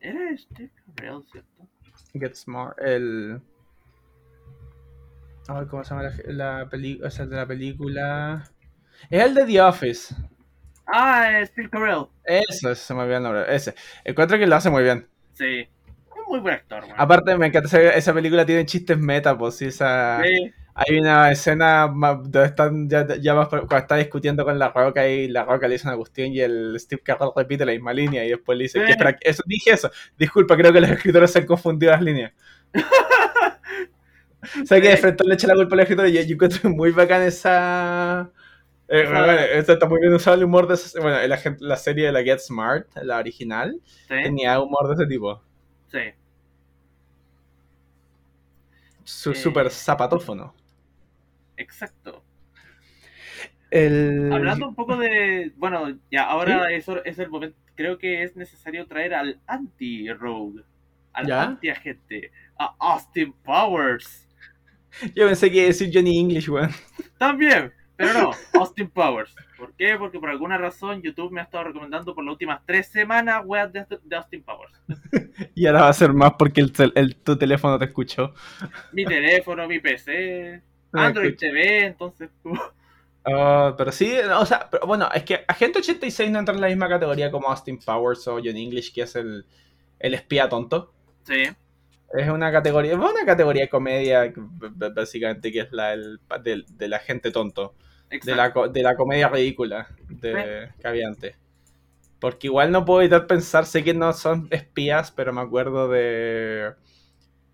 Era 0.00 0.30
este 0.30 0.70
¿cierto? 1.00 1.24
Get 2.20 2.34
Smart, 2.34 2.78
el. 2.80 3.40
Ay, 5.48 5.66
¿Cómo 5.66 5.84
se 5.84 5.90
llama 5.90 6.02
la, 6.02 6.58
la 6.58 6.68
película? 6.68 7.08
O 7.08 7.10
sea, 7.10 7.24
el 7.24 7.30
de 7.30 7.36
la 7.36 7.46
película. 7.46 8.50
Es 9.10 9.24
el 9.24 9.34
de 9.34 9.44
The 9.44 9.60
Office. 9.62 10.14
Ah, 10.86 11.40
es 11.40 11.48
Steve 11.50 11.68
Carell. 11.70 12.06
Eso, 12.24 12.70
ese 12.70 12.82
se 12.82 12.94
me 12.94 13.02
olvidó 13.02 13.16
el 13.16 13.22
nombre. 13.22 13.54
Ese. 13.54 13.74
Encuentro 14.04 14.38
que 14.38 14.46
lo 14.46 14.56
hace 14.56 14.70
muy 14.70 14.82
bien. 14.82 15.08
Sí. 15.34 15.60
Es 15.60 16.28
muy 16.28 16.40
buen 16.40 16.54
actor, 16.54 16.86
man. 16.86 16.96
Aparte, 16.96 17.36
me 17.36 17.46
encanta 17.46 17.68
esa, 17.68 17.80
esa 17.94 18.14
película, 18.14 18.46
tiene 18.46 18.66
chistes 18.66 18.98
meta, 18.98 19.36
pues 19.36 19.56
sí, 19.56 19.66
esa. 19.66 20.22
Sí. 20.24 20.52
Hay 20.78 20.98
una 20.98 21.30
escena 21.32 21.86
donde 21.88 22.44
están 22.44 22.86
ya, 22.88 23.06
ya 23.16 23.34
más 23.34 23.48
cuando 23.48 23.76
está 23.78 23.96
discutiendo 23.96 24.44
con 24.44 24.58
la 24.58 24.68
roca 24.68 25.08
y 25.08 25.26
la 25.28 25.42
roca 25.44 25.66
le 25.66 25.74
dice 25.76 25.88
una 25.88 25.96
cuestión 25.96 26.28
y 26.32 26.40
el 26.40 26.78
Steve 26.78 27.00
Carell 27.02 27.30
repite 27.34 27.64
la 27.64 27.72
misma 27.72 27.94
línea 27.94 28.24
y 28.26 28.28
después 28.30 28.58
le 28.58 28.64
dice, 28.64 28.84
que, 28.84 28.90
espera, 28.90 29.16
eso, 29.22 29.42
dije 29.46 29.70
eso, 29.70 29.90
disculpa, 30.18 30.54
creo 30.56 30.72
que 30.74 30.80
los 30.82 30.90
escritores 30.90 31.30
se 31.30 31.38
han 31.38 31.46
confundido 31.46 31.92
las 31.92 32.02
líneas. 32.02 32.32
o 34.62 34.66
sea 34.66 34.80
que 34.80 34.88
de 34.90 34.96
frente 34.96 35.24
le 35.24 35.34
echa 35.34 35.46
la 35.48 35.54
culpa 35.54 35.74
al 35.74 35.80
escritor 35.80 36.08
y 36.08 36.12
yo, 36.12 36.20
yo 36.22 36.34
encuentro 36.34 36.70
muy 36.70 36.90
bacán 36.90 37.22
esa... 37.22 38.30
eh, 38.88 39.04
bueno, 39.08 39.32
esto 39.32 39.72
está 39.72 39.86
muy 39.88 40.00
bien 40.00 40.12
usado 40.14 40.36
el 40.36 40.44
humor 40.44 40.68
de 40.68 40.74
esa- 40.74 41.00
bueno, 41.00 41.18
la, 41.26 41.40
la 41.60 41.76
serie 41.76 42.06
de 42.06 42.12
la 42.12 42.22
Get 42.22 42.40
Smart, 42.40 42.86
la 43.02 43.18
original, 43.18 43.80
Sí. 44.08 44.14
tenía 44.22 44.60
humor 44.60 44.88
de 44.88 44.94
ese 45.02 45.06
tipo. 45.06 45.42
Sí. 45.90 46.00
Su 49.04 49.30
Eh. 49.30 49.34
super 49.34 49.70
zapatófono. 49.70 50.54
Exacto. 51.56 52.24
El... 53.70 54.32
Hablando 54.32 54.68
un 54.68 54.74
poco 54.74 54.96
de. 54.96 55.52
Bueno, 55.56 55.98
ya, 56.10 56.24
ahora 56.24 56.70
eso 56.70 57.04
es 57.04 57.18
el 57.18 57.28
momento. 57.28 57.56
Creo 57.74 57.98
que 57.98 58.22
es 58.22 58.36
necesario 58.36 58.86
traer 58.86 59.14
al 59.14 59.40
anti-rogue. 59.46 60.62
Al 61.12 61.30
anti-agente. 61.32 62.30
A 62.58 62.74
Austin 62.78 63.34
Powers. 63.44 64.28
Yo 65.14 65.26
pensé 65.26 65.50
que 65.50 65.56
iba 65.56 65.64
a 65.64 65.68
decir 65.68 65.90
Johnny 65.92 66.18
English, 66.18 66.48
weón. 66.48 66.70
También. 67.18 67.72
Pero 67.96 68.12
no, 68.12 68.30
Austin 68.60 68.88
Powers. 68.88 69.34
¿Por 69.56 69.74
qué? 69.74 69.96
Porque 69.98 70.18
por 70.18 70.28
alguna 70.28 70.58
razón 70.58 71.02
YouTube 71.02 71.32
me 71.32 71.40
ha 71.40 71.44
estado 71.44 71.64
recomendando 71.64 72.14
por 72.14 72.24
las 72.24 72.32
últimas 72.32 72.60
tres 72.66 72.88
semanas 72.88 73.42
weas 73.44 73.72
de, 73.72 73.86
de 74.04 74.16
Austin 74.16 74.42
Powers. 74.42 74.72
Y 75.54 75.66
ahora 75.66 75.82
va 75.82 75.88
a 75.88 75.92
ser 75.92 76.12
más 76.12 76.32
porque 76.38 76.62
el, 76.62 77.16
tu 77.16 77.36
teléfono 77.36 77.78
te 77.78 77.86
escuchó. 77.86 78.32
Mi 78.92 79.04
teléfono, 79.04 79.66
mi 79.68 79.80
PC, 79.80 80.62
Android 80.96 81.30
escucha. 81.30 81.46
TV, 81.48 81.86
entonces. 81.86 82.30
Oh, 83.28 83.74
pero 83.76 83.90
sí, 83.90 84.16
o 84.18 84.46
sea, 84.46 84.68
pero 84.70 84.86
bueno, 84.86 85.08
es 85.12 85.24
que 85.24 85.44
Agente 85.48 85.80
86 85.80 86.30
no 86.30 86.38
entra 86.38 86.54
en 86.54 86.60
la 86.60 86.68
misma 86.68 86.88
categoría 86.88 87.30
como 87.32 87.48
Austin 87.48 87.78
Powers 87.80 88.28
o 88.28 88.34
Johnny 88.34 88.62
English, 88.64 88.92
que 88.94 89.02
es 89.02 89.16
el, 89.16 89.44
el 89.98 90.14
espía 90.14 90.48
tonto. 90.48 90.94
Sí, 91.24 91.42
Es 92.16 92.28
una 92.30 92.52
categoría, 92.52 92.92
es 92.92 92.98
una 92.98 93.24
categoría 93.26 93.62
de 93.64 93.68
comedia, 93.68 94.32
básicamente, 94.94 95.52
que 95.52 95.60
es 95.60 95.72
la 95.72 95.90
del, 95.90 96.20
del, 96.44 96.66
del 96.76 96.94
agente 96.94 97.30
tonto. 97.32 97.74
De 98.22 98.36
la, 98.36 98.52
de 98.72 98.82
la 98.82 98.96
comedia 98.96 99.28
ridícula 99.28 99.88
de, 100.08 100.72
que 100.80 100.88
había 100.88 101.08
antes. 101.08 101.36
Porque 102.20 102.46
igual 102.48 102.72
no 102.72 102.84
puedo 102.84 103.00
evitar 103.02 103.26
pensar, 103.26 103.66
sé 103.66 103.84
que 103.84 103.94
no 103.94 104.12
son 104.12 104.48
espías, 104.50 105.10
pero 105.12 105.32
me 105.32 105.40
acuerdo 105.40 105.88
de 105.88 106.74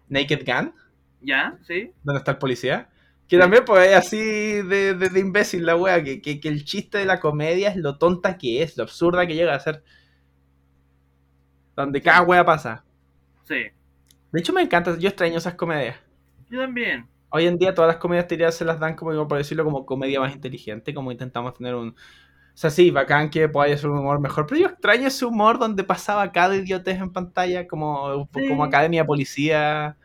Naked 0.09 0.45
Gun. 0.47 0.75
¿Ya? 1.21 1.59
¿Sí? 1.63 1.93
donde 2.03 2.19
está 2.19 2.33
el 2.33 2.39
policía. 2.39 2.91
Que 3.33 3.39
también, 3.39 3.65
pues, 3.65 3.89
es 3.89 3.97
así 3.97 4.19
de, 4.19 4.93
de, 4.93 5.09
de 5.09 5.21
imbécil 5.21 5.65
la 5.65 5.75
wea, 5.75 6.05
que, 6.05 6.21
que, 6.21 6.39
que 6.39 6.49
el 6.51 6.67
chiste 6.67 6.99
de 6.99 7.07
la 7.07 7.19
comedia 7.19 7.71
es 7.71 7.77
lo 7.77 7.97
tonta 7.97 8.37
que 8.37 8.63
es, 8.63 8.77
lo 8.77 8.83
absurda 8.83 9.27
que 9.27 9.35
llega 9.35 9.55
a 9.55 9.59
ser. 9.59 9.83
Donde 11.75 12.03
cada 12.03 12.21
wea 12.21 12.45
pasa. 12.45 12.85
Sí. 13.45 13.55
De 14.33 14.39
hecho, 14.39 14.53
me 14.53 14.61
encanta, 14.61 14.99
yo 14.99 15.09
extraño 15.09 15.39
esas 15.39 15.55
comedias. 15.55 15.97
Yo 16.51 16.61
también. 16.61 17.09
Hoy 17.31 17.47
en 17.47 17.57
día 17.57 17.73
todas 17.73 17.89
las 17.89 17.97
comedias 17.97 18.27
teorías 18.27 18.55
se 18.55 18.67
las 18.67 18.79
dan 18.79 18.97
como, 18.97 19.13
como 19.13 19.27
por 19.27 19.39
decirlo, 19.39 19.65
como 19.65 19.87
comedia 19.87 20.21
más 20.21 20.35
inteligente, 20.35 20.93
como 20.93 21.11
intentamos 21.11 21.55
tener 21.55 21.75
un... 21.75 21.89
O 21.89 21.95
sea, 22.53 22.69
sí, 22.69 22.91
bacán 22.91 23.31
que 23.31 23.49
podáis 23.49 23.77
hacer 23.77 23.89
un 23.89 24.01
humor 24.01 24.21
mejor, 24.21 24.47
pero 24.47 24.61
yo 24.61 24.67
extraño 24.67 25.09
ese 25.09 25.25
humor 25.25 25.59
donde 25.59 25.85
pasaba 25.85 26.31
cada 26.33 26.55
idiotez 26.55 27.01
en 27.01 27.15
pantalla, 27.15 27.67
como, 27.67 28.29
Sí. 28.35 28.47
como 28.47 28.63
Academia 28.63 29.07
Policía, 29.07 29.97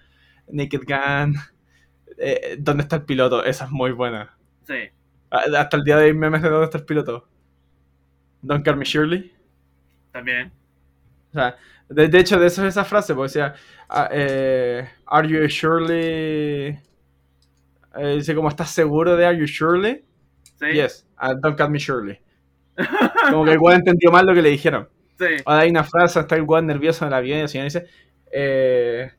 Naked 0.48 0.84
Gun, 0.88 1.36
eh, 2.18 2.58
¿Dónde 2.60 2.84
está 2.84 2.98
el 2.98 3.04
piloto? 3.04 3.44
Esa 3.44 3.66
es 3.66 3.72
muy 3.72 3.92
buena. 3.92 4.38
Sí. 4.66 4.76
Ah, 5.32 5.44
Hasta 5.58 5.78
el 5.78 5.84
día 5.84 5.98
de 5.98 6.06
hoy 6.06 6.14
memes 6.14 6.42
de 6.42 6.50
dónde 6.50 6.66
está 6.66 6.78
el 6.78 6.86
piloto. 6.86 7.28
Don't 8.42 8.64
Call 8.66 8.78
Me 8.78 8.86
Shirley. 8.86 9.34
También. 10.12 10.52
O 11.32 11.34
sea, 11.34 11.58
de, 11.90 12.08
de 12.08 12.20
hecho, 12.20 12.40
de 12.40 12.48
eso 12.48 12.64
es 12.64 12.70
esa 12.70 12.86
frase, 12.86 13.14
porque 13.14 13.28
decía, 13.30 13.54
ah, 13.90 14.10
eh, 14.12 14.88
Are 15.06 15.28
you 15.28 15.48
surely... 15.50 15.94
eh, 15.96 16.82
dice 18.16 18.36
como, 18.36 18.50
¿estás 18.50 18.70
seguro 18.72 19.16
de 19.16 19.26
Are 19.26 19.38
you 19.38 19.48
surely? 19.48 20.04
Sí. 20.60 20.66
Yes, 20.74 21.08
ah, 21.18 21.34
don't 21.34 21.58
call 21.58 21.70
me 21.70 21.80
Shirley. 21.80 22.20
Como 23.32 23.46
que 23.46 23.52
el 23.52 23.60
weón 23.60 23.80
entendió 23.80 24.12
mal 24.12 24.26
lo 24.26 24.34
que 24.34 24.42
le 24.42 24.50
dijeron. 24.50 24.88
Sí. 25.18 25.26
Ahora 25.46 25.62
hay 25.62 25.70
una 25.70 25.84
frase, 25.84 26.20
está 26.20 26.36
el 26.36 26.44
weón 26.44 26.68
nervioso 26.68 27.06
en 27.06 27.10
el 27.10 27.14
avión 27.14 27.40
y 27.40 27.42
el 27.42 27.50
señor 27.50 27.66
dice, 27.66 27.88
eh, 28.32 29.12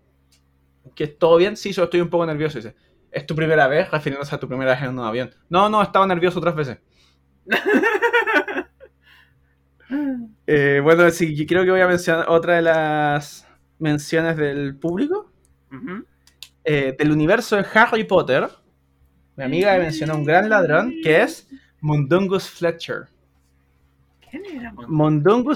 ¿que 0.94 1.06
todo 1.08 1.36
bien? 1.36 1.56
Sí, 1.56 1.72
yo 1.72 1.84
estoy 1.84 2.00
un 2.00 2.10
poco 2.10 2.26
nervioso. 2.26 2.58
Dice, 2.58 2.74
¿es 3.10 3.26
tu 3.26 3.34
primera 3.34 3.66
vez? 3.66 3.90
Refiriéndose 3.90 4.34
a 4.34 4.38
tu 4.38 4.48
primera 4.48 4.72
vez 4.72 4.82
en 4.82 4.90
un 4.90 5.00
avión. 5.00 5.30
No, 5.48 5.68
no, 5.68 5.82
estaba 5.82 6.06
nervioso 6.06 6.38
otras 6.38 6.54
veces. 6.54 6.78
Eh, 10.50 10.80
bueno, 10.82 11.10
sí, 11.10 11.34
yo 11.34 11.46
creo 11.46 11.64
que 11.64 11.70
voy 11.70 11.80
a 11.80 11.86
mencionar 11.86 12.26
otra 12.28 12.56
de 12.56 12.62
las 12.62 13.46
menciones 13.78 14.36
del 14.36 14.76
público. 14.76 15.30
Eh, 16.64 16.94
del 16.98 17.10
universo 17.10 17.56
de 17.56 17.66
Harry 17.74 18.04
Potter. 18.04 18.48
Mi 19.36 19.44
amiga 19.44 19.72
me 19.74 19.84
mencionó 19.84 20.16
un 20.16 20.24
gran 20.24 20.48
ladrón 20.48 20.94
que 21.02 21.22
es 21.22 21.48
Mundungus 21.80 22.48
Fletcher. 22.48 23.08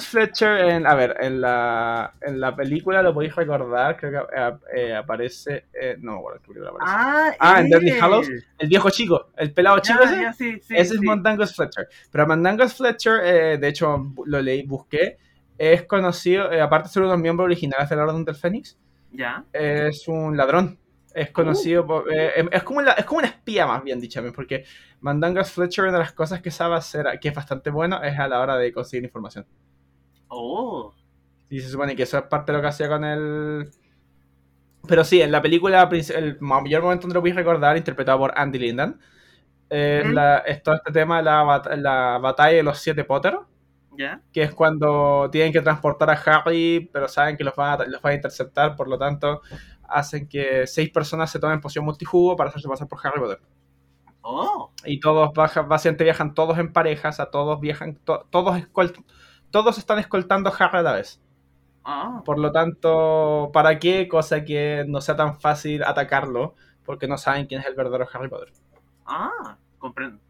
Fletcher, 0.01 0.59
en, 0.71 0.87
a 0.87 0.95
ver, 0.95 1.17
en 1.21 1.41
la, 1.41 2.13
en 2.21 2.41
la 2.41 2.55
película 2.55 3.03
lo 3.03 3.13
podéis 3.15 3.35
recordar, 3.35 3.97
creo 3.97 4.27
que 4.29 4.37
eh, 4.37 4.53
eh, 4.75 4.95
aparece, 4.95 5.67
eh, 5.73 5.97
no 6.01 6.13
me 6.13 6.19
acuerdo 6.19 6.41
qué 6.41 6.49
película 6.49 6.71
aparece. 6.71 6.93
Ah, 6.95 7.33
Ah, 7.39 7.61
en. 7.61 7.69
Deadly 7.71 7.91
Hallows. 7.93 8.29
El 8.59 8.69
viejo 8.69 8.91
chico, 8.91 9.29
el 9.37 9.53
pelado 9.53 9.79
chico 9.81 10.03
ese, 10.03 10.21
ya, 10.21 10.33
sí, 10.33 10.53
sí, 10.63 10.75
ese 10.75 10.95
es 10.95 11.01
sí. 11.01 11.07
Mundungus 11.07 11.55
Fletcher. 11.55 11.89
Pero 12.11 12.27
Mundungus 12.27 12.75
Fletcher, 12.75 13.21
eh, 13.25 13.59
de 13.59 13.69
hecho 13.69 14.13
lo 14.27 14.41
leí, 14.43 14.63
busqué, 14.65 15.17
es 15.59 15.85
conocido, 15.85 16.51
eh, 16.53 16.61
aparte 16.61 16.89
de 16.89 16.93
ser 16.93 17.03
uno 17.03 17.11
de 17.13 17.17
los 17.17 17.23
miembros 17.23 17.45
originales 17.45 17.89
de 17.89 17.97
la 17.97 18.05
Orden 18.05 18.25
del 18.25 18.35
Fénix, 18.35 18.77
Ya. 19.13 19.45
es 19.53 20.09
un 20.09 20.37
ladrón. 20.37 20.79
Es 21.15 21.31
conocido 21.31 21.87
por. 21.87 22.13
eh, 22.13 22.33
em- 22.37 22.49
es, 22.53 22.63
como 22.63 22.81
la- 22.83 22.93
es 22.93 23.05
como 23.05 23.19
una 23.19 23.29
espía, 23.29 23.67
más 23.67 23.83
bien 23.85 24.01
dicha, 24.01 24.23
porque 24.35 24.65
Mandangas 25.01 25.53
Fletcher, 25.53 25.85
una 25.85 25.93
de 25.95 25.99
las 26.01 26.13
cosas 26.13 26.41
que 26.41 26.51
sabe 26.51 26.77
hacer, 26.77 27.07
que 27.21 27.29
es 27.29 27.35
bastante 27.35 27.71
bueno, 27.71 28.03
es 28.03 28.19
a 28.19 28.29
la 28.29 28.41
hora 28.41 28.57
de 28.57 28.73
conseguir 28.73 29.05
información. 29.05 29.47
Oh. 30.29 30.93
Y 31.51 31.61
se 31.61 31.69
supone 31.69 31.95
que 31.95 32.05
eso 32.05 32.17
es 32.19 32.25
parte 32.25 32.53
de 32.53 32.59
lo 32.59 32.63
que 32.63 32.69
hacía 32.69 32.89
con 32.89 33.05
el. 33.05 33.71
Pero 34.89 35.05
sí, 35.05 35.21
en 35.23 35.31
la 35.31 35.43
película, 35.43 35.89
el 35.93 36.39
mayor 36.41 36.83
momento 36.83 37.03
donde 37.03 37.15
lo 37.15 37.21
voy 37.21 37.31
a 37.31 37.35
recordar, 37.35 37.77
interpretado 37.77 38.19
por 38.19 38.33
Andy 38.37 38.59
Lindan, 38.59 38.99
la- 39.71 40.39
es 40.39 40.63
todo 40.63 40.75
este 40.77 40.93
tema 40.93 41.19
de 41.19 41.23
la, 41.25 41.63
la 41.77 42.19
batalla 42.19 42.57
de 42.57 42.63
los 42.63 42.79
siete 42.79 43.05
Potter, 43.05 43.39
Ya. 43.97 44.21
que 44.33 44.43
es 44.43 44.53
cuando 44.53 45.29
tienen 45.31 45.53
que 45.53 45.61
transportar 45.63 46.11
a 46.11 46.15
Harry, 46.15 46.91
pero 46.93 47.07
saben 47.09 47.37
que 47.37 47.45
los 47.45 47.55
van 47.55 47.81
a, 47.81 47.85
los 47.85 48.03
van 48.03 48.13
a 48.13 48.17
interceptar, 48.17 48.75
por 48.77 48.89
lo 48.89 48.99
tanto, 48.99 49.43
hacen 49.93 50.29
que 50.29 50.67
seis 50.67 50.91
personas 50.91 51.31
se 51.31 51.39
tomen 51.39 51.61
poción 51.61 51.85
multijugo 51.85 52.37
para 52.37 52.51
hacerse 52.51 52.69
pasar 52.69 52.89
por 52.89 52.99
Harry 53.07 53.21
Potter. 53.21 53.41
Oh, 54.23 54.71
y 54.85 55.01
todos 55.01 55.33
bajan, 55.35 55.69
básicamente 55.69 56.05
viajan 56.05 56.35
todos 56.35 56.57
en 56.59 56.73
parejas, 56.73 57.19
a 57.21 57.31
todos 57.31 57.61
viajan, 57.61 57.97
to- 57.97 58.27
todos 58.31 58.57
escol- 58.57 59.05
todos 59.51 59.79
están 59.79 59.99
escoltando 59.99 60.49
a 60.51 60.53
Harry 60.57 60.79
a 60.79 60.83
la 60.83 60.93
vez. 60.93 61.21
ah, 61.85 62.23
Por 62.25 62.39
lo 62.39 62.53
tanto, 62.53 63.51
¿para 63.53 63.79
qué? 63.81 64.07
Cosa 64.09 64.45
que 64.45 64.85
no 64.87 65.01
sea 65.01 65.17
tan 65.17 65.41
fácil 65.41 65.83
atacarlo, 65.83 66.55
porque 66.85 67.09
no 67.09 67.19
saben 67.19 67.47
quién 67.47 67.61
es 67.61 67.67
el 67.67 67.75
verdadero 67.75 68.09
Harry 68.13 68.29
Potter. 68.29 68.53
ah, 69.07 69.57
comprendo. 69.79 70.21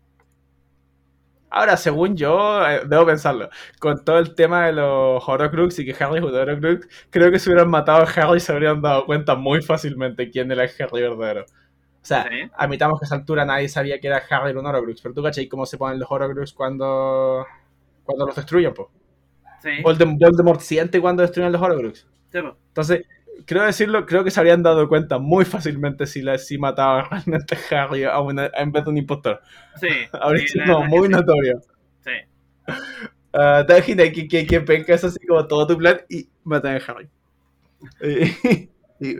Ahora, 1.55 1.76
según 1.76 2.16
yo, 2.16 2.66
eh, 2.66 2.80
debo 2.86 3.05
pensarlo, 3.07 3.50
con 3.78 4.03
todo 4.05 4.18
el 4.18 4.34
tema 4.34 4.66
de 4.66 4.72
los 4.72 5.22
Horcrux 5.28 5.78
y 5.80 5.84
que 5.84 6.03
Harry 6.03 6.18
es 6.18 6.24
un 6.24 6.34
Horcrux, 6.34 6.88
creo 7.11 7.30
que 7.30 7.38
si 7.38 7.50
hubieran 7.50 7.68
matado 7.70 8.03
a 8.03 8.11
Harry 8.11 8.40
se 8.40 8.53
habrían 8.53 8.80
dado 8.80 9.05
cuenta 9.05 9.34
muy 9.34 9.61
fácilmente 9.62 10.30
quién 10.30 10.50
era 10.50 10.64
el 10.64 10.70
Harry 10.78 11.03
verdadero. 11.03 11.42
O 11.42 12.05
sea, 12.05 12.24
Sí. 12.28 12.50
admitamos 12.57 12.98
que 12.98 13.05
a 13.05 13.07
esa 13.07 13.14
altura 13.16 13.44
nadie 13.44 13.68
sabía 13.68 14.00
que 14.00 14.07
era 14.09 14.22
Harry 14.30 14.57
un 14.57 14.64
Horcrux, 14.66 15.00
pero 15.03 15.14
tú 15.14 15.22
cachai 15.22 15.46
cómo 15.48 15.66
se 15.66 15.76
ponen 15.78 16.00
los 16.00 16.11
Horcrux 16.11 16.53
cuando, 16.55 17.46
cuando 18.05 18.26
los 18.26 18.34
destruyen, 18.34 18.72
po. 18.74 18.90
Sí, 19.61 19.70
Voldem- 19.84 20.18
Voldemort 20.18 20.61
siente 20.61 21.00
cuando 21.00 21.22
destruyen 21.22 21.53
los 21.53 21.61
Horcrux. 21.62 22.07
sí. 22.30 22.38
Entonces, 22.68 23.03
creo 23.47 23.64
decirlo, 23.64 24.07
creo 24.07 24.24
que 24.24 24.30
se 24.30 24.40
habrían 24.40 24.62
dado 24.62 24.88
cuenta 24.88 25.18
muy 25.18 25.45
fácilmente 25.45 26.07
si, 26.07 26.22
la, 26.22 26.38
si 26.38 26.59
mataba 26.59 27.05
realmente 27.09 27.57
a 27.74 27.82
Harry 27.84 28.05
a 28.05 28.18
una- 28.20 28.51
en 28.55 28.72
vez 28.72 28.84
de 28.84 28.90
un 28.90 28.99
impostor. 28.99 29.40
sí. 29.80 29.88
Habría 30.12 30.47
sí, 30.47 30.59
sido 30.61 30.82
muy 30.84 31.07
sí. 31.09 31.12
notorio. 31.12 31.61
Sí. 32.01 32.11
Te 33.66 33.72
imaginas 33.76 34.09
que, 34.11 34.28
que, 34.28 34.47
que 34.47 34.93
así 34.93 35.26
como 35.26 35.47
todo 35.47 35.66
tu 35.66 35.78
plan 35.78 36.01
y 36.09 36.28
matan 36.45 36.76
a 36.76 36.80
Harry. 36.86 37.09
Y, 39.05 39.09
y. 39.09 39.16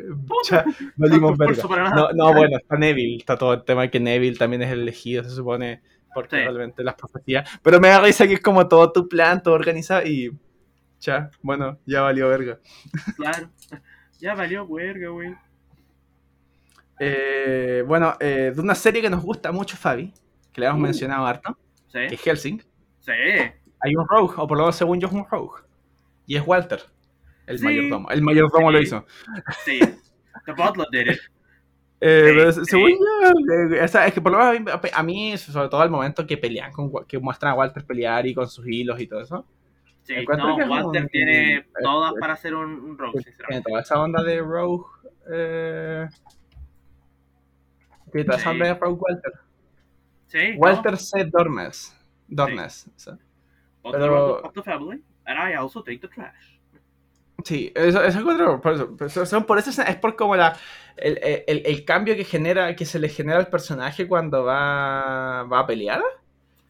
No, 0.97 2.13
no, 2.15 2.33
bueno, 2.35 2.57
está 2.57 2.77
Neville, 2.77 3.17
está 3.17 3.37
todo 3.37 3.55
el 3.55 3.65
tema 3.65 3.89
que 3.89 3.99
Neville 3.99 4.37
también 4.39 4.63
es 4.63 4.71
el 4.71 4.83
elegido, 4.83 5.25
se 5.25 5.31
supone, 5.31 5.83
porque 6.15 6.37
Sí. 6.37 6.43
realmente 6.43 6.85
las 6.85 6.95
profecías. 6.95 7.49
Pero 7.63 7.81
me 7.81 7.89
da 7.89 8.01
risa 8.01 8.29
que 8.29 8.35
es 8.35 8.41
como 8.41 8.69
todo 8.69 8.93
tu 8.93 9.09
plan, 9.09 9.43
todo 9.43 9.55
organizado 9.55 10.07
y. 10.07 10.31
Cha, 11.01 11.31
bueno, 11.43 11.81
ya 11.85 12.03
valió 12.03 12.29
verga. 12.29 12.61
Claro. 13.17 13.51
Ya 14.23 14.35
valió 14.35 14.65
huerga, 14.65 15.09
güey. 15.09 15.35
Eh, 17.01 17.83
bueno, 17.87 18.15
eh, 18.21 18.53
de 18.55 18.61
una 18.61 18.77
serie 18.77 19.03
que 19.03 19.11
nos 19.11 19.23
gusta 19.23 19.51
mucho, 19.51 19.77
Fabi, 19.77 20.13
que 20.53 20.61
le 20.61 20.69
hemos 20.69 20.79
Uh. 20.79 20.83
mencionado 20.83 21.27
harto, 21.27 21.59
Sí, 21.89 21.99
que 22.09 22.15
es 22.15 22.21
Helsing. 22.23 22.63
sí. 23.01 23.13
Hay 23.85 23.97
un 23.97 24.07
rogue, 24.07 24.33
o 24.37 24.47
por 24.47 24.57
lo 24.57 24.63
menos 24.63 24.77
según 24.77 25.01
yo 25.01 25.09
es 25.09 25.13
un 25.13 25.27
rogue. 25.29 25.61
Y 26.25 26.37
es 26.37 26.47
Walter, 26.47 26.81
el 27.47 27.59
Sí. 27.59 27.65
mayordomo. 27.65 28.09
El 28.11 28.23
mayordomo 28.23 28.69
Sí. 28.69 28.73
lo 28.73 28.81
hizo. 28.81 29.07
Sí. 29.65 29.81
The 30.47 30.53
Butler 30.53 30.87
did 30.93 31.13
it. 31.15 31.19
Eh, 32.01 32.23
pero 32.27 32.53
según 32.53 32.91
yo, 32.91 33.75
eh, 33.77 33.83
o 33.83 33.89
sea, 33.89 34.07
es 34.07 34.15
que 34.15 34.21
por 34.21 34.31
lo 34.33 34.39
menos 34.39 34.73
a 34.73 34.79
mí, 34.79 34.89
a 34.95 35.03
mí, 35.03 35.37
sobre 35.39 35.69
todo 35.69 35.83
el 35.83 35.91
momento 35.91 36.25
que 36.27 36.37
pelean, 36.37 36.71
con, 36.73 36.93
que 37.09 37.19
muestran 37.19 37.53
a 37.53 37.55
Walter 37.57 37.85
pelear 37.85 38.25
y 38.27 38.35
con 38.35 38.49
sus 38.49 38.67
hilos 38.69 39.01
y 39.01 39.09
todo 39.09 39.21
eso, 39.21 39.47
Sí, 40.03 40.15
no, 40.37 40.57
que 40.57 40.65
Walter 40.65 41.09
tiene 41.09 41.67
todas 41.81 42.13
para 42.19 42.37
ser 42.37 42.55
un, 42.55 42.71
un 42.73 42.99
rogue, 42.99 43.13
tiene 43.13 43.25
sinceramente. 43.31 43.71
toda 43.71 43.83
esa 43.83 44.01
onda 44.03 44.23
de 44.23 44.41
rogue. 44.41 44.85
Eh, 45.33 46.09
tiene 48.11 48.25
toda 48.25 48.39
esa 48.39 48.51
Sí. 48.51 48.57
onda 48.57 48.67
de 48.67 48.75
rogue 48.75 48.99
Walter. 49.01 49.33
Sí, 50.27 50.39
Walter 50.57 50.97
C. 50.97 51.25
Dormes. 51.27 51.97
Dormes. 52.27 52.91
no, 53.85 53.91
pero- 53.91 54.37
of 54.43 54.53
the 54.55 54.63
family, 54.63 55.03
and 55.27 55.39
I 55.51 55.55
also 55.55 55.83
take 55.83 55.99
the 55.99 56.09
trash. 56.09 56.59
Sí, 57.45 57.73
eso, 57.75 58.03
eso 58.05 58.21
encuentro, 58.21 58.61
por 58.61 58.73
eso, 58.75 58.97
por 58.97 59.07
eso- 59.09 59.27
son 59.27 59.45
por 59.45 59.59
eso 59.59 59.71
es 59.83 59.97
por 59.97 60.15
como 60.15 60.37
la, 60.37 60.57
el, 60.97 61.19
el- 61.47 61.63
el 61.67 61.85
cambio 61.85 62.15
que 62.15 62.25
genera, 62.25 62.75
que 62.77 62.85
se 62.87 62.99
le 63.01 63.09
genera 63.09 63.39
al 63.39 63.49
personaje 63.49 64.07
cuando 64.07 64.45
va, 64.45 65.43
va 65.45 65.61
a 65.61 65.67
pelear. 65.67 66.03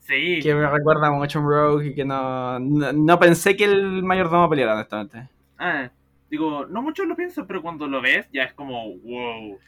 Sí, 0.02 0.40
Que 0.42 0.54
me 0.54 0.68
recuerda 0.68 1.10
mucho 1.12 1.38
a 1.38 1.42
un 1.42 1.48
Rogue 1.48 1.86
y 1.88 1.94
que 1.94 2.04
no, 2.04 2.58
no, 2.58 2.92
no 2.92 3.18
pensé 3.18 3.56
que 3.56 3.64
el 3.64 4.02
mayordomo 4.02 4.48
peleara, 4.50 4.74
honestamente. 4.74 5.28
ah, 5.58 5.88
digo, 6.28 6.66
no 6.66 6.82
muchos 6.82 7.06
lo 7.06 7.14
piensan, 7.16 7.46
pero 7.46 7.62
cuando 7.62 7.86
lo 7.86 8.00
ves 8.00 8.26
ya 8.32 8.42
es 8.42 8.52
como, 8.52 8.88
wow, 8.98 9.58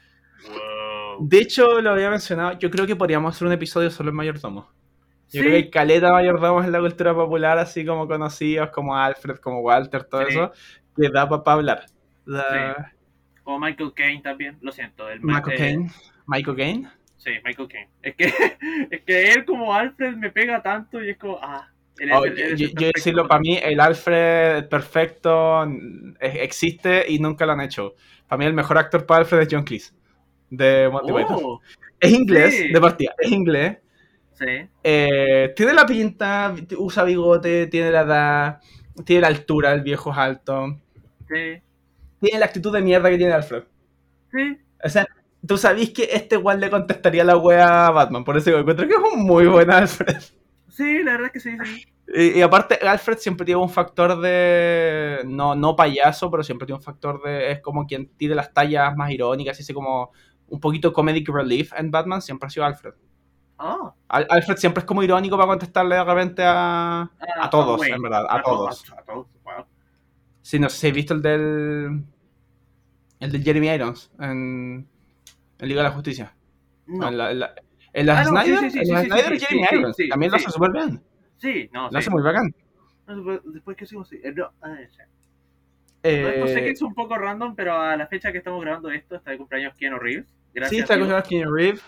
wow. 0.48 1.26
De 1.28 1.38
hecho, 1.38 1.80
lo 1.80 1.90
había 1.90 2.10
mencionado, 2.10 2.58
yo 2.58 2.70
creo 2.70 2.86
que 2.86 2.96
podríamos 2.96 3.34
hacer 3.34 3.46
un 3.46 3.52
episodio 3.52 3.90
solo 3.90 4.10
en 4.10 4.16
mayordomo. 4.16 4.68
Yo 5.32 5.38
Sí, 5.38 5.38
creo 5.38 5.50
que 5.50 5.56
hay 5.56 5.70
caleta 5.70 6.12
mayordomos 6.12 6.64
en 6.64 6.72
la 6.72 6.80
cultura 6.80 7.14
popular, 7.14 7.58
así 7.58 7.84
como 7.86 8.06
conocidos, 8.08 8.70
como 8.70 8.96
Alfred, 8.96 9.36
como 9.36 9.60
Walter, 9.60 10.04
todo 10.04 10.22
Sí. 10.22 10.28
eso, 10.30 10.52
que 10.96 11.08
da 11.10 11.28
para 11.28 11.52
hablar. 11.52 11.86
Da- 12.26 12.92
o 13.44 13.58
Michael 13.58 13.92
Caine 13.94 14.22
también, 14.22 14.58
lo 14.62 14.72
siento. 14.72 15.08
El 15.08 15.20
Michael 15.22 15.56
Caine. 15.58 15.90
Michael 16.26 16.56
Caine. 16.56 16.88
Sí, 17.16 17.30
Michael 17.44 17.68
Caine. 17.68 17.88
Es 18.02 18.14
que, 18.16 18.24
es 18.90 19.02
que 19.02 19.32
él 19.32 19.44
como 19.44 19.72
Alfred 19.74 20.16
me 20.16 20.30
pega 20.30 20.62
tanto 20.62 21.02
y 21.02 21.10
es 21.10 21.16
como, 21.18 21.38
ah. 21.42 21.68
él 21.98 22.10
es 22.10 22.16
Oh, 22.16 22.24
el- 22.24 22.36
yo, 22.36 22.44
él 22.44 22.52
es 22.54 22.58
yo- 22.60 22.66
el 22.66 22.70
yo 22.72 22.76
perfecto 22.76 22.98
decirlo, 22.98 23.28
para 23.28 23.40
mí, 23.40 23.58
el 23.62 23.80
Alfred 23.80 24.68
perfecto 24.68 25.66
existe 26.20 27.04
y 27.08 27.18
nunca 27.18 27.46
lo 27.46 27.52
han 27.52 27.60
hecho. 27.62 27.94
Para 28.28 28.38
mí, 28.38 28.44
el 28.46 28.54
mejor 28.54 28.78
actor 28.78 29.06
para 29.06 29.20
Alfred 29.20 29.40
es 29.42 29.48
John 29.50 29.64
Cleese, 29.64 29.94
de 30.50 30.88
Monty 30.90 31.12
Python. 31.12 31.40
Oh, 31.42 31.60
Es 32.00 32.12
inglés, 32.12 32.54
sí. 32.58 32.68
de 32.72 32.80
partida, 32.80 33.14
es 33.18 33.30
inglés. 33.32 33.78
sí, 34.34 34.46
Eh, 34.82 35.52
tiene 35.56 35.72
la 35.74 35.86
pinta, 35.86 36.54
usa 36.78 37.04
bigote, 37.04 37.66
tiene 37.68 37.90
la 37.90 38.00
edad, 38.02 38.60
tiene 39.04 39.22
la 39.22 39.28
altura, 39.28 39.72
el 39.72 39.82
viejo 39.82 40.10
es 40.12 40.18
alto. 40.18 40.80
sí, 41.28 41.62
Tiene 42.20 42.38
la 42.38 42.46
actitud 42.46 42.72
de 42.72 42.80
mierda 42.82 43.08
que 43.10 43.18
tiene 43.18 43.32
Alfred. 43.32 43.62
sí. 44.32 44.58
O 44.84 44.88
sea, 44.88 45.06
tú 45.46 45.56
sabís 45.58 45.90
que 45.90 46.04
este 46.12 46.36
igual 46.36 46.60
le 46.60 46.70
contestaría 46.70 47.24
la 47.24 47.36
wea 47.36 47.86
a 47.86 47.90
Batman, 47.90 48.24
por 48.24 48.36
eso 48.36 48.50
yo 48.50 48.58
encuentro 48.58 48.86
que 48.86 48.94
es 48.94 49.00
un 49.14 49.24
muy 49.24 49.46
buen 49.46 49.70
Alfred. 49.70 50.16
Sí, 50.68 51.02
la 51.02 51.12
verdad 51.12 51.26
es 51.26 51.32
que 51.32 51.40
sí, 51.40 51.56
sí. 51.64 51.86
Y, 52.14 52.38
y 52.38 52.42
aparte, 52.42 52.74
Alfred 52.86 53.16
siempre 53.18 53.46
tiene 53.46 53.60
un 53.62 53.70
factor 53.70 54.20
de. 54.20 55.20
No, 55.24 55.54
no 55.54 55.74
payaso, 55.76 56.30
pero 56.30 56.42
siempre 56.42 56.66
tiene 56.66 56.76
un 56.78 56.82
factor 56.82 57.22
de. 57.22 57.52
Es 57.52 57.60
como 57.60 57.86
quien 57.86 58.08
tire 58.16 58.34
las 58.34 58.52
tallas 58.52 58.94
más 58.96 59.10
irónicas, 59.10 59.58
así 59.58 59.72
como 59.72 60.10
un 60.48 60.60
poquito 60.60 60.92
comedic 60.92 61.28
relief 61.30 61.72
en 61.78 61.90
Batman, 61.90 62.20
siempre 62.20 62.46
ha 62.48 62.50
sido 62.50 62.66
Alfred. 62.66 62.92
Ah, 63.58 63.94
Al- 64.08 64.26
Alfred 64.28 64.56
siempre 64.56 64.80
es 64.80 64.84
como 64.84 65.02
irónico 65.02 65.36
para 65.36 65.46
contestarle 65.48 65.94
de 65.94 66.04
repente 66.04 66.42
a. 66.44 67.02
ah, 67.02 67.10
A 67.40 67.50
todos, 67.50 67.82
en 67.86 68.02
verdad, 68.02 68.26
a 68.28 68.42
todos. 68.42 68.92
A, 68.92 69.02
todos, 69.02 69.26
wow. 69.44 69.64
Sí, 70.42 70.58
no 70.58 70.68
sé 70.68 70.76
si 70.78 70.86
he 70.88 70.92
visto 70.92 71.14
el 71.14 71.22
del. 71.22 72.04
El 73.20 73.32
del 73.32 73.42
Jeremy 73.42 73.68
Irons 73.68 74.10
en. 74.18 74.86
En 75.58 75.68
Liga 75.68 75.82
de 75.82 75.88
la 75.88 75.94
Justicia. 75.94 76.34
No, 76.86 77.08
En 77.08 77.16
la, 77.18 77.30
en 77.30 77.38
la, 77.40 77.54
en 77.92 78.06
la 78.06 78.20
Ah, 78.20 78.24
no, 78.24 78.30
sí, 78.42 78.46
Snyder, 78.48 78.58
sí, 78.58 78.70
sí, 78.70 78.78
en 78.78 78.84
sí, 78.86 79.06
Snyder 79.06 79.40
Jeremy 79.40 79.66
Irons 79.72 79.96
también 80.10 80.30
lo 80.32 80.36
hace 80.36 80.50
súper 80.50 80.72
bien. 80.72 81.02
sí, 81.38 81.70
no, 81.72 81.90
Lo 81.90 81.98
hace 81.98 82.10
muy 82.10 82.22
bacán. 82.22 82.54
No, 83.06 83.38
Después, 83.44 83.76
que 83.76 83.86
sigo, 83.86 84.04
sí. 84.04 84.18
Eh, 84.22 84.32
no, 84.34 84.50
ah, 84.62 84.76
sí. 84.90 84.98
Eh, 86.02 86.42
sé 86.48 86.54
que 86.62 86.70
es 86.70 86.82
un 86.82 86.92
poco 86.94 87.16
random, 87.16 87.54
pero 87.54 87.80
a 87.80 87.96
la 87.96 88.06
fecha 88.06 88.30
que 88.32 88.38
estamos 88.38 88.60
grabando 88.60 88.90
esto 88.90 89.16
está 89.16 89.30
de 89.30 89.38
cumpleaños 89.38 89.74
Keanu 89.74 89.98
Reeves. 89.98 90.26
Gracias. 90.52 90.70
sí, 90.70 90.78
está 90.82 90.96
tío. 90.96 91.08
con 91.08 91.22
Keanu 91.22 91.52
Reeves. 91.54 91.82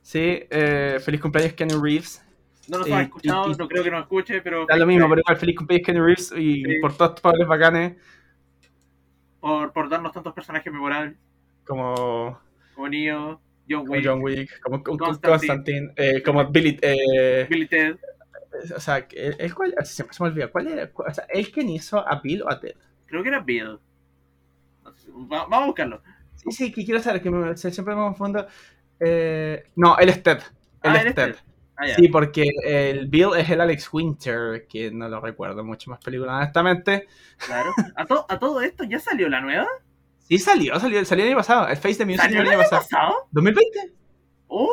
Sí, 0.00 0.44
eh, 0.50 0.98
feliz 1.04 1.20
cumpleaños 1.20 1.52
Keanu 1.54 1.82
Reeves. 1.82 2.24
No 2.68 2.78
nos 2.78 2.90
ha 2.90 3.02
escuchado, 3.02 3.50
y- 3.50 3.54
no 3.56 3.68
creo 3.68 3.84
que 3.84 3.90
nos 3.90 4.00
escuche, 4.02 4.40
pero. 4.40 4.64
Da 4.66 4.76
lo 4.76 4.86
mismo, 4.86 5.06
pero 5.10 5.20
igual 5.20 5.36
feliz 5.36 5.56
cumpleaños 5.56 5.84
Keanu 5.86 6.04
Reeves 6.04 6.32
y 6.36 6.78
por 6.80 6.96
todos 6.96 7.16
tus 7.16 7.20
padres 7.22 7.46
bacanes, 7.46 7.96
Por, 9.40 9.72
por 9.72 9.88
darnos 9.90 10.12
tantos 10.12 10.32
personajes 10.32 10.72
memorables 10.72 11.16
como, 11.66 12.38
como 12.74 12.88
Neo, 12.88 13.40
John 13.68 13.80
como 13.86 13.92
Wick, 13.92 14.04
John 14.06 14.22
Wick, 14.22 14.60
como, 14.60 14.82
como 14.82 14.98
Constantine. 14.98 15.30
Constantine, 15.30 15.92
eh, 15.96 16.22
como 16.22 16.44
Billy. 16.50 16.78
Eh, 16.82 17.46
Billy 17.48 17.66
Ted. 17.66 17.96
o 18.76 18.80
sea, 18.80 19.06
¿el, 19.12 19.36
el 19.38 19.54
cuál? 19.54 19.74
Siempre 19.84 20.14
se 20.16 20.22
me 20.22 20.28
olvida. 20.30 20.48
¿Cuál 20.48 20.68
era? 20.68 20.90
O 20.94 21.14
sea, 21.14 21.24
¿el 21.30 21.50
quién 21.50 21.68
hizo 21.70 21.98
a 22.06 22.20
Bill 22.20 22.42
o 22.42 22.50
a 22.50 22.60
Ted? 22.60 22.74
Creo 23.06 23.22
que 23.22 23.28
era 23.28 23.40
Bill. 23.40 23.78
Va- 24.86 25.46
vamos 25.46 25.62
a 25.62 25.66
buscarlo. 25.66 26.02
Sí, 26.34 26.50
sí, 26.50 26.72
que 26.72 26.84
quiero 26.84 27.00
saber, 27.00 27.22
que 27.22 27.30
me- 27.30 27.56
siempre 27.56 27.94
me 27.94 28.02
confundo. 28.02 28.46
Eh, 29.00 29.64
no, 29.76 29.96
él 29.98 30.08
es 30.08 30.22
Ted. 30.22 30.38
Él 30.82 30.92
Ah, 30.92 30.96
es 30.96 31.14
Ted. 31.14 31.32
Ted. 31.32 31.36
Ah. 31.76 31.86
Sí, 31.96 32.08
porque 32.08 32.44
el 32.64 33.08
Bill 33.08 33.30
es 33.36 33.50
el 33.50 33.60
Alex 33.60 33.92
Winter, 33.92 34.66
que 34.68 34.90
no 34.92 35.08
lo 35.08 35.20
recuerdo 35.20 35.64
mucho 35.64 35.90
más 35.90 35.98
película, 36.00 36.36
honestamente. 36.36 37.08
Claro. 37.38 37.70
¿A, 37.96 38.04
to- 38.06 38.26
a 38.28 38.38
todo 38.38 38.60
esto 38.60 38.84
ya 38.84 39.00
salió 39.00 39.28
la 39.28 39.40
nueva? 39.40 39.66
Sí 40.26 40.38
salió, 40.38 40.78
salió, 40.80 41.04
salió 41.04 41.24
el 41.24 41.30
año 41.30 41.38
pasado. 41.38 41.68
El 41.68 41.76
Face 41.76 41.96
de 41.96 42.06
Music 42.06 42.22
¿Salió 42.22 42.40
el 42.40 42.48
año 42.48 42.58
pasado. 42.58 42.82
pasado? 42.82 43.14
¿2020? 43.32 43.92
¡Oh, 44.48 44.68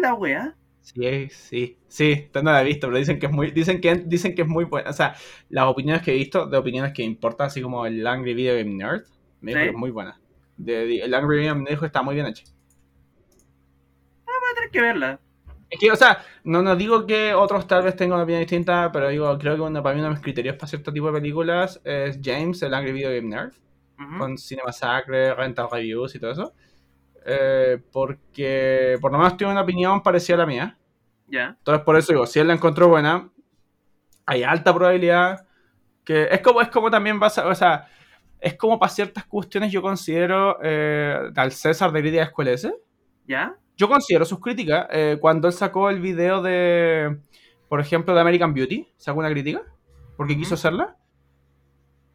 la 0.00 0.14
wea! 0.14 0.54
Sí, 0.80 1.28
sí, 1.30 1.76
sí, 1.86 2.30
no 2.34 2.42
la 2.50 2.62
he 2.62 2.64
visto, 2.64 2.86
pero 2.86 2.98
dicen 2.98 3.18
que 3.18 3.26
es 3.26 3.32
muy, 3.32 3.50
dicen 3.50 3.80
que, 3.80 3.94
dicen 3.94 4.34
que 4.34 4.42
es 4.42 4.48
muy 4.48 4.64
buena. 4.64 4.88
O 4.90 4.92
sea, 4.92 5.14
las 5.50 5.66
opiniones 5.66 6.02
que 6.02 6.12
he 6.12 6.14
visto, 6.14 6.46
de 6.46 6.56
opiniones 6.56 6.92
que 6.94 7.02
importan, 7.02 7.48
así 7.48 7.60
como 7.60 7.84
el 7.86 8.06
Angry 8.06 8.32
Video 8.34 8.56
Game 8.56 8.74
Nerd, 8.74 9.02
me 9.40 9.50
dijo 9.52 9.60
Sí. 9.60 9.64
que 9.66 9.70
es 9.70 9.76
muy 9.76 9.90
buena. 9.90 10.18
De- 10.56 10.86
de- 10.86 11.00
el 11.02 11.12
Angry 11.14 11.36
Video 11.38 11.52
Game 11.52 11.64
me 11.64 11.70
dijo 11.70 11.80
que 11.80 11.86
está 11.86 12.02
muy 12.02 12.14
bien 12.14 12.26
hecho. 12.26 12.44
Voy 14.24 14.34
a 14.50 14.54
tener 14.54 14.70
que 14.70 14.80
verla. 14.80 15.20
Es 15.70 15.78
que, 15.78 15.90
o 15.92 15.96
sea, 15.96 16.24
no, 16.44 16.62
no 16.62 16.74
digo 16.74 17.06
que 17.06 17.34
otros 17.34 17.66
tal 17.66 17.82
vez 17.82 17.94
tengan 17.94 18.14
una 18.16 18.24
opinión 18.24 18.40
distinta, 18.40 18.90
pero 18.90 19.08
digo, 19.10 19.36
creo 19.38 19.54
que 19.56 19.60
uno, 19.60 19.82
para 19.82 19.94
mí 19.94 20.00
uno 20.00 20.08
de 20.08 20.14
mis 20.14 20.22
criterios 20.22 20.56
para 20.56 20.66
cierto 20.68 20.92
tipo 20.92 21.06
de 21.12 21.20
películas 21.20 21.80
es 21.84 22.18
James, 22.24 22.62
el 22.62 22.72
Angry 22.72 22.92
Video 22.92 23.10
Game 23.10 23.28
Nerd, 23.28 23.52
Con 24.18 24.38
Cinema 24.38 24.72
Sacre, 24.72 25.34
Rental 25.34 25.68
Reviews 25.70 26.14
y 26.14 26.20
todo 26.20 26.30
eso. 26.30 26.52
eh, 27.26 27.78
porque 27.92 28.96
por 29.00 29.12
lo 29.12 29.18
menos 29.18 29.36
tiene 29.36 29.52
una 29.52 29.62
opinión 29.62 30.02
parecida 30.02 30.36
a 30.36 30.38
la 30.38 30.46
mía. 30.46 30.78
Ya. 31.26 31.56
Entonces, 31.58 31.84
por 31.84 31.96
eso 31.98 32.12
digo, 32.12 32.24
si 32.26 32.38
él 32.38 32.46
la 32.48 32.54
encontró 32.54 32.88
buena, 32.88 33.28
hay 34.24 34.42
alta 34.44 34.72
probabilidad 34.74 35.46
que. 36.04 36.28
Es 36.30 36.40
como, 36.40 36.60
es 36.62 36.68
como 36.68 36.90
también 36.90 37.18
vas 37.20 37.36
a. 37.38 37.46
O 37.48 37.54
sea, 37.54 37.86
es 38.40 38.54
como 38.54 38.78
para 38.78 38.90
ciertas 38.90 39.26
cuestiones 39.26 39.72
yo 39.72 39.82
considero 39.82 40.58
eh, 40.62 41.18
al 41.36 41.52
César 41.52 41.92
de 41.92 42.00
Crítica 42.00 42.22
Escuela 42.22 42.52
S. 42.52 42.72
¿Ya? 43.26 43.56
Yo 43.76 43.88
considero 43.88 44.24
sus 44.24 44.40
críticas. 44.40 44.86
eh, 44.90 45.18
cuando 45.20 45.48
él 45.48 45.52
sacó 45.54 45.90
el 45.90 46.00
video 46.00 46.40
de, 46.40 47.18
por 47.68 47.80
ejemplo, 47.80 48.14
de 48.14 48.20
American 48.20 48.54
Beauty, 48.54 48.88
sacó 48.96 49.18
una 49.18 49.30
crítica, 49.30 49.62
porque 50.16 50.32
Ujú. 50.32 50.40
quiso 50.42 50.54
hacerla. 50.54 50.96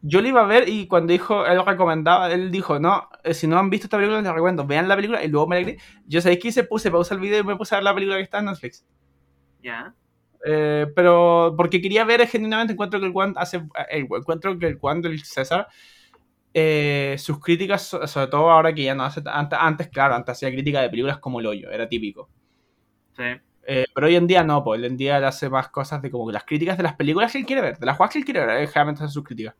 Yo 0.06 0.20
le 0.20 0.28
iba 0.28 0.42
a 0.42 0.46
ver 0.46 0.68
y 0.68 0.86
cuando 0.86 1.12
dijo, 1.12 1.46
él 1.46 1.56
lo 1.56 1.64
recomendaba, 1.64 2.30
él 2.30 2.50
dijo, 2.50 2.78
no, 2.78 3.08
eh, 3.22 3.32
si 3.32 3.46
no 3.46 3.58
han 3.58 3.70
visto 3.70 3.86
esta 3.86 3.96
película, 3.96 4.20
les 4.20 4.32
recomiendo, 4.32 4.66
vean 4.66 4.86
la 4.86 4.96
película 4.96 5.24
y 5.24 5.28
luego 5.28 5.46
me 5.46 5.60
la 5.62 5.66
cri-". 5.66 5.80
Yo 6.06 6.20
sabéis 6.20 6.40
que 6.40 6.48
hice, 6.48 6.64
puse 6.64 6.90
pausa 6.90 7.14
el 7.14 7.20
video 7.20 7.40
y 7.40 7.44
me 7.44 7.56
puse 7.56 7.74
a 7.74 7.78
ver 7.78 7.84
la 7.84 7.94
película 7.94 8.16
que 8.18 8.22
está 8.24 8.38
en 8.40 8.44
Netflix. 8.46 8.86
¿Ya? 9.62 9.94
Eh, 10.46 10.86
pero 10.94 11.54
porque 11.56 11.80
quería 11.80 12.04
ver 12.04 12.26
genuinamente, 12.28 12.74
encuentro 12.74 13.00
que 13.00 13.06
el 13.06 13.12
Juan 13.12 13.34
hace, 13.36 13.58
el, 13.90 14.02
encuentro 14.10 14.58
que 14.58 14.66
el 14.68 14.78
Juan 14.78 15.00
del 15.02 15.24
César, 15.24 15.68
eh, 16.54 17.16
sus 17.18 17.40
críticas, 17.40 17.82
so- 17.82 18.06
sobre 18.06 18.28
todo 18.28 18.50
ahora 18.50 18.74
que 18.74 18.84
ya 18.84 18.94
no 18.94 19.04
hace, 19.04 19.22
antes, 19.26 19.58
antes 19.60 19.88
claro, 19.88 20.14
antes 20.14 20.32
hacía 20.32 20.50
crítica 20.52 20.80
de 20.82 20.90
películas 20.90 21.18
como 21.18 21.40
El 21.40 21.46
Hoyo, 21.46 21.70
era 21.70 21.88
típico. 21.88 22.30
Sí. 23.16 23.24
Eh, 23.66 23.86
pero 23.94 24.06
hoy 24.08 24.16
en 24.16 24.26
día 24.26 24.44
no, 24.44 24.62
pues 24.64 24.80
hoy 24.80 24.86
en 24.86 24.96
día 24.96 25.18
él 25.18 25.24
hace 25.24 25.48
más 25.50 25.68
cosas 25.70 26.02
de 26.02 26.10
como 26.10 26.26
que 26.26 26.32
las 26.34 26.44
críticas 26.44 26.76
de 26.76 26.82
las 26.84 26.94
películas 26.96 27.32
que 27.32 27.38
él 27.38 27.46
quiere 27.46 27.62
ver, 27.62 27.78
de 27.78 27.86
las 27.86 27.96
jugadas 27.96 28.12
que 28.12 28.18
él 28.20 28.24
quiere 28.26 28.40
ver, 28.46 28.50
él 28.58 28.68
generalmente 28.68 29.04
hace 29.04 29.12
sus 29.14 29.24
críticas. 29.24 29.54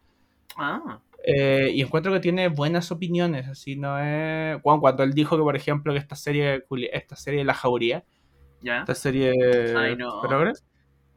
Ah. 0.56 1.00
Eh, 1.26 1.70
y 1.74 1.80
encuentro 1.80 2.12
que 2.12 2.20
tiene 2.20 2.48
buenas 2.48 2.90
opiniones, 2.92 3.48
así 3.48 3.76
no 3.76 3.98
es... 3.98 4.60
Cuando, 4.62 4.80
cuando 4.82 5.02
él 5.04 5.12
dijo 5.14 5.36
que, 5.36 5.42
por 5.42 5.56
ejemplo, 5.56 5.92
que 5.92 5.98
esta 5.98 6.16
serie, 6.16 6.64
esta 6.92 7.16
serie 7.16 7.38
de 7.40 7.44
La 7.44 7.54
Jauría, 7.54 8.04
¿Ya? 8.60 8.80
esta 8.80 8.94
serie... 8.94 9.32
Ay, 9.76 9.96
no. 9.96 10.20
Progress, 10.20 10.62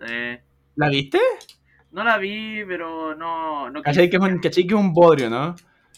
Eh, 0.07 0.41
¿La 0.75 0.89
viste? 0.89 1.19
no 1.91 2.03
la 2.03 2.17
vi, 2.17 2.63
pero 2.65 3.15
no... 3.15 3.69
no 3.69 3.81
¿Cachai 3.81 4.09
que, 4.09 4.17
es 4.17 4.21
un, 4.23 4.39
que 4.39 4.47
es 4.49 4.57
un 4.73 4.93
bodrio, 4.93 5.29
¿no? 5.29 5.55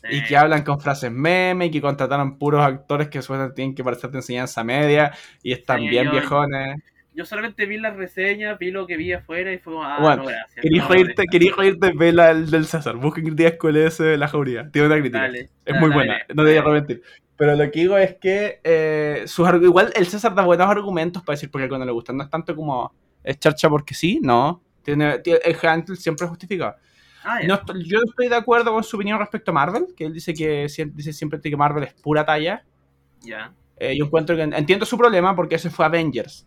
Y 0.10 0.24
que 0.24 0.38
hablan 0.38 0.64
con 0.64 0.80
frases 0.80 1.12
meme 1.12 1.66
y 1.66 1.72
que 1.72 1.82
contrataron 1.82 2.38
puros 2.40 2.62
actores 2.66 3.10
que 3.10 3.22
suelen 3.22 3.54
tienen 3.54 3.76
que 3.76 3.84
parecer 3.84 4.10
de 4.12 4.20
enseñanza 4.20 4.64
media 4.64 5.12
y 5.44 5.52
están 5.52 5.82
Sí, 5.82 5.90
bien 5.90 6.06
yo- 6.06 6.12
viejones. 6.12 6.78
Yo 6.78 6.99
solamente 7.26 7.66
vi 7.66 7.78
las 7.78 7.96
reseñas, 7.96 8.58
vi 8.60 8.72
lo 8.72 8.88
que 8.88 8.98
vi 8.98 9.14
afuera 9.14 9.52
y 9.52 9.58
fue 9.58 9.74
como, 9.74 9.86
ah, 9.86 9.98
Bueno, 10.00 10.24
no, 10.24 10.30
gracias. 10.30 10.62
Querías 10.62 10.90
no 10.90 11.24
querías 11.32 11.56
reírte, 11.56 11.92
ve 11.96 12.14
la 12.14 12.32
el 12.32 12.50
del 12.50 12.66
César. 12.66 12.96
Busquen 12.96 13.26
críticas 13.26 13.54
con 13.54 13.76
ese 13.76 14.04
de 14.04 14.18
la 14.18 14.28
jauría. 14.28 14.70
Tiene 14.72 14.88
una 14.88 14.98
crítica. 14.98 15.22
Dale, 15.22 15.40
es 15.40 15.50
dale, 15.66 15.80
muy 15.80 15.90
buena, 15.90 16.14
dale. 16.14 16.26
no 16.30 16.44
te 16.44 16.50
voy 16.50 16.58
a 16.58 16.62
arrepentir. 16.62 17.04
Pero 17.36 17.56
lo 17.56 17.72
que 17.72 17.80
digo 17.80 17.98
es 17.98 18.16
que 18.16 18.60
eh, 18.64 19.24
sus 19.26 19.48
igual 19.62 19.92
el 19.96 20.08
César 20.08 20.36
da 20.36 20.44
buenos 20.44 20.68
argumentos 20.68 21.24
para 21.24 21.36
decir 21.36 21.50
por 21.50 21.62
qué 21.62 21.68
no 21.70 21.86
le 21.86 21.92
gusta. 21.92 22.12
No 22.12 22.24
es 22.24 22.30
tanto 22.30 22.56
como 22.56 22.94
es 23.24 23.40
charcha 23.40 23.70
porque 23.70 23.94
sí, 23.94 24.20
no. 24.22 24.62
Tiene, 24.84 25.20
tiene- 25.20 25.40
el 25.46 25.56
Handel 25.62 25.98
siempre 25.98 26.26
es 26.26 26.30
justificado. 26.30 26.76
Ah. 27.24 27.40
No 27.46 27.62
yo 27.86 28.00
estoy 28.06 28.28
de 28.28 28.36
acuerdo 28.36 28.74
con 28.74 28.84
su 28.84 28.96
opinión 28.98 29.20
respecto 29.20 29.52
a 29.52 29.54
Marvel, 29.54 29.88
que 29.96 30.06
él 30.06 30.14
dice 30.14 30.34
que 30.34 30.68
dice 30.94 31.14
siempre 31.14 31.40
que 31.42 31.56
Marvel 31.56 31.84
es 31.84 31.94
pura 31.94 32.26
talla. 32.26 32.66
Ya. 33.22 33.54
Eh, 33.78 33.96
yo 33.98 34.06
encuentro 34.06 34.36
que 34.36 34.42
entiendo 34.42 34.86
su 34.86 34.98
problema 34.98 35.36
porque 35.36 35.56
ese 35.56 35.70
fue 35.70 35.86
Avengers. 35.86 36.46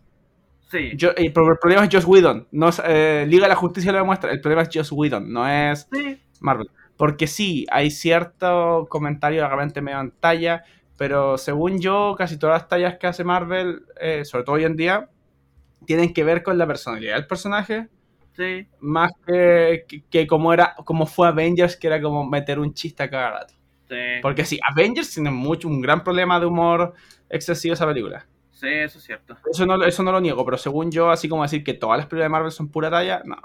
Sí. 0.73 0.91
Yo, 0.95 1.11
el, 1.15 1.31
pro- 1.31 1.51
el 1.51 1.57
problema 1.59 1.85
es 1.85 1.89
Joss 1.93 2.05
Whedon. 2.05 2.47
No 2.51 2.69
es, 2.69 2.81
eh, 2.83 3.25
Liga 3.27 3.43
de 3.43 3.49
la 3.49 3.55
Justicia 3.55 3.91
lo 3.91 3.99
demuestra. 3.99 4.31
El 4.31 4.41
problema 4.41 4.63
es 4.63 4.69
Joss 4.73 4.91
Whedon, 4.91 5.31
no 5.31 5.47
es 5.47 5.87
Sí. 5.93 6.19
Marvel. 6.41 6.67
Porque 6.97 7.27
sí, 7.27 7.65
hay 7.71 7.91
cierto 7.91 8.87
comentario 8.89 9.41
de 9.43 9.47
repente 9.49 9.81
medio 9.81 9.99
en 9.99 10.11
talla, 10.11 10.63
pero 10.97 11.37
según 11.37 11.79
yo, 11.79 12.15
casi 12.17 12.37
todas 12.39 12.59
las 12.61 12.67
tallas 12.67 12.97
que 12.97 13.07
hace 13.07 13.23
Marvel, 13.23 13.83
eh, 14.01 14.25
sobre 14.25 14.43
todo 14.43 14.55
hoy 14.55 14.63
en 14.63 14.75
día, 14.75 15.09
tienen 15.85 16.13
que 16.13 16.23
ver 16.23 16.43
con 16.43 16.57
la 16.57 16.67
personalidad 16.67 17.15
del 17.15 17.27
personaje, 17.27 17.89
Sí. 18.35 18.67
más 18.79 19.11
que, 19.27 19.85
que, 19.87 20.03
que 20.09 20.25
como 20.27 20.53
era 20.53 20.75
como 20.85 21.05
fue 21.05 21.27
Avengers, 21.27 21.77
que 21.77 21.85
era 21.87 22.01
como 22.01 22.25
meter 22.27 22.57
un 22.59 22.73
chiste 22.73 23.03
a 23.03 23.09
cada 23.09 23.31
rato. 23.31 23.53
Sí. 23.89 23.95
Porque 24.23 24.43
sí, 24.45 24.59
Avengers 24.67 25.13
tiene 25.13 25.29
mucho, 25.29 25.67
un 25.67 25.81
gran 25.81 26.03
problema 26.03 26.39
de 26.39 26.47
humor 26.47 26.93
excesivo 27.29 27.73
esa 27.75 27.85
película. 27.85 28.25
Sí, 28.63 28.69
eso 28.69 28.97
es 28.97 29.03
cierto. 29.03 29.35
Eso 29.51 29.65
no, 29.65 29.83
eso 29.83 30.03
no 30.03 30.13
lo 30.13 30.21
niego, 30.21 30.45
pero 30.45 30.57
según 30.57 30.89
yo, 30.89 31.11
así 31.11 31.27
como 31.27 31.43
decir 31.43 31.65
que 31.65 31.73
todas 31.73 31.97
las 31.97 32.05
películas 32.05 32.27
de 32.27 32.29
Marvel 32.29 32.51
son 32.53 32.69
pura 32.69 32.89
talla, 32.89 33.21
no. 33.25 33.35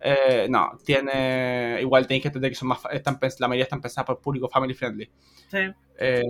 Eh, 0.00 0.46
no, 0.48 0.78
tiene. 0.86 1.80
Igual 1.82 2.06
tenéis 2.06 2.22
que 2.22 2.28
entender 2.28 2.50
que 2.50 2.54
son 2.56 2.68
más, 2.68 2.80
están, 2.90 3.18
la 3.40 3.48
mayoría 3.48 3.64
están 3.64 3.82
pensadas 3.82 4.06
por 4.06 4.22
público 4.22 4.48
family 4.48 4.72
friendly. 4.72 5.10
Sí. 5.48 5.58
Eh, 5.98 6.22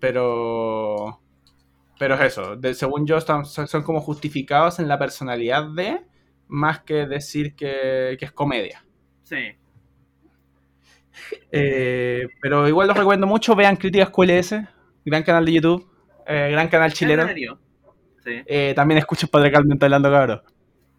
pero. 0.00 1.20
Pero 1.98 2.14
es 2.14 2.20
eso. 2.22 2.56
de- 2.56 2.72
según 2.74 3.06
yo, 3.06 3.18
están- 3.18 3.44
son, 3.44 3.68
son 3.68 3.82
como 3.82 4.00
justificados 4.00 4.78
en 4.78 4.88
la 4.88 4.98
personalidad 4.98 5.68
de. 5.68 6.00
Más 6.48 6.80
que 6.80 7.06
decir 7.06 7.54
que, 7.54 8.16
que 8.18 8.24
es 8.24 8.32
comedia. 8.32 8.82
Sí. 9.24 9.36
Eh, 11.52 12.26
pero 12.42 12.66
igual 12.68 12.88
los 12.88 12.96
recomiendo 12.96 13.26
mucho. 13.26 13.54
Vean 13.54 13.76
Críticas 13.76 14.10
QLS, 14.10 14.66
gran 15.04 15.22
canal 15.22 15.44
de 15.44 15.52
YouTube, 15.52 15.88
eh, 16.26 16.48
gran 16.50 16.68
canal 16.68 16.92
chileno. 16.92 17.26
Eh, 18.26 18.72
también 18.74 18.98
escuchen 18.98 19.28
Padre 19.28 19.50
Calmen 19.52 19.78
hablando, 19.82 20.10
cabrón. 20.10 20.42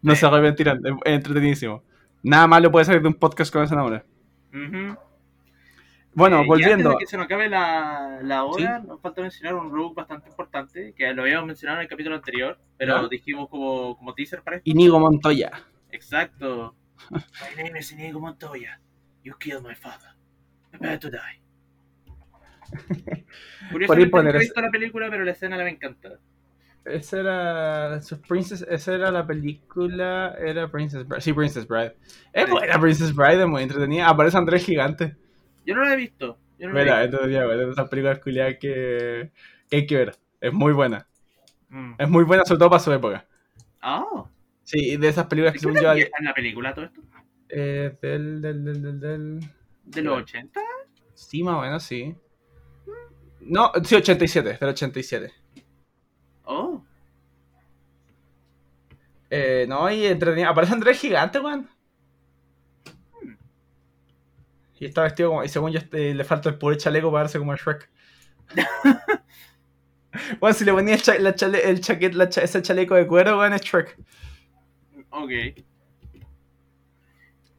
No 0.02 0.14
Sí. 0.14 0.20
se 0.20 0.26
arrepentirán, 0.26 0.80
es, 0.84 0.92
entretenidísimo. 1.04 1.82
Nada 2.22 2.46
malo 2.46 2.70
puede 2.70 2.84
salir 2.84 3.02
de 3.02 3.08
un 3.08 3.14
podcast 3.14 3.52
con 3.52 3.62
ese 3.64 3.74
nombre. 3.74 4.02
Bueno, 6.14 6.40
Eh, 6.40 6.44
y 6.44 6.46
volviendo. 6.46 6.90
antes 6.90 6.98
de 7.00 7.04
que 7.04 7.10
se 7.10 7.16
nos 7.18 7.26
acabe 7.26 7.48
la, 7.48 8.20
la 8.22 8.44
hora, 8.44 8.78
nos 8.78 9.00
falta 9.02 9.20
mencionar 9.20 9.54
un 9.54 9.70
rogue 9.70 9.94
bastante 9.94 10.28
importante, 10.30 10.94
que 10.96 11.12
lo 11.12 11.22
habíamos 11.22 11.46
mencionado 11.46 11.78
en 11.78 11.82
el 11.84 11.88
capítulo 11.88 12.16
anterior, 12.16 12.58
pero 12.78 13.06
dijimos 13.08 13.48
como, 13.50 13.96
como 13.98 14.14
teaser 14.14 14.42
para 14.42 14.56
esto. 14.56 14.70
Inigo 14.70 14.98
Montoya. 14.98 15.50
Exacto. 15.90 16.74
My 17.10 17.62
name 17.62 17.78
is 17.78 17.92
Inigo 17.92 18.18
Montoya. 18.20 18.80
You 19.24 19.34
killed 19.38 19.62
my 19.62 19.74
father. 19.74 20.08
Prepare 20.70 20.98
to 20.98 21.10
die. 21.10 21.40
Curiosamente 23.70 24.16
nunca 24.16 24.36
he 24.36 24.38
visto 24.40 24.60
la 24.60 24.70
película, 24.70 25.10
pero 25.10 25.24
la 25.24 25.32
escena 25.32 25.56
la 25.56 25.64
me 25.64 25.70
encanta. 25.70 26.18
Esa 26.86 27.20
era. 27.20 28.00
Princess, 28.28 28.64
esa 28.68 28.94
era 28.94 29.10
la 29.10 29.26
película. 29.26 30.34
Era 30.38 30.68
Princess 30.70 31.06
Bride. 31.06 31.20
Sí, 31.20 31.32
Princess 31.32 31.66
Bride. 31.66 31.96
Es 32.32 32.48
buena 32.48 32.80
Princess 32.80 33.14
Bride, 33.14 33.42
es 33.42 33.48
muy 33.48 33.62
entretenida. 33.62 34.08
Aparece 34.08 34.36
Andrés 34.38 34.64
Gigante. 34.64 35.16
Yo 35.64 35.74
no 35.74 35.82
la 35.84 35.94
he 35.94 35.96
visto. 35.96 36.38
Yo 36.58 36.68
no 36.68 36.74
Mira, 36.74 37.02
entonces 37.04 37.32
ya, 37.32 37.44
bueno, 37.44 37.70
esas 37.70 37.88
películas 37.88 38.18
culiadas 38.20 38.54
que, 38.60 39.30
que 39.68 39.76
hay 39.76 39.86
que 39.86 39.96
ver. 39.96 40.16
Es 40.40 40.52
muy 40.52 40.72
buena. 40.72 41.06
Mm. 41.68 41.94
Es 41.98 42.08
muy 42.08 42.24
buena, 42.24 42.44
sobre 42.44 42.60
todo 42.60 42.70
para 42.70 42.82
su 42.82 42.92
época. 42.92 43.26
Ah, 43.82 44.24
Sí, 44.62 44.96
de 44.96 45.08
esas 45.08 45.26
películas 45.26 45.52
¿de 45.54 45.58
que 45.58 45.60
según 45.60 45.80
yo. 45.80 45.92
vieja 45.94 46.10
es 46.18 46.24
la 46.24 46.34
película 46.34 46.74
todo 46.74 46.84
esto? 46.86 47.00
Eh, 47.48 47.96
del, 48.02 48.40
del, 48.42 48.64
del, 48.64 48.82
del, 48.82 49.00
del- 49.00 49.40
¿De 49.84 50.02
los 50.02 50.18
80? 50.22 50.60
Sí, 51.14 51.42
más 51.42 51.56
o 51.56 51.60
menos, 51.62 51.82
sí. 51.82 52.14
No, 53.40 53.70
sí, 53.84 53.94
87, 53.94 54.58
del 54.60 54.68
87. 54.70 55.32
Oh, 56.44 56.82
Eh, 59.30 59.66
no, 59.68 59.90
y 59.90 60.06
entretenida. 60.06 60.50
Aparece 60.50 60.72
Andrés 60.74 61.00
Gigante, 61.00 61.40
weón. 61.40 61.68
Y 64.78 64.84
está 64.86 65.02
vestido 65.02 65.30
como. 65.30 65.42
Y 65.44 65.48
según 65.48 65.72
yo, 65.72 65.78
este, 65.78 66.14
le 66.14 66.24
falta 66.24 66.48
el 66.48 66.58
pobre 66.58 66.76
chaleco 66.76 67.10
para 67.10 67.24
verse 67.24 67.38
como 67.38 67.52
el 67.52 67.58
Shrek. 67.58 67.90
Bueno, 70.40 70.54
si 70.54 70.64
le 70.64 70.72
ponía 70.72 70.94
el, 70.94 71.02
cha- 71.02 71.18
la 71.18 71.34
chale- 71.34 71.68
el 71.68 71.78
chaquet, 71.82 72.14
la 72.14 72.26
cha- 72.30 72.40
ese 72.40 72.62
chaleco 72.62 72.94
de 72.94 73.06
cuero, 73.06 73.38
weón, 73.38 73.52
es 73.52 73.60
Shrek. 73.60 73.98
ok. 75.10 75.30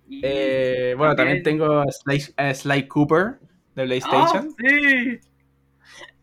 Y- 0.09 0.21
Eh, 0.23 0.95
bueno, 0.97 1.15
también 1.15 1.43
tengo 1.43 1.81
a 1.81 1.85
Sly, 1.91 2.23
a 2.37 2.51
Sly 2.55 2.87
Cooper 2.87 3.37
de 3.75 3.83
PlayStation. 3.85 4.49
¡Ah, 4.49 4.55
sí! 4.57 5.19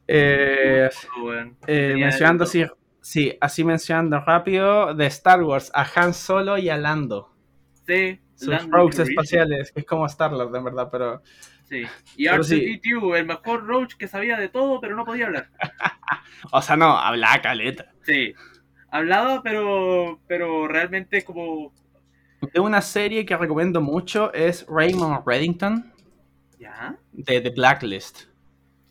Eh, 0.09 0.91
Bueno, 1.21 1.57
eh, 1.69 1.95
mencionando 1.97 2.43
así, 2.45 2.65
sí, 3.05 3.37
así 3.39 3.65
mencionando 3.65 4.19
rápido, 4.21 4.95
de 4.95 5.07
Star 5.07 5.43
Wars, 5.43 5.71
a 5.75 5.87
Han 5.95 6.15
Solo 6.15 6.57
y 6.57 6.71
a 6.71 6.79
Lando. 6.79 7.31
Sí, 7.87 8.19
Sus 8.35 8.67
rogues 8.71 8.99
espaciales, 8.99 9.71
que 9.73 9.81
es 9.81 9.87
como 9.87 10.07
Star-Lord, 10.07 10.57
en 10.57 10.65
verdad, 10.65 10.89
pero... 10.91 11.23
Sí. 11.69 11.85
Y 12.17 12.25
Pero 12.29 12.43
sí. 12.43 12.81
R2D2, 12.83 13.19
el 13.19 13.27
mejor 13.27 13.67
Roach 13.67 13.95
que 13.95 14.09
sabía 14.09 14.39
de 14.39 14.49
todo, 14.49 14.81
pero 14.81 14.97
no 14.97 15.05
podía 15.05 15.27
hablar. 15.27 15.51
O 16.51 16.61
sea, 16.61 16.77
no, 16.77 16.99
hablaba 16.99 17.41
caleta. 17.41 17.91
Sí. 18.03 18.35
Hablaba, 18.91 19.43
pero, 19.43 20.21
pero 20.27 20.69
realmente 20.69 21.25
como... 21.25 21.73
De 22.53 22.61
una 22.61 22.83
serie 22.83 23.25
que 23.25 23.37
recomiendo 23.37 23.81
mucho 23.81 24.33
es 24.35 24.67
Raymond 24.69 25.27
Reddington, 25.27 25.93
¿Ya? 26.59 26.99
de 27.13 27.41
The 27.41 27.51
Blacklist. 27.51 28.25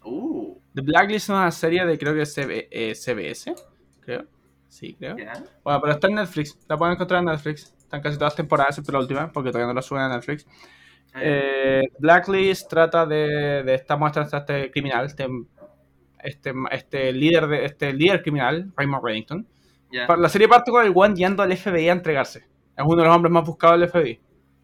Uh, 0.03 0.59
The 0.74 0.82
Blacklist 0.82 1.26
es 1.26 1.30
una 1.30 1.51
serie 1.51 1.86
de, 1.86 1.97
creo 1.99 2.16
que 2.16 2.24
es 2.24 2.34
CB 2.34 2.68
eh, 2.72 2.95
CBS, 2.95 3.53
creo. 3.53 3.72
Sí, 4.74 4.95
creo. 4.95 5.15
¿ya? 5.17 5.34
Bueno, 5.63 5.80
pero 5.82 5.93
está 5.93 6.07
en 6.07 6.15
Netflix, 6.15 6.57
la 6.67 6.78
pueden 6.78 6.95
encontrar 6.95 7.19
en 7.19 7.26
Netflix. 7.26 7.74
Están 7.78 8.01
casi 8.01 8.17
todas 8.17 8.32
las 8.32 8.36
temporadas, 8.36 8.71
excepto 8.71 8.91
la 8.91 8.99
última, 8.99 9.32
porque 9.32 9.51
todavía 9.51 9.67
no 9.67 9.76
la 9.76 9.84
suben 9.84 10.03
a 10.03 10.09
Netflix. 10.09 10.47
Eh, 11.15 11.84
Blacklist 11.99 12.67
trata 12.67 13.05
de, 13.05 13.61
de 13.63 13.76
esta 13.76 13.95
muestra 13.97 14.26
de 14.26 14.38
este 14.38 14.71
criminal, 14.71 15.05
este 15.05 15.28
este, 16.24 16.53
este 16.71 17.11
líder 17.11 17.47
de 17.47 17.65
este 17.65 17.93
líder 17.93 18.24
criminal, 18.24 18.71
Raymond 18.76 19.03
Reddington. 19.03 19.47
La 19.91 20.30
serie 20.30 20.47
parte 20.47 20.71
con 20.71 20.84
el 20.84 20.91
one 20.95 21.13
yendo 21.13 21.43
al 21.43 21.55
FBI 21.55 21.89
a 21.89 21.91
entregarse. 21.91 22.39
Es 22.76 22.84
uno 22.84 22.95
de 22.95 23.07
los 23.07 23.15
hombres 23.15 23.32
más 23.32 23.45
buscados 23.45 23.80
del 23.80 23.89
FBI. 23.89 24.19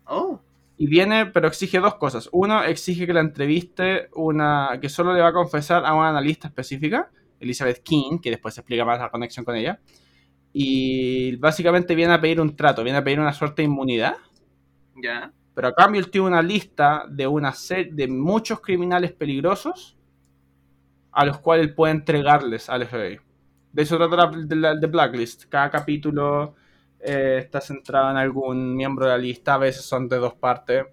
Oh, 0.05 0.39
Y 0.75 0.87
viene, 0.87 1.27
pero 1.27 1.47
exige 1.47 1.79
dos 1.79 1.95
cosas. 1.95 2.29
Uno, 2.31 2.63
exige 2.63 3.05
que 3.05 3.13
la 3.13 3.19
entreviste 3.19 4.09
una 4.15 4.79
que 4.81 4.89
solo 4.89 5.13
le 5.13 5.21
va 5.21 5.27
a 5.27 5.33
confesar 5.33 5.85
a 5.85 5.93
una 5.93 6.09
analista 6.09 6.47
específica, 6.47 7.11
Elizabeth 7.39 7.81
King, 7.83 8.19
que 8.19 8.31
después 8.31 8.53
se 8.55 8.61
explica 8.61 8.85
más 8.85 8.99
la 8.99 9.09
conexión 9.09 9.45
con 9.45 9.55
ella. 9.55 9.79
Y 10.53 11.35
básicamente 11.37 11.95
viene 11.95 12.13
a 12.13 12.21
pedir 12.21 12.41
un 12.41 12.55
trato, 12.55 12.83
viene 12.83 12.99
a 12.99 13.03
pedir 13.03 13.19
una 13.19 13.33
suerte 13.33 13.61
de 13.63 13.67
inmunidad. 13.67 14.15
ya. 15.03 15.33
Pero 15.55 15.69
a 15.69 15.75
cambio 15.75 16.01
él 16.01 16.09
tiene 16.11 16.27
una 16.27 16.41
lista 16.41 17.05
de 17.09 17.27
una 17.27 17.53
serie 17.53 17.91
de 17.93 18.07
muchos 18.07 18.61
criminales 18.61 19.13
peligrosos 19.13 19.97
a 21.11 21.25
los 21.25 21.39
cuales 21.39 21.67
él 21.67 21.73
puede 21.75 21.93
entregarles 21.93 22.69
al 22.69 22.83
FBI. 22.83 23.19
De 23.71 23.81
eso 23.83 23.97
trata 23.97 24.15
la, 24.15 24.31
de, 24.45 24.55
la- 24.55 24.75
de 24.75 24.87
Blacklist. 24.87 25.45
Cada 25.49 25.69
capítulo 25.69 26.55
eh, 26.99 27.37
está 27.43 27.61
centrado 27.61 28.11
en 28.11 28.17
algún 28.17 28.75
miembro 28.75 29.05
de 29.05 29.11
la 29.11 29.17
lista, 29.17 29.55
a 29.55 29.57
veces 29.57 29.85
son 29.85 30.07
de 30.07 30.17
dos 30.17 30.33
partes, 30.35 30.85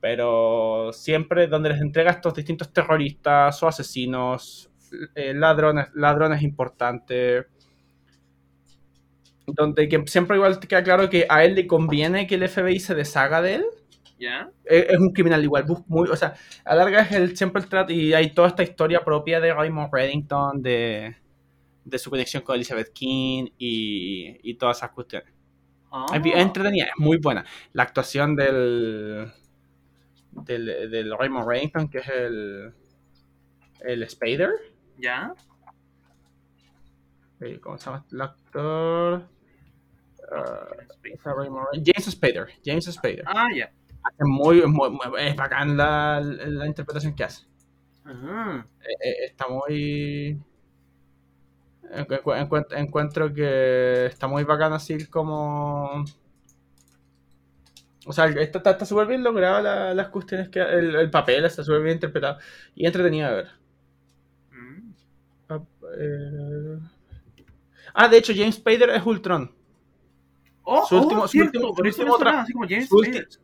pero 0.00 0.92
siempre 0.92 1.46
donde 1.46 1.70
les 1.70 1.80
entrega 1.80 2.10
a 2.10 2.14
estos 2.14 2.34
distintos 2.34 2.72
terroristas 2.72 3.62
o 3.62 3.68
asesinos, 3.68 4.69
eh, 5.14 5.34
ladrones, 5.34 5.88
ladrones 5.94 6.42
importantes, 6.42 7.46
donde 9.46 9.88
que 9.88 10.04
siempre 10.06 10.36
igual 10.36 10.60
te 10.60 10.68
queda 10.68 10.82
claro 10.82 11.10
que 11.10 11.26
a 11.28 11.44
él 11.44 11.54
le 11.54 11.66
conviene 11.66 12.26
que 12.26 12.36
el 12.36 12.48
FBI 12.48 12.80
se 12.80 12.94
deshaga 12.94 13.42
de 13.42 13.56
él. 13.56 13.64
Ya. 14.18 14.50
Es, 14.64 14.98
un 14.98 15.12
criminal 15.12 15.42
igual, 15.42 15.64
muy, 15.86 16.08
o 16.08 16.16
sea, 16.16 16.34
a 16.64 16.74
larga 16.74 17.00
es 17.02 17.12
el, 17.12 17.36
siempre 17.36 17.62
el 17.62 17.68
trato 17.68 17.92
y 17.92 18.12
hay 18.12 18.34
toda 18.34 18.48
esta 18.48 18.62
historia 18.62 19.02
propia 19.02 19.40
de 19.40 19.54
Raymond 19.54 19.88
Reddington, 19.90 20.62
de, 20.62 21.16
de 21.84 21.98
su 21.98 22.10
conexión 22.10 22.42
con 22.42 22.56
Elizabeth 22.56 22.92
King 22.92 23.46
y, 23.56 24.36
y 24.42 24.54
todas 24.54 24.76
esas 24.76 24.90
cuestiones. 24.90 25.32
Oh. 25.90 26.06
Es 26.12 26.22
entretenida, 26.36 26.84
es 26.84 26.98
muy 26.98 27.16
buena. 27.16 27.44
La 27.72 27.84
actuación 27.84 28.36
del, 28.36 29.32
del, 30.32 30.90
del 30.90 31.18
Raymond 31.18 31.48
Reddington, 31.48 31.88
que 31.88 31.98
es 31.98 32.08
el, 32.08 32.74
el 33.80 34.08
Spader. 34.08 34.50
Ya. 35.00 35.34
Eh, 37.40 37.58
¿Cómo 37.60 37.78
se 37.78 37.86
llama 37.86 38.04
el 38.12 38.20
actor? 38.20 39.28
Ah, 40.32 40.66
James 41.84 42.04
Spader. 42.10 42.48
James 42.64 42.84
Spader. 42.86 43.24
Ah, 43.26 43.48
ya. 43.54 43.64
Es 44.18 44.26
muy, 44.26 44.62
muy, 44.66 44.90
muy- 44.90 45.20
es 45.20 45.36
bacán 45.36 45.76
la, 45.76 46.20
la 46.20 46.66
interpretación 46.66 47.14
que 47.14 47.24
hace. 47.24 47.46
Ajá. 48.04 48.66
Eh, 48.80 49.08
eh, 49.08 49.14
está 49.26 49.48
muy. 49.48 50.40
encu- 51.90 52.34
encu- 52.36 52.66
encuentro 52.76 53.32
que 53.32 54.06
está 54.06 54.26
muy 54.26 54.44
bacán 54.44 54.72
así 54.72 55.06
como. 55.06 56.04
O 58.06 58.12
sea, 58.12 58.26
está 58.28 58.84
súper 58.86 59.06
bien 59.06 59.22
logrado 59.22 59.60
la- 59.62 59.94
las 59.94 60.08
cuestiones 60.08 60.48
que. 60.48 60.60
El, 60.60 60.94
el 60.96 61.10
papel 61.10 61.44
está 61.44 61.62
súper 61.62 61.82
bien 61.82 61.94
interpretado 61.96 62.38
y 62.74 62.86
entretenido 62.86 63.28
de 63.28 63.34
ver. 63.36 63.48
Eh, 65.98 66.78
Ah, 67.94 68.06
de 68.08 68.18
hecho, 68.18 68.32
James 68.36 68.54
Spader 68.56 68.90
es 68.90 69.04
Ultron. 69.04 69.52
Oh, 70.62 70.86
Su 70.86 70.96
oh, 70.96 71.02
último- 71.02 71.26
su 71.26 71.38
su 71.38 71.40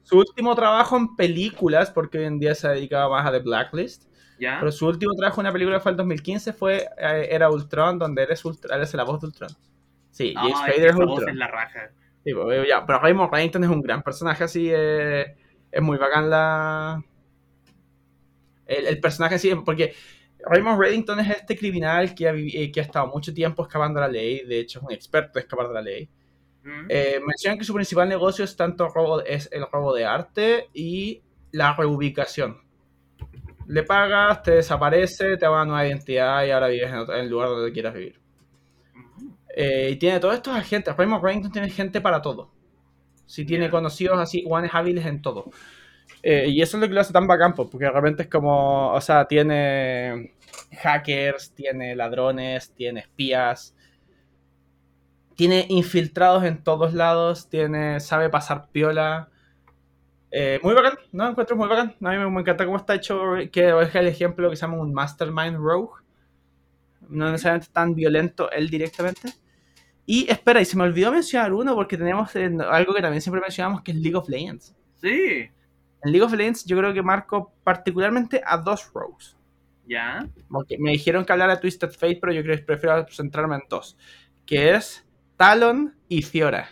Su, 0.04 0.24
su 0.36 0.54
trabajo 0.54 0.96
en 0.96 1.16
películas, 1.16 1.90
porque 1.90 2.18
hoy 2.18 2.24
en 2.26 2.38
día 2.38 2.54
se 2.54 2.68
dedicaba 2.68 3.08
más 3.16 3.26
a 3.26 3.32
The 3.32 3.40
Blacklist. 3.40 4.04
Ya. 4.38 4.58
Pero 4.60 4.70
su 4.70 4.86
último 4.86 5.14
trabajo 5.14 5.40
en 5.40 5.46
una 5.46 5.52
película 5.52 5.80
fue 5.80 5.90
el 5.92 5.96
2015, 5.96 6.52
fue, 6.52 6.86
eh, 6.98 7.28
era 7.30 7.50
Ultron, 7.50 7.98
donde 7.98 8.22
eres, 8.22 8.44
Ultron, 8.44 8.76
eres 8.76 8.94
la 8.94 9.02
voz 9.04 9.20
de 9.20 9.26
Ultron. 9.28 9.50
Sí, 10.10 10.32
No, 10.34 10.42
James 10.42 10.54
es 10.60 10.64
que 10.66 10.72
Spader 10.72 10.88
es 10.90 10.94
voz 10.96 11.08
Ultron. 11.10 11.28
es 11.30 11.36
la 11.36 11.48
raja. 11.48 11.90
Sí, 12.22 12.34
pues, 12.34 12.68
ya, 12.68 12.84
pero 12.86 12.98
Raymond 13.00 13.32
Reddington 13.32 13.64
es 13.64 13.70
un 13.70 13.82
gran 13.82 14.02
personaje, 14.02 14.44
así 14.44 14.68
eh, 14.72 15.36
es 15.72 15.82
muy 15.82 15.96
bacán 15.96 16.28
la... 16.30 17.02
El, 18.66 18.86
el 18.86 19.00
personaje 19.00 19.36
así, 19.36 19.54
porque 19.64 19.94
Raymond 20.46 20.80
Reddington 20.80 21.20
es 21.20 21.30
este 21.30 21.56
criminal 21.56 22.14
que 22.14 22.28
ha, 22.28 22.32
eh, 22.34 22.70
que 22.72 22.80
ha 22.80 22.82
estado 22.84 23.08
mucho 23.08 23.34
tiempo 23.34 23.62
escapando 23.62 24.00
de 24.00 24.06
la 24.06 24.12
ley, 24.12 24.44
de 24.46 24.60
hecho 24.60 24.78
es 24.78 24.84
un 24.84 24.92
experto 24.92 25.38
en 25.38 25.44
escapar 25.44 25.68
de 25.68 25.74
la 25.74 25.82
ley. 25.82 26.08
Mm. 26.62 26.86
Eh, 26.88 27.20
mencionan 27.26 27.58
que 27.58 27.64
su 27.64 27.74
principal 27.74 28.08
negocio 28.08 28.44
es 28.44 28.56
tanto 28.56 28.88
robo, 28.88 29.22
es 29.24 29.48
el 29.52 29.64
robo 29.70 29.94
de 29.94 30.04
arte 30.04 30.68
y 30.72 31.22
la 31.52 31.74
reubicación. 31.74 32.58
Le 33.68 33.82
pagas, 33.82 34.42
te 34.42 34.52
desaparece, 34.52 35.36
te 35.36 35.44
da 35.44 35.50
una 35.50 35.64
nueva 35.64 35.86
identidad 35.86 36.44
y 36.44 36.50
ahora 36.52 36.68
vives 36.68 36.88
en, 36.90 36.96
otro- 36.98 37.14
en 37.16 37.20
el 37.24 37.28
lugar 37.30 37.48
donde 37.48 37.72
quieras 37.72 37.94
vivir. 37.94 38.20
Mm. 38.94 39.28
Eh, 39.56 39.90
y 39.92 39.96
tiene 39.96 40.20
todos 40.20 40.34
estos 40.34 40.54
agentes. 40.54 40.96
Raymond 40.96 41.22
Reddington 41.24 41.52
tiene 41.52 41.70
gente 41.70 42.00
para 42.00 42.22
todo. 42.22 42.52
Si 43.26 43.44
tiene 43.44 43.68
conocidos 43.70 44.18
así, 44.20 44.44
guanes 44.44 44.70
hábiles 44.72 45.04
en 45.06 45.20
todo. 45.20 45.50
Eh, 46.22 46.48
y 46.48 46.60
eso 46.62 46.76
es 46.76 46.80
lo 46.80 46.88
que 46.88 46.94
lo 46.94 47.00
hace 47.00 47.12
tan 47.12 47.26
bacán, 47.26 47.54
porque 47.54 47.84
de 47.84 47.90
repente 47.90 48.24
es 48.24 48.28
como, 48.28 48.92
o 48.92 49.00
sea, 49.00 49.26
tiene 49.26 50.34
hackers, 50.82 51.52
tiene 51.52 51.94
ladrones, 51.94 52.72
tiene 52.72 53.00
espías, 53.00 53.74
tiene 55.36 55.66
infiltrados 55.68 56.44
en 56.44 56.62
todos 56.64 56.94
lados, 56.94 57.48
tiene, 57.48 58.00
sabe 58.00 58.28
pasar 58.30 58.68
piola. 58.72 59.28
Eh, 60.30 60.58
muy 60.62 60.74
bacán, 60.74 60.98
¿no? 61.12 61.28
Encuentro 61.28 61.56
muy 61.56 61.68
bacán. 61.68 61.94
A 62.02 62.10
mí 62.10 62.30
me, 62.30 62.40
encanta 62.40 62.64
cómo 62.64 62.78
está 62.78 62.94
hecho, 62.94 63.34
que 63.52 63.80
es 63.82 63.94
el 63.94 64.08
ejemplo 64.08 64.50
que 64.50 64.56
se 64.56 64.62
llama 64.62 64.78
un 64.78 64.92
Mastermind 64.92 65.56
Rogue. 65.56 66.02
No 67.08 67.30
necesariamente 67.30 67.68
tan 67.72 67.94
violento 67.94 68.50
él 68.50 68.68
directamente. 68.68 69.32
Y 70.06 70.30
espera, 70.30 70.60
y 70.60 70.64
se 70.64 70.76
me 70.76 70.84
olvidó 70.84 71.12
mencionar 71.12 71.52
uno 71.52 71.74
porque 71.74 71.96
tenemos 71.96 72.34
algo 72.34 72.94
que 72.94 73.02
también 73.02 73.20
siempre 73.20 73.40
mencionamos 73.40 73.82
que 73.82 73.92
es 73.92 73.98
League 73.98 74.16
of 74.16 74.28
Legends. 74.28 74.74
Sí. 75.00 75.50
En 76.02 76.12
League 76.12 76.24
of 76.24 76.32
Legends 76.32 76.64
yo 76.64 76.76
creo 76.76 76.92
que 76.92 77.02
marco 77.02 77.52
particularmente 77.64 78.42
a 78.44 78.56
dos 78.58 78.90
rogues. 78.92 79.36
Ya. 79.88 80.26
Porque 80.48 80.78
me 80.78 80.90
dijeron 80.90 81.24
que 81.24 81.32
hablara 81.32 81.54
de 81.54 81.60
Twisted 81.60 81.90
Fate, 81.90 82.18
pero 82.20 82.32
yo 82.32 82.42
creo 82.42 82.56
que 82.56 82.62
prefiero 82.62 83.06
centrarme 83.08 83.56
en 83.56 83.62
dos. 83.68 83.96
Que 84.44 84.74
es 84.74 85.06
Talon 85.36 85.94
y 86.08 86.22
Fiora. 86.22 86.68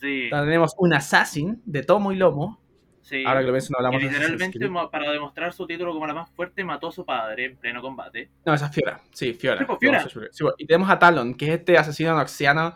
Sí. 0.00 0.28
Tenemos 0.30 0.74
un 0.78 0.94
assassin 0.94 1.60
de 1.64 1.82
tomo 1.82 2.12
y 2.12 2.16
lomo. 2.16 2.60
Sí. 3.02 3.24
Ahora 3.26 3.40
que 3.40 3.46
lo 3.46 3.52
menciono 3.52 3.78
Que 3.78 3.86
hablamos 3.86 4.00
de 4.00 4.08
Assassin's 4.08 4.54
literalmente, 4.54 4.90
para 4.90 5.10
demostrar 5.10 5.52
su 5.52 5.66
título 5.66 5.92
como 5.92 6.06
la 6.06 6.14
más 6.14 6.30
fuerte, 6.30 6.62
mató 6.64 6.88
a 6.88 6.92
su 6.92 7.04
padre 7.04 7.46
en 7.46 7.56
pleno 7.56 7.82
combate. 7.82 8.30
No, 8.44 8.54
esa 8.54 8.66
es 8.66 8.72
Fiora. 8.72 9.00
Sí, 9.12 9.34
Fiora. 9.34 9.58
Sí, 9.58 9.64
pues, 9.64 9.78
Fiora. 9.80 10.08
Sí, 10.08 10.44
pues, 10.44 10.54
y 10.58 10.66
tenemos 10.66 10.88
a 10.88 10.98
Talon, 10.98 11.34
que 11.34 11.46
es 11.46 11.58
este 11.58 11.76
asesino 11.76 12.14
noxiano. 12.14 12.74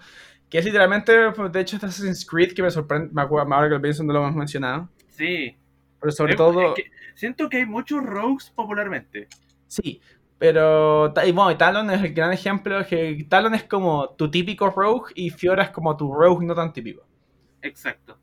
Que 0.50 0.58
es 0.58 0.64
literalmente, 0.64 1.30
pues, 1.32 1.52
de 1.52 1.60
hecho, 1.60 1.76
este 1.76 1.86
Assassin's 1.86 2.26
Creed 2.26 2.52
que 2.52 2.62
me 2.62 2.70
sorprende. 2.70 3.12
Me 3.12 3.22
acuerdo, 3.22 3.52
ahora 3.54 3.68
que 3.68 3.74
lo 3.74 3.82
pienso, 3.82 4.02
no 4.02 4.12
lo 4.12 4.20
hemos 4.20 4.34
mencionado. 4.34 4.88
Sí. 5.08 5.56
Pero 6.04 6.12
sobre 6.12 6.32
Es- 6.34 6.36
todo. 6.36 6.68
es 6.68 6.74
que 6.74 6.90
siento 7.14 7.48
que 7.48 7.56
hay 7.56 7.64
muchos 7.66 8.04
rogues 8.04 8.50
popularmente. 8.54 9.26
Sí, 9.66 10.02
pero 10.38 11.14
y 11.24 11.32
bueno, 11.32 11.56
Talon 11.56 11.90
es 11.90 12.02
el 12.02 12.12
gran 12.12 12.30
ejemplo 12.30 12.84
que 12.86 13.24
Talon 13.26 13.54
es 13.54 13.64
como 13.64 14.10
tu 14.10 14.30
típico 14.30 14.68
rogue 14.68 15.12
y 15.14 15.30
Fiora 15.30 15.62
es 15.62 15.70
como 15.70 15.96
tu 15.96 16.12
rogue 16.12 16.44
no 16.44 16.54
tan 16.54 16.74
típico. 16.74 17.06
Exacto. 17.62 18.18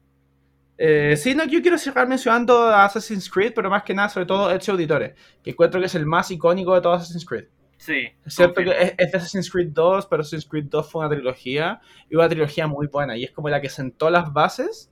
Eh, 0.78 1.16
sí, 1.18 1.34
no, 1.34 1.44
yo 1.46 1.60
quiero 1.64 1.78
cerrar 1.80 2.08
mencionando 2.08 2.64
a 2.66 2.86
Assassin's 2.86 3.28
Creed, 3.30 3.54
pero 3.56 3.70
más 3.72 3.82
que 3.82 3.96
nada, 3.96 4.10
sobre 4.10 4.28
todo 4.28 4.52
Ezio 4.52 4.74
Auditore, 4.74 5.16
que 5.44 5.50
encuentro 5.52 5.80
que 5.80 5.88
es 5.88 5.96
el 5.96 6.06
más 6.06 6.30
icónico 6.30 6.76
de 6.76 6.82
todo 6.82 6.94
Assassin's 6.94 7.26
Creed. 7.26 7.46
Sí. 7.78 8.10
Es 8.26 8.36
cierto 8.36 8.54
confirmo. 8.56 8.78
que 8.80 8.86
es, 8.86 8.94
es 9.00 9.12
de 9.12 9.18
Assassin's 9.18 9.50
Creed 9.50 9.70
2, 9.70 10.06
pero 10.06 10.22
Assassin's 10.22 10.46
Creed 10.48 10.66
2 10.66 10.92
fue 10.92 11.00
una 11.06 11.10
trilogía, 11.16 11.82
y 12.10 12.16
una 12.16 12.30
trilogía 12.30 12.68
muy 12.68 12.86
buena, 12.86 13.18
y 13.18 13.24
es 13.24 13.32
como 13.32 13.50
la 13.50 13.60
que 13.60 13.70
sentó 13.70 14.12
las 14.12 14.32
bases 14.32 14.92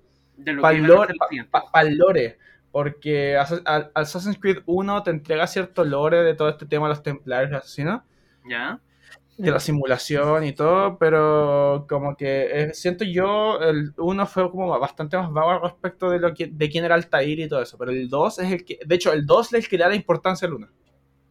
para 0.61 0.75
el 1.87 1.97
lore, 1.97 2.37
porque 2.71 3.37
Assassin's 3.93 4.37
Creed 4.39 4.59
1 4.65 5.03
te 5.03 5.11
entrega 5.11 5.47
cierto 5.47 5.83
lore 5.83 6.23
de 6.23 6.35
todo 6.35 6.49
este 6.49 6.65
tema 6.65 6.87
de 6.87 6.93
los 6.93 7.03
templarios 7.03 7.51
asesinos, 7.53 8.01
Ya. 8.47 8.79
de 9.37 9.51
la 9.51 9.59
simulación 9.59 10.43
y 10.43 10.53
todo, 10.53 10.97
pero 10.97 11.85
como 11.89 12.15
que 12.15 12.47
eh, 12.51 12.73
siento 12.73 13.05
yo, 13.05 13.59
el 13.61 13.93
1 13.97 14.25
fue 14.27 14.51
como 14.51 14.77
bastante 14.79 15.17
más 15.17 15.31
vago 15.31 15.51
al 15.51 15.61
respecto 15.61 16.09
de 16.09 16.19
lo 16.19 16.33
que, 16.33 16.47
de 16.47 16.69
quién 16.69 16.85
era 16.85 16.95
Altair 16.95 17.39
y 17.39 17.47
todo 17.47 17.61
eso, 17.61 17.77
pero 17.77 17.91
el 17.91 18.09
2 18.09 18.39
es 18.39 18.51
el 18.51 18.65
que, 18.65 18.79
de 18.85 18.95
hecho, 18.95 19.13
el 19.13 19.25
2 19.25 19.53
es 19.53 19.63
el 19.63 19.69
que 19.69 19.77
le 19.77 19.83
da 19.83 19.89
la 19.89 19.95
importancia 19.95 20.47
al 20.47 20.53
1. 20.55 20.67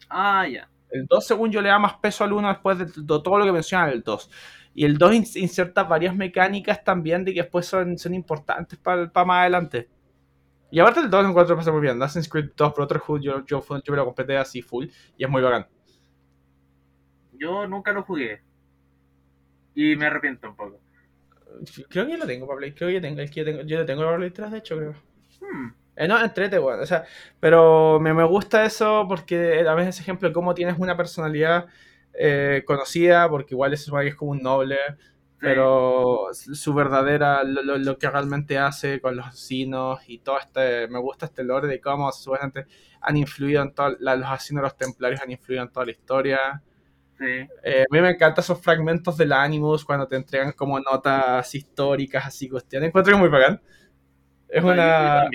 Ah, 0.08 0.46
ya. 0.48 0.68
El 0.90 1.06
2, 1.06 1.26
según 1.26 1.50
yo, 1.52 1.60
le 1.60 1.68
da 1.68 1.78
más 1.78 1.94
peso 1.98 2.24
al 2.24 2.32
1 2.32 2.48
después 2.48 2.78
de, 2.78 2.86
todo 3.06 3.38
lo 3.38 3.44
que 3.44 3.52
menciona 3.52 3.90
el 3.90 4.02
2. 4.02 4.30
Y 4.74 4.84
el 4.86 4.96
2 4.96 5.14
in- 5.14 5.26
inserta 5.42 5.82
varias 5.84 6.16
mecánicas 6.16 6.82
también 6.82 7.24
de 7.26 7.34
que 7.34 7.42
después 7.42 7.66
son, 7.66 7.98
son 7.98 8.14
importantes 8.14 8.78
para 8.78 9.06
más 9.26 9.40
adelante. 9.42 9.88
Y 10.70 10.80
aparte 10.80 11.00
el 11.00 11.10
2 11.10 11.22
lo 11.22 11.30
encuentro 11.30 11.56
pasa 11.56 11.72
muy 11.72 11.80
bien. 11.80 12.00
Assassin's 12.02 12.28
Creed 12.28 12.50
2 12.56 12.74
Brotherhood 12.74 13.20
yo, 13.20 13.44
yo, 13.46 13.60
fue- 13.60 13.80
yo 13.84 13.92
me 13.92 13.96
lo 13.98 14.04
completé 14.04 14.36
así 14.36 14.62
full 14.62 14.86
y 15.16 15.24
es 15.24 15.30
muy 15.30 15.42
bacán. 15.42 15.66
Yo 17.32 17.66
nunca 17.66 17.92
lo 17.92 18.02
jugué. 18.02 18.42
Y 19.74 19.96
me 19.96 20.04
arrepiento 20.06 20.50
un 20.50 20.56
poco. 20.56 20.78
Creo 21.88 22.06
que 22.06 22.16
lo 22.16 22.26
tengo 22.26 22.46
para 22.46 22.58
Play. 22.58 22.72
Creo 22.72 22.90
que 22.90 23.00
tengo, 23.00 23.20
el 23.20 23.30
que 23.30 23.40
yo 23.40 23.44
tengo. 23.44 23.62
Yo 23.62 23.78
lo 23.78 23.86
tengo 23.86 24.02
para 24.04 24.16
Play 24.16 24.30
3, 24.30 24.50
de 24.50 24.58
hecho, 24.58 24.76
creo. 24.76 24.94
Hmm. 25.40 25.68
Eh, 25.96 26.06
no, 26.08 26.22
entrete, 26.22 26.58
weón. 26.58 26.80
O 26.80 26.86
sea, 26.86 27.04
pero 27.40 27.98
me, 28.00 28.14
me 28.14 28.24
gusta 28.24 28.64
eso 28.64 29.06
porque 29.08 29.64
a 29.66 29.74
veces 29.74 30.00
ejemplo 30.00 30.28
de 30.28 30.32
cómo 30.34 30.54
tienes 30.54 30.78
una 30.78 30.96
personalidad 30.96 31.66
eh, 32.14 32.62
conocida, 32.66 33.28
porque 33.28 33.54
igual 33.54 33.72
es 33.72 33.88
es 34.04 34.14
como 34.14 34.30
un 34.32 34.42
noble, 34.42 34.76
pero 35.40 36.28
su 36.32 36.74
verdadera, 36.74 37.44
lo, 37.44 37.78
lo, 37.78 37.98
que 37.98 38.10
realmente 38.10 38.58
hace 38.58 39.00
con 39.00 39.16
los 39.16 39.26
asesinos 39.26 40.00
y 40.08 40.18
todo 40.18 40.38
este, 40.38 40.88
me 40.88 40.98
gusta 40.98 41.26
este 41.26 41.44
lore 41.44 41.68
de 41.68 41.80
cómo 41.80 42.10
supuestamente 42.10 42.66
han 43.00 43.16
influido 43.16 43.62
en 43.62 43.72
todo, 43.72 43.96
los 44.00 44.26
asesinos 44.26 44.62
los 44.64 44.76
templarios 44.76 45.20
han 45.20 45.30
influido 45.30 45.62
en 45.62 45.70
toda 45.70 45.86
la 45.86 45.92
historia. 45.92 46.62
Sí. 47.18 47.24
Eh, 47.62 47.84
a 47.88 47.94
mí 47.94 48.00
me 48.00 48.10
encantan 48.10 48.42
esos 48.42 48.60
fragmentos 48.60 49.16
del 49.16 49.32
Animus 49.32 49.84
cuando 49.84 50.08
te 50.08 50.16
entregan 50.16 50.52
como 50.52 50.78
notas 50.80 51.54
históricas, 51.54 52.26
así 52.26 52.48
cuestiones. 52.48 52.88
Encuentro 52.88 53.12
que 53.12 53.16
es 53.16 53.20
muy 53.20 53.30
bacán. 53.30 53.60
Es 54.48 54.64
una. 54.64 55.28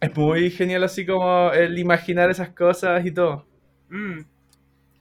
Es 0.00 0.16
muy 0.16 0.50
genial, 0.50 0.84
así 0.84 1.04
como 1.04 1.50
el 1.52 1.76
imaginar 1.78 2.30
esas 2.30 2.50
cosas 2.50 3.04
y 3.04 3.10
todo. 3.10 3.44
Mm 3.88 4.37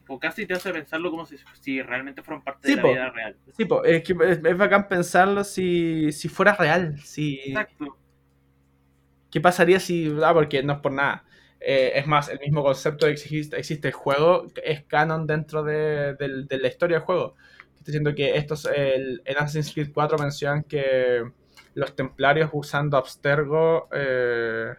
o 0.08 0.20
casi 0.20 0.46
te 0.46 0.54
hace 0.54 0.72
pensarlo 0.72 1.12
como 1.12 1.26
si, 1.26 1.82
realmente 1.82 2.22
fueran 2.24 2.44
parte 2.44 2.70
de 2.70 2.76
la 2.76 2.84
vida 2.84 3.10
real. 3.10 3.38
Sí, 3.56 3.68
es, 3.86 4.04
que 4.04 4.16
es, 4.26 4.58
bacán 4.58 4.88
pensarlo 4.88 5.44
si, 5.44 6.12
fuera 6.30 6.56
real. 6.56 6.98
Si, 7.00 7.40
Exacto. 7.46 7.98
¿Qué 9.32 9.42
pasaría 9.42 9.80
si.? 9.80 10.16
Ah, 10.24 10.34
porque 10.34 10.64
no 10.64 10.74
es 10.74 10.80
por 10.80 10.92
nada. 10.92 11.26
Eh, 11.60 11.94
es 11.96 12.08
más, 12.08 12.30
el 12.30 12.40
mismo 12.40 12.64
concepto 12.64 13.06
de 13.06 13.14
existe, 13.14 13.58
existe 13.58 13.88
el 13.90 13.94
juego 13.94 14.46
es 14.64 14.84
canon 14.84 15.26
dentro 15.26 15.64
de, 15.64 16.16
la 16.20 16.68
historia 16.68 16.98
del 16.98 17.06
juego. 17.06 17.36
Estoy 17.76 17.86
diciendo 17.86 18.14
que 18.16 18.38
estos, 18.38 18.66
el, 18.66 19.22
en 19.26 19.38
Assassin's 19.38 19.74
Creed 19.74 19.92
4 19.94 20.18
mencionan 20.18 20.64
que 20.64 21.24
los 21.74 21.96
templarios 21.96 22.50
usando 22.54 22.98
Abstergo 22.98 23.90
eh, 23.92 24.74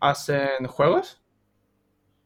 hacen 0.00 0.66
juegos 0.66 1.23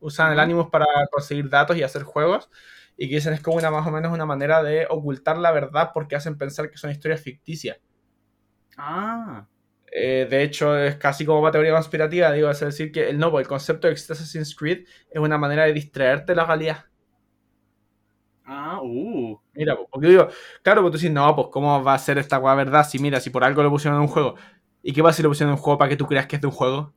usan 0.01 0.33
el 0.33 0.41
Animus 0.41 0.69
para 0.71 0.87
conseguir 1.11 1.49
datos 1.49 1.77
y 1.77 1.83
hacer 1.83 2.03
juegos. 2.03 2.51
Y 2.97 3.09
que 3.09 3.17
dicen 3.17 3.33
es 3.33 3.41
como 3.41 3.57
una 3.57 3.71
más 3.71 3.87
o 3.87 3.91
menos 3.91 4.13
una 4.13 4.27
manera 4.27 4.63
de 4.63 4.87
ocultar 4.91 5.39
la 5.39 5.53
verdad 5.53 5.91
porque 5.95 6.17
hacen 6.17 6.37
pensar 6.37 6.71
que 6.71 6.79
son 6.79 6.91
historias 6.91 7.21
ficticias. 7.21 7.79
Ah. 8.77 9.47
Eh, 9.93 10.27
de 10.29 10.43
hecho, 10.43 10.77
es 10.77 10.97
casi 10.97 11.25
como 11.25 11.41
una 11.41 11.51
teoría 11.51 11.73
conspirativa, 11.73 12.33
digo, 12.33 12.51
es 12.51 12.61
decir, 12.61 12.93
que 12.93 13.11
el 13.11 13.19
no, 13.19 13.39
el 13.39 13.47
concepto 13.47 13.87
de 13.87 13.95
Assassin's 13.95 14.55
Creed 14.55 14.87
es 15.11 15.21
una 15.21 15.39
manera 15.39 15.65
de 15.65 15.73
distraerte 15.73 16.33
de 16.33 16.37
la 16.37 16.45
realidad. 16.45 16.85
Ah, 18.45 18.81
uh. 18.83 19.39
Mira, 19.55 19.77
porque 19.91 20.09
digo, 20.09 20.29
claro, 20.63 20.81
pues 20.83 20.93
tú 20.93 20.99
dices, 20.99 21.13
no, 21.13 21.35
pues 21.37 21.49
cómo 21.51 21.83
va 21.83 21.95
a 21.95 21.99
ser 21.99 22.19
esta 22.19 22.39
verdad 22.39 22.87
si 22.89 22.99
mira, 22.99 23.21
si 23.21 23.31
por 23.31 23.45
algo 23.45 23.63
lo 23.63 23.71
pusieron 23.71 23.99
en 23.99 24.03
un 24.03 24.09
juego. 24.09 24.37
¿Y 24.83 24.93
qué 24.93 25.03
va 25.03 25.13
si 25.13 25.23
lo 25.23 25.29
pusieron 25.29 25.53
en 25.53 25.59
un 25.59 25.63
juego 25.63 25.79
para 25.79 25.91
que 25.91 25.97
tú 25.97 26.07
creas 26.07 26.27
que 26.27 26.37
es 26.37 26.43
de 26.43 26.49
un 26.49 26.55
juego? 26.55 26.95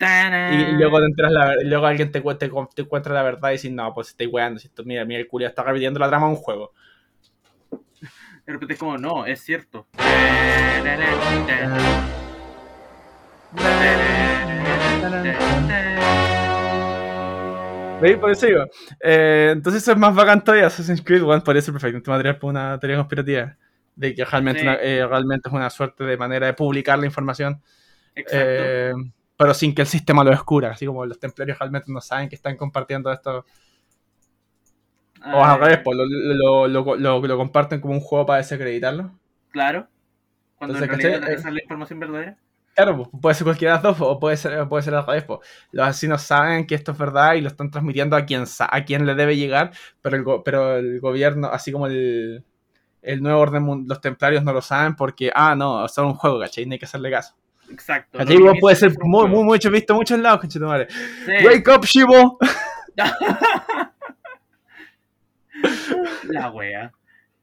Y 0.00 0.72
luego, 0.76 1.00
la, 1.00 1.56
luego 1.64 1.86
alguien 1.86 2.12
te, 2.12 2.20
te, 2.20 2.34
te, 2.34 2.82
encuentra 2.82 3.12
la 3.12 3.22
verdad 3.24 3.50
y 3.50 3.52
dices, 3.54 3.72
no, 3.72 3.92
pues 3.92 4.08
estoy 4.10 4.26
weando. 4.28 4.60
Si 4.60 4.68
esto, 4.68 4.84
mira, 4.84 5.04
mira, 5.04 5.20
el 5.20 5.26
curio 5.26 5.48
está 5.48 5.64
repitiendo 5.64 5.98
la 5.98 6.08
trama 6.08 6.26
de 6.26 6.32
un 6.34 6.38
juego. 6.38 6.72
De 8.46 8.52
repente 8.52 8.74
es 8.74 8.80
como, 8.80 8.96
no, 8.96 9.26
es 9.26 9.40
cierto. 9.40 9.88
¿Veis? 18.00 18.16
Por 18.18 18.30
eso 18.30 18.46
digo. 18.46 18.64
Eh, 19.00 19.50
entonces 19.52 19.82
eso 19.82 19.92
es 19.92 19.98
más 19.98 20.14
bacán 20.14 20.44
todavía. 20.44 20.68
Assassin's 20.68 21.02
Creed 21.02 21.24
One 21.24 21.40
podría 21.40 21.60
ser 21.60 21.74
perfecto 21.74 22.10
material 22.10 22.38
para 22.38 22.50
una 22.50 22.78
teoría 22.78 22.98
conspirativa. 22.98 23.56
De 23.96 24.14
que 24.14 24.24
realmente, 24.24 24.62
eh, 24.64 25.04
realmente 25.04 25.48
es 25.48 25.52
una 25.52 25.68
suerte 25.70 26.04
de 26.04 26.16
manera 26.16 26.46
de 26.46 26.52
publicar 26.52 27.00
la 27.00 27.06
información. 27.06 27.60
Exacto. 28.14 28.38
Eh, 28.40 28.92
pero 29.38 29.54
sin 29.54 29.72
que 29.72 29.82
el 29.82 29.88
sistema 29.88 30.24
lo 30.24 30.30
descubra, 30.30 30.72
así 30.72 30.84
como 30.84 31.06
los 31.06 31.20
templarios 31.20 31.58
realmente 31.60 31.92
no 31.92 32.00
saben 32.00 32.28
que 32.28 32.34
están 32.34 32.56
compartiendo 32.56 33.10
esto. 33.12 33.46
o 35.32 35.44
al 35.44 35.60
revés, 35.60 35.78
pues, 35.84 35.96
lo, 35.96 36.66
lo, 36.66 36.96
lo, 36.96 37.36
comparten 37.36 37.80
como 37.80 37.94
un 37.94 38.00
juego 38.00 38.26
para 38.26 38.38
desacreditarlo. 38.38 39.12
Claro. 39.52 39.86
Cuando 40.56 40.76
en 40.76 40.88
realidad 40.88 41.30
es 41.30 41.44
la 41.44 41.62
información 41.62 42.00
verdadera. 42.00 42.36
Claro, 42.74 42.96
pues, 42.96 43.08
puede 43.22 43.34
ser 43.36 43.44
cualquiera 43.44 43.78
de 43.78 43.82
las 43.84 43.96
dos, 43.96 44.08
o 44.08 44.18
puede 44.18 44.36
ser, 44.36 44.68
puede 44.68 44.82
ser 44.82 44.96
al 44.96 45.06
revés. 45.06 45.22
Pues. 45.22 45.38
Los 45.70 45.86
asesinos 45.86 46.22
saben 46.22 46.66
que 46.66 46.74
esto 46.74 46.90
es 46.90 46.98
verdad 46.98 47.34
y 47.34 47.40
lo 47.40 47.46
están 47.46 47.70
transmitiendo 47.70 48.16
a 48.16 48.26
quien, 48.26 48.42
a 48.58 48.84
quien 48.84 49.06
le 49.06 49.14
debe 49.14 49.36
llegar, 49.36 49.70
pero 50.02 50.16
el, 50.16 50.42
pero 50.44 50.78
el 50.78 50.98
gobierno, 50.98 51.46
así 51.46 51.70
como 51.70 51.86
el, 51.86 52.44
el 53.02 53.22
nuevo 53.22 53.38
orden, 53.38 53.86
los 53.86 54.00
templarios 54.00 54.42
no 54.42 54.52
lo 54.52 54.62
saben 54.62 54.96
porque, 54.96 55.30
ah, 55.32 55.54
no, 55.54 55.86
es 55.86 55.96
un 55.98 56.14
juego, 56.14 56.40
¿cachai? 56.40 56.66
No 56.66 56.72
hay 56.72 56.80
que 56.80 56.86
hacerle 56.86 57.12
caso. 57.12 57.36
Exacto. 57.70 58.18
puede 58.60 58.76
ser 58.76 58.92
muy, 59.02 59.28
muy, 59.28 59.44
mucho 59.44 59.70
visto 59.70 59.92
en 59.92 59.98
muchos 59.98 60.18
lados, 60.18 60.40
conchetumare. 60.40 60.88
Sí. 60.90 61.32
Wake 61.44 61.68
up, 61.70 61.84
Shivo. 61.84 62.38
la 66.24 66.50
wea. 66.50 66.92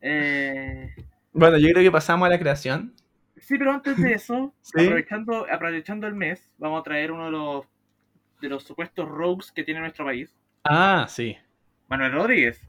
Eh... 0.01 0.93
Bueno, 1.33 1.57
yo 1.57 1.69
creo 1.69 1.83
que 1.83 1.91
pasamos 1.91 2.25
a 2.27 2.29
la 2.29 2.39
creación. 2.39 2.93
Sí, 3.37 3.57
pero 3.57 3.73
antes 3.73 3.97
de 3.97 4.13
eso, 4.13 4.53
aprovechando, 4.73 5.45
aprovechando 5.51 6.07
el 6.07 6.15
mes, 6.15 6.49
vamos 6.57 6.79
a 6.79 6.83
traer 6.83 7.11
uno 7.11 7.25
de 7.25 7.31
los, 7.31 7.65
de 8.41 8.49
los 8.49 8.63
supuestos 8.63 9.07
rogues 9.07 9.51
que 9.51 9.63
tiene 9.63 9.81
nuestro 9.81 10.05
país. 10.05 10.33
Ah, 10.63 11.05
sí. 11.07 11.37
Manuel 11.87 12.13
Rodríguez. 12.13 12.61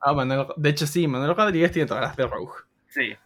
Ah, 0.00 0.12
Manuel, 0.12 0.46
de 0.56 0.70
hecho 0.70 0.86
sí, 0.86 1.06
Manuel 1.08 1.36
Rodríguez 1.36 1.72
tiene 1.72 1.88
todas 1.88 2.04
las 2.04 2.16
de 2.16 2.26
rogue. 2.26 2.52
Sí. 2.88 3.16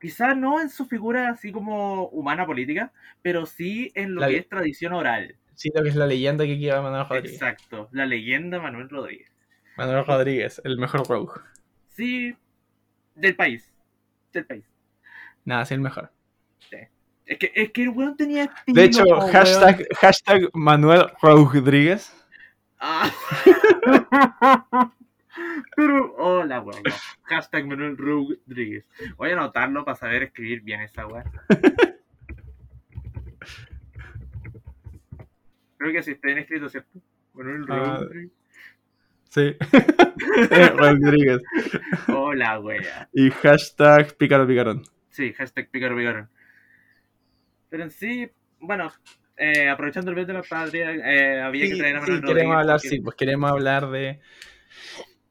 Quizás 0.00 0.34
no 0.36 0.60
en 0.60 0.70
su 0.70 0.86
figura 0.86 1.28
así 1.28 1.52
como 1.52 2.08
humana 2.08 2.46
política, 2.46 2.90
pero 3.20 3.44
sí 3.44 3.92
en 3.94 4.14
lo 4.14 4.26
que 4.26 4.38
es 4.38 4.48
tradición 4.48 4.94
oral. 4.94 5.36
Sí, 5.54 5.70
lo 5.74 5.82
que 5.82 5.90
es 5.90 5.96
la 5.96 6.06
leyenda 6.06 6.46
que 6.46 6.56
lleva 6.56 6.80
Manuel 6.80 7.06
Rodríguez. 7.06 7.34
Exacto, 7.34 7.88
la 7.92 8.06
leyenda 8.06 8.58
Manuel 8.60 8.88
Rodríguez. 8.88 9.30
Manuel 9.76 10.06
Rodríguez, 10.06 10.62
el 10.64 10.78
mejor 10.78 11.06
rogue. 11.06 11.42
Sí, 11.88 12.34
del 13.14 13.36
país. 13.36 13.70
Del 14.32 14.46
país. 14.46 14.64
Nada, 15.44 15.66
sí, 15.66 15.74
el 15.74 15.80
mejor. 15.80 16.10
Sí. 16.70 16.78
Es 17.26 17.38
que, 17.38 17.52
es 17.54 17.70
que 17.70 17.82
el 17.82 17.90
weón 17.90 18.16
tenía 18.16 18.50
De 18.66 18.84
hecho, 18.84 19.04
hashtag, 19.20 19.86
hashtag 19.96 20.48
Manuel 20.54 21.08
Rodríguez. 21.20 22.10
Ah. 22.78 23.10
Pero, 25.76 26.14
hola, 26.16 26.60
weón. 26.60 26.82
Hashtag 27.22 27.66
Manuel 27.66 27.96
Rodríguez. 27.96 28.84
Voy 29.16 29.30
a 29.30 29.32
anotarlo 29.34 29.84
para 29.84 29.96
saber 29.96 30.24
escribir 30.24 30.62
bien 30.62 30.80
esa 30.80 31.06
weá. 31.06 31.24
Creo 35.78 35.92
que 35.92 36.02
sí 36.02 36.10
está 36.12 36.26
bien 36.26 36.38
escrito, 36.38 36.68
¿cierto? 36.68 37.00
Manuel 37.32 37.64
ah, 37.68 37.98
Rodríguez. 38.00 38.32
sí. 39.30 39.56
Rodríguez. 40.76 41.40
Hola, 42.08 42.60
wea. 42.60 43.08
Y 43.12 43.30
hashtag 43.30 44.16
Pícaro 44.16 44.46
Picarón. 44.46 44.84
Sí, 45.08 45.32
hashtag 45.32 45.70
Pícaro 45.70 45.96
Picarón. 45.96 46.28
Pero 47.70 47.84
en 47.84 47.90
sí, 47.90 48.30
bueno, 48.58 48.92
eh, 49.36 49.68
aprovechando 49.68 50.10
el 50.10 50.16
mes 50.16 50.26
de 50.26 50.32
la 50.34 50.42
patria, 50.42 50.90
eh, 50.90 51.40
había 51.40 51.66
que 51.66 51.76
traer 51.76 51.96
a 51.96 52.00
Manuel 52.00 52.20
sí, 52.20 52.26
Queremos 52.26 52.56
hablar, 52.56 52.80
sí, 52.80 53.00
pues 53.00 53.16
queremos 53.16 53.50
hablar 53.50 53.90
de 53.90 54.20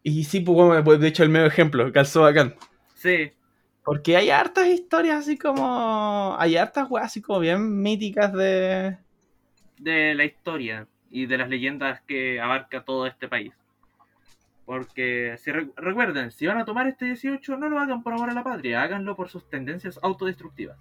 y 0.04 0.24
sí, 0.24 0.40
pues, 0.40 0.84
pues, 0.84 1.00
de 1.00 1.08
hecho, 1.08 1.24
el 1.24 1.30
medio 1.30 1.48
ejemplo, 1.48 1.92
calzó 1.92 2.22
bacán. 2.22 2.56
Sí. 2.96 3.32
Porque 3.84 4.18
hay 4.18 4.30
hartas 4.30 4.68
historias 4.68 5.20
así 5.20 5.38
como. 5.38 6.36
Hay 6.40 6.58
hartas 6.58 6.90
weas 6.90 7.08
así 7.08 7.22
como 7.22 7.40
bien 7.40 7.82
míticas 7.82 8.34
de. 8.34 8.98
De 9.78 10.14
la 10.14 10.26
historia 10.26 10.88
y 11.10 11.26
de 11.26 11.38
las 11.38 11.50
leyendas 11.50 12.02
que 12.02 12.40
abarca 12.40 12.84
todo 12.84 13.08
este 13.08 13.28
país. 13.28 13.54
Porque 14.66 15.36
si 15.40 15.52
recuerden, 15.52 16.32
si 16.32 16.46
van 16.46 16.60
a 16.60 16.66
tomar 16.66 16.88
este 16.88 17.06
18, 17.06 17.58
no 17.58 17.70
lo 17.70 17.80
hagan 17.80 18.04
por 18.04 18.14
amor 18.14 18.30
a 18.30 18.34
la 18.34 18.44
patria, 18.44 18.84
háganlo 18.84 19.16
por 19.16 19.30
sus 19.30 19.50
tendencias 19.50 20.00
autodestructivas. 20.04 20.78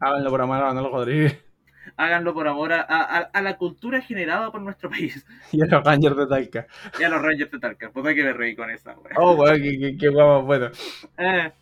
Háganlo 0.00 0.28
por 0.28 0.42
amor 0.42 0.56
a 0.58 0.74
Manuel 0.74 0.92
Rodríguez 0.92 1.49
háganlo 1.96 2.34
por 2.34 2.48
amor 2.48 2.72
a, 2.72 3.30
la 3.32 3.56
cultura 3.56 4.00
generada 4.00 4.50
por 4.50 4.60
nuestro 4.60 4.90
país. 4.90 5.24
Y 5.52 5.62
a 5.62 5.66
los 5.66 5.84
Rangers 5.84 6.16
de 6.16 6.26
Talca. 6.26 6.66
Y 6.98 7.02
a 7.02 7.08
los 7.08 7.22
Rangers 7.22 7.50
de 7.50 7.58
Talca. 7.58 7.90
Pues 7.92 8.06
hay 8.06 8.14
que 8.14 8.24
me 8.24 8.32
reí 8.32 8.54
con 8.54 8.70
esa, 8.70 8.92
weón. 8.92 9.14
Oh, 9.16 9.34
weón, 9.34 9.62
qué, 9.62 9.96
qué, 9.98 10.08
guapo, 10.08 10.46
bueno. 10.46 10.70
Eh. 11.18 11.52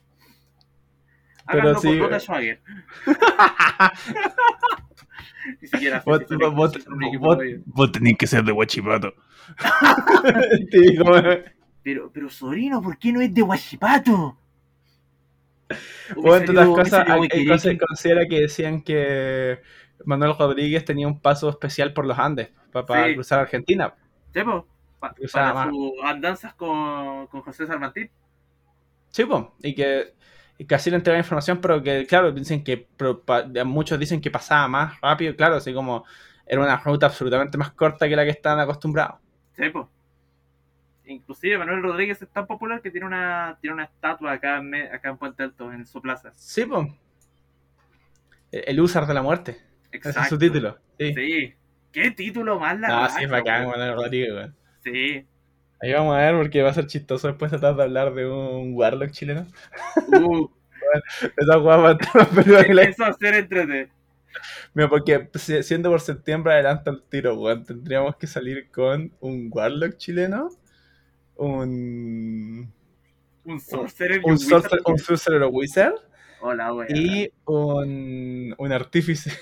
Háganlo 1.47 1.81
por 1.81 1.99
Bota 1.99 2.21
Schwager. 2.21 2.61
Ni 5.61 5.69
siquiera 5.69 6.03
vos, 6.05 6.21
vos, 6.29 6.79
vos, 7.67 7.93
tenés 7.93 8.19
que 8.19 8.27
ser 8.27 8.45
de 8.45 8.53
Huachipato. 8.53 9.15
pero, 11.83 12.13
pero, 12.13 12.29
sobrino, 12.29 12.83
¿por 12.83 12.99
qué 12.99 13.13
no 13.13 13.23
es 13.23 13.33
de 13.33 13.43
Huachipato? 13.43 14.37
Bueno, 16.17 16.37
entre 16.37 16.59
otras 16.59 16.69
cosas, 16.69 17.09
hay 17.09 17.47
cosas 17.47 17.77
considera 17.79 18.27
que 18.27 18.41
decían 18.41 18.83
que 18.83 19.61
Manuel 20.05 20.37
Rodríguez 20.39 20.85
tenía 20.85 21.07
un 21.07 21.21
paso 21.21 21.49
especial 21.49 21.93
por 21.93 22.07
los 22.07 22.19
Andes 22.19 22.51
para, 22.73 23.13
cruzar 23.15 23.41
Argentina. 23.41 23.95
Sí, 24.33 24.41
pues, 24.43 24.65
para 24.99 25.71
sus 25.71 25.93
andanzas 26.05 26.55
con, 26.55 27.27
con 27.29 27.43
José 27.43 27.67
Sarmantín. 27.67 28.11
Sí, 29.11 29.25
pues, 29.25 29.45
y 29.63 29.75
que, 29.75 30.15
y 30.59 30.75
así 30.75 30.91
le 30.91 30.97
entregaba 30.97 31.21
información, 31.21 31.61
pero 31.61 31.83
que, 31.83 32.07
claro, 32.07 32.33
dicen 32.33 32.63
que 32.63 32.89
muchos 33.65 33.99
dicen 33.99 34.21
que 34.21 34.31
pasaba 34.31 34.69
más 34.69 35.01
rápido, 35.01 35.35
claro, 35.35 35.57
así 35.57 35.73
como 35.73 36.05
era 36.47 36.63
una 36.63 36.77
ruta 36.79 37.07
absolutamente 37.07 37.59
más 37.59 37.73
corta 37.73 38.09
que 38.09 38.17
la 38.17 38.25
que 38.25 38.31
estaban 38.31 38.59
acostumbrados. 38.61 39.21
Sí, 39.57 39.69
pues. 39.71 39.87
Inclusive 41.05 41.59
Manuel 41.59 41.83
Rodríguez 41.83 42.21
es 42.21 42.29
tan 42.29 42.47
popular 42.47 42.83
que 42.83 42.91
tiene 42.91 43.07
una, 43.07 43.57
tiene 43.61 43.75
una 43.75 43.85
estatua 43.85 44.33
acá 44.33 44.59
en, 44.59 44.75
acá 44.75 45.09
en 45.09 45.17
Puente 45.17 45.43
Alto, 45.43 45.73
en 45.73 45.87
su 45.87 46.03
plaza. 46.03 46.33
Sí, 46.35 46.65
pues. 46.67 46.89
El 48.51 48.81
Usar 48.81 49.07
de 49.07 49.15
la 49.15 49.23
muerte. 49.23 49.68
Ese 49.93 50.11
es 50.11 50.29
su 50.29 50.39
título. 50.39 50.79
Sí. 50.99 51.15
Sí. 51.15 51.55
¿Qué 51.93 52.11
título 52.11 52.59
más 52.61 52.79
la 52.79 52.89
No, 52.89 53.09
sí, 53.11 53.25
es 53.25 53.31
bacán, 53.31 53.67
weón. 53.67 53.79
Manuel 53.79 53.95
Rodríguez, 53.97 54.33
weón. 54.33 54.57
Sí. 54.85 55.27
Ahí 55.81 55.93
vamos 55.93 56.15
a 56.17 56.19
ver 56.19 56.35
porque 56.37 56.63
va 56.63 56.71
a 56.71 56.75
ser 56.75 56.87
chistoso 56.87 57.29
después 57.29 57.51
tratar 57.51 57.77
de 57.77 57.83
hablar 57.85 58.13
de 58.15 58.27
un 58.29 58.75
Warlock 58.75 59.11
chileno. 59.13 59.47
Uh, 60.09 60.49
Esa 61.37 61.57
guapa 61.57 61.97
pero 62.35 62.65
que 62.65 62.75
la- 62.75 62.83
eso 62.83 63.03
va 63.03 63.09
a 63.09 63.13
ser 63.15 63.35
entrete. 63.35 63.91
Mira, 64.75 64.89
porque 64.89 65.29
si- 65.35 65.63
siendo 65.63 65.91
por 65.91 66.01
septiembre 66.01 66.53
adelanta 66.53 66.91
el 66.91 67.03
tiro, 67.03 67.35
weón. 67.41 67.65
Tendríamos 67.65 68.17
que 68.17 68.27
salir 68.27 68.71
con 68.71 69.13
un 69.21 69.49
Warlock 69.53 69.97
chileno, 69.97 70.51
un. 71.37 72.73
Un 73.45 73.61
sorcerer 73.61 74.21
Un, 74.25 74.33
un 74.33 74.39
sorcerer, 74.39 74.81
wizard. 74.81 74.93
un 74.93 74.99
sorcerer 74.99 75.49
wizard 75.51 75.95
Hola, 76.43 76.75
weón. 76.75 76.89
y 76.95 77.31
un, 77.47 78.55
un 78.59 78.73
artífice. 78.73 79.33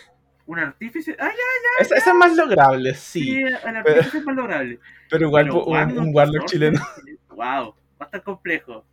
Un 0.46 0.58
artífice. 0.60 1.16
Ah, 1.18 1.28
ya, 1.30 1.84
Esa, 1.84 1.96
esa 1.96 2.10
es 2.10 2.16
más 2.16 2.36
lograble, 2.36 2.94
sí, 2.94 3.22
sí. 3.24 3.40
el 3.42 3.54
artífice 3.56 4.18
es 4.18 4.24
más 4.24 4.36
lograble. 4.36 4.78
Pero 5.10 5.26
igual 5.26 5.46
Pero 5.46 5.64
un, 5.64 5.72
Warlock, 5.72 5.98
un 5.98 6.14
Warlock 6.14 6.40
sorcerer, 6.42 6.74
chileno. 6.74 6.86
Wow, 7.30 7.74
va 8.00 8.00
a 8.00 8.04
estar 8.04 8.22
complejo. 8.22 8.84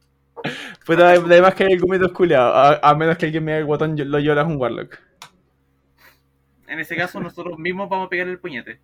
Pero 0.85 1.05
además 1.05 1.53
que 1.55 1.63
hay 1.63 1.77
gomitos 1.77 2.11
culiados. 2.11 2.53
A, 2.83 2.89
a 2.89 2.95
menos 2.95 3.17
que 3.17 3.25
alguien 3.27 3.43
me 3.43 3.51
diga 3.51 3.59
el 3.59 3.65
botón, 3.65 3.95
yo- 3.95 4.03
lo 4.05 4.19
llora 4.19 4.41
es 4.41 4.47
un 4.47 4.57
Warlock. 4.57 4.97
En 6.67 6.79
ese 6.79 6.95
caso, 6.95 7.19
nosotros 7.19 7.57
mismos 7.59 7.87
vamos 7.87 8.07
a 8.07 8.09
pegar 8.09 8.27
el 8.27 8.39
puñete. 8.39 8.79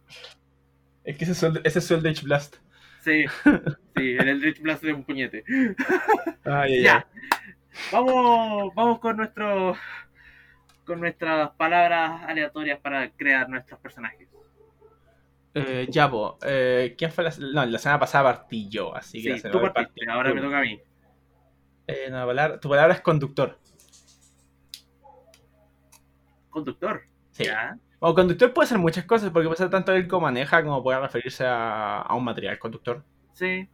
Es 1.04 1.18
que 1.18 1.24
ese 1.24 1.34
es 1.34 1.44
el, 1.44 1.62
ese 1.64 1.80
es 1.80 1.92
el 1.92 2.02
Blast. 2.24 2.58
Sí, 3.04 3.26
sí, 3.98 4.16
el 4.18 4.28
Eldritch 4.28 4.62
Blast 4.62 4.84
de 4.84 4.94
un 4.94 5.04
puñete. 5.04 5.44
Ay, 6.46 6.84
Ya. 6.84 7.08
Vamos, 7.92 8.74
vamos 8.76 9.00
con 9.00 9.18
nuestro 9.18 9.76
con 10.90 11.00
nuestras 11.00 11.52
palabras 11.52 12.24
aleatorias 12.28 12.80
para 12.80 13.12
crear 13.12 13.48
nuestros 13.48 13.80
personajes. 13.80 14.28
Eh, 15.54 15.88
ya, 15.90 16.10
po. 16.10 16.38
Eh, 16.44 16.96
¿Quién 16.98 17.12
fue 17.12 17.24
la, 17.24 17.32
no, 17.54 17.66
la 17.66 17.78
semana 17.80 18.00
pasada 18.00 18.24
partí 18.26 18.68
yo, 18.70 18.96
así 18.96 19.22
que 19.22 19.30
la 19.30 19.36
Sí, 19.36 19.42
semana 19.42 19.60
tú 19.60 19.62
partiste, 19.74 20.06
partí 20.06 20.12
ahora 20.12 20.34
me 20.34 20.42
toca 20.42 20.58
a 20.60 20.62
mí. 20.62 20.80
Eh, 21.88 22.08
no, 22.12 22.26
palabra- 22.26 22.60
tu 22.60 22.70
palabra 22.70 22.94
es 22.96 23.02
conductor. 23.02 23.58
Conductor. 26.50 27.02
Sí. 27.32 27.46
Ya. 27.46 27.78
O 28.00 28.14
conductor 28.16 28.54
puede 28.54 28.68
ser 28.68 28.78
muchas 28.78 29.06
cosas, 29.06 29.30
porque 29.32 29.48
puede 29.48 29.58
ser 29.58 29.70
tanto 29.70 29.94
el 29.94 30.08
que 30.08 30.18
maneja 30.20 30.64
como 30.64 30.82
puede 30.82 31.00
referirse 31.00 31.46
a, 31.46 32.02
a 32.02 32.16
un 32.16 32.24
material 32.24 32.58
conductor. 32.60 33.04
Sí, 33.34 33.68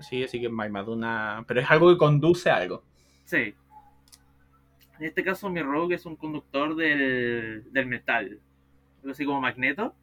Sí, 0.00 0.22
así 0.24 0.38
que 0.40 0.46
hay 0.46 0.70
más 0.70 0.84
de 0.86 0.92
una. 0.92 1.42
Pero 1.46 1.60
es 1.60 1.70
algo 1.70 1.88
que 1.90 1.96
conduce 1.96 2.50
a 2.50 2.56
algo. 2.56 2.82
sí. 3.24 3.54
En 4.98 5.06
este 5.06 5.24
caso, 5.24 5.48
mi 5.50 5.62
rogue 5.62 5.94
es 5.96 6.06
un 6.06 6.16
conductor 6.16 6.74
del, 6.76 7.64
del 7.72 7.86
metal. 7.86 8.40
Algo 9.00 9.10
así 9.12 9.24
como 9.24 9.40
magneto. 9.40 9.94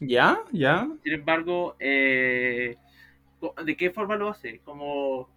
¿Ya? 0.00 0.38
¿Ya? 0.52 0.88
Sin 1.02 1.12
embargo, 1.14 1.76
eh, 1.78 2.76
¿de 3.64 3.76
qué 3.76 3.90
forma 3.90 4.16
lo 4.16 4.28
hace? 4.28 4.60
Como 4.60 5.28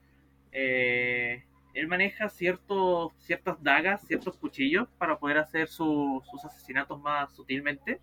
eh, 0.52 1.44
él 1.74 1.88
maneja 1.88 2.30
ciertos, 2.30 3.14
ciertas 3.20 3.62
dagas, 3.64 4.06
ciertos 4.08 4.38
cuchillos 4.38 4.88
para 4.98 5.20
poder 5.20 5.38
hacer 5.38 5.68
su- 5.68 6.22
sus 6.30 6.44
asesinatos 6.46 7.00
más 7.00 7.34
sutilmente. 7.36 8.02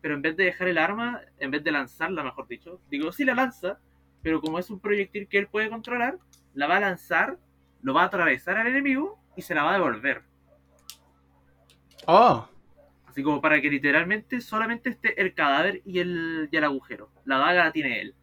Pero 0.00 0.14
en 0.14 0.22
vez 0.22 0.36
de 0.36 0.44
dejar 0.44 0.68
el 0.68 0.78
arma, 0.78 1.22
en 1.38 1.50
vez 1.50 1.64
de 1.64 1.72
lanzarla, 1.72 2.22
mejor 2.24 2.48
dicho, 2.48 2.80
digo, 2.90 3.12
sí 3.12 3.24
la 3.24 3.34
lanza, 3.34 3.80
pero 4.22 4.40
como 4.40 4.58
es 4.58 4.70
un 4.70 4.80
proyectil 4.80 5.28
que 5.28 5.38
él 5.38 5.48
puede 5.48 5.70
controlar, 5.70 6.18
la 6.54 6.66
va 6.68 6.76
a 6.78 6.80
lanzar, 6.80 7.38
lo 7.86 7.94
va 7.94 8.02
a 8.02 8.06
atravesar 8.06 8.58
al 8.58 8.68
enemigo 8.68 9.18
y 9.36 9.42
se 9.42 9.54
la 9.54 9.64
va 9.64 9.70
a 9.72 9.74
devolver. 9.74 10.24
Oh, 12.08 12.48
Así 13.06 13.22
como 13.22 13.40
para 13.40 13.60
que 13.60 13.70
literalmente 13.70 14.40
solamente 14.40 14.90
esté 14.90 15.20
el 15.20 15.34
cadáver 15.34 15.80
y 15.84 15.98
el, 16.00 16.48
y 16.52 16.56
el 16.56 16.64
agujero. 16.64 17.10
La 17.24 17.38
daga 17.38 17.64
la 17.64 17.72
tiene 17.72 18.00
él. 18.00 18.14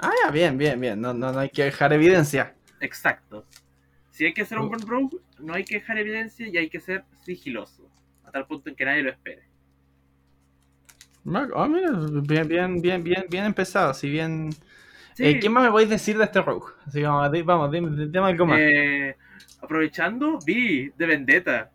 ah, 0.00 0.10
ya, 0.24 0.30
bien, 0.30 0.58
bien, 0.58 0.80
bien. 0.80 1.00
No, 1.00 1.12
no, 1.14 1.32
no 1.32 1.38
hay 1.40 1.50
que 1.50 1.64
dejar 1.64 1.92
evidencia. 1.92 2.54
Exacto. 2.80 3.46
Si 4.10 4.24
hay 4.26 4.34
que 4.34 4.44
ser 4.46 4.58
un 4.58 4.66
Oh. 4.66 4.68
buen 4.68 4.86
rogue, 4.86 5.18
no 5.38 5.54
hay 5.54 5.66
que 5.66 5.76
dejar 5.76 5.98
evidencia 5.98 6.48
y 6.48 6.56
hay 6.58 6.70
que 6.70 6.80
ser 6.80 7.06
sigiloso. 7.24 7.90
A 8.24 8.32
tal 8.32 8.46
punto 8.46 8.70
en 8.70 8.76
que 8.76 8.84
nadie 8.84 9.02
lo 9.02 9.10
espere. 9.10 9.48
Ah, 11.54 11.68
mira, 11.68 11.90
bien, 12.22 12.48
bien, 12.48 12.80
bien, 12.80 13.02
bien, 13.04 13.24
bien 13.28 13.44
empezado. 13.44 13.92
Si 13.94 14.08
bien. 14.08 14.50
Sí, 15.18 15.24
Eh, 15.26 15.40
¿Qué 15.40 15.48
más 15.50 15.64
me 15.64 15.70
podéis 15.72 15.90
decir 15.90 16.16
de 16.16 16.22
este 16.22 16.40
rogue? 16.40 16.72
Así 16.86 17.00
que 17.00 17.06
vamos, 17.06 17.44
vamos, 17.44 17.72
dime, 17.72 17.90
dime 18.06 18.26
algo 18.26 18.46
más. 18.46 18.60
eh, 18.60 19.16
aprovechando, 19.60 20.38
vi 20.46 20.90
de 20.96 21.06
Vendetta. 21.06 21.72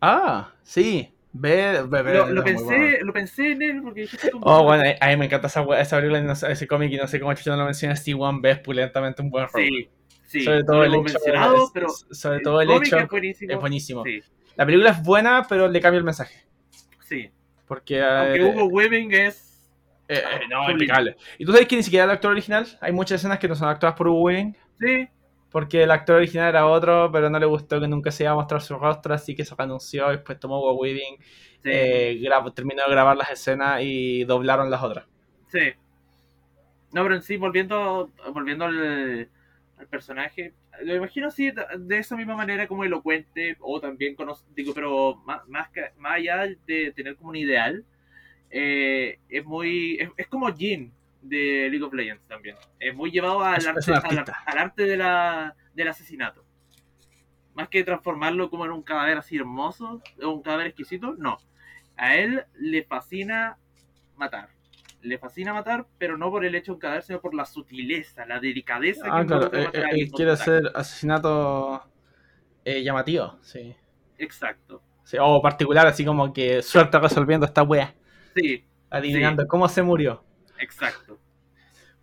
Ah, 0.00 0.50
sí. 0.62 1.12
Ve, 1.34 1.82
ve, 1.86 2.02
ve- 2.02 2.14
Lo, 2.14 2.26
lo 2.30 2.42
bueno. 2.42 2.44
pensé, 2.44 2.98
lo 3.02 3.12
pensé 3.12 3.52
en 3.52 3.60
él 3.62 3.80
porque 3.82 4.06
tú- 4.06 4.38
Oh, 4.42 4.64
bueno, 4.64 4.82
a 4.98 5.08
mí 5.08 5.16
me 5.18 5.26
encanta 5.26 5.46
esa, 5.48 5.62
esa 5.78 5.96
película, 5.96 6.22
no 6.22 6.32
ese 6.32 6.66
cómic 6.66 6.90
y 6.92 6.96
no 6.96 7.06
sé 7.06 7.20
cómo 7.20 7.34
chucha 7.34 7.50
no 7.50 7.58
lo 7.58 7.64
menciona. 7.66 7.94
Steve 7.96 8.18
One 8.18 8.38
ve 8.42 8.56
pulentamente 8.56 9.20
un 9.20 9.28
buen 9.28 9.46
rogue. 9.48 9.90
Sí, 10.26 10.38
sí. 10.38 10.44
sobre 10.44 10.64
todo 10.64 10.84
el 10.84 10.94
hecho, 10.94 11.18
pero 11.74 11.88
sobre 12.10 12.40
todo 12.40 12.62
el 12.62 12.70
hecho 12.70 12.96
es 12.98 13.08
buenísimo. 13.08 13.52
es 13.52 13.60
buenísimo. 13.60 14.04
Sí, 14.04 14.22
La 14.56 14.64
película 14.64 14.90
es 14.90 15.02
buena, 15.02 15.46
pero 15.46 15.68
le 15.68 15.80
cambia 15.82 15.98
el 15.98 16.04
mensaje. 16.04 16.34
sí. 17.04 17.30
Porque 17.68 18.02
Aunque 18.02 18.40
eh, 18.40 18.44
Hugo 18.44 18.64
Weaving 18.66 19.12
es. 19.12 19.51
Eh, 20.08 20.22
eh, 20.42 20.48
no, 20.48 20.70
impecable. 20.70 21.16
Y 21.38 21.44
tú 21.44 21.52
sabes 21.52 21.66
que 21.68 21.76
ni 21.76 21.82
siquiera 21.82 22.04
el 22.04 22.10
actor 22.10 22.30
original, 22.32 22.66
hay 22.80 22.92
muchas 22.92 23.20
escenas 23.20 23.38
que 23.38 23.48
no 23.48 23.54
son 23.54 23.68
actuadas 23.68 23.96
por 23.96 24.08
Hugo 24.08 24.22
Weaving, 24.22 24.56
Sí, 24.80 25.08
porque 25.50 25.82
el 25.84 25.90
actor 25.90 26.16
original 26.16 26.48
era 26.50 26.66
otro, 26.66 27.10
pero 27.12 27.30
no 27.30 27.38
le 27.38 27.46
gustó 27.46 27.80
que 27.80 27.88
nunca 27.88 28.10
se 28.10 28.24
iba 28.24 28.32
a 28.32 28.36
mostrar 28.36 28.62
su 28.62 28.76
rostro, 28.78 29.14
así 29.14 29.34
que 29.34 29.44
se 29.44 29.54
renunció 29.56 30.08
y 30.12 30.16
después 30.16 30.38
tomó 30.40 30.58
Hugo 30.60 30.74
Weaving, 30.80 31.18
sí, 31.62 31.70
eh, 31.70 32.18
grabó- 32.22 32.52
terminó 32.54 32.84
de 32.84 32.90
grabar 32.90 33.16
las 33.16 33.30
escenas 33.30 33.80
y 33.82 34.24
doblaron 34.24 34.70
las 34.70 34.82
otras. 34.82 35.06
sí. 35.48 35.74
No, 36.92 37.02
pero 37.02 37.14
en 37.14 37.22
sí, 37.22 37.36
volviendo, 37.36 38.12
volviendo 38.34 38.66
al, 38.66 39.30
al 39.76 39.88
personaje, 39.88 40.54
lo 40.82 40.94
imagino 40.94 41.28
así, 41.28 41.50
de, 41.50 41.98
esa 41.98 42.16
misma 42.16 42.36
manera 42.36 42.68
como 42.68 42.84
elocuente, 42.84 43.56
o 43.60 43.80
también, 43.80 44.14
digo, 44.54 44.74
pero 44.74 45.16
más, 45.24 45.46
más, 45.48 45.70
que- 45.70 45.92
más 45.96 46.14
allá 46.16 46.46
de 46.66 46.92
tener 46.92 47.16
como 47.16 47.30
un 47.30 47.36
ideal, 47.36 47.84
eh, 48.52 49.18
es 49.28 49.44
muy, 49.44 49.96
es, 50.00 50.10
es 50.16 50.26
como 50.28 50.52
Jin 50.54 50.92
de 51.22 51.68
League 51.70 51.82
of 51.84 51.92
Legends 51.94 52.26
también. 52.28 52.56
Es 52.78 52.94
muy 52.94 53.10
llevado 53.10 53.42
al 53.42 53.56
Es- 53.58 53.66
arte, 53.66 53.92
al, 53.94 54.24
al 54.46 54.58
arte 54.58 54.84
de 54.84 54.96
la, 54.96 55.56
del 55.74 55.88
asesinato. 55.88 56.44
Más 57.54 57.68
que 57.68 57.84
transformarlo 57.84 58.48
como 58.50 58.64
en 58.64 58.72
un 58.72 58.82
cadáver 58.82 59.18
así 59.18 59.36
hermoso, 59.36 60.00
o 60.22 60.28
un 60.30 60.42
cadáver 60.42 60.68
exquisito, 60.68 61.14
no. 61.18 61.38
A 61.96 62.16
él 62.16 62.44
le 62.58 62.82
fascina 62.84 63.58
matar. 64.16 64.48
Le 65.02 65.18
fascina 65.18 65.52
matar, 65.52 65.86
pero 65.98 66.16
no 66.16 66.30
por 66.30 66.44
el 66.44 66.54
hecho 66.54 66.72
de 66.72 66.74
un 66.76 66.80
cadáver, 66.80 67.02
sino 67.02 67.20
por 67.20 67.34
la 67.34 67.44
sutileza, 67.44 68.24
la 68.24 68.40
delicadeza 68.40 69.08
Ah, 69.10 69.20
que 69.22 69.26
claro, 69.26 69.50
eh, 69.52 69.70
él 69.90 70.10
quiere 70.12 70.30
hacer 70.32 70.62
asesinato 70.74 71.82
eh, 72.64 72.82
llamativo, 72.82 73.38
sí. 73.42 73.74
Exacto. 74.18 74.82
Sí, 75.04 75.16
O 75.20 75.42
particular, 75.42 75.86
así 75.86 76.04
como 76.04 76.32
que 76.32 76.62
suerte 76.62 76.98
resolviendo 76.98 77.44
esta 77.44 77.62
wea, 77.64 77.94
Sí, 78.34 78.64
adivinando 78.90 79.46
cómo 79.46 79.68
se 79.68 79.82
murió. 79.82 80.24
exacto. 80.58 81.18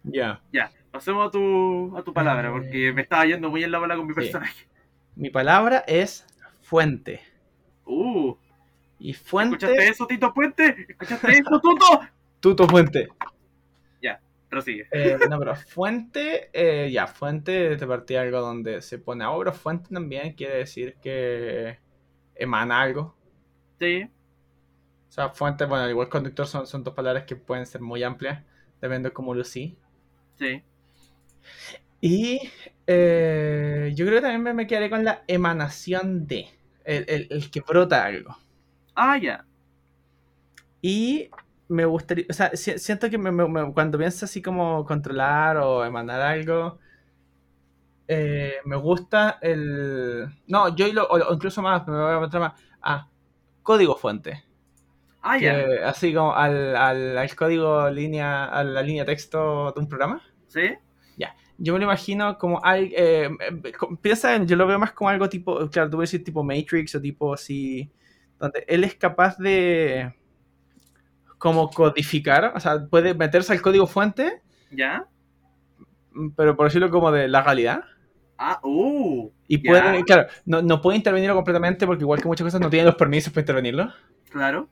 Ya. 0.04 0.42
Ya, 0.52 0.72
pasemos 0.92 1.28
a 1.28 1.32
tu, 1.32 1.96
a 1.98 2.04
tu 2.04 2.14
palabra, 2.14 2.52
porque 2.52 2.94
me 2.94 3.02
estaba 3.02 3.26
yendo 3.26 3.50
muy 3.50 3.64
en 3.64 3.72
la 3.72 3.80
bola 3.80 3.96
con 3.96 4.08
mi 4.08 4.14
Sí. 4.14 4.20
personaje. 4.22 4.68
Mi 5.16 5.30
palabra 5.30 5.84
es 5.88 6.26
fuente. 6.62 7.22
Uh, 7.86 8.36
Y 8.98 9.14
fuente. 9.14 9.56
¿escuchaste 9.66 9.88
eso, 9.90 10.08
Tito 10.08 10.34
Puente? 10.34 10.86
¿Escuchaste 10.90 11.32
eso, 11.32 11.60
Tuto? 11.62 11.86
Tuto 12.40 12.68
fuente. 12.68 13.08
Prosigue. 14.50 14.88
Eh, 14.92 15.16
no, 15.30 15.38
pero 15.38 15.56
fuente, 15.56 16.50
eh, 16.54 16.90
ya, 16.92 17.06
fuente 17.06 17.76
de 17.78 17.86
partida 17.88 18.22
algo 18.22 18.40
donde 18.40 18.82
se 18.82 18.98
pone 18.98 19.24
agua, 19.24 19.38
pero 19.38 19.54
fuente 19.54 19.94
también 19.94 20.34
quiere 20.34 20.58
decir 20.58 20.96
que 21.04 21.78
emana 22.34 22.82
algo. 22.82 23.16
Sí, 23.80 24.10
O 25.10 25.12
sea, 25.12 25.30
fuente, 25.30 25.66
bueno, 25.66 25.90
igual 25.90 26.10
conductor 26.10 26.48
son, 26.48 26.66
son 26.68 26.84
dos 26.84 26.94
palabras 26.94 27.26
que 27.26 27.36
pueden 27.36 27.66
ser 27.66 27.82
muy 27.82 28.04
amplias, 28.04 28.44
dependiendo 28.82 29.10
de 29.10 29.14
cómo 29.14 29.34
lo 29.34 29.44
sí. 29.44 29.78
sí. 30.40 30.64
Y 32.02 32.40
eh, 32.88 33.92
yo 33.96 34.06
creo 34.06 34.18
que 34.18 34.22
también 34.22 34.44
me, 34.44 34.54
me 34.54 34.68
quedaré 34.68 34.90
con 34.90 35.04
la 35.04 35.24
emanación 35.28 36.28
de, 36.28 36.48
el, 36.86 37.06
el- 37.10 37.28
el 37.30 37.52
que 37.52 37.62
brota 37.62 38.06
algo. 38.06 38.38
Ah, 38.96 39.18
ya. 39.18 39.46
Y 40.82 41.30
me 41.68 41.86
gustaría, 41.86 42.26
o 42.30 42.34
sea, 42.34 42.52
si- 42.56 42.80
siento 42.80 43.10
que 43.10 43.18
me- 43.18 43.74
cuando 43.74 43.98
pienso 43.98 44.26
así 44.26 44.42
como 44.42 44.86
controlar 44.86 45.58
o 45.58 45.86
emanar 45.86 46.22
algo, 46.22 46.80
eh, 48.08 48.56
me 48.66 48.76
gusta 48.76 49.38
el... 49.42 50.26
No, 50.48 50.76
yo 50.76 50.92
lo- 50.94 51.08
o, 51.08 51.34
incluso 51.34 51.62
más, 51.62 51.88
me 51.88 51.94
voy 51.98 52.14
a 52.16 52.20
meter 52.20 52.40
más. 52.40 52.54
Ah, 52.82 53.08
código 53.64 53.96
fuente. 53.98 54.44
Ah, 55.22 55.38
ya. 55.38 55.66
que- 55.66 55.80
así 55.84 56.14
como 56.14 56.34
al, 56.34 56.76
al, 56.76 57.18
al 57.18 57.36
código 57.36 57.90
línea, 57.90 58.46
a 58.46 58.64
la 58.64 58.82
línea 58.82 59.06
texto 59.06 59.72
de 59.74 59.80
un 59.82 59.88
programa. 59.88 60.22
¿Sí? 60.48 60.62
Yo 61.62 61.74
me 61.74 61.80
lo 61.80 61.84
imagino 61.86 62.38
como 62.38 62.64
algo. 62.64 62.90
eh, 62.96 63.26
eh, 63.26 63.72
piensa 64.02 64.34
en, 64.34 64.48
yo 64.48 64.56
lo 64.56 64.66
veo 64.66 64.80
más 64.80 64.94
como 64.94 65.10
algo 65.10 65.28
tipo. 65.28 65.70
Claro, 65.70 65.90
tú 65.90 65.98
puedes 65.98 66.10
decir 66.10 66.24
tipo 66.24 66.42
Matrix 66.42 66.96
o 66.96 67.02
tipo 67.02 67.34
así. 67.34 67.92
Donde 68.40 68.64
él 68.66 68.86
es 68.86 68.96
capaz 68.96 69.38
de. 69.38 70.14
Como 71.38 71.70
codificar, 71.70 72.54
o 72.56 72.60
sea, 72.62 72.86
puede 72.90 73.14
meterse 73.14 73.52
al 73.52 73.62
código 73.62 73.88
fuente, 73.88 74.42
¿Ya? 74.72 75.06
mm, 76.14 76.30
pero 76.30 76.56
por 76.56 76.68
decirlo 76.68 76.90
como 76.90 77.12
de 77.12 77.28
la 77.28 77.42
realidad. 77.42 77.84
Ah, 78.38 78.62
uh. 78.64 79.30
Y 79.50 79.62
Ya. 79.62 79.70
puede, 79.82 80.04
claro, 80.06 80.28
no, 80.46 80.62
no 80.62 80.82
puede 80.82 80.96
intervenirlo 80.98 81.36
completamente 81.36 81.86
porque, 81.86 82.04
igual 82.04 82.22
que 82.22 82.28
muchas 82.30 82.46
cosas, 82.46 82.62
no 82.62 82.70
tiene 82.70 82.86
los 82.86 82.96
permisos 82.96 83.34
para 83.34 83.42
intervenirlo. 83.42 83.92
Claro. 84.30 84.70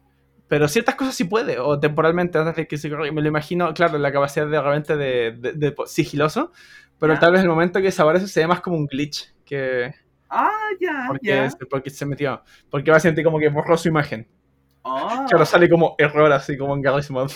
Pero 0.47 0.67
ciertas 0.67 0.95
cosas 0.95 1.13
sí 1.15 1.25
puede, 1.25 1.59
o 1.59 1.79
temporalmente 1.79 2.37
antes 2.37 2.55
de 2.55 2.67
que 2.67 2.77
se 2.77 2.89
Me 2.89 3.21
lo 3.21 3.27
imagino, 3.27 3.73
claro, 3.73 3.97
la 3.97 4.11
capacidad 4.11 4.47
de 4.47 4.61
realmente 4.61 4.95
de, 4.95 5.31
de- 5.37 5.53
de 5.53 5.75
sigiloso, 5.85 6.51
pero 6.99 7.13
Ya. 7.13 7.19
tal 7.19 7.33
vez 7.33 7.41
el 7.41 7.49
momento 7.49 7.79
que 7.79 7.85
desaparece 7.85 8.27
se 8.27 8.39
ve 8.41 8.47
más 8.47 8.61
como 8.61 8.77
un 8.77 8.85
glitch 8.87 9.33
que. 9.45 9.93
Ah, 10.29 10.49
ya, 10.79 11.05
porque, 11.07 11.27
ya. 11.27 11.49
porque 11.69 11.89
se 11.89 12.05
metió. 12.05 12.41
Porque 12.69 12.91
va 12.91 12.97
a 12.97 12.99
sentir 13.01 13.23
como 13.23 13.39
que 13.39 13.49
borró 13.49 13.77
su 13.77 13.87
imagen. 13.89 14.27
Ah. 14.83 15.25
Claro, 15.29 15.45
sale 15.45 15.69
como 15.69 15.95
error 15.97 16.31
así 16.31 16.57
como 16.57 16.73
en 16.75 16.81
Garry's 16.81 17.09
Mod. 17.11 17.31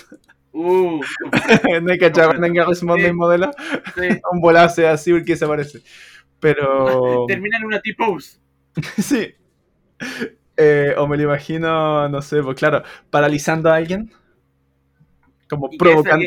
Uh, 0.53 0.99
¿No 1.81 1.91
hay 1.91 1.97
cachado 1.97 2.33
en 2.33 2.53
Garry's 2.53 2.83
Mod 2.83 2.97
Sí. 2.97 3.05
el 3.05 3.13
modelo? 3.13 3.51
sí. 3.95 4.07
Un 4.31 4.41
volado 4.41 4.69
sea 4.69 4.93
así 4.93 5.11
porque 5.11 5.33
desaparece. 5.33 5.81
Pero. 6.39 7.25
Termina 7.27 7.57
en 7.57 7.65
una 7.65 7.81
T-pose. 7.81 8.39
sí. 9.01 9.35
Eh, 10.57 10.93
o 10.97 11.07
me 11.07 11.17
lo 11.17 11.23
imagino, 11.23 12.07
no 12.09 12.21
sé, 12.21 12.41
pues 12.43 12.57
claro, 12.57 12.83
paralizando 13.09 13.69
a 13.71 13.75
alguien. 13.75 14.11
Como 15.49 15.69
¿Y 15.69 15.77
que 15.81 15.93
ese 15.93 15.93
provocando. 16.03 16.25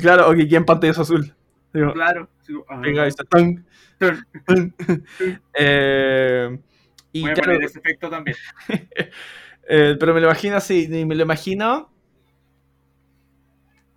claro, 0.00 0.28
o 0.30 0.34
que 0.34 0.46
quede 0.48 0.56
en 0.58 0.64
pantallazo 0.64 1.02
azul. 1.02 1.34
Digo, 1.72 1.92
claro. 1.92 2.28
Ah, 2.68 2.80
venga, 2.80 3.02
ahí 3.02 3.08
está, 3.08 3.24
tan, 3.24 3.66
Turn. 3.98 4.26
tan. 4.46 4.74
Eh, 5.54 6.58
y 7.12 7.22
Voy 7.22 7.30
a 7.30 7.34
claro, 7.34 7.52
poner 7.52 7.62
ese 7.64 7.78
efecto 7.78 8.10
también. 8.10 8.36
Eh, 9.68 9.96
pero 9.98 10.14
me 10.14 10.20
lo 10.20 10.28
imagino 10.28 10.56
así, 10.56 10.86
me 11.06 11.16
lo 11.16 11.24
imagino. 11.24 11.90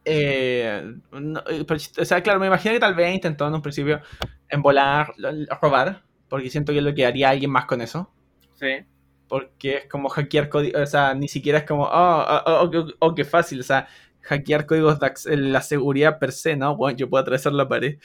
eh, 0.06 0.94
no, 1.12 1.40
eh, 1.50 1.66
pero, 1.68 1.80
o 2.00 2.06
sea, 2.06 2.22
claro, 2.24 2.40
me 2.40 2.48
imagino 2.48 2.74
que 2.74 2.80
tal 2.80 2.96
vez 2.96 3.14
intentó 3.14 3.48
en 3.48 3.54
un 3.54 3.62
principio 3.62 4.02
en 4.50 4.62
volar, 4.62 5.14
robar, 5.62 6.04
porque 6.28 6.50
siento 6.50 6.72
que 6.72 6.80
es 6.80 6.84
lo 6.84 6.94
que 6.96 7.06
haría 7.06 7.30
alguien 7.30 7.52
más 7.52 7.66
con 7.66 7.82
eso. 7.82 8.12
Sí. 8.60 8.86
Porque 9.28 9.78
es 9.78 9.86
como 9.88 10.10
hackear 10.10 10.50
código, 10.50 10.80
o 10.82 10.86
sea, 10.86 11.14
ni 11.14 11.28
siquiera 11.28 11.60
es 11.60 11.66
como, 11.66 11.84
oh, 11.84 11.90
oh, 12.28 12.42
oh, 12.46 12.72
oh, 12.74 12.88
oh, 13.00 13.16
qué 13.16 13.24
fácil, 13.26 13.60
o 13.60 13.64
sea, 13.64 13.88
hackear 14.22 14.66
códigos 14.66 15.00
de 15.00 15.06
ac- 15.08 15.36
la 15.38 15.62
seguridad 15.62 16.18
per 16.20 16.32
se, 16.32 16.56
¿no? 16.56 16.76
Bueno, 16.76 16.98
yo 16.98 17.10
puedo 17.10 17.22
atravesar 17.22 17.54
la 17.54 17.68
pared. 17.70 17.98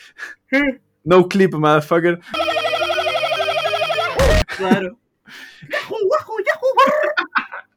No 1.07 1.29
clip, 1.29 1.53
motherfucker. 1.53 2.19
Claro. 4.57 4.99
¡Yahoo, 5.69 5.99
yahoo, 6.11 6.39
yahoo! 6.47 6.75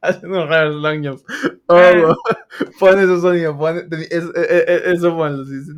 Haciendo 0.00 0.46
raros 0.46 0.76
long 0.76 1.04
jumps. 1.04 1.24
Oh, 1.66 1.76
Eh. 1.78 2.02
pon 2.78 2.98
esos 2.98 3.20
sonidos, 3.20 3.56
pon, 3.56 3.86
eso, 4.10 4.32
eh, 4.34 4.82
eso 4.86 5.14
ponlo. 5.16 5.44
sí, 5.44 5.60
sí. 5.62 5.72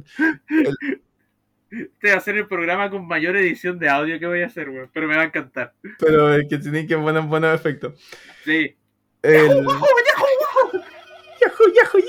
Te 1.70 1.88
voy 2.02 2.10
a 2.10 2.16
hacer 2.16 2.36
el 2.36 2.48
programa 2.48 2.90
con 2.90 3.06
mayor 3.06 3.36
edición 3.36 3.78
de 3.78 3.88
audio 3.88 4.18
que 4.18 4.26
voy 4.26 4.42
a 4.42 4.46
hacer, 4.46 4.68
weón. 4.68 4.90
Pero 4.92 5.06
me 5.06 5.14
va 5.16 5.22
a 5.22 5.26
encantar. 5.26 5.72
Pero 6.00 6.34
es 6.34 6.48
que 6.48 6.58
tienen 6.58 6.88
que 6.88 6.96
poner 6.98 7.22
buenos 7.22 7.54
efectos. 7.54 7.94
Sí. 8.44 8.76
El... 9.22 9.48
¡Yahoo, 9.48 9.64
yahoo! 9.64 10.82
Yahoo, 11.40 11.72
yahoo, 11.74 12.00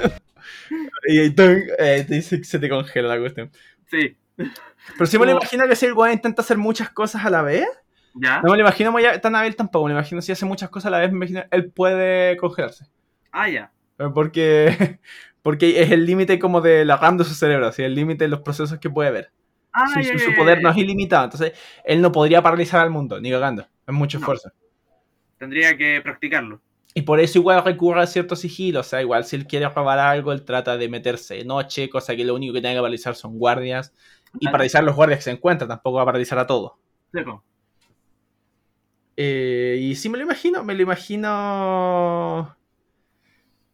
yeah. 0.00 0.20
y 1.08 1.18
ahí 1.20 1.30
¡tung! 1.30 1.62
eh, 1.78 2.04
te 2.06 2.14
dice 2.14 2.38
que 2.38 2.44
se 2.44 2.58
te 2.58 2.68
congela 2.68 3.08
la 3.08 3.18
cuestión. 3.18 3.50
Sí. 3.90 4.16
Pero 4.36 5.06
sí 5.06 5.18
me 5.18 5.26
lo 5.26 5.32
imagino 5.32 5.66
que 5.66 5.74
si 5.76 5.86
el 5.86 5.94
weón 5.94 6.12
intenta 6.12 6.42
hacer 6.42 6.58
muchas 6.58 6.90
cosas 6.90 7.24
a 7.24 7.30
la 7.30 7.42
vez. 7.42 7.66
¿Ya? 8.14 8.40
No 8.42 8.50
me 8.50 8.56
lo 8.56 8.62
imagino 8.62 8.92
muy 8.92 9.04
a- 9.06 9.20
tan 9.20 9.34
hábil 9.34 9.56
tampoco. 9.56 9.86
Me 9.86 9.92
lo 9.94 9.98
imagino 9.98 10.20
si 10.20 10.32
hace 10.32 10.44
muchas 10.44 10.68
cosas 10.68 10.86
a 10.86 10.90
la 10.90 10.98
vez. 10.98 11.10
Me 11.10 11.16
imagino 11.16 11.44
él 11.50 11.70
puede 11.70 12.36
congelarse. 12.36 12.86
Ah, 13.32 13.48
ya. 13.48 13.72
Porque, 14.14 14.98
porque 15.46 15.80
es 15.80 15.92
el 15.92 16.04
límite 16.04 16.40
como 16.40 16.60
de 16.60 16.84
la 16.84 16.96
RAM 16.96 17.18
de 17.18 17.22
su 17.22 17.32
cerebro. 17.32 17.68
Así, 17.68 17.84
el 17.84 17.94
límite 17.94 18.24
de 18.24 18.28
los 18.28 18.40
procesos 18.40 18.80
que 18.80 18.90
puede 18.90 19.12
ver. 19.12 19.30
Ah, 19.72 19.84
su, 19.86 20.34
poder 20.34 20.60
no 20.60 20.70
es 20.70 20.76
ilimitado. 20.76 21.22
Entonces, 21.22 21.52
él 21.84 22.02
no 22.02 22.10
podría 22.10 22.42
paralizar 22.42 22.80
al 22.80 22.90
mundo, 22.90 23.20
ni 23.20 23.30
cagando. 23.30 23.62
Es 23.86 23.94
mucho 23.94 24.18
No. 24.18 24.24
esfuerzo. 24.24 24.50
Tendría 25.38 25.76
que 25.76 26.00
practicarlo. 26.02 26.60
Y 26.94 27.02
por 27.02 27.20
eso 27.20 27.38
igual 27.38 27.62
recurre 27.62 28.00
a 28.02 28.08
cierto 28.08 28.34
sigilo. 28.34 28.80
O 28.80 28.82
sea, 28.82 29.00
igual 29.00 29.24
si 29.24 29.36
él 29.36 29.46
quiere 29.46 29.68
robar 29.68 30.00
algo, 30.00 30.32
él 30.32 30.44
trata 30.44 30.76
de 30.76 30.88
meterse 30.88 31.36
de 31.36 31.44
noche, 31.44 31.88
cosa 31.88 32.16
que 32.16 32.24
lo 32.24 32.34
único 32.34 32.52
que 32.52 32.60
tiene 32.60 32.74
que 32.74 32.80
paralizar 32.80 33.14
son 33.14 33.38
guardias. 33.38 33.94
Y 34.40 34.46
paralizar 34.46 34.82
los 34.82 34.96
guardias 34.96 35.20
que 35.20 35.24
se 35.26 35.30
encuentran, 35.30 35.68
tampoco 35.68 35.98
va 35.98 36.02
a 36.02 36.06
paralizar 36.06 36.40
a 36.40 36.46
todos. 36.48 36.72
Eh, 39.16 39.78
y 39.80 39.94
sí 39.94 40.08
me 40.08 40.18
lo 40.18 40.24
imagino, 40.24 40.64
me 40.64 40.74
lo 40.74 40.82
imagino. 40.82 42.55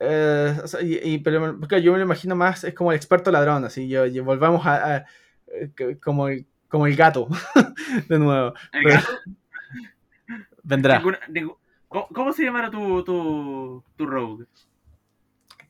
Eh, 0.03 0.59
o 0.63 0.67
sea, 0.67 0.83
y, 0.83 0.99
y- 1.03 1.19
pero 1.19 1.59
porque 1.59 1.81
yo 1.83 1.93
me 1.93 1.99
lo 1.99 2.05
imagino 2.05 2.35
más, 2.37 2.65
es 2.65 2.75
como 2.75 2.93
el 2.93 2.97
experto 2.97 3.31
ladrón, 3.31 3.65
así. 3.65 3.89
Yo, 3.89 4.07
yo- 4.07 4.25
volvamos 4.25 4.67
a, 4.67 4.97
a- 4.97 5.07
eh, 5.47 5.99
como, 6.03 6.29
el, 6.29 6.47
como 6.69 6.87
el 6.87 6.97
gato, 6.97 7.29
de 8.09 8.19
nuevo. 8.19 8.55
El 8.73 8.83
Pero- 8.85 8.95
gato, 8.97 9.09
Vendrá. 10.63 10.99
ninguna- 10.99 11.59
¿Cómo, 11.89 12.09
cómo 12.09 12.33
se 12.33 12.45
llamará 12.45 12.71
tu, 12.71 13.05
tu, 13.05 13.85
tu 13.97 14.07
rogue? 14.07 14.47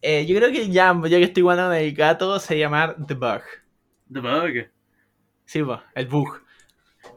Eh, 0.00 0.24
yo 0.26 0.36
creo 0.36 0.50
que 0.52 0.68
ya, 0.70 0.92
ya 1.04 1.18
que 1.18 1.24
estoy 1.24 1.42
jugando 1.42 1.64
con 1.66 1.74
el 1.74 1.92
gato, 1.94 2.38
se 2.38 2.58
llama 2.58 2.94
The 3.06 3.14
Bug. 3.14 3.42
The 4.12 4.20
Bug. 4.20 4.68
Sí, 5.44 5.62
el 5.94 6.06
bug. 6.06 6.40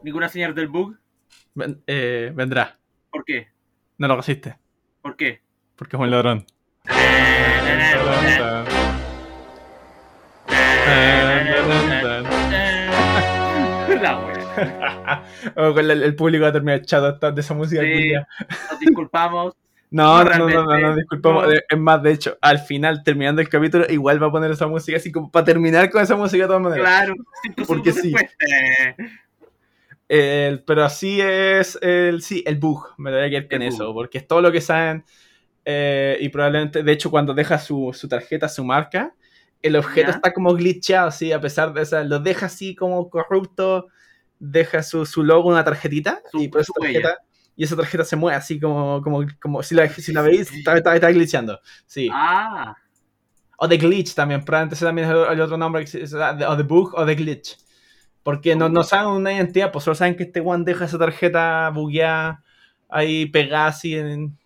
¿Ninguna 0.04 0.28
señal 0.30 0.54
del 0.56 0.68
bug? 0.68 0.98
Ven- 1.54 1.82
eh, 1.88 2.32
vendrá. 2.36 2.78
¿Por 3.12 3.24
qué? 3.24 3.48
No 3.98 4.08
lo 4.08 4.18
resiste, 4.18 4.58
¿Por 5.02 5.16
qué? 5.16 5.42
porque 5.76 5.96
es 5.96 6.02
un 6.02 6.10
ladrón. 6.12 6.46
La 14.02 14.20
wea. 14.20 15.24
Con 15.74 15.80
el, 15.92 16.04
el 16.04 16.16
público 16.16 16.44
va 16.44 16.50
a 16.50 16.54
terminar 16.54 16.82
chato 16.82 17.32
de 17.32 17.42
esa 17.42 17.54
música. 17.54 17.82
Sí. 17.82 18.14
Nos 18.72 18.80
disculpamos. 18.80 19.54
No, 19.92 20.24
No, 20.26 20.50
no, 20.50 20.66
no, 20.66 20.78
no, 20.78 20.96
disculpamos. 20.96 21.46
Es 21.70 21.78
más, 21.78 22.04
de 22.04 22.12
hecho, 22.12 22.38
al 22.42 22.60
final, 22.60 23.02
terminando 23.04 23.40
el 23.42 23.48
capítulo, 23.48 23.86
igual 23.88 24.22
va 24.22 24.28
a 24.28 24.32
poner 24.32 24.52
esa 24.52 24.68
música 24.68 24.98
así 24.98 25.10
como 25.10 25.32
para 25.32 25.46
terminar 25.46 25.90
con 25.90 26.02
esa 26.02 26.18
música 26.18 26.44
de 26.44 26.48
todas 26.48 26.62
maneras. 26.62 26.86
Claro. 26.86 27.14
Porque 27.66 27.94
sí. 27.94 28.14
El- 30.10 30.64
pero 30.64 30.84
así 30.84 31.22
es 31.22 31.80
el, 31.82 32.22
sí, 32.24 32.44
el 32.46 32.58
bug. 32.58 32.94
Me 32.98 33.10
voy 33.12 33.22
a 33.22 33.30
quedar 33.30 33.48
con 33.48 33.62
eso, 33.62 33.94
porque 33.94 34.18
es 34.18 34.28
todo 34.28 34.42
lo 34.42 34.52
que 34.52 34.60
saben. 34.60 35.06
Eh, 35.66 36.18
y 36.22 36.30
probablemente, 36.30 36.84
de 36.84 36.92
hecho, 36.92 37.10
cuando 37.12 37.34
deja 37.34 37.58
su, 37.60 37.92
su 37.94 38.08
tarjeta, 38.08 38.48
su 38.48 38.64
marca, 38.64 39.14
el 39.62 39.76
objeto 39.76 40.10
Ya. 40.12 40.16
está 40.16 40.32
como 40.34 40.54
glitchado, 40.54 41.08
así, 41.08 41.32
a 41.32 41.42
pesar 41.42 41.74
de 41.74 41.82
eso, 41.82 42.04
lo 42.04 42.20
deja 42.20 42.46
así 42.46 42.76
como 42.76 43.10
corrupto, 43.10 43.88
deja 44.40 44.84
su, 44.84 45.06
su 45.06 45.24
logo, 45.24 45.50
una 45.50 45.64
tarjetita, 45.64 46.22
Su- 46.32 46.42
y, 46.44 46.48
por 46.50 46.62
esa 46.62 46.74
tarjeta, 46.80 47.18
y 47.56 47.64
esa 47.64 47.76
tarjeta 47.76 48.04
se 48.04 48.16
mueve 48.16 48.38
así 48.38 48.60
como, 48.60 49.02
como, 49.02 49.26
como 49.42 49.64
si, 49.64 49.74
la, 49.76 49.90
si 49.90 50.14
la 50.14 50.22
veis, 50.22 50.52
está, 50.52 50.78
está, 50.78 50.94
está 50.94 51.10
glitchando. 51.12 51.60
Sí. 51.88 52.10
Ah, 52.14 52.76
O 53.58 53.68
de 53.68 53.78
glitch 53.78 54.14
también, 54.14 54.44
probablemente 54.44 54.76
ese 54.76 54.86
también 54.86 55.08
es 55.10 55.16
el, 55.16 55.34
el 55.34 55.42
otro 55.42 55.58
nombre, 55.58 55.86
que 55.86 56.04
es, 56.04 56.14
o 56.14 56.56
de 56.58 56.64
bug 56.64 56.94
o 56.96 57.06
de 57.06 57.16
glitch. 57.16 57.58
Porque 58.22 58.56
no, 58.56 58.70
no 58.70 58.84
saben 58.84 59.14
una 59.14 59.32
identidad, 59.34 59.72
pues 59.72 59.86
solo 59.86 59.96
saben 59.96 60.16
que 60.16 60.24
este 60.24 60.42
one 60.42 60.64
deja 60.66 60.86
esa 60.86 60.98
tarjeta 61.00 61.70
bugueada 61.70 62.44
ahí 62.90 63.26
pegada 63.28 63.68
así 63.68 63.96
en... 63.96 64.38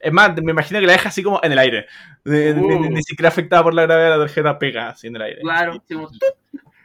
Es 0.00 0.12
más, 0.12 0.34
me 0.42 0.52
imagino 0.52 0.80
que 0.80 0.86
la 0.86 0.92
deja 0.92 1.10
así 1.10 1.22
como 1.22 1.40
en 1.42 1.52
el 1.52 1.58
aire. 1.58 1.86
Ni, 2.24 2.38
ni- 2.54 2.54
ni- 2.54 2.74
Uh. 2.88 2.90
ni 2.90 3.02
siquiera 3.02 3.28
afectada 3.28 3.62
por 3.62 3.74
la 3.74 3.82
gravedad 3.82 4.10
de 4.12 4.18
la 4.18 4.24
tarjeta 4.24 4.58
pegada 4.58 4.90
así 4.90 5.06
en 5.08 5.16
el 5.16 5.22
aire. 5.22 5.40
claro. 5.42 5.82
sí, 5.86 5.94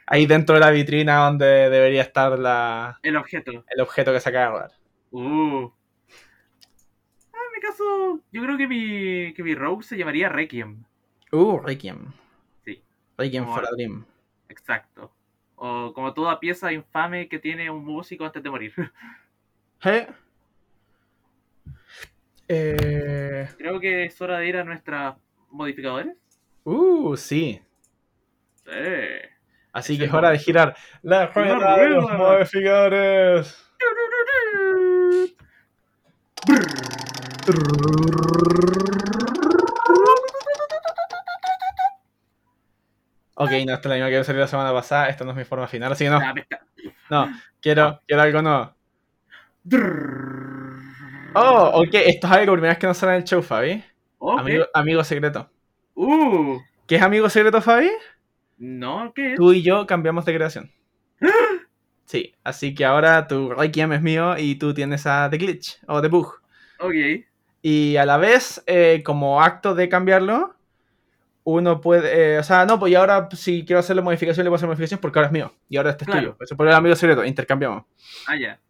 Ahí 0.08 0.26
dentro 0.26 0.54
de 0.54 0.60
la 0.60 0.70
vitrina 0.70 1.16
donde 1.24 1.46
debería 1.68 2.02
estar 2.02 2.38
la, 2.38 3.00
El 3.02 3.16
objeto. 3.16 3.50
el 3.68 3.80
objeto 3.80 4.12
que 4.12 4.20
se 4.20 4.28
acaba 4.28 4.44
de 4.44 4.50
rodar. 4.52 4.70
Uh. 5.10 5.70
Ah, 7.32 7.38
en 7.46 7.52
mi 7.54 7.60
caso, 7.60 8.20
yo 8.30 8.42
creo 8.42 8.56
que 8.56 8.68
mi, 8.68 9.34
que 9.34 9.42
mi 9.42 9.54
rogue 9.54 9.82
se 9.82 9.96
llamaría 9.96 10.28
Requiem. 10.28 10.84
Uh, 11.32 11.58
Requiem. 11.58 12.12
Sí. 12.64 12.82
Requiem 13.18 13.44
Como- 13.44 13.56
for 13.56 13.66
a 13.66 13.70
Dream. 13.72 14.04
Exacto. 14.48 15.12
O 15.56 15.92
como 15.94 16.12
toda 16.14 16.38
pieza 16.38 16.70
infame 16.72 17.28
que 17.28 17.38
tiene 17.38 17.70
un 17.70 17.84
músico 17.84 18.24
antes 18.26 18.42
de 18.42 18.50
morir. 18.50 18.74
¿Eh? 19.84 20.06
Eh, 22.48 23.48
Creo 23.58 23.80
que 23.80 24.04
es 24.04 24.20
hora 24.20 24.38
de 24.38 24.48
ir 24.48 24.56
a 24.56 24.64
nuestros 24.64 25.16
modificadores. 25.50 26.16
uh, 26.64 27.16
sí. 27.16 27.60
Sí. 28.64 28.70
Así 29.72 29.92
Es 29.94 29.98
que 29.98 30.04
es 30.06 30.12
hora 30.12 30.30
de 30.30 30.38
girar 30.38 30.76
la 31.02 31.26
rueda 31.26 31.76
de 31.76 31.88
los 31.90 32.12
modificadores. 32.12 33.62
Ok, 43.34 43.50
no, 43.66 43.74
esta 43.74 43.74
es 43.74 43.86
la 43.86 43.94
misma 43.96 44.08
que 44.08 44.24
salió 44.24 44.40
la 44.40 44.46
semana 44.46 44.72
pasada. 44.72 45.08
Esta 45.08 45.24
no 45.24 45.32
es 45.32 45.36
mi 45.36 45.44
forma 45.44 45.66
final, 45.68 45.92
así 45.92 46.04
que 46.04 46.10
no. 46.10 46.20
No, 47.10 47.28
quiero, 47.60 48.00
quiero 48.06 48.22
algo 48.22 48.42
nuevo. 48.42 48.74
Oh, 51.36 51.70
ok, 51.82 51.94
esto 51.94 52.26
es 52.26 52.32
algo 52.32 52.52
primera 52.52 52.72
vez 52.72 52.78
que 52.78 52.86
nos 52.86 52.96
sale 52.96 53.12
en 53.12 53.18
el 53.18 53.24
show, 53.24 53.42
Fabi. 53.42 53.82
Ok. 54.18 54.40
Amigo, 54.40 54.64
amigo 54.74 55.04
secreto. 55.04 55.50
Uh, 55.94 56.58
¿Qué 56.86 56.96
es 56.96 57.02
amigo 57.02 57.28
secreto, 57.28 57.60
Fabi? 57.60 57.90
no, 58.58 59.12
¿qué 59.14 59.32
es? 59.32 59.36
Tú 59.36 59.52
y 59.52 59.62
yo 59.62 59.86
cambiamos 59.86 60.24
de 60.24 60.34
creación. 60.34 60.70
Sí, 62.08 62.36
así 62.44 62.72
que 62.72 62.84
ahora 62.84 63.26
tu 63.26 63.50
Requiem 63.50 63.92
es 63.92 64.00
mío 64.00 64.38
y 64.38 64.54
tú 64.54 64.72
tienes 64.72 65.08
a 65.08 65.28
The 65.28 65.38
Glitch 65.38 65.80
o 65.88 66.00
The 66.00 66.06
Bug. 66.06 66.34
Ok. 66.78 66.94
Y 67.62 67.96
a 67.96 68.06
la 68.06 68.16
vez, 68.16 68.62
eh, 68.68 69.02
como 69.04 69.42
acto 69.42 69.74
de 69.74 69.88
cambiarlo, 69.88 70.54
uno 71.42 71.80
puede. 71.80 72.34
eh, 72.34 72.38
o 72.38 72.44
sea, 72.44 72.64
no, 72.64 72.78
pues 72.78 72.92
y 72.92 72.94
ahora 72.94 73.28
si 73.32 73.64
quiero 73.64 73.80
hacerle 73.80 74.02
modificación, 74.02 74.44
le 74.44 74.50
puedo 74.50 74.54
hacer 74.56 74.68
modificación 74.68 75.00
porque 75.00 75.18
ahora 75.18 75.26
es 75.26 75.32
mío. 75.32 75.52
Y 75.68 75.78
ahora 75.78 75.90
este 75.90 76.04
es 76.04 76.06
Claro. 76.10 76.20
tuyo. 76.34 76.36
Eso 76.42 76.56
por 76.56 76.68
el 76.68 76.74
amigo 76.74 76.94
secreto, 76.94 77.24
intercambiamos. 77.24 77.82
Ah, 78.28 78.36
ya. 78.36 78.60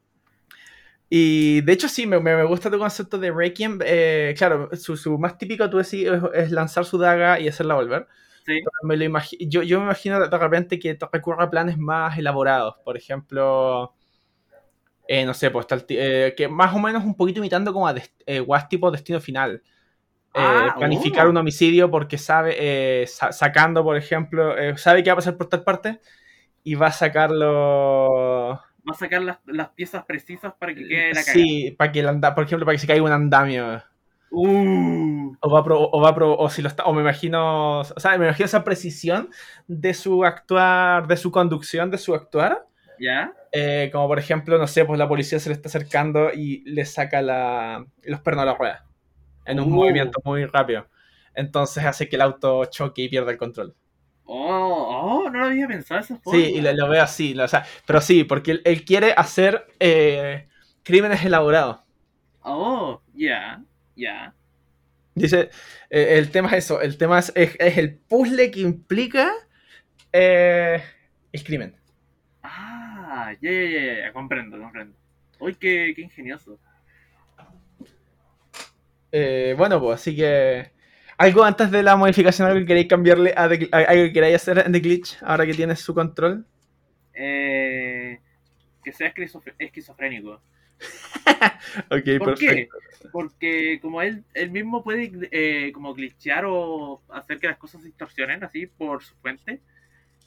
Y 1.09 1.61
de 1.63 1.73
hecho, 1.73 1.89
sí, 1.89 2.07
me, 2.07 2.19
me- 2.21 2.45
gusta 2.45 2.71
tu 2.71 2.79
concepto 2.79 3.19
de 3.19 3.31
Requiem. 3.31 3.79
eh, 3.85 4.35
claro, 4.37 4.71
su, 4.77 4.97
su 4.97 5.19
más 5.19 5.39
típico, 5.39 5.71
tú 5.71 5.79
decís, 5.79 6.07
es, 6.09 6.23
es 6.35 6.51
lanzar 6.51 6.85
su 6.85 6.99
daga 6.99 7.39
y 7.41 7.49
hacerla 7.49 7.75
volver. 7.75 8.07
Sí. 8.45 8.61
Me 8.83 8.97
lo 8.97 9.19
yo, 9.41 9.63
yo 9.63 9.79
me 9.81 9.85
imagino 9.87 10.29
de 10.29 10.39
repente 10.39 10.79
que 10.79 10.95
te 10.95 11.07
recurra 11.13 11.45
a 11.45 11.51
planes 11.51 11.79
más 11.79 12.17
elaborados. 12.19 12.77
Por 12.85 12.97
ejemplo, 12.97 13.95
eh, 15.09 15.25
no 15.25 15.35
sé, 15.35 15.51
pues 15.51 15.67
ti- 15.87 15.97
eh, 15.99 16.35
que 16.37 16.49
más 16.49 16.75
o 16.75 16.79
menos 16.79 17.05
un 17.05 17.15
poquito 17.15 17.39
imitando 17.39 17.73
como 17.73 17.87
a 17.87 17.95
des- 17.95 18.13
eh, 18.27 18.41
guas 18.41 18.69
tipo 18.69 18.91
destino 18.91 19.21
final. 19.21 19.63
Ah, 20.35 20.75
planificar 20.79 21.27
oh. 21.27 21.31
un 21.31 21.37
homicidio 21.39 21.91
porque 21.91 22.19
sabe, 22.19 23.07
sa- 23.07 23.33
sacando, 23.33 23.83
por 23.85 23.97
ejemplo, 23.97 24.55
sabe 24.77 25.03
que 25.03 25.11
va 25.11 25.15
a 25.15 25.17
pasar 25.17 25.37
por 25.39 25.49
tal 25.49 25.65
parte 25.65 26.01
y 26.65 26.75
va 26.77 26.89
a 26.89 26.93
sacarlo. 26.93 28.61
Va 28.89 28.93
a 28.93 28.95
sacar 28.95 29.23
las, 29.23 29.39
las 29.47 29.69
piezas 29.71 30.05
precisas 30.05 30.55
para 30.59 30.75
que 30.75 30.87
quede 30.87 31.09
la 31.09 31.21
cagada. 31.21 31.33
Sí, 31.33 31.71
para 31.77 31.93
que 31.93 32.01
el 32.01 32.09
anda, 32.09 32.35
por 32.35 32.45
ejemplo, 32.45 32.65
para 32.65 32.75
que 32.77 32.81
se 32.81 32.87
caiga 32.87 33.03
un 33.03 33.13
andamio. 33.13 33.83
Uh, 34.31 35.35
O 35.41 35.51
va 35.51 35.61
a 35.61 35.65
pro- 35.65 35.89
o 35.91 36.01
va 36.01 36.15
pro- 36.15 36.37
o 36.37 36.49
si 36.51 36.61
lo 36.63 36.69
está, 36.69 36.85
o 36.85 36.93
me 36.93 37.01
imagino, 37.01 37.81
o 37.81 37.85
sea, 37.85 38.19
me 38.19 38.27
imagino 38.27 38.45
esa 38.47 38.65
precisión 38.65 39.31
de 39.67 39.95
su 39.95 40.25
actuar, 40.25 41.07
de 41.07 41.17
su 41.17 41.31
conducción, 41.31 41.91
de 41.91 41.99
su 41.99 42.15
actuar. 42.15 42.67
¿Ya? 42.99 43.33
Eh, 43.53 43.91
como 43.93 44.09
por 44.09 44.19
ejemplo, 44.19 44.59
no 44.59 44.67
sé, 44.67 44.85
pues 44.85 44.99
la 44.99 45.09
policía 45.09 45.39
se 45.39 45.49
le 45.49 45.55
está 45.55 45.69
acercando 45.69 46.31
y 46.33 46.63
le 46.71 46.85
saca 46.85 47.23
la, 47.23 47.85
los 48.05 48.21
pernos 48.21 48.43
a 48.43 48.47
la 48.47 48.55
rueda. 48.55 48.87
En 49.45 49.61
un 49.61 49.73
Uh. 49.73 49.77
movimiento 49.77 50.21
muy 50.25 50.45
rápido. 50.47 50.87
Entonces 51.35 51.85
hace 51.85 52.09
que 52.09 52.17
el 52.17 52.23
auto 52.23 52.65
choque 52.67 53.03
y 53.03 53.09
pierda 53.09 53.31
el 53.31 53.39
control. 53.39 53.75
Oh, 54.27 55.23
oh, 55.25 55.31
no 55.31 55.39
lo 55.41 55.47
había 55.47 55.67
pensado 55.69 56.01
esa 56.01 56.17
forma. 56.19 56.43
Sí, 56.43 56.55
y 56.57 56.61
lo, 56.61 56.73
lo 56.73 56.89
veo 56.89 57.03
así. 57.03 57.35
lo- 57.35 57.45
o 57.45 57.49
sea, 57.49 57.65
pero 57.87 58.01
sí, 58.01 58.25
porque 58.25 58.53
él, 58.53 58.63
él 58.65 58.85
quiere 58.85 59.13
hacer 59.17 59.67
eh, 59.81 60.49
crímenes 60.83 61.25
elaborados. 61.25 61.79
Oh, 62.45 63.03
ya, 63.15 63.63
ya. 63.95 64.35
Dice, 65.15 65.51
eh, 65.91 66.19
el 66.19 66.31
tema 66.31 66.49
es 66.51 66.65
eso, 66.67 66.81
el 66.81 66.99
tema 66.99 67.19
es, 67.19 67.33
es- 67.35 67.57
es 67.59 67.79
el 67.79 67.99
puzzle 67.99 68.51
que 68.51 68.61
implica 68.61 69.33
eh, 70.13 70.83
el 71.33 71.45
crimen. 71.45 71.77
Ah, 72.43 73.33
ya, 73.41 73.51
ya, 73.53 73.63
ya, 73.71 73.95
ya, 74.07 74.13
comprendo, 74.13 74.59
comprendo. 74.59 74.97
Uy, 75.41 75.55
qué, 75.57 75.93
qué 75.95 76.03
ingenioso. 76.03 76.59
Eh, 79.13 79.55
bueno, 79.57 79.81
pues 79.81 80.01
así 80.01 80.17
que... 80.17 80.73
¿Algo 81.19 81.45
antes 81.45 81.71
de 81.71 81.83
la 81.83 81.97
modificación, 81.97 82.47
algo 82.49 82.61
que 82.61 82.67
queréis 82.67 82.89
cambiarle 82.89 83.33
a, 83.37 83.49
The 83.49 83.69
a- 83.73 83.79
algo 83.79 84.05
que 84.05 84.13
queráis 84.13 84.37
hacer 84.37 84.59
en 84.59 84.73
The 84.73 84.81
Glitch 84.81 85.19
ahora 85.23 85.47
que 85.47 85.55
tienes 85.55 85.81
su 85.81 85.95
control? 85.95 86.45
Eh, 87.15 88.21
que 88.85 88.93
sea 88.93 89.13
esquizof- 89.15 89.55
esquizofrénico. 89.59 90.43
Ok, 91.91 92.19
¿Por 92.19 92.35
qué? 92.39 92.69
perfecto. 92.69 93.09
Porque 93.13 93.79
como 93.81 94.03
él, 94.03 94.25
él 94.35 94.51
mismo 94.51 94.83
puede 94.85 95.11
eh, 95.31 95.73
como 95.73 95.95
glitchear 95.95 96.45
o 96.47 97.03
hacer 97.09 97.39
que 97.39 97.47
las 97.47 97.57
cosas 97.59 97.81
se 97.81 97.87
distorsionen 97.89 98.45
así 98.45 98.67
por 98.67 99.03
su 99.03 99.15
fuente, 99.17 99.61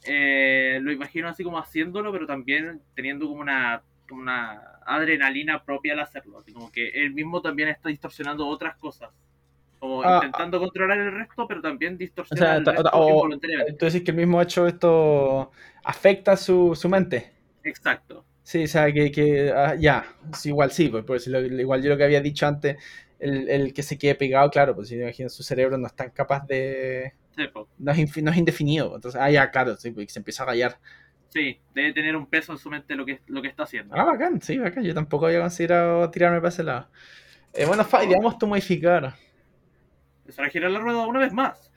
eh, 0.06 0.80
lo 0.82 0.92
imagino 0.92 1.28
así 1.28 1.44
como 1.44 1.60
haciéndolo, 1.60 2.12
pero 2.12 2.26
también 2.26 2.82
teniendo 2.96 3.28
como 3.28 3.42
una, 3.42 3.84
como 4.08 4.22
una 4.22 4.54
adrenalina 4.86 5.64
propia 5.64 5.94
al 5.94 6.00
hacerlo. 6.00 6.40
Así 6.40 6.54
como 6.54 6.72
que 6.72 6.90
él 6.90 7.12
mismo 7.14 7.42
también 7.42 7.70
está 7.70 7.90
distorsionando 7.90 8.48
otras 8.48 8.76
cosas. 8.78 9.10
Como 9.80 10.04
Ah, 10.04 10.20
intentando 10.22 10.60
controlar 10.60 10.98
el 11.00 11.12
resto, 11.14 11.48
pero 11.48 11.62
también 11.62 11.94
O 11.96 11.98
distorsiona 11.98 12.38
sea, 12.38 12.58
el 12.58 12.66
resto 12.66 12.90
o- 12.94 13.16
involuntariamente. 13.16 13.74
tú 13.80 13.86
decís 13.86 14.04
que 14.04 14.12
el 14.12 14.18
mismo 14.18 14.42
hecho 14.42 14.68
esto 14.68 15.52
afecta 15.84 16.36
su, 16.38 16.76
su 16.76 16.90
mente. 16.90 17.32
Exacto. 17.64 18.26
Sí, 18.44 18.64
o 18.64 18.68
sea, 18.68 18.92
que, 18.92 19.12
que 19.12 19.52
ah, 19.56 19.76
ya, 19.76 20.06
sí, 20.36 20.50
igual 20.50 20.72
sí, 20.72 20.90
pues, 20.90 21.04
pues, 21.06 21.28
lo- 21.28 21.40
igual 21.42 21.84
yo 21.84 21.90
lo 21.90 21.98
que 21.98 22.04
había 22.04 22.22
dicho 22.22 22.48
antes, 22.48 22.78
el, 23.20 23.48
el 23.50 23.74
que 23.74 23.84
se 23.84 23.98
quede 23.98 24.16
pegado, 24.16 24.50
claro, 24.50 24.76
pues 24.76 24.88
si 24.90 24.96
imagino 24.96 25.30
su 25.30 25.44
cerebro 25.44 25.78
no 25.78 25.86
es 25.88 25.96
tan 25.96 26.10
capaz 26.12 26.46
de... 26.48 27.14
Sí. 27.36 27.44
No 27.78 27.92
es, 27.92 27.98
infi- 28.00 28.24
no 28.24 28.32
es 28.32 28.38
indefinido, 28.38 28.96
entonces, 28.96 29.22
ah, 29.22 29.30
ya, 29.32 29.52
claro, 29.52 29.76
sí, 29.78 29.92
pues, 29.92 30.12
se 30.12 30.20
empieza 30.20 30.44
a 30.44 30.48
rayar. 30.48 30.80
Sí, 31.30 31.60
debe 31.76 31.94
tener 31.94 32.16
un 32.16 32.26
peso 32.26 32.52
en 32.54 32.58
su 32.58 32.70
mente 32.72 32.96
lo 32.96 33.06
que, 33.06 33.22
lo 33.28 33.42
que 33.42 33.48
está 33.50 33.64
haciendo. 33.64 33.96
Ah, 33.96 34.04
bacán, 34.04 34.42
sí, 34.42 34.58
bacán, 34.58 34.84
yo 34.84 34.94
tampoco 34.96 35.28
había 35.28 35.42
considerado 35.42 36.10
tirarme 36.10 36.40
para 36.40 36.50
ese 36.50 36.64
lado. 36.64 36.90
Eh, 37.54 37.66
bueno, 37.66 37.86
Fabi, 37.86 38.08
digamos 38.08 38.38
tu 38.40 38.48
modificar. 38.48 39.16
Empezar 40.30 40.46
a 40.46 40.50
girar 40.52 40.70
la 40.70 40.78
rueda 40.80 41.08
una 41.08 41.18
vez 41.22 41.34
más. 41.34 41.72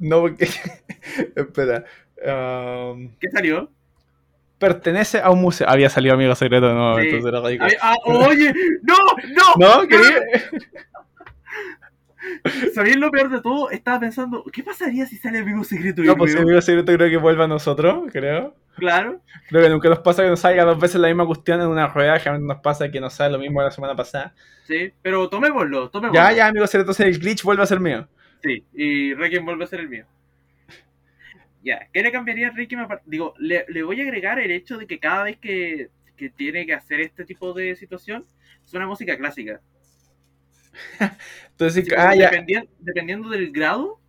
No, 0.00 0.22
porque... 0.22 0.46
Espera. 1.36 1.84
um, 2.26 3.12
¿Qué 3.20 3.30
salió? 3.30 3.70
pertenece 4.58 5.20
a 5.20 5.30
un 5.30 5.40
museo. 5.40 5.68
Había 5.68 5.88
salido 5.88 6.14
amigo 6.14 6.34
secreto, 6.34 6.74
no, 6.74 6.98
Sí. 6.98 7.06
entonces 7.06 7.28
era. 7.32 7.46
Ay, 7.46 7.76
ah, 7.80 7.94
oye, 8.06 8.52
no, 8.82 8.96
no. 9.28 9.76
¿No? 9.82 9.86
¿Quería? 9.86 10.20
¿Sabías 12.74 12.96
lo 12.96 13.12
peor 13.12 13.30
de 13.30 13.40
todo? 13.40 13.70
Estaba 13.70 14.00
pensando, 14.00 14.42
¿qué 14.52 14.64
pasaría 14.64 15.06
si 15.06 15.16
sale 15.16 15.38
amigo 15.38 15.62
secreto? 15.62 16.02
No, 16.02 16.12
y 16.12 16.16
pues 16.16 16.32
luego? 16.32 16.48
amigo 16.48 16.60
secreto 16.60 16.92
creo 16.92 17.08
que 17.08 17.18
vuelve 17.18 17.44
a 17.44 17.46
nosotros, 17.46 18.10
creo. 18.12 18.56
Claro. 18.76 19.20
Creo 19.48 19.62
que 19.62 19.68
nunca 19.68 19.88
nos 19.88 19.98
pasa 19.98 20.22
que 20.22 20.28
nos 20.28 20.40
salga 20.40 20.64
dos 20.64 20.78
veces 20.78 21.00
la 21.00 21.08
misma 21.08 21.26
cuestión 21.26 21.60
en 21.60 21.68
una 21.68 21.88
rueda. 21.88 22.18
Generalmente 22.18 22.54
nos 22.54 22.62
pasa 22.62 22.90
que 22.90 23.00
nos 23.00 23.12
sale 23.12 23.32
lo 23.32 23.38
mismo 23.38 23.62
la 23.62 23.70
semana 23.70 23.94
pasada. 23.94 24.34
Sí, 24.64 24.92
pero 25.02 25.28
tomémoslo, 25.28 25.90
tomémoslo. 25.90 26.20
Ya, 26.20 26.32
ya, 26.32 26.46
amigo 26.46 26.66
secreto, 26.66 26.92
entonces 26.92 27.06
el 27.06 27.18
glitch 27.20 27.42
vuelve 27.42 27.62
a 27.62 27.66
ser 27.66 27.80
mío. 27.80 28.08
Sí, 28.42 28.64
y 28.72 29.14
Requiem 29.14 29.44
vuelve 29.44 29.64
a 29.64 29.68
ser 29.68 29.80
el 29.80 29.88
mío. 29.88 30.06
Ya, 31.62 31.88
¿qué 31.92 32.02
le 32.02 32.10
cambiaría 32.10 32.48
a 32.48 32.52
Requiem? 32.52 32.88
Digo, 33.04 33.34
le, 33.36 33.66
le 33.68 33.82
voy 33.82 34.00
a 34.00 34.04
agregar 34.04 34.38
el 34.38 34.50
hecho 34.50 34.78
de 34.78 34.86
que 34.86 34.98
cada 34.98 35.24
vez 35.24 35.36
que, 35.36 35.90
que 36.16 36.30
tiene 36.30 36.64
que 36.64 36.72
hacer 36.72 37.00
este 37.00 37.26
tipo 37.26 37.52
de 37.52 37.76
situación, 37.76 38.24
suena 38.64 38.86
música 38.86 39.14
clásica. 39.18 39.60
Entonces, 41.50 41.86
ah, 41.96 42.14
ya. 42.14 42.30
dependiendo 42.78 43.28
del 43.28 43.52
grado, 43.52 43.99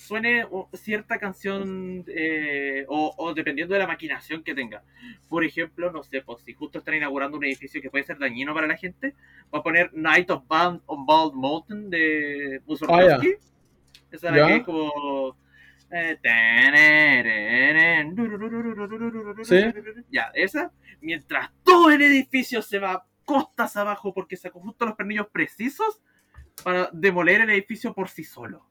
suene 0.00 0.46
cierta 0.72 1.18
canción 1.18 2.04
eh, 2.08 2.84
o, 2.88 3.14
o 3.16 3.34
dependiendo 3.34 3.74
de 3.74 3.80
la 3.80 3.86
maquinación 3.86 4.42
que 4.42 4.54
tenga. 4.54 4.82
Por 5.28 5.44
ejemplo, 5.44 5.92
no 5.92 6.02
sé, 6.02 6.22
pues 6.22 6.42
si 6.42 6.54
justo 6.54 6.78
están 6.78 6.94
inaugurando 6.94 7.36
un 7.36 7.44
edificio 7.44 7.82
que 7.82 7.90
puede 7.90 8.04
ser 8.04 8.18
dañino 8.18 8.54
para 8.54 8.66
la 8.66 8.76
gente, 8.76 9.14
va 9.54 9.58
a 9.58 9.62
poner 9.62 9.92
Night 9.92 10.30
of 10.30 10.46
Band 10.48 10.80
on 10.86 11.04
Bald 11.04 11.34
Mountain 11.34 11.90
de 11.90 12.62
Mussorgsky. 12.66 13.34
Esa 14.10 14.28
es 14.28 14.36
la 14.36 14.46
que 14.48 14.56
es 14.56 14.62
como... 14.64 15.36
Sí. 19.42 19.60
Ya, 20.10 20.30
esa. 20.34 20.72
Mientras 21.00 21.50
todo 21.64 21.90
el 21.90 22.00
edificio 22.02 22.62
se 22.62 22.78
va 22.78 23.06
costas 23.24 23.76
abajo 23.76 24.14
porque 24.14 24.36
sacó 24.36 24.60
justo 24.60 24.86
los 24.86 24.94
pernillos 24.94 25.28
precisos 25.28 26.00
para 26.64 26.90
demoler 26.92 27.42
el 27.42 27.50
edificio 27.50 27.92
por 27.92 28.08
sí 28.08 28.24
solo. 28.24 28.69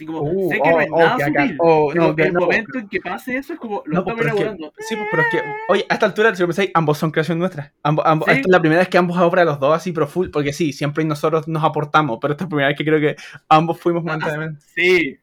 Así 0.00 0.06
como, 0.06 0.22
Uh, 0.22 0.48
sé 0.48 0.60
que 0.62 0.70
no 0.70 0.76
oh, 0.76 0.80
es 0.80 0.88
oh, 0.92 0.98
nada 0.98 1.14
acá- 1.14 1.26
sutil, 1.26 1.56
oh, 1.60 1.90
pero 1.92 2.06
no, 2.08 2.16
que 2.16 2.22
el 2.22 2.32
no, 2.32 2.40
momento 2.40 2.78
en 2.78 2.88
que 2.88 3.00
pase 3.02 3.36
eso 3.36 3.52
es 3.52 3.58
como, 3.58 3.82
lo 3.84 3.92
No, 3.92 4.00
estamos 4.00 4.18
pero 4.18 4.34
es 4.34 4.42
que- 4.56 4.70
sí, 4.82 4.96
pues, 4.96 5.08
pero 5.10 5.22
es 5.22 5.28
que, 5.28 5.42
oye, 5.68 5.86
a 5.90 5.92
esta 5.92 6.06
altura, 6.06 6.34
si 6.34 6.40
lo 6.40 6.48
pensáis, 6.48 6.70
ambos 6.72 6.96
son 6.96 7.10
creación 7.10 7.38
nuestra. 7.38 7.74
Ambos, 7.82 8.06
ambos- 8.08 8.24
Sí. 8.26 8.32
Esta 8.36 8.48
es 8.48 8.50
la 8.50 8.60
primera 8.60 8.78
vez 8.78 8.88
que 8.88 8.96
ambos 8.96 9.18
obras 9.18 9.44
los 9.44 9.60
dos 9.60 9.76
así 9.76 9.92
pro 9.92 10.06
full, 10.06 10.30
porque 10.30 10.54
sí, 10.54 10.72
siempre 10.72 11.04
nosotros 11.04 11.46
nos 11.48 11.62
aportamos, 11.62 12.18
pero 12.18 12.32
esta 12.32 12.44
es 12.44 12.46
la 12.46 12.48
primera 12.48 12.68
vez 12.68 12.78
que 12.78 12.84
creo 12.86 12.98
que 12.98 13.16
ambos 13.50 13.78
fuimos 13.78 14.00
Ah, 14.00 14.04
momentáneamente. 14.06 14.60
Sí. 14.74 15.18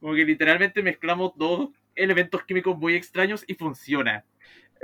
Como 0.00 0.14
que 0.14 0.24
literalmente 0.24 0.82
mezclamos 0.82 1.30
dos 1.36 1.68
elementos 1.94 2.42
químicos 2.42 2.76
muy 2.76 2.94
extraños 2.96 3.44
y 3.46 3.54
funciona. 3.54 4.24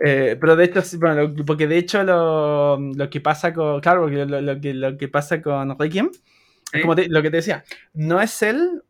Eh, 0.02 0.36
pero 0.40 0.54
de 0.54 0.64
hecho, 0.66 0.80
bueno, 0.98 1.22
lo- 1.26 1.44
porque 1.44 1.66
de 1.66 1.76
hecho 1.76 2.04
lo, 2.04 2.78
lo 2.78 3.10
que 3.10 3.20
pasa 3.20 3.52
con, 3.52 3.80
claro, 3.80 4.08
lo, 4.08 4.40
lo 4.40 4.60
que, 4.60 4.74
lo 4.74 4.96
que 4.96 5.08
pasa 5.08 5.42
con 5.42 5.76
Requiem, 5.76 6.08
Sí. 6.70 6.76
es 6.78 6.82
como 6.82 6.94
te- 6.94 7.08
lo 7.08 7.20
que 7.22 7.30
te 7.30 7.38
decía, 7.38 7.64
no 7.94 8.20
es 8.20 8.42
él, 8.42 8.82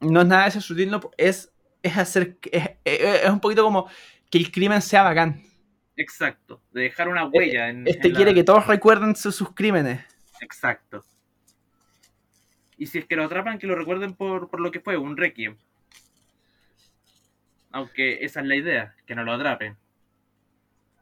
no 0.00 0.20
es 0.20 0.26
nada 0.26 0.42
de 0.44 0.48
ese 0.50 0.60
sutil, 0.60 0.90
no, 0.90 1.00
es 1.16 1.52
es 1.82 1.96
hacer. 1.96 2.36
Es, 2.50 2.64
es- 2.84 3.22
es 3.24 3.30
un 3.30 3.40
poquito 3.40 3.62
como 3.62 3.88
que 4.30 4.38
el 4.38 4.50
crimen 4.50 4.82
sea 4.82 5.02
bacán. 5.04 5.42
Exacto. 5.96 6.60
De 6.72 6.82
dejar 6.82 7.08
una 7.08 7.26
huella 7.26 7.68
en. 7.68 7.86
Este 7.86 8.08
en 8.08 8.12
la- 8.12 8.16
quiere 8.16 8.34
que 8.34 8.44
todos 8.44 8.66
recuerden 8.66 9.14
su- 9.16 9.32
sus 9.32 9.54
crímenes. 9.54 10.04
Exacto. 10.40 11.04
Y 12.76 12.86
si 12.86 12.98
es 12.98 13.06
que 13.06 13.16
lo 13.16 13.24
atrapan, 13.24 13.58
que 13.58 13.66
lo 13.66 13.74
recuerden 13.74 14.14
por, 14.14 14.50
por 14.50 14.60
lo 14.60 14.70
que 14.70 14.80
fue, 14.80 14.96
un 14.98 15.16
requiem. 15.16 15.56
Aunque 17.70 18.24
esa 18.24 18.40
es 18.40 18.46
la 18.46 18.56
idea, 18.56 18.94
que 19.06 19.14
no 19.14 19.24
lo 19.24 19.32
atrapen. 19.32 19.76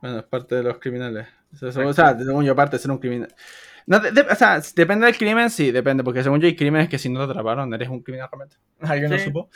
Bueno, 0.00 0.18
es 0.18 0.24
parte 0.24 0.54
de 0.56 0.62
los 0.62 0.78
criminales. 0.78 1.26
O 1.52 1.56
sea, 1.56 1.86
o 1.86 1.92
sea, 1.92 2.18
según 2.18 2.44
yo, 2.44 2.52
aparte 2.52 2.76
de 2.76 2.82
ser 2.82 2.90
un 2.90 2.98
criminal. 2.98 3.34
No, 3.86 3.98
de- 4.01 4.12
de- 4.12 4.23
o 4.23 4.35
sea, 4.35 4.61
depende 4.74 5.06
del 5.06 5.16
crimen, 5.16 5.51
sí, 5.51 5.70
depende, 5.70 6.02
porque 6.02 6.23
según 6.23 6.40
yo 6.40 6.47
hay 6.47 6.56
crímenes 6.56 6.89
que 6.89 6.98
si 6.98 7.09
no 7.09 7.24
te 7.24 7.31
atraparon 7.32 7.73
eres 7.74 7.89
un 7.89 8.01
criminal 8.02 8.28
realmente. 8.31 8.56
¿Alguien 8.81 9.11
lo 9.11 9.19
supo? 9.19 9.51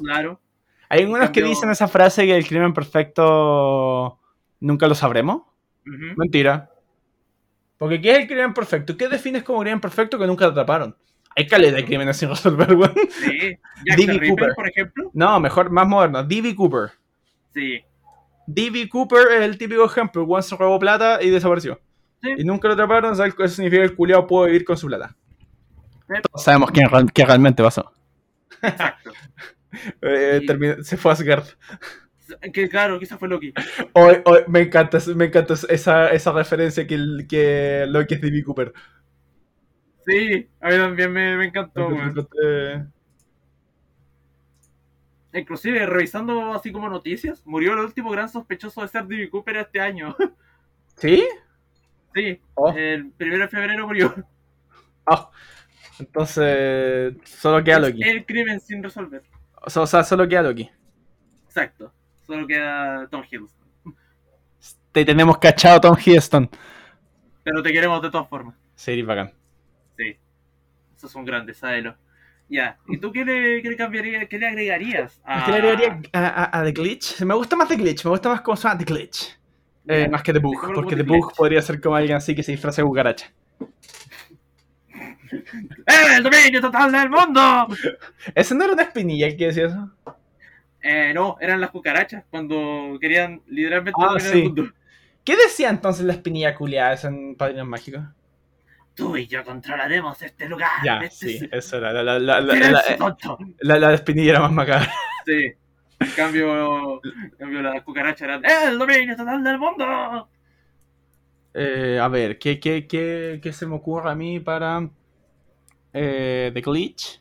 Claro. 0.00 0.40
Hay 0.90 1.00
algunos 1.02 1.30
que 1.30 1.42
dicen 1.42 1.70
esa 1.70 1.88
frase 1.88 2.24
que 2.26 2.36
el 2.36 2.46
crimen 2.46 2.72
perfecto 2.74 4.18
nunca 4.60 4.86
lo 4.86 4.94
sabremos. 4.94 5.42
Mentira. 5.84 6.70
Porque 7.78 8.00
¿qué 8.00 8.12
es 8.12 8.18
el 8.20 8.26
crimen 8.28 8.54
perfecto? 8.54 8.96
¿Qué 8.96 9.08
defines 9.08 9.42
como 9.42 9.60
crimen 9.60 9.80
perfecto 9.80 10.18
que 10.18 10.26
nunca 10.26 10.44
te 10.44 10.52
atraparon? 10.52 10.94
Hay 11.36 11.46
caleta 11.48 11.76
de 11.76 11.84
crímenes 11.84 12.16
sin 12.18 12.28
resolver, 12.28 12.74
weón. 12.74 12.94
Sí. 13.10 13.56
D.B. 13.96 14.28
Cooper. 14.28 14.52
por 14.54 14.68
ejemplo. 14.68 15.10
No, 15.14 15.40
mejor, 15.40 15.70
más 15.70 15.88
moderno. 15.88 16.22
D.B. 16.22 16.54
Cooper. 16.54 16.92
Sí. 17.52 17.82
D.B. 18.46 18.88
Cooper 18.88 19.32
es 19.32 19.42
el 19.42 19.58
típico 19.58 19.84
ejemplo. 19.84 20.22
Weón 20.24 20.42
se 20.44 20.54
robó 20.56 20.78
plata 20.78 21.20
y 21.22 21.30
desapareció. 21.30 21.80
Sí. 22.24 22.34
Y 22.38 22.44
nunca 22.44 22.68
lo 22.68 22.74
atraparon, 22.74 23.14
¿sabes? 23.14 23.34
Eso 23.38 23.48
significa 23.48 23.82
que 23.82 23.88
el 23.90 23.96
culiao 23.96 24.26
puede 24.26 24.46
vivir 24.52 24.64
con 24.64 24.76
su 24.78 24.86
plata. 24.86 25.14
Sí. 26.08 26.14
Todos 26.22 26.42
sabemos 26.42 26.70
qué 27.12 27.24
realmente 27.26 27.62
pasó. 27.62 27.92
Exacto. 28.62 29.12
Eh, 30.00 30.38
Y- 30.42 30.46
terminó- 30.46 30.82
se 30.84 30.96
fue 30.96 31.10
a 31.10 31.14
Asgard. 31.14 31.44
Que 32.52 32.68
claro, 32.68 32.98
quizás 33.00 33.18
fue 33.18 33.28
Loki. 33.28 33.52
Hoy, 33.92 34.16
hoy, 34.24 34.38
me 34.46 34.60
encanta, 34.60 34.98
me 35.16 35.24
encanta 35.26 35.54
esa, 35.68 36.10
esa 36.12 36.32
referencia 36.32 36.86
que, 36.86 36.94
el- 36.94 37.26
que 37.28 37.84
Loki 37.88 38.14
es 38.14 38.20
D.B. 38.20 38.44
Cooper. 38.44 38.72
Sí, 40.06 40.48
a 40.60 40.68
mí 40.68 40.76
también 40.76 41.12
me, 41.12 41.36
me 41.36 41.46
encantó. 41.46 41.88
Eh, 42.42 42.84
Inclusive, 45.32 45.84
revisando 45.86 46.54
así 46.54 46.70
como 46.70 46.88
noticias, 46.88 47.42
murió 47.44 47.72
el 47.72 47.80
último 47.80 48.10
gran 48.10 48.28
sospechoso 48.28 48.82
de 48.82 48.88
ser 48.88 49.06
D.B. 49.06 49.30
Cooper 49.30 49.56
este 49.56 49.80
año. 49.80 50.14
¿Sí? 50.96 51.26
Sí, 52.14 52.40
Oh. 52.54 52.72
el 52.72 53.10
primero 53.12 53.42
de 53.42 53.48
febrero 53.48 53.86
murió. 53.86 54.14
Ah, 55.06 55.30
entonces, 55.98 57.14
solo 57.24 57.62
queda 57.62 57.78
Loki. 57.80 58.02
El 58.02 58.24
crimen 58.24 58.60
sin 58.60 58.82
resolver. 58.82 59.22
O 59.62 59.68
sea, 59.70 59.82
o 59.82 59.86
sea, 59.86 60.02
solo 60.04 60.26
queda 60.28 60.42
Loki. 60.42 60.70
Exacto. 61.46 61.92
Solo 62.26 62.46
queda 62.46 63.06
Tom 63.10 63.22
Hiddleston. 63.30 63.64
Te 64.92 65.04
tenemos 65.04 65.38
cachado, 65.38 65.80
Tom 65.80 65.96
Hiddleston. 65.98 66.48
Pero 67.42 67.62
te 67.62 67.72
queremos 67.72 68.00
de 68.00 68.10
todas 68.10 68.28
formas. 68.28 68.54
Sí, 68.74 69.02
bacán. 69.02 69.32
Sí. 69.98 70.16
Esos 70.96 71.10
son 71.12 71.24
grandes, 71.24 71.58
sábelo. 71.58 71.96
Ya. 72.48 72.78
¿Y 72.88 72.98
tú 72.98 73.12
qué 73.12 73.24
le, 73.24 73.62
qué 73.62 73.70
le 73.70 73.76
cambiarías, 73.76 74.28
qué 74.28 74.38
le 74.38 74.48
agregarías 74.48 75.20
a... 75.24 75.44
¿Qué 75.44 75.50
le 75.52 75.56
agregaría 75.58 76.00
a, 76.12 76.28
a- 76.44 76.60
a 76.60 76.64
The 76.64 76.72
Glitch? 76.72 77.20
Me 77.22 77.34
gusta 77.34 77.56
más 77.56 77.68
The 77.68 77.76
Glitch, 77.76 78.04
me 78.04 78.10
gusta 78.10 78.28
más 78.30 78.40
cómo 78.40 78.56
suena 78.56 78.78
The 78.78 78.84
Glitch. 78.84 79.38
Eh, 79.86 80.08
más 80.08 80.22
que 80.22 80.32
The 80.32 80.38
Bug, 80.38 80.72
porque 80.74 80.96
The 80.96 81.02
Bug 81.02 81.34
podría 81.36 81.60
ser 81.60 81.80
como 81.80 81.96
alguien 81.96 82.16
así 82.16 82.34
que 82.34 82.42
se 82.42 82.52
disfraza 82.52 82.80
de 82.82 82.88
cucaracha. 82.88 83.30
¡Eh, 84.90 85.04
¡El 86.16 86.22
dominio 86.22 86.60
total 86.60 86.92
del 86.92 87.10
mundo! 87.10 87.68
¿Ese 88.34 88.54
no 88.54 88.64
era 88.64 88.72
una 88.72 88.82
espinilla 88.82 89.26
el 89.26 89.36
que 89.36 89.46
decía 89.48 89.66
eso? 89.66 89.90
Eh, 90.80 91.12
no, 91.14 91.36
eran 91.40 91.60
las 91.60 91.70
cucarachas 91.70 92.24
cuando 92.30 92.98
querían 93.00 93.40
literalmente 93.46 93.98
Ah, 94.02 94.16
sí. 94.18 94.38
el 94.38 94.44
mundo. 94.44 94.68
¿Qué 95.24 95.36
decía 95.36 95.70
entonces 95.70 96.04
la 96.04 96.12
espinilla 96.12 96.54
culiada 96.54 96.92
esa 96.92 97.08
en 97.08 97.34
Padrinos 97.36 97.66
Mágicos? 97.66 98.02
Tú 98.94 99.16
y 99.16 99.26
yo 99.26 99.42
controlaremos 99.44 100.20
este 100.22 100.48
lugar. 100.48 100.70
Ya, 100.84 100.98
este 101.00 101.26
sí, 101.26 101.36
es- 101.36 101.48
eso 101.64 101.78
era. 101.78 101.92
La, 101.92 102.02
la, 102.02 102.18
la, 102.18 102.40
la- 102.40 103.78
la 103.78 103.94
espinilla 103.94 104.30
era 104.32 104.40
más 104.40 104.52
macabra. 104.52 104.92
Sí. 105.26 105.52
Cambio, 106.16 107.00
cambio 107.38 107.62
las 107.62 107.82
cucarachas 107.82 108.22
eran 108.22 108.42
¡El 108.44 108.78
dominio 108.78 109.16
total 109.16 109.42
del 109.42 109.58
mundo! 109.58 110.28
Eh, 111.54 111.98
a 112.00 112.08
ver, 112.08 112.38
¿qué, 112.38 112.58
qué, 112.58 112.86
qué, 112.86 113.40
qué 113.42 113.52
se 113.52 113.66
me 113.66 113.76
ocurre 113.76 114.10
a 114.10 114.14
mí 114.14 114.40
para 114.40 114.88
eh, 115.92 116.50
The 116.52 116.60
Glitch? 116.60 117.20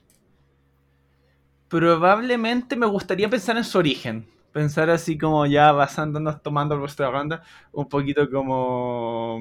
Probablemente 1.67 2.75
me 2.75 2.85
gustaría 2.85 3.29
pensar 3.29 3.57
en 3.57 3.63
su 3.63 3.77
origen. 3.77 4.27
Pensar 4.51 4.89
así 4.89 5.17
como 5.17 5.45
ya 5.47 5.71
basándonos, 5.71 6.41
tomando 6.43 6.79
vuestra 6.79 7.09
ronda, 7.09 7.43
un 7.71 7.89
poquito 7.89 8.29
como... 8.29 9.39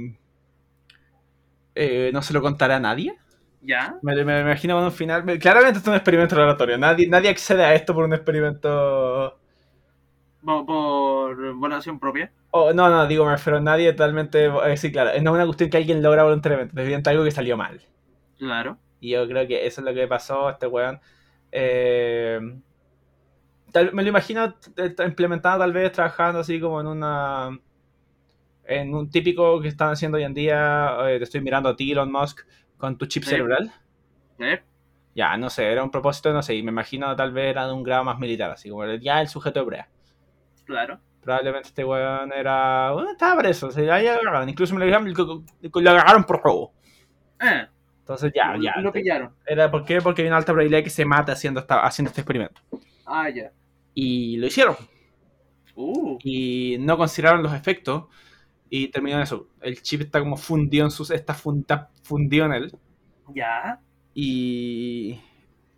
eh, 1.74 2.10
no 2.12 2.22
se 2.22 2.32
lo 2.32 2.42
contará 2.42 2.76
a 2.76 2.80
nadie. 2.80 3.16
¿Ya? 3.62 3.94
Me, 4.02 4.14
me- 4.16 4.24
me 4.24 4.40
imagino 4.40 4.74
con 4.76 4.84
un 4.84 4.92
final... 4.92 5.24
me- 5.24 5.38
claramente 5.38 5.78
esto 5.78 5.90
es 5.90 5.94
un 5.94 5.96
experimento 5.96 6.34
laboratorio. 6.36 6.76
Nadie, 6.78 7.08
nadie 7.08 7.30
accede 7.30 7.64
a 7.64 7.74
esto 7.74 7.94
por 7.94 8.04
un 8.04 8.14
experimento... 8.14 9.38
Por, 10.44 10.66
por 10.66 11.54
votación 11.54 11.98
propia. 11.98 12.30
Oh, 12.52 12.72
no, 12.72 12.88
no, 12.88 13.06
digo, 13.08 13.24
me 13.24 13.32
refiero 13.32 13.58
a 13.58 13.60
nadie 13.60 13.92
totalmente... 13.92 14.46
eh, 14.46 14.76
sí, 14.76 14.92
claro, 14.92 15.10
no 15.22 15.30
es 15.30 15.34
una 15.36 15.46
cuestión 15.46 15.70
que 15.70 15.78
alguien 15.78 16.02
logra 16.02 16.22
voluntariamente. 16.24 16.80
Evidente 16.80 17.10
algo 17.10 17.24
que 17.24 17.30
salió 17.30 17.56
mal. 17.56 17.80
Claro. 18.38 18.78
Y 19.00 19.10
yo 19.10 19.26
creo 19.28 19.46
que 19.48 19.66
eso 19.66 19.80
es 19.80 19.84
lo 19.86 19.94
que 19.94 20.06
pasó 20.06 20.48
a 20.48 20.52
este 20.52 20.66
weón. 20.66 21.00
Eh, 21.50 22.40
tal- 23.72 23.92
me 23.92 24.02
lo 24.02 24.08
imagino 24.10 24.54
t- 24.54 25.04
implementado 25.04 25.58
tal 25.60 25.72
vez 25.72 25.92
trabajando 25.92 26.40
así 26.40 26.60
como 26.60 26.80
en 26.80 26.86
una... 26.86 27.58
En 28.64 28.94
un 28.94 29.10
típico 29.10 29.60
que 29.60 29.68
están 29.68 29.90
haciendo 29.90 30.16
hoy 30.18 30.24
en 30.24 30.34
día, 30.34 30.96
eh, 31.08 31.18
te 31.18 31.24
estoy 31.24 31.40
mirando 31.40 31.68
a 31.68 31.76
ti, 31.76 31.92
Elon 31.92 32.10
Musk, 32.12 32.40
con 32.82 32.98
tu 32.98 33.06
chip 33.06 33.22
Sí. 33.22 33.30
cerebral. 33.30 33.72
¿Sí? 34.40 34.44
Ya, 35.14 35.36
no 35.36 35.48
sé, 35.50 35.70
era 35.70 35.84
un 35.84 35.90
propósito, 35.92 36.32
no 36.32 36.42
sé, 36.42 36.56
y 36.56 36.62
me 36.64 36.72
imagino 36.72 37.14
tal 37.14 37.32
vez 37.32 37.50
era 37.50 37.66
de 37.68 37.72
un 37.72 37.84
grado 37.84 38.02
más 38.02 38.18
militar, 38.18 38.50
así 38.50 38.68
como 38.70 38.84
ya 38.94 39.20
el 39.20 39.28
sujeto 39.28 39.60
hebrea. 39.60 39.88
Claro. 40.64 40.98
Probablemente 41.20 41.68
este 41.68 41.84
weón 41.84 42.32
era... 42.32 42.90
Bueno, 42.92 43.12
estaba 43.12 43.40
preso, 43.40 43.70
se 43.70 43.88
ahí 43.88 44.08
agarraron, 44.08 44.48
incluso 44.48 44.74
me 44.74 44.80
lo, 44.80 44.86
dijeron, 44.86 45.12
lo- 45.14 45.80
lo 45.80 45.90
agarraron 45.90 46.24
por 46.24 46.42
robo. 46.42 46.72
Eh, 47.40 47.68
Entonces 48.00 48.32
ya, 48.34 48.54
lo, 48.56 48.62
ya. 48.64 48.74
lo 48.80 48.90
pillaron. 48.90 49.32
Era, 49.46 49.70
¿Por 49.70 49.84
qué? 49.84 50.00
Porque 50.00 50.22
hay 50.22 50.28
una 50.28 50.38
alta 50.38 50.52
probabilidad 50.52 50.78
de 50.78 50.84
que 50.84 50.90
se 50.90 51.04
mate 51.04 51.30
haciendo, 51.30 51.60
esta, 51.60 51.84
haciendo 51.86 52.08
este 52.08 52.22
experimento. 52.22 52.60
Ah, 53.06 53.28
ya. 53.30 53.52
Y 53.94 54.38
lo 54.38 54.46
hicieron. 54.48 54.74
Uh, 55.76 56.18
Y 56.24 56.78
no 56.80 56.96
consideraron 56.96 57.42
los 57.44 57.54
efectos. 57.54 58.04
Y 58.74 58.88
terminó 58.88 59.16
en 59.18 59.24
eso. 59.24 59.48
El 59.60 59.82
chip 59.82 60.00
está 60.00 60.18
como 60.18 60.38
fundido 60.38 60.86
en 60.86 60.90
sus. 60.90 61.10
Está, 61.10 61.34
fun- 61.34 61.60
está 61.60 61.90
fundido 62.02 62.46
en 62.46 62.52
él. 62.54 62.72
ya. 63.34 63.78
Y. 64.14 65.20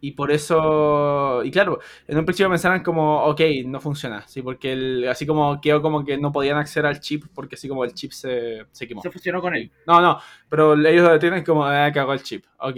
Y 0.01 0.13
por 0.13 0.31
eso. 0.31 1.43
Y 1.43 1.51
claro, 1.51 1.81
en 2.07 2.19
un 2.19 2.25
principio 2.25 2.51
pensaron 2.51 2.85
como, 2.85 3.25
ok, 3.25 3.41
no 3.67 3.81
funciona. 3.81 4.23
Sí, 4.29 4.43
porque 4.43 4.73
el- 4.75 5.09
así 5.09 5.27
como 5.27 5.61
quedó 5.61 5.83
como 5.83 6.05
que 6.05 6.17
no 6.19 6.31
podían 6.31 6.57
acceder 6.59 6.87
al 6.87 7.01
chip. 7.01 7.25
Porque 7.35 7.57
así 7.57 7.67
como 7.69 7.85
el 7.85 7.95
chip 7.95 8.13
se, 8.13 8.65
se 8.71 8.87
quemó. 8.87 9.03
Se 9.03 9.11
fusionó 9.11 9.41
con 9.41 9.57
él. 9.57 9.73
No, 9.89 10.01
no, 10.01 10.21
pero 10.49 10.75
ellos 10.75 11.03
lo 11.05 11.11
detienen 11.13 11.43
como, 11.43 11.65
ah, 11.65 11.91
cagó 11.93 12.13
el 12.13 12.23
chip. 12.23 12.45
Ok. 12.61 12.77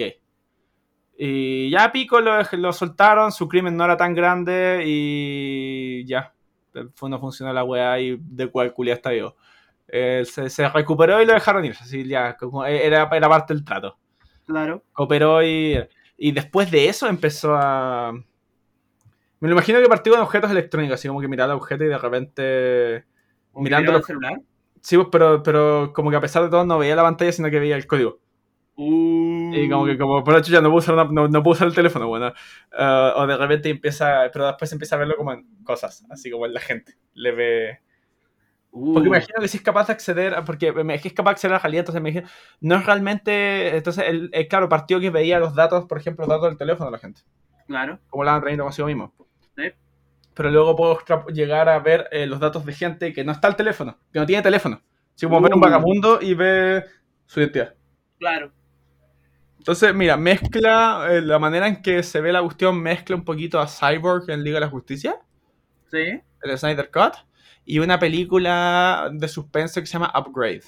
Y 1.19 1.69
ya 1.71 1.91
Pico 1.93 2.21
lo, 2.21 2.39
lo 2.53 2.73
soltaron, 2.73 3.33
su 3.33 3.49
crimen 3.49 3.77
no 3.77 3.85
era 3.85 3.97
tan 3.97 4.15
grande 4.15 4.83
y 4.87 6.05
ya. 6.07 6.33
No 6.75 7.19
funcionó 7.19 7.53
la 7.53 7.65
weá 7.65 7.99
y 8.01 8.19
de 8.21 8.49
cual 8.49 8.73
culia 8.73 8.95
está 8.95 9.11
vivo. 9.11 9.35
Eh, 9.89 10.25
se, 10.25 10.51
se 10.51 10.69
recuperó 10.69 11.23
y 11.23 11.27
lo 11.27 11.33
dejaron 11.33 11.65
ir. 11.65 11.77
Así 11.81 12.07
ya, 12.07 12.37
como 12.37 12.65
era, 12.65 13.09
era 13.13 13.29
parte 13.29 13.55
del 13.55 13.65
trato. 13.65 13.99
Claro. 14.47 14.83
Cooperó 14.93 15.43
y, 15.43 15.79
y 16.17 16.33
después 16.33 16.71
de 16.71 16.89
eso 16.89 17.09
empezó 17.09 17.55
a... 17.57 18.13
Me 19.41 19.49
lo 19.49 19.53
imagino 19.55 19.81
que 19.81 19.89
partió 19.89 20.13
con 20.13 20.23
objetos 20.23 20.51
electrónicos, 20.51 20.95
así 20.95 21.09
como 21.09 21.21
que 21.21 21.29
miraba 21.29 21.53
el 21.53 21.59
objeto 21.59 21.85
y 21.85 21.89
de 21.89 21.99
repente... 21.99 23.05
¿Un 23.53 23.65
Mirando 23.65 23.93
del 23.93 24.03
celular? 24.03 24.41
Sí, 24.81 24.97
pues, 24.97 25.09
pero, 25.11 25.43
pero 25.43 25.93
como 25.95 26.11
que 26.11 26.17
a 26.17 26.21
pesar 26.21 26.43
de 26.45 26.49
todo 26.49 26.65
no 26.65 26.79
veía 26.79 26.95
la 26.95 27.03
pantalla, 27.03 27.33
sino 27.33 27.51
que 27.51 27.59
veía 27.59 27.77
el 27.77 27.87
código. 27.87 28.21
Uh. 28.77 29.53
Y 29.55 29.69
como 29.69 29.87
que 29.87 29.99
como 29.99 30.23
por 30.23 30.41
ya 30.43 30.61
no 30.61 30.69
puedo 30.69 30.79
usar, 30.79 30.95
una- 30.95 31.05
no, 31.05 31.29
no 31.29 31.43
puedo 31.43 31.55
usar 31.55 31.67
el 31.67 31.75
teléfono, 31.75 32.07
bueno. 32.07 32.29
Eh, 32.29 33.13
o 33.17 33.27
de 33.27 33.37
repente 33.37 33.69
empieza, 33.71 34.31
pero 34.33 34.47
después 34.47 34.71
empieza 34.73 34.97
a 34.97 34.99
verlo 34.99 35.17
como 35.17 35.33
en 35.33 35.47
cosas, 35.65 36.05
así 36.11 36.31
como 36.31 36.47
en 36.47 36.55
la 36.55 36.61
gente. 36.61 36.95
Le 37.15 37.33
ve... 37.33 37.81
Uh. 38.79 38.93
Porque 38.95 39.09
me 39.09 39.17
imagino 39.17 39.41
que 39.41 39.49
si 39.49 39.57
es 39.57 39.63
capaz 39.63 39.87
de 39.87 39.95
acceder, 39.95 40.35
a- 40.35 40.45
porque 40.45 40.71
me- 40.73 40.95
es 40.95 41.03
que 41.03 41.09
es 41.09 41.15
capaz 41.15 41.31
de 41.31 41.33
acceder 41.35 41.53
a 41.55 41.57
la 41.57 41.63
realidad, 41.63 41.81
entonces 41.81 42.03
me 42.03 42.11
imagino, 42.11 42.29
no 42.61 42.75
es 42.77 42.85
realmente, 42.85 43.75
entonces, 43.77 44.05
el, 44.07 44.29
el- 44.33 44.49
claro, 44.49 44.69
partió 44.69 45.01
que 45.01 45.09
veía 45.11 45.39
los 45.39 45.55
datos, 45.55 45.87
por 45.87 45.97
ejemplo, 45.99 46.25
los 46.27 46.29
datos 46.37 46.49
del 46.51 46.59
teléfono 46.59 46.91
de 46.91 46.93
la 46.93 46.99
gente, 46.99 47.23
Claro. 47.67 47.99
como 48.11 48.25
la 48.25 48.35
han 48.35 48.43
traído 48.43 48.65
consigo 48.65 48.87
mismo. 48.89 49.15
Sí. 49.57 49.71
Pero 50.35 50.51
luego 50.51 50.77
puedo 50.77 50.99
llegar 51.29 51.71
a 51.71 51.79
ver 51.79 52.09
eh, 52.13 52.27
los 52.27 52.39
datos 52.39 52.67
de 52.67 52.75
gente 52.75 53.13
que 53.15 53.25
no 53.25 53.33
está 53.33 53.49
al 53.49 53.57
teléfono, 53.57 53.97
que 54.13 54.19
no 54.19 54.27
tiene 54.27 54.43
teléfono. 54.43 54.83
Así 55.15 55.25
como 55.25 55.41
ver 55.41 55.55
un 55.55 55.59
Uh. 55.61 55.63
vagabundo 55.63 56.19
y 56.21 56.35
ve 56.35 56.85
su 57.25 57.41
identidad. 57.41 57.75
Claro. 58.19 58.53
Entonces, 59.59 59.95
mira, 59.95 60.17
mezcla, 60.19 61.07
eh, 61.11 61.23
la 61.23 61.39
manera 61.39 61.67
en 61.67 61.81
que 61.83 62.03
se 62.03 62.21
ve 62.21 62.31
la 62.33 62.43
cuestión 62.43 62.81
mezcla 62.81 63.17
un 63.17 63.25
poquito 63.25 63.59
a 63.59 63.67
Cyborg 63.67 64.29
en 64.31 64.45
Liga 64.45 64.57
de 64.57 64.61
la 64.67 64.69
Justicia, 64.71 65.17
Sí. 65.91 66.21
el 66.43 66.59
Snyder 66.59 66.91
Cut, 66.91 67.15
y 67.67 67.81
una 67.81 67.99
película 67.99 69.11
de 69.13 69.29
suspense 69.29 69.81
que 69.81 69.87
se 69.87 69.95
llama 69.95 70.13
Upgrade. 70.17 70.63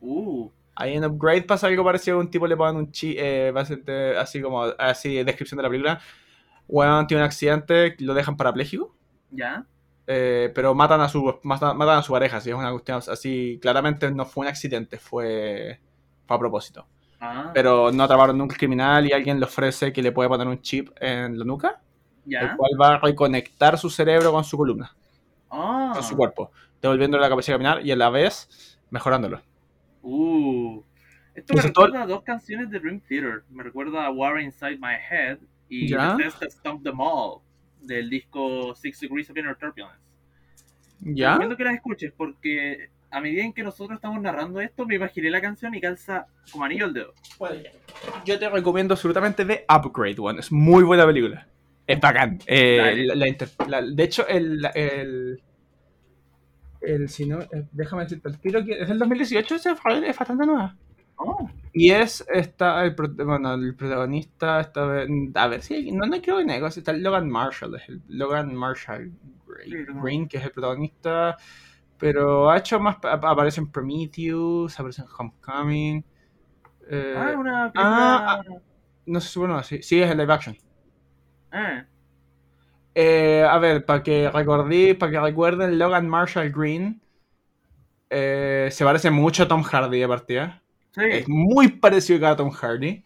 Uh. 0.00 0.50
Ahí 0.74 0.94
en 0.94 1.04
Upgrade 1.04 1.42
pasa 1.42 1.68
algo 1.68 1.84
parecido, 1.84 2.18
un 2.18 2.28
tipo 2.28 2.46
le 2.48 2.56
ponen 2.56 2.76
un 2.76 2.90
chi, 2.90 3.14
eh, 3.16 3.52
así 4.18 4.42
como, 4.42 4.64
así, 4.64 5.22
descripción 5.22 5.56
de 5.56 5.62
la 5.62 5.68
película. 5.68 6.00
Weón 6.66 7.06
tiene 7.06 7.22
un 7.22 7.26
accidente, 7.26 7.94
lo 8.00 8.14
dejan 8.14 8.36
parapléjico, 8.36 8.94
¿Ya? 9.30 9.64
eh, 10.06 10.50
pero 10.54 10.74
matan 10.74 11.00
a 11.00 11.08
su 11.08 11.38
matan, 11.42 11.76
matan 11.76 11.98
a 11.98 12.02
su 12.02 12.12
pareja, 12.12 12.38
así 12.38 12.50
es 12.50 12.56
una 12.56 12.72
cuestión 12.72 13.00
así, 13.06 13.58
claramente 13.62 14.10
no 14.10 14.24
fue 14.24 14.42
un 14.42 14.48
accidente, 14.48 14.98
fue, 14.98 15.80
fue 16.26 16.36
a 16.36 16.40
propósito. 16.40 16.86
Ah. 17.20 17.50
Pero 17.54 17.92
no 17.92 18.02
atraparon 18.02 18.36
nunca 18.36 18.54
al 18.54 18.58
criminal 18.58 19.06
y 19.06 19.12
alguien 19.12 19.38
le 19.38 19.46
ofrece 19.46 19.92
que 19.92 20.02
le 20.02 20.10
puede 20.10 20.28
poner 20.28 20.48
un 20.48 20.60
chip 20.60 20.90
en 21.00 21.38
la 21.38 21.44
nuca, 21.44 21.80
el 22.26 22.56
cual 22.56 22.72
va 22.80 22.94
a 22.94 22.98
reconectar 22.98 23.78
su 23.78 23.88
cerebro 23.88 24.32
con 24.32 24.42
su 24.42 24.56
columna, 24.56 24.94
Ah. 25.50 25.92
con 25.94 26.02
su 26.02 26.16
cuerpo, 26.16 26.50
devolviéndole 26.82 27.22
la 27.22 27.28
capacidad 27.28 27.54
de 27.58 27.64
caminar 27.64 27.86
y 27.86 27.90
a 27.92 27.96
la 27.96 28.10
vez 28.10 28.78
mejorándolo. 28.90 29.40
Uh. 30.02 30.82
Esto 31.34 31.54
me 31.54 31.60
Eso 31.60 31.72
todo- 31.72 31.86
recuerda 31.86 32.04
a 32.04 32.06
dos 32.06 32.22
canciones 32.22 32.70
de 32.70 32.78
Dream 32.78 33.00
Theater. 33.00 33.42
Me 33.50 33.62
recuerda 33.62 34.06
a 34.06 34.10
War 34.10 34.40
Inside 34.40 34.78
My 34.78 34.94
Head 35.10 35.38
y 35.68 35.88
¿Ya? 35.88 36.16
The 36.16 36.22
Test 36.24 36.38
That 36.40 36.50
Stomp 36.50 36.82
Them 36.84 37.00
All 37.00 37.40
del 37.80 38.08
disco 38.08 38.74
Six 38.74 39.00
Degrees 39.00 39.30
of 39.30 39.36
Inner 39.36 39.56
Turbulence. 39.56 39.98
¿Ya? 41.00 41.30
Recomiendo 41.32 41.56
que 41.56 41.64
las 41.64 41.74
escuches 41.74 42.12
porque 42.16 42.90
a 43.10 43.20
medida 43.20 43.42
en 43.44 43.52
que 43.52 43.62
nosotros 43.62 43.96
estamos 43.96 44.20
narrando 44.20 44.60
esto, 44.60 44.86
me 44.86 44.96
imaginé 44.96 45.30
la 45.30 45.40
canción 45.40 45.74
y 45.74 45.80
calza 45.80 46.26
como 46.50 46.64
anillo 46.64 46.84
al 46.86 46.94
dedo. 46.94 47.14
Yo 48.24 48.38
te 48.38 48.48
recomiendo 48.48 48.94
absolutamente 48.94 49.44
The 49.44 49.64
Upgrade 49.68 50.16
One. 50.18 50.40
Es 50.40 50.50
muy 50.50 50.82
buena 50.82 51.06
película. 51.06 51.46
Es 51.86 52.00
bacán. 52.00 52.38
Eh, 52.46 53.04
la- 53.06 53.14
la 53.14 53.28
inter- 53.28 53.50
la- 53.68 53.82
de 53.82 54.02
hecho, 54.04 54.26
el. 54.26 54.64
el, 54.74 55.42
el 56.80 57.08
si 57.08 57.26
no, 57.26 57.40
eh, 57.40 57.66
déjame 57.72 58.02
decirte 58.04 58.28
el 58.28 58.38
tiro 58.38 58.64
que 58.64 58.80
es 58.82 58.88
del 58.88 58.98
2018, 58.98 59.54
ese 59.56 59.74
fue- 59.76 60.06
es 60.08 60.18
bastante 60.18 60.46
nueva. 60.46 60.76
Oh, 61.16 61.48
Y 61.72 61.90
es 61.90 62.24
está 62.32 62.84
el, 62.84 62.94
bueno, 62.94 63.54
el 63.54 63.74
protagonista 63.76 64.58
vez- 64.74 65.08
a 65.34 65.46
ver 65.48 65.62
si 65.62 65.92
no, 65.92 66.06
no 66.06 66.20
creo 66.20 66.38
que 66.38 66.44
negocios 66.44 66.78
está 66.78 66.90
el 66.92 67.02
Logan 67.02 67.28
Marshall, 67.30 67.76
es 67.76 67.88
el 67.88 68.02
Logan 68.08 68.54
Marshall 68.54 69.12
Green, 69.46 70.24
Sí, 70.24 70.28
que 70.28 70.38
es 70.38 70.44
el 70.44 70.50
protagonista, 70.52 71.36
pero 71.98 72.50
ha 72.50 72.58
hecho 72.58 72.80
más 72.80 72.96
ap- 73.02 73.24
aparece 73.24 73.60
en 73.60 73.70
Prometheus, 73.70 74.78
aparece 74.78 75.02
en 75.02 75.08
Homecoming. 75.16 76.04
eh, 76.90 77.14
ah, 77.16 77.34
una 77.38 77.72
ah, 77.76 78.40
película. 78.42 78.62
no 79.06 79.20
sé 79.20 79.38
bueno, 79.38 79.62
sí, 79.62 79.82
sí 79.82 80.00
es 80.02 80.10
el 80.10 80.18
live 80.18 80.32
action. 80.32 80.56
Ah, 81.54 81.84
Eh, 82.94 83.44
a 83.48 83.58
ver, 83.58 83.84
para 83.84 84.02
que 84.02 84.30
recordé, 84.30 84.94
para 84.94 85.12
que 85.12 85.20
recuerden, 85.20 85.78
Logan 85.78 86.08
Marshall 86.08 86.50
Green 86.52 87.00
eh, 88.10 88.68
se 88.70 88.84
parece 88.84 89.10
mucho 89.10 89.42
a 89.44 89.48
Tom 89.48 89.62
Hardy 89.62 90.00
de 90.00 90.08
partida. 90.08 90.62
sí. 90.94 91.02
Es 91.10 91.28
muy 91.28 91.68
parecido 91.68 92.26
a 92.28 92.36
Tom 92.36 92.50
Hardy. 92.50 93.04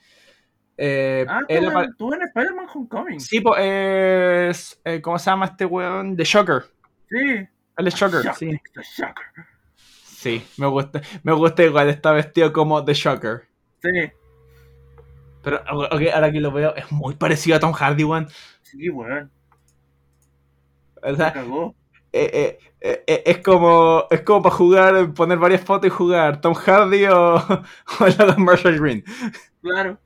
Eh, 0.76 1.26
ah, 1.28 1.40
tú, 1.48 1.54
en, 1.54 1.96
tú 1.96 2.14
en 2.14 2.22
Spider-Man 2.22 2.66
Homecoming. 2.72 3.20
sí, 3.20 3.40
pues 3.40 3.56
es. 3.60 4.80
eh, 4.84 5.00
¿Cómo 5.00 5.18
se 5.18 5.30
llama 5.30 5.46
este 5.46 5.64
weón? 5.66 6.16
The 6.16 6.24
Shocker. 6.24 6.64
Sí. 7.08 7.48
Es 7.76 7.94
Shocker, 7.94 8.22
Shock, 8.22 8.36
sí. 8.36 8.50
The 8.74 8.82
Shocker. 8.82 9.24
Sí, 10.04 10.44
me 10.56 10.66
gusta. 10.66 11.00
Me 11.22 11.32
gusta 11.32 11.64
igual, 11.64 11.88
está 11.88 12.12
vestido 12.12 12.52
como 12.52 12.84
The 12.84 12.94
Shocker. 12.94 13.48
Sí. 13.82 14.12
Pero 15.50 15.86
ok, 15.90 16.02
ahora 16.14 16.32
que 16.32 16.40
lo 16.40 16.52
veo, 16.52 16.74
es 16.76 16.90
muy 16.92 17.14
parecido 17.16 17.56
a 17.56 17.60
Tom 17.60 17.72
Hardy, 17.72 18.04
weón. 18.04 18.28
Sí, 18.62 18.88
weón. 18.90 19.30
O 21.02 21.14
Se 21.16 21.16
sea, 21.16 21.32
cagó. 21.32 21.74
eh, 22.12 22.58
eh, 22.80 23.04
eh, 23.06 23.22
es 23.26 23.38
como 23.38 24.04
es 24.10 24.22
como 24.22 24.42
para 24.42 24.54
jugar, 24.54 25.14
poner 25.14 25.38
varias 25.38 25.62
fotos 25.62 25.86
y 25.88 25.90
jugar 25.90 26.40
Tom 26.40 26.54
Hardy 26.54 27.04
o, 27.06 27.34
o 28.00 28.06
Logan 28.18 28.42
Marshall 28.44 28.78
Green. 28.80 29.04
Claro. 29.62 29.98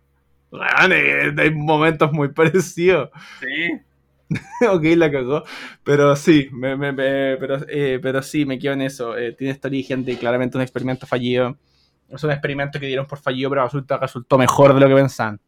Eh, 0.90 1.34
hay 1.38 1.50
momentos 1.50 2.12
muy 2.12 2.28
parecidos. 2.28 3.10
Sí. 3.40 3.80
ok, 4.68 4.82
la 4.96 5.10
cagó. 5.10 5.44
Pero 5.84 6.16
sí, 6.16 6.48
me, 6.52 6.76
me- 6.76 6.92
me- 6.92 7.36
pero, 7.38 7.58
pero 8.02 8.22
sí, 8.22 8.44
me 8.46 8.58
quedo 8.58 8.72
en 8.74 8.82
eso. 8.82 9.14
Tiene 9.36 9.52
este 9.52 9.68
origen 9.68 10.04
de 10.04 10.16
claramente 10.18 10.56
un 10.56 10.62
experimento 10.62 11.06
fallido. 11.06 11.56
Es 12.12 12.22
un 12.24 12.30
experimento 12.30 12.78
que 12.78 12.86
dieron 12.86 13.06
por 13.06 13.18
fallido, 13.18 13.50
pero 13.50 13.64
resulta, 13.64 13.96
resultó 13.98 14.36
mejor 14.38 14.74
de 14.74 14.80
lo 14.80 14.88
que 14.88 14.94
pensaban. 14.94 15.40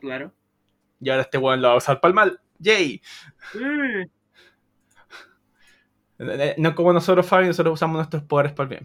Claro. 0.00 0.32
Y 1.00 1.10
ahora 1.10 1.22
este 1.22 1.38
weón 1.38 1.60
lo 1.60 1.68
va 1.68 1.74
a 1.74 1.78
usar 1.78 2.00
para 2.00 2.10
el 2.10 2.14
mal. 2.14 2.40
¡Yay! 2.58 3.00
Eh, 6.18 6.54
No 6.58 6.74
como 6.74 6.92
nosotros, 6.92 7.26
Fabio, 7.26 7.48
nosotros 7.48 7.74
usamos 7.74 7.96
nuestros 7.96 8.22
poderes 8.24 8.52
para 8.52 8.64
el 8.64 8.68
bien. 8.70 8.84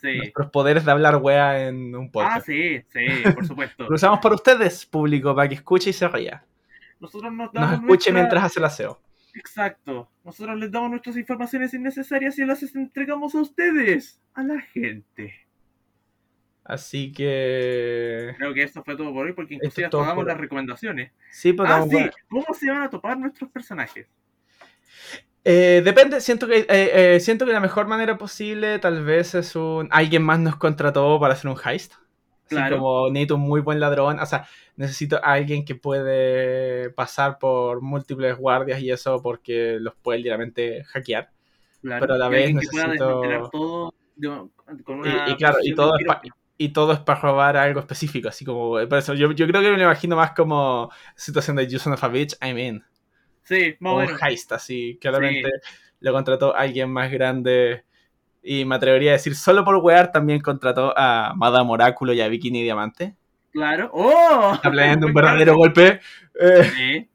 Sí. 0.00 0.16
Nuestros 0.16 0.50
poderes 0.50 0.84
de 0.84 0.90
hablar 0.90 1.16
wea 1.16 1.68
en 1.68 1.94
un 1.94 2.06
Ah, 2.06 2.10
podcast. 2.12 2.46
sí, 2.46 2.80
sí, 2.88 3.06
por 3.34 3.46
supuesto. 3.46 3.84
Lo 3.88 3.94
usamos 3.94 4.18
para 4.20 4.34
ustedes, 4.34 4.86
público, 4.86 5.34
para 5.34 5.48
que 5.48 5.56
escuche 5.56 5.90
y 5.90 5.92
se 5.92 6.08
ría. 6.08 6.44
Nosotros 6.98 7.32
nos 7.32 7.52
Nos 7.52 7.54
damos 7.54 7.72
escuche 7.74 7.86
nuestra- 8.10 8.12
mientras 8.14 8.44
hace 8.44 8.58
el 8.60 8.64
aseo. 8.64 9.00
Exacto. 9.34 10.10
Nosotros 10.24 10.58
les 10.58 10.70
damos 10.72 10.90
nuestras 10.90 11.16
informaciones 11.16 11.72
innecesarias 11.74 12.38
y 12.38 12.44
las 12.44 12.62
entregamos 12.74 13.34
a 13.34 13.40
ustedes, 13.42 14.20
a 14.34 14.42
la 14.42 14.60
gente. 14.60 15.34
Así 16.64 17.10
que. 17.12 18.34
Creo 18.38 18.54
que 18.54 18.62
esto 18.62 18.82
fue 18.84 18.96
todo 18.96 19.12
por 19.12 19.26
hoy 19.26 19.32
porque 19.32 19.54
inclusive 19.54 19.86
hasta 19.86 19.96
damos 19.98 20.14
por 20.14 20.26
las 20.26 20.38
recomendaciones. 20.38 21.10
Sí, 21.30 21.52
pues 21.52 21.68
Ah, 21.70 21.84
sí. 21.88 22.10
¿Cómo 22.28 22.46
se 22.54 22.70
van 22.70 22.82
a 22.82 22.90
topar 22.90 23.18
nuestros 23.18 23.50
personajes? 23.50 24.06
Eh, 25.42 25.80
depende, 25.84 26.20
siento 26.20 26.46
que, 26.46 26.58
eh, 26.58 26.66
eh, 26.68 27.20
siento 27.20 27.46
que 27.46 27.52
la 27.52 27.60
mejor 27.60 27.86
manera 27.88 28.18
posible 28.18 28.78
tal 28.78 29.02
vez 29.04 29.34
es 29.34 29.56
un... 29.56 29.88
Alguien 29.90 30.22
más 30.22 30.38
nos 30.38 30.56
contrató 30.56 31.18
para 31.18 31.32
hacer 31.32 31.50
un 31.50 31.56
heist. 31.64 31.94
Así 31.94 32.56
Claro. 32.56 32.78
como 32.78 33.08
necesito 33.10 33.36
un 33.36 33.42
muy 33.42 33.60
buen 33.60 33.80
ladrón, 33.80 34.18
o 34.18 34.26
sea, 34.26 34.46
necesito 34.76 35.16
a 35.16 35.32
alguien 35.32 35.64
que 35.64 35.76
puede 35.76 36.90
pasar 36.90 37.38
por 37.38 37.80
múltiples 37.80 38.36
guardias 38.36 38.80
y 38.80 38.90
eso 38.90 39.22
porque 39.22 39.78
los 39.80 39.94
puede 39.94 40.18
literalmente 40.18 40.84
hackear. 40.84 41.30
Claro. 41.80 42.00
Pero 42.00 42.14
a 42.14 42.18
la 42.18 42.28
vez 42.28 42.52
necesito- 42.52 42.88
desmantelar 42.90 43.50
todo 43.50 43.94
de- 44.16 44.28
con 44.84 44.98
una 44.98 45.28
Y- 45.28 45.32
y 45.32 45.36
claro, 45.36 45.58
y 45.62 45.74
todo 45.74 45.92
es. 45.96 46.04
Y 46.62 46.74
todo 46.74 46.92
es 46.92 46.98
para 46.98 47.18
robar 47.18 47.56
algo 47.56 47.80
específico, 47.80 48.28
así 48.28 48.44
como... 48.44 48.72
Por 48.86 48.98
eso 48.98 49.14
yo, 49.14 49.32
yo 49.32 49.46
creo 49.46 49.62
que 49.62 49.70
me 49.70 49.78
lo 49.78 49.82
imagino 49.84 50.14
más 50.14 50.32
como 50.32 50.90
situación 51.16 51.56
de 51.56 51.66
You 51.66 51.78
son 51.78 51.94
of 51.94 52.04
a 52.04 52.08
bitch, 52.08 52.36
I'm 52.42 52.58
in. 52.58 52.84
Sí, 53.44 53.76
más 53.80 54.10
un 54.10 54.18
heist, 54.20 54.52
así. 54.52 54.98
Claramente 55.00 55.48
lo 56.00 56.12
contrató 56.12 56.54
alguien 56.54 56.90
más 56.90 57.10
grande. 57.10 57.84
Y 58.42 58.66
me 58.66 58.74
atrevería 58.74 59.12
a 59.12 59.14
decir, 59.14 59.34
solo 59.36 59.64
por 59.64 59.76
wear 59.76 60.12
también 60.12 60.42
contrató 60.42 60.92
a 60.94 61.32
Madame 61.34 61.70
Oráculo 61.70 62.12
y 62.12 62.20
a 62.20 62.28
Bikini 62.28 62.62
Diamante. 62.62 63.16
Claro. 63.52 63.90
¡Oh! 63.94 64.52
Está 64.52 64.70
planeando 64.70 65.06
un 65.06 65.14
verdadero 65.14 65.56
golpe. 65.56 66.00
Eh, 66.38 66.70
Sí. 66.74 67.08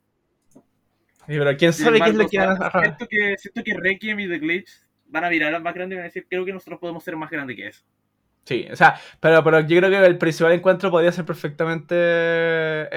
pero 1.28 1.56
quién 1.56 1.72
sabe 1.72 2.02
qué 2.02 2.10
es 2.10 2.16
lo 2.16 2.28
que 2.28 2.40
van 2.40 2.64
a 2.64 2.72
siento 2.72 3.08
que 3.08 3.36
Siento 3.38 3.64
que 3.64 3.76
Requiem 3.76 4.22
y 4.22 4.28
The 4.28 4.40
Glitch 4.40 4.72
van 5.06 5.24
a 5.24 5.30
virar 5.30 5.54
al 5.54 5.62
más 5.62 5.76
grande 5.76 5.94
y 5.94 5.98
van 5.98 6.06
a 6.06 6.08
decir, 6.08 6.26
creo 6.28 6.44
que 6.46 6.52
nosotros 6.52 6.80
podemos 6.80 7.04
ser 7.04 7.16
más 7.16 7.30
grandes 7.30 7.56
que 7.56 7.68
eso. 7.68 7.84
Sí, 8.46 8.68
o 8.72 8.76
sea, 8.76 9.00
pero, 9.20 9.44
pero 9.44 9.60
yo 9.62 9.78
creo 9.80 9.90
que 9.90 10.06
el 10.06 10.18
principal 10.20 10.52
encuentro 10.54 10.92
podría 10.92 11.12
ser 11.12 11.26
perfectamente 11.26 11.96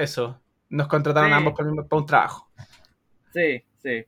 eso. 0.01 0.39
Nos 0.69 0.87
contrataron 0.87 1.29
Sí. 1.29 1.33
a 1.33 1.37
ambos 1.37 1.53
para, 1.55 1.69
un 1.69 2.05
trabajo. 2.05 2.51
Sí, 3.33 3.63
sí. 3.81 4.05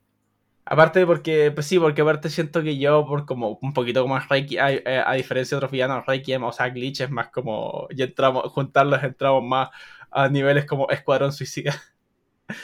Aparte 0.64 1.04
porque, 1.06 1.50
pues 1.52 1.66
sí, 1.66 1.78
porque 1.80 2.02
aparte 2.02 2.30
siento 2.30 2.62
que 2.62 2.78
yo, 2.78 3.04
por 3.06 3.26
como 3.26 3.58
un 3.62 3.72
poquito 3.74 4.02
como 4.02 4.18
Reiki, 4.20 4.58
a, 4.58 4.66
a- 4.66 5.10
a 5.10 5.14
diferencia 5.14 5.56
de 5.56 5.58
otros 5.58 5.72
villanos, 5.72 6.06
Requiem, 6.06 6.44
o 6.44 6.52
sea, 6.52 6.68
Glitch 6.70 7.00
es 7.02 7.10
más 7.10 7.30
como, 7.30 7.88
ya 7.94 8.04
entramos, 8.06 8.44
juntarlos 8.52 9.02
entramos 9.02 9.42
más 9.44 9.70
a 10.10 10.28
niveles 10.28 10.64
como 10.66 10.88
Escuadrón 10.90 11.32
Suicida. 11.32 11.74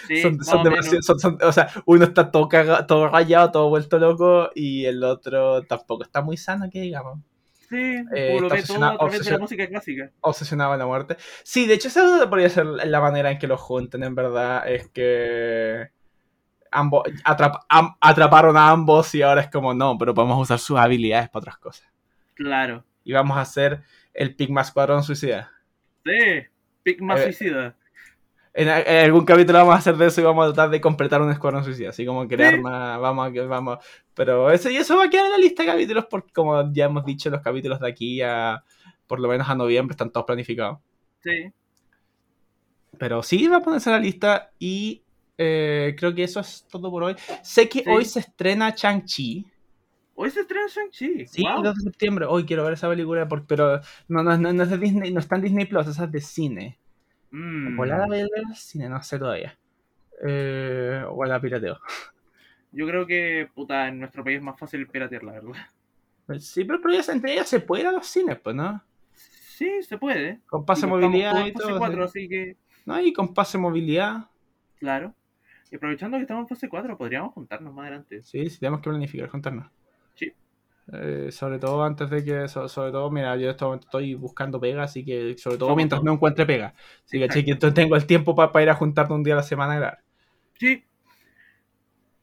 Sí, 0.07 0.21
son, 0.23 0.45
son 0.45 0.63
demasiado- 0.65 1.03
son- 1.03 1.19
son- 1.19 1.39
o 1.43 1.53
sea, 1.53 1.71
uno 1.87 2.05
está 2.05 2.31
todo, 2.31 2.49
caga- 2.49 2.87
todo 2.87 3.09
rayado, 3.09 3.51
todo 3.53 3.69
vuelto 3.71 3.99
loco, 3.99 4.51
y 4.55 4.85
el 4.85 5.03
otro 5.05 5.63
tampoco 5.65 6.03
está 6.05 6.21
muy 6.23 6.37
sano, 6.37 6.69
que 6.71 6.81
digamos. 6.83 7.21
Sí, 7.69 7.97
Eh, 8.15 8.39
lo 8.41 8.49
ve 8.49 8.63
todo 8.63 8.83
a 8.85 8.97
través 8.97 9.25
de 9.25 9.31
la 9.33 9.39
música 9.39 9.67
clásica. 9.69 10.11
Obsesionado 10.23 10.71
con 10.71 10.79
la 10.79 10.87
muerte. 10.87 11.17
Sí, 11.43 11.67
de 11.67 11.75
hecho, 11.75 11.89
esa 11.89 12.29
podría 12.31 12.49
ser 12.49 12.65
la 12.67 13.01
manera 13.01 13.31
en 13.31 13.39
que 13.39 13.47
los 13.47 13.61
junten, 13.61 14.03
en 14.05 14.15
verdad, 14.15 14.67
es 14.71 14.89
que 14.89 15.91
ambos 16.71 17.03
atrap- 17.25 17.61
am- 17.69 17.95
atraparon 18.01 18.57
a 18.57 18.71
ambos 18.71 19.15
y 19.15 19.23
ahora 19.23 19.43
es 19.43 19.51
como, 19.51 19.75
no, 19.75 19.97
pero 19.99 20.15
podemos 20.15 20.41
usar 20.41 20.59
sus 20.59 20.79
habilidades 20.79 21.29
para 21.29 21.41
otras 21.41 21.59
cosas. 21.59 21.89
Claro. 22.35 22.85
Y 23.05 23.13
vamos 23.13 23.37
a 23.37 23.43
hacer 23.43 23.83
el 24.15 24.35
Pigma 24.35 24.63
Escuadrón 24.63 25.03
Suicida. 25.03 25.53
Sí. 26.05 26.45
Pigma 26.83 27.17
Eh, 27.17 27.25
suicida. 27.25 27.75
En, 28.55 28.69
algún 28.69 29.25
capítulo 29.25 29.59
vamos 29.59 29.75
a 29.75 29.79
hacer 29.79 29.97
de 29.97 30.07
eso 30.07 30.21
y 30.21 30.25
vamos 30.25 30.45
a 30.45 30.53
tratar 30.53 30.71
de 30.71 30.81
completar 30.81 31.23
un 31.23 31.31
escuadrón 31.31 31.65
suicida, 31.65 31.91
así 31.91 32.05
como 32.05 32.27
crear 32.27 32.55
Sí. 32.55 32.61
más, 32.61 32.99
vamos, 32.99 33.29
a- 33.29 33.43
vamos, 33.47 33.79
pero 34.19 34.51
eso, 34.51 34.69
y 34.69 34.77
eso 34.77 34.97
va 34.97 35.05
a 35.05 35.11
quedar 35.11 35.27
en 35.27 35.33
la 35.33 35.39
lista 35.39 35.63
de 35.63 35.69
capítulos 35.71 36.07
porque 36.11 36.33
como 36.33 36.73
ya 36.73 36.87
hemos 36.87 37.05
dicho, 37.05 37.31
los 37.31 37.41
capítulos 37.41 37.79
de 37.81 37.89
aquí 37.89 38.21
a, 38.21 38.63
por 39.07 39.21
lo 39.21 39.29
menos 39.29 39.49
a 39.49 39.55
noviembre 39.55 39.93
están 39.93 40.11
todos 40.11 40.27
planificados. 40.27 40.81
Sí. 41.23 41.53
Pero 42.99 43.23
sí, 43.23 43.47
va 43.47 43.59
a 43.59 43.63
ponerse 43.63 43.91
en 43.91 43.97
la 43.97 44.03
lista 44.03 44.51
y 44.59 45.03
eh, 45.37 45.95
creo 45.97 46.15
que 46.15 46.25
eso 46.25 46.41
es 46.41 46.67
todo 46.69 46.91
por 46.91 47.05
hoy. 47.05 47.15
Sé 47.43 47.69
que 47.69 47.85
Sí. 47.85 47.91
hoy 47.91 48.05
se 48.05 48.21
estrena 48.21 48.75
Chang-Chi. 48.75 49.47
Hoy 50.17 50.31
se 50.31 50.41
estrena 50.41 50.67
Shang-Chi. 50.67 51.27
Sí, 51.27 51.43
Wow. 51.43 51.59
el 51.59 51.63
2 51.63 51.75
de 51.77 51.83
septiembre. 51.83 52.27
Hoy 52.29 52.45
quiero 52.45 52.65
ver 52.65 52.73
esa 52.73 52.89
película, 52.89 53.29
porque, 53.29 53.47
pero 53.49 53.81
no, 54.09 54.23
no, 54.25 54.37
no, 54.37 54.53
no 54.53 54.63
es 54.65 54.71
de 54.71 54.79
Disney, 54.79 55.13
no 55.13 55.21
está 55.21 55.37
en 55.37 55.43
Disney 55.43 55.67
Plus, 55.67 55.87
esa 55.87 56.05
es 56.07 56.13
de 56.13 56.21
cine. 56.21 56.79
Mm. 57.31 57.77
Volada 57.77 58.05
a 58.05 58.09
ver 58.09 58.27
cine, 58.57 58.89
no 58.89 59.01
sé 59.03 59.19
todavía. 59.19 59.57
Eh, 60.27 61.05
o 61.09 61.25
la 61.25 61.41
pirateo. 61.41 61.79
Yo 62.73 62.87
creo 62.87 63.07
que, 63.07 63.49
puta, 63.55 63.89
en 63.89 63.99
nuestro 64.01 64.23
país 64.25 64.37
es 64.39 64.43
más 64.43 64.59
fácil 64.59 64.87
piratear, 64.87 65.23
la 65.25 65.33
verdad. 65.33 65.53
Sí, 66.41 66.65
pero, 66.65 66.81
pero 66.83 66.95
ya, 67.01 67.13
entre 67.13 67.33
ellas 67.33 67.49
se 67.49 67.61
puede 67.61 67.83
ir 67.83 67.89
a 67.89 67.93
los 67.93 68.07
cines, 68.07 68.39
pues, 68.39 68.55
¿no? 68.55 68.83
Sí, 69.15 69.83
se 69.83 69.97
puede. 69.99 70.41
Con 70.47 70.65
pase 70.65 70.87
Y 70.87 70.89
movilidad 70.91 71.47
y 71.47 71.53
todo. 71.53 71.79
4, 71.79 72.09
sí. 72.09 72.21
así 72.21 72.29
que, 72.29 72.57
¿No? 72.85 73.01
Y 73.01 73.13
con 73.13 73.33
pase 73.35 73.59
movilidad. 73.59 74.29
claro. 74.79 75.15
Y 75.71 75.77
aprovechando 75.77 76.17
que 76.17 76.23
estamos 76.23 76.43
en 76.45 76.49
fase 76.49 76.67
4, 76.69 76.97
podríamos 76.97 77.35
juntarnos 77.35 77.75
más 77.75 77.83
adelante. 77.83 78.23
Sí, 78.23 78.49
sí, 78.49 78.59
tenemos 78.59 78.81
que 78.81 78.89
planificar, 78.89 79.29
contarnos. 79.29 79.71
Sí. 80.15 80.33
Eh, 80.91 81.29
sobre 81.31 81.59
todo 81.59 81.85
antes 81.85 82.09
de 82.09 82.25
que, 82.25 82.49
so- 82.49 82.69
sobre 82.71 82.91
todo, 82.91 83.11
mira, 83.11 83.37
yo 83.37 83.45
en 83.45 83.51
este 83.51 83.65
momento 83.67 83.87
estoy 83.87 84.15
buscando 84.15 84.59
pega, 84.59 84.85
así 84.85 85.05
que 85.05 85.37
sobre 85.37 85.59
todo 85.59 85.67
Somos 85.69 85.77
mientras 85.77 85.99
todos. 85.99 86.07
no 86.07 86.13
encuentre 86.15 86.47
pega. 86.47 86.73
Así 87.05 87.19
que, 87.21 87.45
que 87.45 87.51
entonces 87.51 87.75
tengo 87.75 87.97
el 87.97 88.07
tiempo 88.07 88.35
para 88.35 88.63
ir 88.63 88.71
a 88.71 88.75
juntarnos 88.75 89.17
un 89.17 89.25
día 89.25 89.35
a 89.35 89.39
la 89.39 89.43
semana 89.43 89.75
a 89.75 89.77
grabar. 89.77 89.99
Sí. 90.59 90.83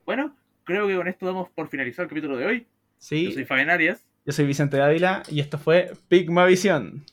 Bueno, 0.05 0.35
creo 0.63 0.87
que 0.87 0.95
con 0.95 1.07
esto 1.07 1.25
damos 1.25 1.49
por 1.49 1.67
finalizado 1.67 2.03
el 2.03 2.09
capítulo 2.09 2.37
de 2.37 2.45
hoy. 2.45 2.67
Sí, 2.97 3.25
Yo 3.25 3.31
soy 3.31 3.45
Fabián 3.45 3.69
Arias. 3.69 4.05
yo 4.25 4.31
soy 4.33 4.45
Vicente 4.45 4.77
Dávila 4.77 5.23
y 5.29 5.39
esto 5.39 5.57
fue 5.57 5.91
Pigma 6.07 6.45
Visión. 6.45 7.03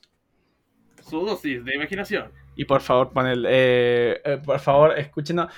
Su 1.02 1.24
dosis 1.24 1.64
de 1.64 1.74
imaginación. 1.74 2.30
Y 2.56 2.64
por 2.64 2.80
favor, 2.80 3.12
pon 3.12 3.26
el, 3.26 3.46
eh, 3.48 4.20
eh, 4.24 4.38
por 4.44 4.58
favor, 4.60 4.98
escúchenos, 4.98 5.52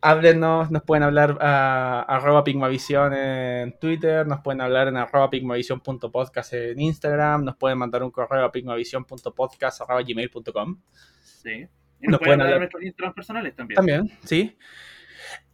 háblenos, 0.00 0.70
nos 0.70 0.82
pueden 0.82 1.02
hablar 1.02 1.36
a 1.40 2.02
arroba 2.08 2.42
Pigmavisión 2.44 3.12
en 3.14 3.78
Twitter, 3.78 4.26
nos 4.26 4.40
pueden 4.40 4.60
hablar 4.60 4.88
en 4.88 4.96
arroba 4.96 5.28
pigmavision.podcast 5.30 6.52
en 6.54 6.80
Instagram, 6.80 7.44
nos 7.44 7.56
pueden 7.56 7.78
mandar 7.78 8.02
un 8.02 8.10
correo 8.10 8.44
a 8.44 8.52
pigmavision.podcast 8.52 9.82
arroba 9.82 10.02
gmail.com. 10.02 10.80
Sí. 11.22 11.50
Y 12.00 12.06
Nos 12.06 12.12
nos 12.12 12.18
pueden 12.20 12.20
pueden 12.20 12.38
dar 12.38 12.46
hablar- 12.46 12.58
nuestros 12.60 12.82
Instagram 12.82 13.14
personales 13.14 13.54
también. 13.56 13.76
También, 13.76 14.10
sí. 14.24 14.56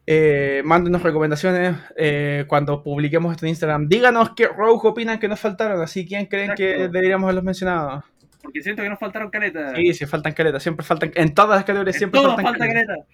Eh, 0.07 0.61
mándenos 0.65 1.03
recomendaciones 1.03 1.77
eh, 1.97 2.45
cuando 2.47 2.83
publiquemos 2.83 3.33
esto 3.33 3.47
en 3.47 3.51
Instagram. 3.51 3.89
Díganos 3.89 4.35
qué 4.37 4.47
Rogue 4.49 4.89
opinan 4.89 5.19
que 5.19 5.29
nos 5.29 5.41
faltaron, 5.41 5.81
así 5.81 6.07
quién 6.07 6.27
creen 6.27 6.53
que 6.55 6.89
deberíamos 6.89 7.25
haberlos 7.25 7.45
mencionado. 7.45 8.05
Porque 8.43 8.61
siento 8.61 8.83
que 8.83 8.91
nos 8.91 8.99
faltaron 8.99 9.31
caletas. 9.31 9.73
Sí, 9.75 9.95
sí, 9.95 10.05
faltan 10.05 10.35
caletas, 10.35 10.63
siempre 10.63 10.85
faltan, 10.85 11.11
en 11.15 11.33
todas 11.33 11.57
las 11.57 11.65
categorías 11.65 11.97
En 11.97 11.99
siempre 11.99 12.21
faltan 12.21 12.45
falta 12.45 12.67
caletas. 12.67 12.87
caleta. 12.87 13.07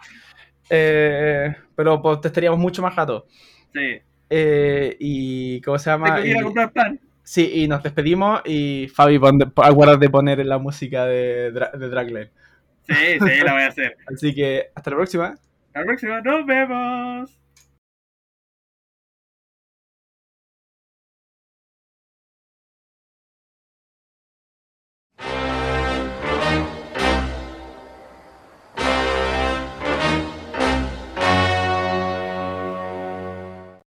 Eh, 0.69 1.55
pero 1.77 2.03
pues, 2.03 2.21
te 2.21 2.29
estaríamos 2.29 2.59
mucho 2.59 2.83
más 2.83 2.97
rato. 2.97 3.27
Sí. 3.73 4.01
Eh, 4.29 4.97
y 4.99 5.61
¿cómo 5.61 5.79
se 5.79 5.91
llama? 5.91 6.21
Y- 6.27 6.35
comprar 6.41 6.73
sí, 7.23 7.51
y 7.55 7.69
nos 7.69 7.83
despedimos. 7.83 8.41
Y 8.45 8.89
Fabi, 8.89 9.19
pon 9.21 9.39
de- 9.39 9.47
poner 10.11 10.45
la 10.45 10.59
música 10.59 11.07
de, 11.07 11.53
de 11.53 11.89
Dragline. 11.89 12.31
Sí, 12.89 12.95
sí, 13.21 13.45
la 13.45 13.53
voy 13.53 13.63
a 13.63 13.69
hacer. 13.69 13.97
Así 14.13 14.35
que 14.35 14.71
hasta 14.75 14.91
la 14.91 14.97
próxima 14.97 15.39
la 15.75 15.85
próxima, 15.85 16.21
nos 16.21 16.47
vemos. 16.47 17.41